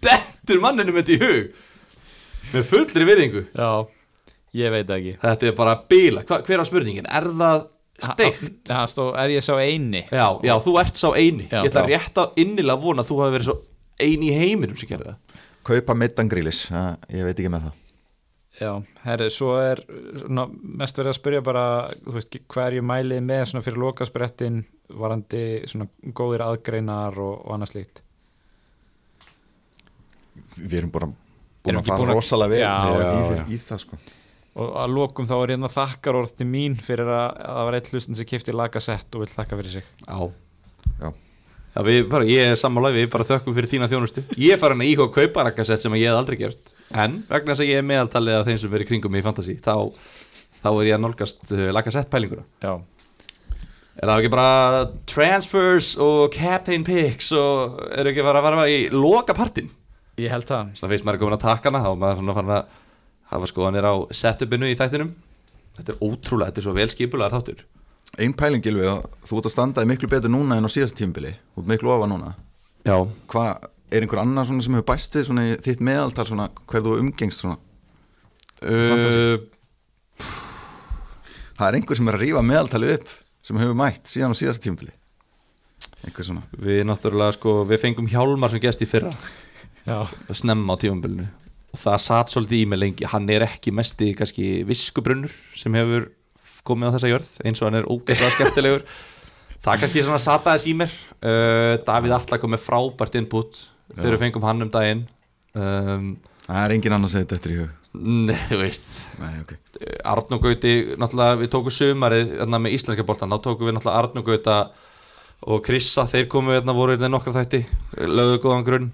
dettur 0.00 0.62
manninu 0.62 0.94
þetta 0.96 1.16
í 1.16 1.18
hug 1.20 1.66
með 2.54 2.64
fullri 2.70 3.06
virðingu 3.08 3.42
já, 3.54 3.70
ég 4.60 4.72
veit 4.74 4.94
ekki 4.96 5.16
Þetta 5.22 5.50
er 5.50 5.58
bara 5.58 5.76
bila, 5.90 6.24
Hva, 6.28 6.40
hver 6.46 6.62
á 6.62 6.64
spurningin? 6.68 7.08
Er 7.10 7.28
það 7.40 7.66
steikt? 8.00 8.62
það 8.70 8.86
stóð, 8.94 9.10
er 9.24 9.34
ég 9.36 9.44
sá 9.46 9.52
eini 9.60 10.04
Já, 10.08 10.26
já, 10.46 10.54
þú 10.64 10.74
ert 10.80 10.96
sá 11.00 11.08
eini 11.14 11.46
Já. 11.50 11.60
Ég 11.60 11.68
ætla 11.70 11.84
Já. 11.84 11.90
rétt 11.94 12.22
að 12.24 12.40
innilega 12.44 12.80
vona 12.82 13.04
að 13.04 13.10
þú 13.12 13.20
hafi 13.24 13.36
verið 13.38 13.50
svo 13.50 13.58
eini 14.00 14.30
í 14.32 14.38
heiminum 14.40 14.78
sem 14.80 14.88
gerði 14.90 15.12
það 15.12 15.38
kaupa 15.70 15.94
meittan 15.94 16.28
grílis, 16.32 16.64
ég 17.12 17.26
veit 17.28 17.36
ekki 17.36 17.52
með 17.52 17.68
það 17.68 17.78
Já, 18.60 18.70
herri, 19.04 19.26
svo 19.32 19.52
er 19.62 19.78
svona, 20.18 20.46
mest 20.80 20.96
verið 20.98 21.12
að 21.12 21.18
spyrja 21.20 21.42
bara 21.46 21.64
þú 22.02 22.14
veist, 22.16 22.34
hverju 22.50 22.82
mælið 22.84 23.20
með 23.24 23.42
svona 23.52 23.62
fyrir 23.64 23.78
lokasprettin 23.84 24.56
varandi 25.00 25.42
svona 25.70 25.86
góðir 26.18 26.42
aðgreinar 26.48 27.14
og, 27.22 27.36
og 27.44 27.54
annað 27.54 27.70
slíkt 27.76 28.02
við 30.58 30.80
erum 30.80 30.92
bara 30.92 31.08
búin 31.64 31.80
að 31.80 31.90
fara 31.90 32.16
rosalega 32.16 32.52
vel. 32.54 32.60
Já, 32.62 32.74
í, 32.74 33.00
já, 33.00 33.40
í, 33.44 33.56
í 33.56 33.62
það 33.64 33.82
sko. 33.84 33.98
Og 34.60 34.70
að 34.82 34.94
lokum 34.96 35.28
þá 35.30 35.34
er 35.38 35.52
hérna 35.54 35.70
þakkar 35.70 36.18
orð 36.20 36.36
til 36.40 36.46
mín 36.50 36.76
fyrir 36.82 37.08
að, 37.08 37.26
að 37.38 37.58
það 37.58 37.66
var 37.68 37.78
eitt 37.78 37.90
hlustin 37.92 38.18
sem 38.18 38.28
kifti 38.28 38.54
lagasett 38.56 39.16
og 39.16 39.24
vil 39.24 39.30
þakka 39.30 39.58
fyrir 39.60 39.74
sig. 39.76 39.90
Já. 40.06 40.18
Já. 41.00 41.10
Bara, 42.10 42.24
ég 42.26 42.50
er 42.50 42.58
sammála, 42.58 42.90
við 42.96 43.06
bara 43.12 43.26
þökkum 43.28 43.54
fyrir 43.54 43.70
þína 43.70 43.88
þjónustu. 43.92 44.24
Ég 44.34 44.56
er 44.56 44.60
farin 44.60 44.82
að 44.82 44.90
íhuga 44.90 45.06
að 45.06 45.18
kaupa 45.20 45.44
rakkasett 45.46 45.84
sem 45.84 45.94
að 45.94 46.02
ég 46.02 46.10
hef 46.10 46.18
aldrei 46.18 46.40
gert. 46.40 46.72
En? 46.90 47.20
Vegna 47.30 47.54
þess 47.54 47.62
að 47.62 47.70
ég 47.70 47.78
er 47.78 47.86
meðaltalið 47.86 48.40
af 48.40 48.48
þeim 48.48 48.58
sem 48.58 48.72
verið 48.72 48.88
kringum 48.90 49.14
mig 49.14 49.22
í 49.22 49.26
fantasy 49.28 49.54
Þá, 49.62 49.76
þá 50.64 50.70
er 50.72 50.88
ég 50.88 50.96
að 50.96 51.04
nálgast 51.04 51.52
uh, 51.54 51.68
lakkasett 51.76 52.10
pælinguna. 52.10 52.42
Já, 52.64 52.74
Er 54.00 54.08
það 54.08 54.22
ekki 54.22 54.30
bara 54.32 54.84
transfers 55.10 55.90
og 56.00 56.30
captain 56.32 56.84
picks 56.86 57.26
og 57.36 57.74
er 57.92 58.08
ekki 58.08 58.24
bara 58.24 58.40
að 58.40 58.46
fara 58.46 58.68
í 58.72 58.78
loka 58.94 59.34
partin? 59.36 59.68
Ég 60.24 60.32
held 60.34 60.46
það. 60.48 60.70
Svona 60.78 60.92
fyrst 60.92 61.06
maður 61.06 61.18
er 61.18 61.22
komin 61.24 61.36
að 61.38 61.44
taka 61.46 61.70
hana 61.70 61.82
þá 61.84 61.90
er 61.90 62.00
maður 62.04 62.20
svona 62.20 62.36
farin 62.38 62.54
að 62.56 62.78
hafa 63.30 63.50
skoðanir 63.50 63.88
á 63.90 63.94
setupinu 64.20 64.70
í 64.70 64.78
þættinum. 64.78 65.10
Þetta 65.78 65.94
er 65.94 66.00
ótrúlega, 66.04 66.50
þetta 66.50 66.62
er 66.62 66.66
svo 66.66 66.76
vel 66.76 66.88
skipulegar 66.92 67.34
þáttur. 67.34 67.66
Ein 68.20 68.34
pæling 68.36 68.64
Gylfi 68.64 68.88
að 68.90 69.04
þú 69.28 69.38
ert 69.38 69.48
að 69.50 69.54
standa 69.54 69.84
miklu 69.86 70.10
betur 70.10 70.32
núna 70.32 70.58
en 70.58 70.66
á 70.66 70.70
síðast 70.70 70.96
tímbili 70.98 71.30
þú 71.54 71.62
ert 71.62 71.70
miklu 71.70 71.92
ofa 71.94 72.08
núna. 72.10 72.32
Já, 72.82 72.96
hvað, 73.30 73.68
er 73.90 74.04
einhver 74.04 74.22
annar 74.22 74.48
svona 74.48 74.64
sem 74.64 74.76
hefur 74.76 74.88
bæst 74.90 75.16
við 75.16 75.26
svona 75.28 75.46
þitt 75.62 75.82
meðaltal 75.84 76.26
svona 76.28 76.48
hver 76.70 76.84
þú 76.86 76.96
umgengst 77.02 77.44
svona? 77.44 77.58
Uh, 78.60 79.38
það 81.56 81.66
er 81.68 81.78
einhver 81.78 81.98
sem 81.98 82.10
er 82.10 82.18
að 82.18 82.24
rífa 82.26 82.42
meðaltalið 82.44 82.96
upp 82.98 83.12
sem 83.46 83.60
hefur 83.62 83.78
mætt 83.78 84.10
síðan 84.10 84.34
á 84.36 84.40
síðast 84.40 84.64
tímbili 84.64 84.92
einhver 86.06 86.26
svona. 86.26 86.42
Við 86.56 86.82
náttúrulega 86.88 87.36
sko, 87.36 87.60
við 87.68 87.82
fengum 87.82 88.10
Hjálmar 88.10 88.52
sem 88.52 88.62
gest 88.62 88.82
í 88.84 88.88
fyrra 88.88 89.12
snemma 90.36 90.76
á 90.76 90.80
tímambilinu 90.80 91.28
og 91.70 91.78
það 91.78 92.02
satt 92.02 92.32
svolítið 92.32 92.62
í 92.64 92.66
mig 92.70 92.80
lengi. 92.80 93.06
Hann 93.06 93.28
er 93.30 93.44
ekki 93.46 93.72
mesti 93.74 94.10
kannski 94.18 94.48
viskubrunnur 94.68 95.34
sem 95.58 95.74
hefur 95.78 96.08
komið 96.66 96.90
á 96.90 96.94
þessa 96.96 97.12
jörð 97.12 97.30
eins 97.46 97.62
og 97.62 97.68
hann 97.68 97.80
er 97.80 97.88
ógeðslega 97.90 98.36
skemmtilegur. 98.36 98.86
Það 99.60 99.82
kannski 99.82 100.02
svona 100.06 100.22
sata 100.22 100.54
þess 100.54 100.70
í 100.70 100.72
mér. 100.76 100.92
Uh, 101.20 101.74
Davíð 101.84 102.14
Atla 102.16 102.38
kom 102.40 102.54
með 102.54 102.62
frábært 102.64 103.18
input 103.20 103.58
þegar 103.92 104.14
við 104.14 104.22
fengum 104.22 104.46
hann 104.48 104.64
um 104.64 104.70
daginn. 104.72 105.02
Um, 105.52 106.14
Það 106.46 106.62
er 106.64 106.74
engin 106.74 106.96
annars 106.96 107.16
þetta 107.18 107.36
eftir 107.36 107.52
í 107.52 107.58
hug. 107.60 107.74
Nei, 108.00 108.38
þú 108.48 108.60
veist. 108.62 108.88
Nei, 109.20 109.34
ok. 109.42 109.52
Arnó 110.08 110.38
Gauti, 110.40 110.72
náttúrulega 110.98 111.36
við 111.42 111.50
tókum 111.52 111.74
sumarið 111.74 112.32
hérna, 112.38 112.60
með 112.62 112.76
íslenska 112.78 113.04
boltan, 113.06 113.34
þá 113.34 113.44
tókum 113.44 113.68
við 113.68 113.76
náttúrulega 113.76 114.00
Arnó 114.00 114.24
Gauta 114.26 114.56
og 115.50 115.62
Krissa 115.66 116.06
þeir 116.08 116.28
komu 116.32 116.54
hérna, 116.54 116.74
voru 116.76 116.94
hérna 116.94 117.10
nokkra 117.12 117.34
þætti 117.36 117.64
lögðu 118.00 118.40
góðan 118.44 118.66
grunn 118.66 118.88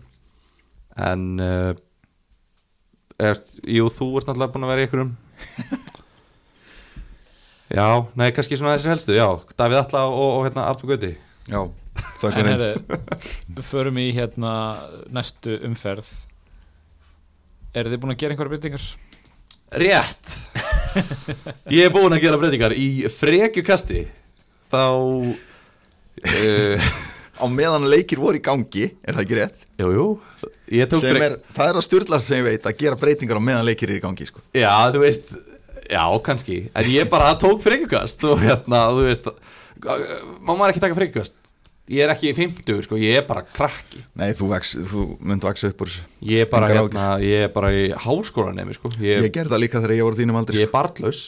en 0.97 1.41
uh, 1.43 1.75
er, 3.21 3.37
jú, 3.69 3.89
þú 3.93 4.07
ert 4.19 4.27
náttúrulega 4.29 4.53
búin 4.55 4.65
að 4.67 4.71
vera 4.73 4.83
í 4.83 4.85
einhverjum. 4.87 5.13
Já, 7.77 7.89
nei, 8.15 8.31
kannski 8.31 8.57
svona 8.59 8.77
þessi 8.77 8.91
helstu, 8.93 9.13
já. 9.17 9.29
Davíð 9.59 9.79
Atla 9.81 10.01
og, 10.07 10.29
og 10.37 10.45
hérna 10.47 10.69
Arnó 10.71 10.87
Gauti. 10.87 11.13
Já, 11.51 11.61
þakka 12.21 12.39
en 12.39 12.47
reynd 12.47 12.63
hefði 12.63 13.63
Förum 13.67 13.99
í 13.99 14.15
hérna 14.15 14.53
næstu 15.11 15.53
umferð. 15.67 16.07
Eru 17.75 17.91
þið 17.91 18.01
búin 18.05 18.15
að 18.15 18.21
gera 18.23 18.33
einhverja 18.37 18.53
breytingar? 18.55 18.85
Rétt. 19.83 20.27
Ég 21.75 21.83
er 21.89 21.93
búin 21.93 22.15
að 22.15 22.23
gera 22.23 22.39
breytingar. 22.41 22.73
Í 22.79 23.11
frekjukasti 23.11 24.07
þá 24.71 24.87
uh, 24.87 26.79
Á 27.43 27.45
meðan 27.53 27.91
leikir 27.91 28.23
voru 28.23 28.39
í 28.39 28.47
gangi, 28.47 28.87
er 29.05 29.13
það 29.19 29.25
ekki 29.27 29.39
rétt? 29.43 29.59
Jú, 29.83 29.89
jú 29.93 30.07
Er, 30.67 31.37
það 31.55 31.69
er 31.71 31.79
að 31.79 31.87
styrlast 31.87 32.27
sem 32.31 32.41
ég 32.41 32.49
veit 32.49 32.67
að 32.67 32.79
gera 32.81 32.99
breytingar 32.99 33.39
á 33.39 33.47
meðan 33.49 33.69
leikir 33.69 33.91
eru 33.93 34.01
í 34.01 34.05
gangi 34.05 34.27
sko. 34.27 34.43
Já, 34.57 34.73
þú 34.95 35.05
veist 35.05 35.37
Já, 35.87 36.03
kannski. 36.27 36.57
En 36.75 36.89
ég 36.91 37.07
bara 37.11 37.37
tók 37.39 37.61
frekjukast 37.63 38.25
og 38.27 38.41
hérna, 38.43 38.89
þú 38.91 39.05
veist 39.07 39.29
Má 40.43 40.55
maður 40.57 40.73
ekki 40.73 40.83
taka 40.83 40.97
frekjukast 40.99 41.37
Ég 41.87 42.03
er 42.03 42.11
ekki 42.11 42.33
í 42.33 42.35
50, 42.35 42.81
sko, 42.83 42.97
ég 42.99 43.21
er 43.21 43.23
bara 43.29 43.45
krakki. 43.47 44.01
Nei, 44.19 44.33
þú, 44.35 44.49
vex, 44.51 44.73
þú 44.91 45.03
mynd 45.23 45.45
vaksa 45.47 45.69
upp 45.71 45.85
úr 45.85 45.91
þessu. 45.93 46.07
Ég 46.27 46.43
er 46.43 46.49
bara, 46.51 46.71
hérna, 46.73 47.05
ég 47.23 47.45
er 47.47 47.53
bara 47.55 47.71
í 47.71 47.85
háskólanemi, 48.03 48.75
sko. 48.75 48.91
Ég 48.99 49.23
Ég, 49.23 49.31
gerði 49.31 49.53
það 49.53 49.63
líka 49.63 49.83
þegar 49.85 49.95
ég 49.95 50.09
voru 50.09 50.19
þínum 50.19 50.39
aldrei 50.41 50.59
ég 50.59 50.67
er 50.67 50.73
barnlaus. 50.73 51.21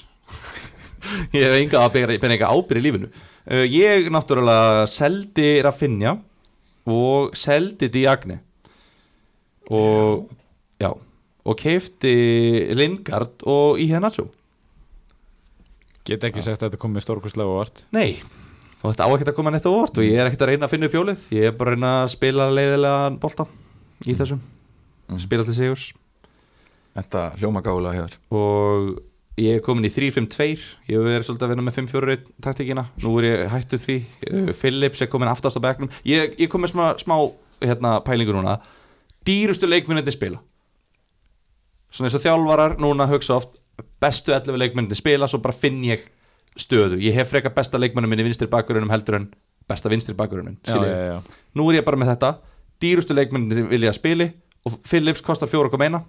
Ég 1.37 1.47
hef 1.47 1.55
enga 1.63 1.85
ábyrð 2.51 2.81
í 2.81 2.85
lífinu. 2.89 3.13
Uh, 3.47 3.63
Ég 3.71 4.11
náttúrulega 4.11 4.83
seldi 4.91 5.47
Rafinha 5.63 6.17
og 6.91 7.39
seldi 7.39 7.87
Diagne 7.95 8.41
og 9.69 10.29
já, 10.81 10.91
og 11.49 11.57
keifti 11.61 12.15
Lingard 12.77 13.43
og 13.49 13.79
Ihe 13.83 14.01
Nacho. 14.01 14.29
Get 16.09 16.25
ekki 16.25 16.41
sagt 16.45 16.63
að 16.63 16.71
þetta 16.71 16.81
komið 16.81 17.05
stórkustlega 17.05 17.51
og 17.53 17.59
vart 17.61 17.83
Nei, 17.93 18.15
og 18.81 18.93
þetta 18.95 19.05
á 19.05 19.11
ekkert 19.13 19.33
að 19.33 19.37
koma 19.37 19.53
neitt 19.53 19.67
óvart 19.69 19.99
og 20.01 20.07
ég 20.07 20.17
er 20.23 20.31
ekkert 20.31 20.47
að 20.47 20.53
reyna 20.55 20.69
að 20.69 20.73
finna 20.73 20.89
upp 20.89 20.97
hjólið. 20.97 21.27
Ég 21.37 21.51
er 21.51 21.57
bara 21.59 21.75
að 21.75 21.77
reyna 21.77 21.91
að 22.05 22.13
spila 22.15 22.47
leiðilegan 22.55 23.19
bolta 23.25 23.49
í 24.07 24.15
þessum, 24.17 24.41
Mm. 25.09 25.17
spila 25.25 25.45
til 25.45 25.55
sigurs. 25.57 25.85
Þetta 26.93 27.21
hljóma 27.41 27.63
gálega 27.65 27.95
hér 27.97 28.17
og 28.37 28.99
ég 29.41 29.55
er 29.57 29.63
komin 29.65 29.87
í 29.89 29.93
3-5-2 29.95 30.59
ég 30.91 30.99
hef 30.99 31.07
verið 31.07 31.25
svolítið 31.25 31.47
að 31.47 31.53
vinna 31.55 31.65
með 31.65 31.77
5-4 31.79 32.17
taktíkina, 32.45 32.85
nú 33.01 33.13
er 33.21 33.25
ég 33.29 33.49
hættu 33.53 33.79
því 33.81 33.97
Phillips 34.59 35.01
er 35.01 35.09
komin 35.09 35.31
aftast 35.31 35.57
á 35.57 35.65
bekknum. 35.65 35.89
Ég, 36.05 36.35
ég 36.37 36.49
kom 36.53 36.61
með 36.61 36.75
smá, 36.75 36.85
smá 37.01 37.17
hérna, 37.63 37.95
pælingu 38.05 38.35
núna 38.37 38.59
dýrustu 39.29 39.69
leikminni 39.69 40.15
spila. 40.15 40.41
Svona 41.93 42.09
eins 42.09 42.19
og 42.19 42.25
þjálfarar 42.25 42.77
núna 42.83 43.09
hugsa 43.09 43.39
oft 43.39 43.61
bestu 44.03 44.35
11 44.35 44.59
leikminni 44.61 44.97
spila 44.99 45.29
svo 45.29 45.41
bara 45.45 45.57
finn 45.57 45.81
ég 45.87 46.05
stöðu. 46.59 46.99
Ég 47.01 47.17
hef 47.17 47.31
frekar 47.33 47.55
besta 47.57 47.81
leikmennum 47.81 48.11
minni 48.13 48.27
vinstri 48.27 48.49
bakurunum 48.51 48.91
heldur 48.93 49.21
en 49.21 49.29
besta 49.69 49.91
vinstri 49.93 50.17
bakurunum 50.17 50.57
já, 50.65 50.77
já, 50.81 51.13
já. 51.13 51.19
nú 51.55 51.69
er 51.71 51.81
ég 51.81 51.85
bara 51.85 52.01
með 52.01 52.15
þetta. 52.15 52.39
Dýrustu 52.81 53.15
leikmennin 53.15 53.69
vilja 53.69 53.93
að 53.93 53.99
spili 54.01 54.31
og 54.67 54.81
Phillips 54.87 55.23
kostar 55.25 55.51
4,1 55.51 56.01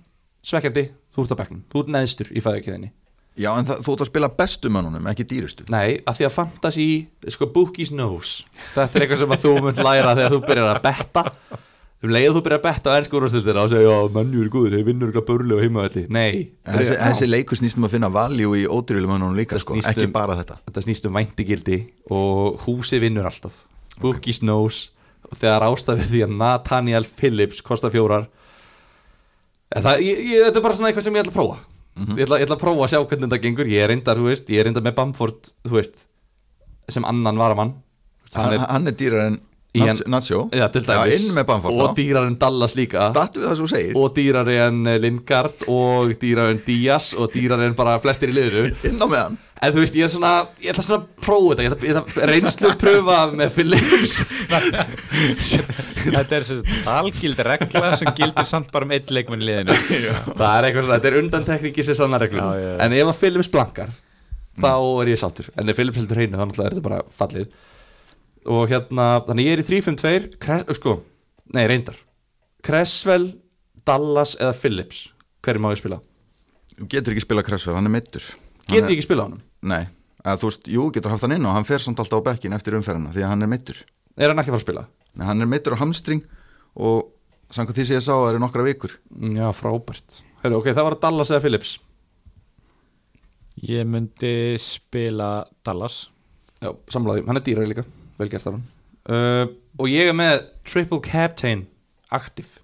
svekkjandi, 0.45 0.85
þú 1.13 1.25
ert 1.25 1.35
á 1.35 1.39
bekknum, 1.41 1.63
þú 1.67 1.83
ert 1.83 1.93
neðstur 1.93 2.29
í 2.31 2.43
fæðukiðinni 2.43 2.93
Já, 3.39 3.53
en 3.55 3.67
þú 3.69 3.93
ert 3.93 4.03
að 4.03 4.09
spila 4.09 4.29
bestu 4.35 4.69
mönnunum, 4.73 5.05
ekki 5.07 5.23
dýrustu. 5.29 5.63
Nei, 5.71 6.01
af 6.03 6.17
því 6.17 6.25
að 6.27 6.33
fantasy, 6.35 6.87
sko 7.31 7.47
bookies 7.53 7.91
knows. 7.93 8.41
Þetta 8.73 8.97
er 8.97 9.05
eitthvað 9.05 9.21
sem 9.21 9.35
að 9.35 9.43
þú 9.45 9.53
munt 9.63 9.79
læra 9.85 10.15
þegar 10.17 10.33
þú 10.33 10.39
byrjar 10.49 10.71
að 10.73 10.81
betta 10.83 11.23
um 12.03 12.09
leið 12.13 12.29
þú 12.35 12.41
byrjar 12.45 12.59
að 12.61 12.65
betta 12.67 12.91
á 12.91 12.97
ennsku 12.99 13.17
úrvastildina 13.19 13.63
og 13.65 13.71
segja, 13.73 13.89
já, 13.91 13.97
mannjú 14.15 14.43
er 14.45 14.51
góður, 14.53 14.75
þeir 14.77 14.85
vinnur 14.87 15.09
eitthvað 15.11 15.25
börli 15.29 15.55
og 15.57 15.63
heimavelli, 15.65 16.03
nei. 16.15 16.31
Þessi, 16.63 16.93
byrja- 16.93 17.09
þessi 17.09 17.27
leikur 17.29 17.59
snýst 17.59 17.77
um 17.81 17.87
að 17.89 17.93
finna 17.97 18.09
valjú 18.15 18.53
í 18.55 18.63
ódýrjulegum 18.71 19.11
mönnunum 19.17 19.35
líka, 19.39 19.59
sko, 19.59 19.75
ekki 19.81 20.05
um- 20.07 20.13
bara 20.15 20.37
þetta. 20.39 20.59
Þetta 20.69 20.83
snýst 20.85 21.05
um 21.09 21.17
væntigildi 21.19 21.79
og 22.15 22.59
húsi 22.65 22.99
vinnur 23.03 23.27
alltaf. 23.27 23.51
Bookies 23.99 24.39
knows 24.39 24.91
og 25.29 25.35
þegar 25.37 25.67
ástafið 25.67 26.07
því 26.13 26.21
að 26.23 26.37
Nathaniel 26.39 27.03
Phillips 27.03 27.59
kostar 27.61 27.91
fjórar 27.91 28.27
það, 29.75 29.99
ég, 30.05 30.21
ég, 30.23 30.45
þetta 30.47 30.57
er 30.61 30.65
bara 30.65 30.77
svona 30.77 30.89
eitthvað 30.91 31.05
sem 31.09 31.17
ég 31.19 31.25
ætla 31.25 31.33
að 31.33 31.39
prófa. 31.39 31.57
Ég, 31.99 32.23
ætla, 32.23 32.37
ég 32.39 32.45
ætla 32.47 32.55
að 32.55 32.61
prófa 32.63 32.85
að 32.85 32.91
sjá 32.93 32.99
hvernig 33.03 33.27
þetta 33.27 33.41
gengur. 33.43 33.67
Ég 33.69 33.83
er 33.83 33.91
reyndar, 33.91 34.15
þú 34.21 34.29
veist, 34.29 34.47
ég 34.53 34.61
er 34.61 34.69
reyndar 34.69 34.85
með 34.85 34.95
Bamford 34.95 35.51
þú 35.67 35.75
veist, 35.75 36.05
sem 36.89 37.03
annan 37.05 37.35
varamann. 37.41 37.73
Hann, 38.33 38.45
hann 38.45 38.53
er, 38.55 38.63
hann 38.69 38.87
er 38.87 38.95
dýrar 38.95 39.25
en 39.27 39.39
Nacho, 39.69 40.47
já, 40.49 40.65
til 40.73 40.81
dæmis. 40.81 41.19
inn 41.19 41.35
með 41.35 41.45
Bamford 41.45 41.81
og 41.83 41.91
dýrar 41.97 42.25
en 42.25 42.39
Dallas 42.41 42.73
líka. 42.73 43.03
Stattu 43.11 43.37
við 43.37 43.51
það 43.51 43.59
sem 43.59 43.65
þú 43.67 43.69
segir. 43.69 43.99
Og 44.01 44.15
dýrar 44.15 44.49
en 44.55 44.79
Lingard 45.03 45.67
og 45.69 46.15
dýrar 46.17 46.49
en 46.55 46.63
Díaz 46.65 47.11
og 47.13 47.29
dýrar 47.35 47.61
en 47.67 47.75
bara 47.77 47.99
flestir 48.01 48.33
í 48.33 48.37
liðinu. 48.39 48.73
Inn 48.89 48.97
á 48.97 49.05
með 49.05 49.21
hann 49.27 49.37
En 49.59 49.73
þú 49.75 49.81
veist, 49.83 49.95
ég 49.99 50.07
er 50.07 50.11
svona, 50.13 50.31
ég 50.63 50.71
ætla 50.71 50.83
svona 50.85 51.01
að 51.01 51.07
prófa 51.19 51.55
þetta, 51.59 51.63
ég 51.65 51.73
ætla, 51.75 51.87
ég 51.89 51.97
ætla 51.99 52.27
reynslu 52.29 52.69
pröfa 52.79 53.17
með 53.41 53.49
Phillips 53.57 54.13
Þetta 56.15 56.37
er 56.37 56.45
sem 56.47 56.61
sagt 56.61 56.87
algild 56.93 57.41
regla 57.43 57.89
sem 57.99 58.11
gildir 58.15 58.47
samt 58.47 58.69
bara 58.71 58.87
um 58.87 58.93
einn 58.95 59.11
leikmenn 59.17 59.43
í 59.43 59.49
liðinu. 59.49 59.75
Það 59.75 60.53
er 60.53 60.67
eitthvað 60.69 60.85
svona, 60.85 60.95
þetta 60.95 61.11
er 61.11 61.17
undantekningi 61.19 61.85
sem 61.89 61.97
sannar 61.99 62.23
reglum 62.23 62.45
Já, 62.45 62.55
já, 62.55 62.69
já. 62.71 62.77
En 62.85 62.95
ef 63.01 63.11
að 63.11 63.19
Phillips 63.19 63.51
blankar, 63.51 63.91
þá 64.63 64.71
er 65.03 65.11
ég 65.11 65.19
sáttur. 65.21 65.51
En 65.59 65.73
ef 65.73 65.79
Phillips 65.81 65.99
heldur 65.99 66.21
hreinu, 66.23 66.39
þá 66.39 66.45
náttúrulega 66.45 66.69
er 66.71 66.77
þetta 66.77 66.87
bara 66.87 67.01
fallið 67.19 67.51
Og 68.47 68.69
hérna, 68.71 69.19
þannig 69.27 69.45
ég 69.49 69.57
er 69.57 69.61
í 69.63 69.67
3-5-2, 69.67 70.37
Kres- 70.39 70.69
sko, 70.79 70.99
nei 71.53 71.65
reyndar. 71.67 71.97
Cresswell, 72.63 73.33
Dallas 73.85 74.35
eða 74.39 74.53
Phillips? 74.55 75.09
Hverju 75.43 75.59
má 75.63 75.71
ég 75.73 75.79
spila? 75.81 75.99
Þú 76.79 76.87
getur 76.91 77.13
ekki 77.15 77.25
spila 77.25 77.43
Cresswell, 77.43 77.75
hann 77.75 77.87
er 77.89 77.93
meittur 77.97 78.23
Get 78.69 78.83
ég 78.85 78.93
ekki 78.97 79.03
spila 79.07 79.23
á 79.23 79.27
honum? 79.27 79.41
Nei, 79.65 79.83
að 80.23 80.41
þú 80.43 80.49
veist, 80.51 80.67
jú, 80.71 80.87
getur 80.95 81.11
haft 81.11 81.25
hann 81.25 81.35
inn 81.35 81.45
og 81.49 81.55
hann 81.55 81.67
fer 81.67 81.79
samt 81.83 81.99
alltaf 81.99 82.21
á 82.23 82.27
bekkin 82.29 82.53
eftir 82.55 82.75
umferðina 82.77 83.11
því 83.15 83.23
að 83.25 83.31
hann 83.33 83.43
er 83.47 83.51
meittur 83.51 83.79
Er 84.19 84.31
hann 84.31 84.39
ekki 84.39 84.51
að 84.51 84.55
fara 84.55 84.61
að 84.61 84.67
spila? 84.67 84.83
Nei, 85.19 85.25
hann 85.27 85.41
er 85.43 85.49
meittur 85.51 85.75
á 85.75 85.81
hamstring 85.81 86.23
og 86.79 87.09
samkvæmt 87.51 87.79
því 87.79 87.85
sem 87.89 87.97
ég 87.99 88.03
sá 88.05 88.13
það 88.13 88.29
eru 88.33 88.39
nokkra 88.43 88.63
vikur. 88.67 88.91
Mm, 89.15 89.35
Já, 89.39 89.47
frábært. 89.57 90.19
Heru, 90.43 90.59
Ok, 90.59 90.67
það 90.75 90.85
var 90.85 90.95
Dallas 91.01 91.31
eða 91.33 91.41
Phillips. 91.43 91.71
Ég 93.65 93.87
myndi 93.89 94.55
spila 94.61 95.45
Dallas. 95.65 96.09
Já, 96.61 96.71
samlaði, 96.91 97.23
hann 97.27 97.39
er 97.39 97.43
dýrari 97.47 97.71
líka 97.71 97.85
Vel 98.19 98.29
gert 98.31 98.45
hann 98.49 98.61
uh, 99.09 99.45
Og 99.79 99.87
ég 99.91 100.09
er 100.11 100.15
með 100.17 100.43
Triple 100.67 100.99
Captain 101.05 101.65
Aktiv 102.11 102.57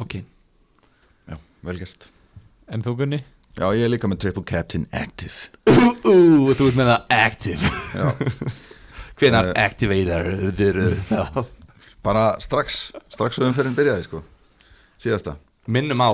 Ok. 0.00 0.14
Já, 1.28 1.36
vel 1.68 1.78
gert. 1.82 2.06
Uh, 2.08 2.72
En 2.72 2.80
þú 2.86 2.94
Gunni? 3.02 3.18
Já, 3.58 3.66
ég 3.76 3.84
er 3.84 3.90
líka 3.92 4.08
með 4.08 4.22
Triple 4.22 4.44
Captain 4.48 4.86
Active. 4.96 5.50
Ú, 6.08 6.48
þú 6.56 6.70
ert 6.70 6.78
með 6.78 6.88
það 6.88 7.12
Active. 7.12 7.72
Já, 7.92 8.06
Hvenar 9.20 9.50
Eh. 9.52 9.58
activator 9.66 10.24
bara 12.02 12.22
strax, 12.42 12.78
strax 13.12 13.38
og 13.38 13.50
umferðin 13.50 13.76
byrjaði, 13.76 14.06
sko. 14.08 14.22
Síðasta. 15.02 15.36
Minnum 15.70 16.00
á 16.02 16.10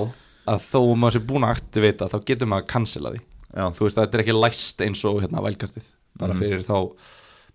að 0.49 0.65
þó 0.67 0.81
maður 0.99 1.15
sé 1.15 1.21
búin 1.31 1.45
að 1.47 1.55
aktivita 1.55 2.09
þá 2.11 2.17
getur 2.27 2.49
maður 2.51 2.65
að 2.67 2.71
cancela 2.75 3.13
því. 3.15 3.21
Já, 3.55 3.63
Þú 3.73 3.87
veist 3.87 3.97
að 3.97 4.03
þetta 4.05 4.19
er 4.19 4.23
ekki 4.25 4.35
læst 4.37 4.83
eins 4.85 5.05
og 5.09 5.21
hérna 5.23 5.41
vælkartið. 5.47 5.87
Bara 6.19 6.33
Mhm. 6.35 6.41
fyrir 6.43 6.61
þá 6.67 6.77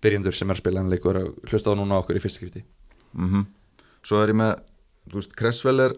byrjendur 0.05 0.37
sem 0.37 0.51
er 0.51 0.59
að 0.59 0.63
spila 0.63 0.83
en 0.85 0.91
leikur 0.93 1.19
að 1.21 1.31
hlusta 1.51 1.73
á 1.73 1.79
núna 1.79 1.97
á 1.97 2.01
okkur 2.03 2.19
í 2.21 2.23
fyrsta 2.23 2.43
skipti. 2.43 2.65
Mhm. 3.17 3.47
Svo 4.05 4.21
er 4.21 4.33
ég 4.35 4.37
með, 4.37 4.59
þú 5.09 5.21
veist, 5.21 5.37
Cresswell 5.39 5.81
er 5.81 5.95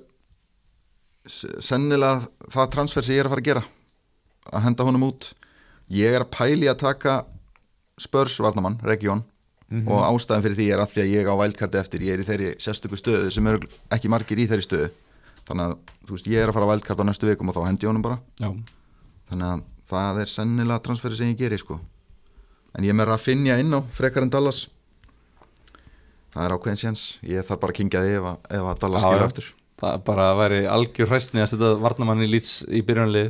sennilega 1.26 2.28
það 2.52 2.70
transfer 2.74 3.02
sem 3.06 3.16
ég 3.16 3.24
er 3.24 3.28
að 3.28 3.34
fara 3.34 3.42
að 3.42 3.48
gera 3.50 3.64
að 4.52 4.62
henda 4.66 4.86
honum 4.86 5.06
út. 5.08 5.32
Ég 5.90 6.14
er 6.14 6.22
að 6.22 6.30
pæli 6.34 6.68
að 6.70 6.78
taka 6.82 7.24
Spurs 7.98 8.38
varnamann, 8.42 8.78
Region 8.84 9.24
og 9.90 10.04
ástæðan 10.06 10.44
fyrir 10.44 10.56
því 10.60 10.66
er 10.70 10.78
að 10.78 10.90
því 10.92 11.00
að 11.02 11.12
ég 11.16 11.26
á 11.26 11.34
vældkarti 11.40 11.78
eftir. 11.80 12.00
Ég 12.06 12.14
er 12.14 12.22
í 12.22 12.26
þeirri 12.28 12.50
sérstöku 12.62 12.94
stöðu 13.00 13.32
sem 13.34 13.46
eru 13.50 13.58
ekki 13.90 14.08
margir 14.08 14.38
í 14.38 14.46
þeirri 14.46 14.62
stöðu. 14.62 14.90
Þannig 15.46 15.64
að 15.66 15.74
veist, 16.12 16.26
ég 16.30 16.38
er 16.42 16.50
að 16.50 16.54
fara 16.54 16.66
að 16.68 16.72
vældkart 16.76 17.02
á 17.02 17.04
næstu 17.08 17.26
vikum 17.26 17.50
og 17.50 17.56
þá 17.56 17.66
hendi 17.66 17.86
ég 17.86 17.90
honum 17.90 18.04
bara. 18.06 18.20
Já, 18.38 18.50
þannig 19.30 19.48
að 19.50 19.64
það 19.90 20.20
er 20.22 20.30
sennilega 20.30 20.82
transferi 20.86 21.18
sem 21.18 21.32
ég 21.32 21.38
geri 21.38 21.58
sko 21.58 21.80
en 22.76 22.84
ég 22.84 22.92
er 22.92 22.98
með 22.98 23.08
Rafinha 23.10 23.56
inn 23.62 23.72
á 23.72 23.80
frekar 23.96 24.22
en 24.26 24.30
Dallas. 24.32 24.66
Það 26.36 26.44
er 26.44 26.54
ákveðin 26.56 26.80
séns. 26.82 27.02
Ég 27.24 27.46
þarf 27.48 27.60
bara 27.62 27.72
að 27.72 27.78
kingja 27.80 28.02
því 28.04 28.14
ef, 28.18 28.26
að- 28.32 28.50
ef 28.58 28.66
að 28.72 28.80
Dallas 28.84 29.02
Já, 29.02 29.08
skilur 29.08 29.24
já. 29.24 29.30
eftir 29.32 29.52
Það 29.76 29.98
bara 30.08 30.26
væri 30.38 30.58
algjör 30.72 31.08
hræstni 31.10 31.40
að 31.44 31.50
setja 31.52 31.70
varnamann 31.80 32.22
í 32.24 32.28
lýts 32.32 32.52
í 32.72 32.80
byrjunlið 32.80 33.26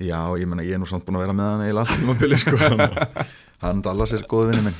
já, 0.00 0.18
ég 0.40 0.46
meina 0.48 0.64
ég 0.64 0.72
er 0.72 0.80
nú 0.80 0.86
samt 0.88 1.04
búin 1.04 1.18
að 1.20 1.26
vera 1.26 1.34
með 1.36 1.50
hann 1.50 1.64
eiginlega 1.66 1.82
allt 1.84 2.04
um 2.06 2.12
að 2.14 2.22
byrja 2.22 2.38
sko. 2.40 2.56
Að 2.56 3.26
hann 3.66 3.82
Dallas 3.84 4.14
er 4.16 4.24
góð 4.30 4.46
vinni 4.48 4.62
minn. 4.64 4.78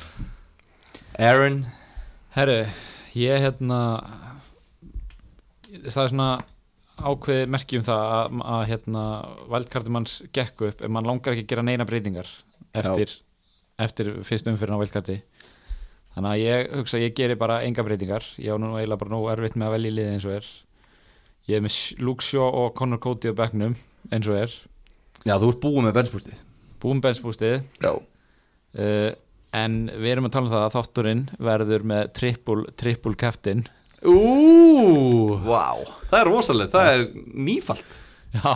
Aaron? 1.21 1.59
Herru, 2.33 2.55
ég 3.13 3.43
hérna 3.45 3.79
það 5.83 6.01
er 6.05 6.09
svona 6.13 6.29
ákveði 7.03 7.45
merki 7.53 7.77
um 7.79 7.85
það 7.85 8.01
að, 8.15 8.41
að 8.55 8.63
hérna 8.71 9.03
valdkartum 9.53 9.95
manns 9.97 10.15
gekk 10.35 10.65
upp 10.69 10.81
ef 10.85 10.91
mann 10.93 11.05
langar 11.09 11.33
ekki 11.35 11.45
að 11.45 11.51
gera 11.53 11.65
neina 11.69 11.85
breytingar 11.89 12.29
eftir, 12.73 13.13
eftir 13.81 14.11
fyrst 14.27 14.47
umfyrir 14.51 14.75
á 14.75 14.81
valdkarti 14.81 15.17
þannig 16.13 16.29
að 16.29 16.43
ég 16.43 16.73
hugsa 16.77 16.99
að 16.99 17.05
ég 17.07 17.17
geri 17.17 17.35
bara 17.39 17.63
enga 17.65 17.83
breytingar. 17.85 18.25
Ég 18.37 18.53
á 18.53 18.57
nú 18.61 18.75
eiginlega 18.77 19.01
bara 19.01 19.15
nóg 19.15 19.31
erfitt 19.33 19.57
með 19.57 19.69
að 19.69 19.75
velja 19.77 19.89
í 19.89 19.97
liði 19.97 20.13
eins 20.13 20.27
og 20.29 20.35
er. 20.37 20.49
Ég 21.49 21.57
er 21.57 21.65
með 21.65 21.77
Luke 22.05 22.23
Shaw 22.23 22.49
og 22.61 22.73
Conor 22.77 23.01
Cody 23.01 23.33
á 23.33 23.39
bekknum 23.39 23.73
eins 24.13 24.29
og 24.29 24.37
er. 24.43 24.57
Já, 25.25 25.39
þú 25.41 25.49
ert 25.49 25.63
búið 25.63 25.87
með 25.87 25.97
benspústið 25.97 26.43
búum 26.83 27.01
bensbústið 27.03 27.61
Já. 27.81 27.93
Uh, 28.73 29.11
en 29.53 29.85
við 29.93 30.15
erum 30.15 30.27
að 30.27 30.35
tala 30.35 30.49
um 30.49 30.53
það 30.53 30.65
að 30.65 30.75
þátturinn 30.75 31.23
verður 31.47 31.83
með 31.91 32.07
triple, 32.17 32.63
triple 32.79 33.17
captain. 33.21 33.61
Ú, 34.03 34.15
wow. 35.45 35.83
það 36.09 36.17
er 36.19 36.29
rosalega, 36.31 36.71
það 36.73 36.95
er 36.95 37.03
nýfalt. 37.47 37.99
Já 38.33 38.53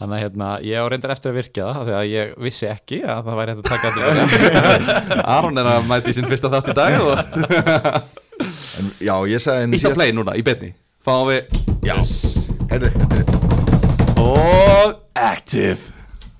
Þannig 0.00 0.16
að 0.16 0.22
hérna, 0.24 0.46
ég 0.64 0.80
á 0.80 0.84
reyndar 0.88 1.12
eftir 1.12 1.28
að 1.28 1.36
virkja 1.36 1.64
það 1.66 1.78
af 1.80 1.84
því 1.84 1.94
að 1.98 2.06
ég 2.08 2.30
vissi 2.40 2.68
ekki 2.70 3.00
að 3.04 3.26
það 3.26 3.34
væri 3.40 3.52
hægt 3.52 3.60
að 3.60 3.72
taka 3.74 3.90
þetta 3.96 5.26
Aron 5.36 5.60
er 5.60 5.68
að 5.74 5.90
mæti 5.90 6.14
í 6.14 6.16
sinn 6.16 6.28
fyrsta 6.30 6.50
þátt 6.54 6.70
í 6.72 6.76
dag 6.78 6.96
og 7.04 7.12
en, 8.80 8.88
já, 8.96 9.12
ég 9.28 9.44
sagði 9.44 9.76
Ítta 9.76 9.92
play 9.98 10.14
núna, 10.16 10.38
í 10.40 10.46
betni 10.46 10.72
Fáum 11.04 11.28
við 11.28 11.52
já, 11.84 11.98
heyrðu, 12.72 12.94
þetta 12.96 13.20
er 13.20 13.30
Og 14.24 14.96
active. 15.20 15.78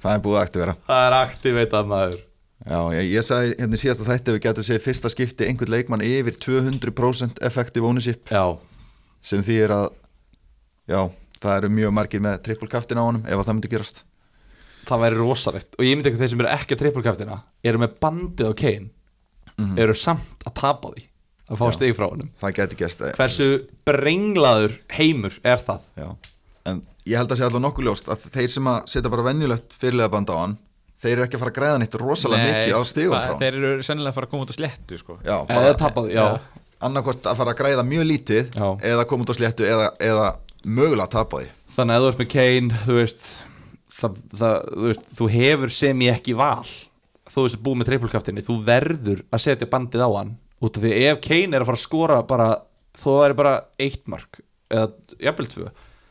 Það 0.01 0.17
er 0.17 0.25
búið 0.25 0.39
að 0.39 0.43
aktivera 0.47 0.75
Það 0.87 1.05
er 1.05 1.17
aktiveitað 1.21 1.89
maður. 1.93 2.19
Já, 2.61 2.81
ég, 2.97 3.07
ég 3.13 3.25
sagði 3.25 3.55
hérna 3.61 3.81
þætti 3.81 4.33
að 4.33 4.35
við 4.37 4.43
getum 4.45 4.67
séð 4.67 4.83
fyrsta 4.85 5.13
skipti 5.13 5.49
einhvern 5.49 5.73
leikmann 5.73 6.05
yfir 6.05 6.37
200% 6.45 7.41
effective 7.49 7.89
ownership. 7.89 8.29
Já, 8.29 8.57
sem 9.25 9.45
því 9.45 9.57
er 9.65 9.75
að 9.79 9.87
já, 10.93 11.01
það 11.41 11.57
eru 11.59 11.73
mjög 11.81 11.93
margir 11.97 12.23
með 12.25 12.41
triple 12.47 12.69
kaftin 12.71 13.01
á 13.01 13.05
honum 13.05 13.27
ef 13.27 13.37
að 13.39 13.47
það 13.49 13.57
myndi 13.59 13.73
gerast. 13.73 14.03
Það 14.89 15.03
væri 15.05 15.21
rosalegt. 15.21 15.77
Og 15.77 15.85
ég 15.87 15.97
myndi 15.97 16.11
ekki 16.11 16.21
þeir 16.23 16.33
sem 16.33 16.43
eru 16.43 16.51
ekki 16.55 16.77
að 16.77 16.83
trippulkaftina 16.83 17.37
Eru 17.69 17.81
með 17.83 17.97
bandið 18.01 18.49
á 18.49 18.53
Kane 18.57 19.77
Eru 19.81 19.97
samt 19.99 20.47
að 20.49 20.55
tapa 20.57 20.93
því 20.95 21.05
Að 21.51 21.59
fá 21.59 21.67
stig 21.75 21.95
frá 21.99 22.07
honum. 22.07 22.29
Gæst 22.79 23.01
Hversu 23.19 23.47
brenglaður 23.89 24.77
heimur 24.95 25.35
er 25.43 25.59
það? 25.61 25.87
Já, 25.99 26.09
en 26.71 26.83
ég 27.11 27.19
held 27.19 27.33
að 27.35 27.41
sé 27.41 27.47
allavega 27.47 27.65
nokkuð 27.67 27.89
ljóst 27.89 28.11
að 28.13 28.27
þeir 28.37 28.53
sem 28.55 28.69
að 28.71 28.79
setja 28.93 29.11
bara 29.11 29.25
venjulegt 29.27 29.75
fyrirlega 29.75 30.13
band 30.15 30.31
á 30.31 30.37
hann 30.39 30.55
þeir 31.03 31.13
eru 31.17 31.25
ekki 31.27 31.39
að 31.39 31.43
fara 31.43 31.53
að 31.53 31.59
græða 31.59 31.81
neitt 31.83 31.97
rosalega 31.99 32.47
mikið 32.47 32.77
á 32.79 32.81
stigum 32.87 33.17
frá 33.17 33.33
hann 33.33 33.43
Þeir 33.43 33.59
eru 33.59 33.87
sennilega 33.89 34.13
að 34.13 34.19
fara 34.21 34.29
að 34.29 34.35
koma 34.37 34.47
út 34.47 34.53
á 34.55 34.57
slettu 34.61 35.01
sko. 35.01 35.17
Já, 35.27 35.37
Eða 35.43 35.59
bara 35.59 35.79
tapa 35.83 36.05
því, 36.07 36.15
já, 36.15 36.27
annarkvort 36.87 37.27
að 37.33 37.41
fara 37.43 37.55
að 37.57 37.61
græða 37.65 37.87
mjög 37.91 38.07
lítið 38.13 38.55
Já. 38.55 38.69
eða 38.93 39.07
koma 39.11 39.27
út 39.27 39.35
á 39.35 39.39
sléttu 39.41 39.67
eða, 39.67 39.91
eða 39.99 40.29
mögulega 40.65 41.07
að 41.09 41.15
tapa 41.17 41.41
því. 41.41 41.51
Þannig 41.77 41.97
að 41.97 42.01
ef 42.01 42.05
þú 42.05 42.11
ert 42.11 42.21
með 42.21 42.31
Kane 42.35 42.83
Þú 42.85 42.99
veist 42.99 43.31
Það, 44.01 44.15
það, 44.33 44.55
þú, 44.65 44.85
veist, 44.87 45.09
þú 45.19 45.27
hefur 45.35 45.73
sem 45.77 46.03
ég 46.07 46.15
ekki 46.17 46.35
val. 46.39 46.71
Þú 47.31 47.43
veist 47.45 47.59
búið 47.61 47.81
með 47.81 47.89
trippulkaftinni 47.91 48.45
þú 48.47 48.57
verður 48.65 49.21
að 49.29 49.43
setja 49.45 49.69
bandið 49.69 50.05
á 50.07 50.11
hann 50.15 50.31
út 50.61 50.77
af 50.77 50.85
því 50.85 50.93
að 50.95 51.07
ef 51.11 51.21
Kane 51.25 51.57
er 51.57 51.65
að 51.65 51.71
fara 51.71 51.81
að 51.81 51.85
skora 51.85 52.19
bara, 52.29 52.49
þó 52.97 53.09
það 53.11 53.27
er 53.27 53.37
bara 53.39 53.53
eitt 53.81 54.03
mark 54.13 54.41
eða 54.71 54.89
jafnvel 55.21 55.49
tvö 55.51 55.71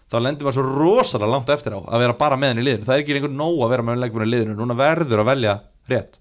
þá 0.10 0.18
lendir 0.26 0.48
maður 0.48 0.58
svo 0.58 0.80
rosalega 0.80 1.32
langt 1.34 1.52
eftir 1.54 1.76
á 1.78 1.80
að 1.82 2.04
vera 2.04 2.18
bara 2.18 2.38
með 2.40 2.54
hann 2.54 2.62
í 2.64 2.66
liðinu, 2.66 2.88
það 2.88 2.96
er 2.96 3.04
ekki 3.04 3.18
lengur 3.18 3.36
nóg 3.36 3.62
að 3.62 3.74
vera 3.76 3.86
með 3.86 4.02
leikmenn 4.04 4.26
í 4.26 4.32
liðinu, 4.34 4.56
núna 4.58 4.78
verður 4.80 5.22
að 5.22 5.30
velja 5.30 5.56
rétt. 5.92 6.18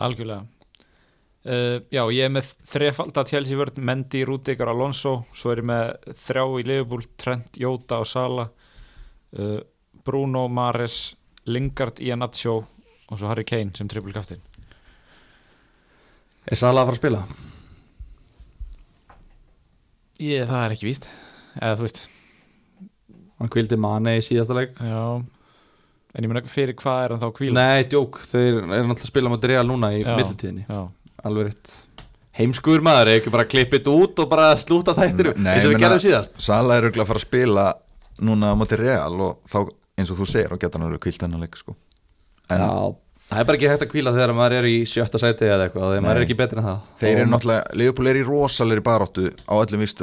Algjörlega 0.00 0.59
uh, 1.46 1.78
Já, 1.92 2.02
ég 2.12 2.24
er 2.26 2.32
með 2.34 2.50
þrefalda 2.72 3.24
Chelsea 3.28 3.56
vörð 3.58 3.78
Mendy, 3.84 4.24
Rudiger, 4.28 4.68
Alonso 4.72 5.14
Svo 5.32 5.52
er 5.54 5.62
ég 5.62 5.68
með 5.70 6.14
þrjá 6.24 6.44
í 6.60 6.66
Liverpool 6.68 7.06
Trent, 7.20 7.56
Jóta 7.60 8.00
og 8.02 8.08
Sala 8.10 8.48
uh, 8.50 9.58
Bruno, 10.04 10.46
Mares 10.48 11.00
Lingard, 11.50 12.00
Iannaccio 12.04 12.58
og 13.10 13.18
svo 13.18 13.26
Harry 13.30 13.44
Kane 13.48 13.72
sem 13.74 13.88
triple 13.90 14.12
kaftin 14.14 14.40
Er 16.50 16.56
Sala 16.58 16.82
að 16.84 16.90
fara 16.92 16.96
að 16.96 17.02
spila? 17.02 17.22
Ég, 20.20 20.42
það 20.48 20.62
er 20.66 20.72
ekki 20.74 20.84
víst. 20.88 21.06
Eða 21.56 21.76
þú 21.78 21.84
veist, 21.86 22.00
Hann 23.40 23.48
kvildi 23.52 23.76
manni 23.80 24.18
í 24.18 24.24
síðasta 24.24 24.52
leik. 24.56 24.74
Já. 24.84 25.04
En 26.10 26.26
ég 26.26 26.28
meina 26.28 26.42
fyrir 26.50 26.74
hvað 26.76 27.04
er 27.06 27.14
hann 27.14 27.22
þá 27.22 27.26
að 27.30 27.36
kvíla 27.38 27.54
Nei, 27.62 27.84
djók, 27.88 28.18
þeir 28.28 28.48
eru 28.50 28.64
náttúrulega 28.66 28.96
að 29.06 29.08
spila 29.12 29.30
mot 29.32 29.46
Real 29.48 29.62
núna 29.68 29.92
í 29.94 30.00
Já. 30.02 30.10
millitíðinni. 30.18 30.64
já, 30.66 30.80
Alveg 31.26 31.50
rétt. 31.50 31.72
Heimskur 32.40 32.80
maður, 32.86 33.10
ekki 33.18 33.32
bara 33.34 33.44
klippið 33.50 33.88
út 33.92 34.20
og 34.22 34.28
bara 34.30 34.52
slúta 34.56 34.94
þættir 34.96 35.32
eins 35.34 35.66
og 35.66 35.72
við 35.74 35.82
gerðum 35.82 36.02
síðast. 36.04 36.36
Sala 36.40 36.76
er 36.78 36.86
auðvitað 36.86 37.02
að 37.04 37.10
fara 37.10 37.20
að 37.20 37.26
spila 37.26 37.64
núna 38.20 38.52
á 38.52 38.58
móti 38.60 38.78
Real 38.80 39.16
og 39.26 39.40
þá 39.50 39.58
eins 40.00 40.12
og 40.14 40.20
þú 40.20 40.26
segir 40.30 40.54
og 40.54 40.60
geta 40.62 40.78
hann 40.78 40.86
alveg 40.88 41.02
kvilt 41.04 41.24
hennar 41.26 41.42
leik 41.42 41.58
sko. 41.60 41.74
en 42.50 42.62
Já, 42.62 42.70
það 43.30 43.42
er 43.42 43.48
bara 43.50 43.58
ekki 43.58 43.68
hægt 43.70 43.84
að 43.84 43.90
kvíla 43.92 44.12
þegar 44.14 44.32
maður 44.38 44.56
er 44.60 44.68
í 44.70 44.76
sjötta 44.88 45.20
sæti 45.20 45.44
eða 45.50 45.66
eitthvað 45.68 45.90
þegar 45.92 46.06
maður 46.06 46.20
er 46.22 46.26
ekki 46.28 46.38
betri 46.40 46.58
en 46.62 46.64
það. 46.70 46.80
Þeir 47.02 47.12
eru 47.20 47.30
náttúrulega, 47.34 47.76
Leopold 47.82 48.08
er 48.14 48.20
í 48.20 48.24
rosalegri 48.30 48.84
baróttu 48.88 49.26
á 49.44 49.54
öllum 49.60 49.84
veist, 49.84 50.02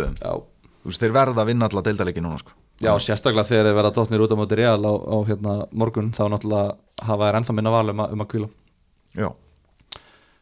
þeir 1.01 1.15
verða 1.17 1.41
að 1.43 1.49
vinna 1.51 1.67
alla 1.71 1.83
deildaleiki 1.87 2.21
núna 2.23 2.37
sko. 2.43 2.53
já 2.83 2.91
sérstaklega 3.01 3.47
þegar 3.49 3.65
þeir 3.71 3.75
verða 3.79 3.93
dóttnir 3.97 4.21
út 4.21 4.31
á 4.31 4.37
móti 4.37 4.55
Real 4.59 4.77
á, 4.85 4.93
á 4.93 5.17
hérna, 5.25 5.53
morgun 5.73 6.11
þá 6.13 6.23
náttúrulega 6.29 6.77
hafa 7.07 7.25
þær 7.31 7.37
ennþá 7.41 7.55
minna 7.57 7.71
val 7.73 7.89
um, 7.89 8.03
að- 8.05 8.13
um 8.13 8.21
að 8.21 8.29
kvíla 8.35 8.49
Já, 9.17 9.29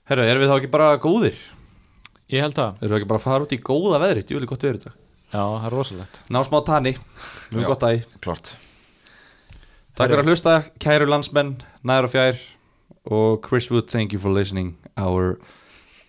Herru, 0.09 0.25
erum 0.25 0.43
við 0.43 0.51
þá 0.51 0.55
ekki 0.59 0.71
bara 0.73 0.91
góðir? 1.01 1.39
ég 2.33 2.41
held 2.41 2.55
það 2.57 2.79
Erum 2.81 2.93
við 2.93 2.99
ekki 2.99 3.09
bara 3.11 3.21
að 3.21 3.25
fara 3.27 3.45
út 3.45 3.55
í 3.55 3.61
góða 3.61 4.01
veðri? 4.01 4.23
Jú, 4.29 4.41
gott 4.49 4.65
veður 4.65 4.79
þetta 4.81 4.93
já, 5.35 5.41
það 5.41 5.65
er 5.69 5.75
rosalegt 5.75 6.21
Ná 6.33 6.39
smá 6.45 6.57
tanni, 6.65 6.93
Já. 6.95 7.53
erum 7.53 7.67
gott 7.69 7.85
að 7.85 7.95
því 7.95 8.21
klart 8.25 8.55
Takk 9.95 10.09
fyrir 10.11 10.21
að 10.23 10.31
hlusta, 10.31 10.55
kæru 10.83 11.05
landsmenn, 11.07 11.53
nær 11.87 12.07
og 12.07 12.11
fjær 12.11 12.39
og 13.05 13.45
Chris 13.45 13.69
Wood, 13.71 13.87
thank 13.87 14.11
you 14.11 14.19
for 14.19 14.33
listening 14.33 14.73
our 14.97 15.37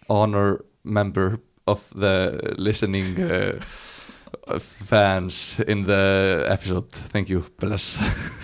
honor 0.09 0.65
member 0.83 1.39
of 1.67 1.83
the 1.95 2.55
listening 2.57 3.21
uh, 3.21 3.53
fans 4.59 5.61
in 5.67 5.85
the 5.85 6.47
episode. 6.49 6.89
Thank 6.91 7.29
you, 7.29 7.45
bless. 7.59 7.99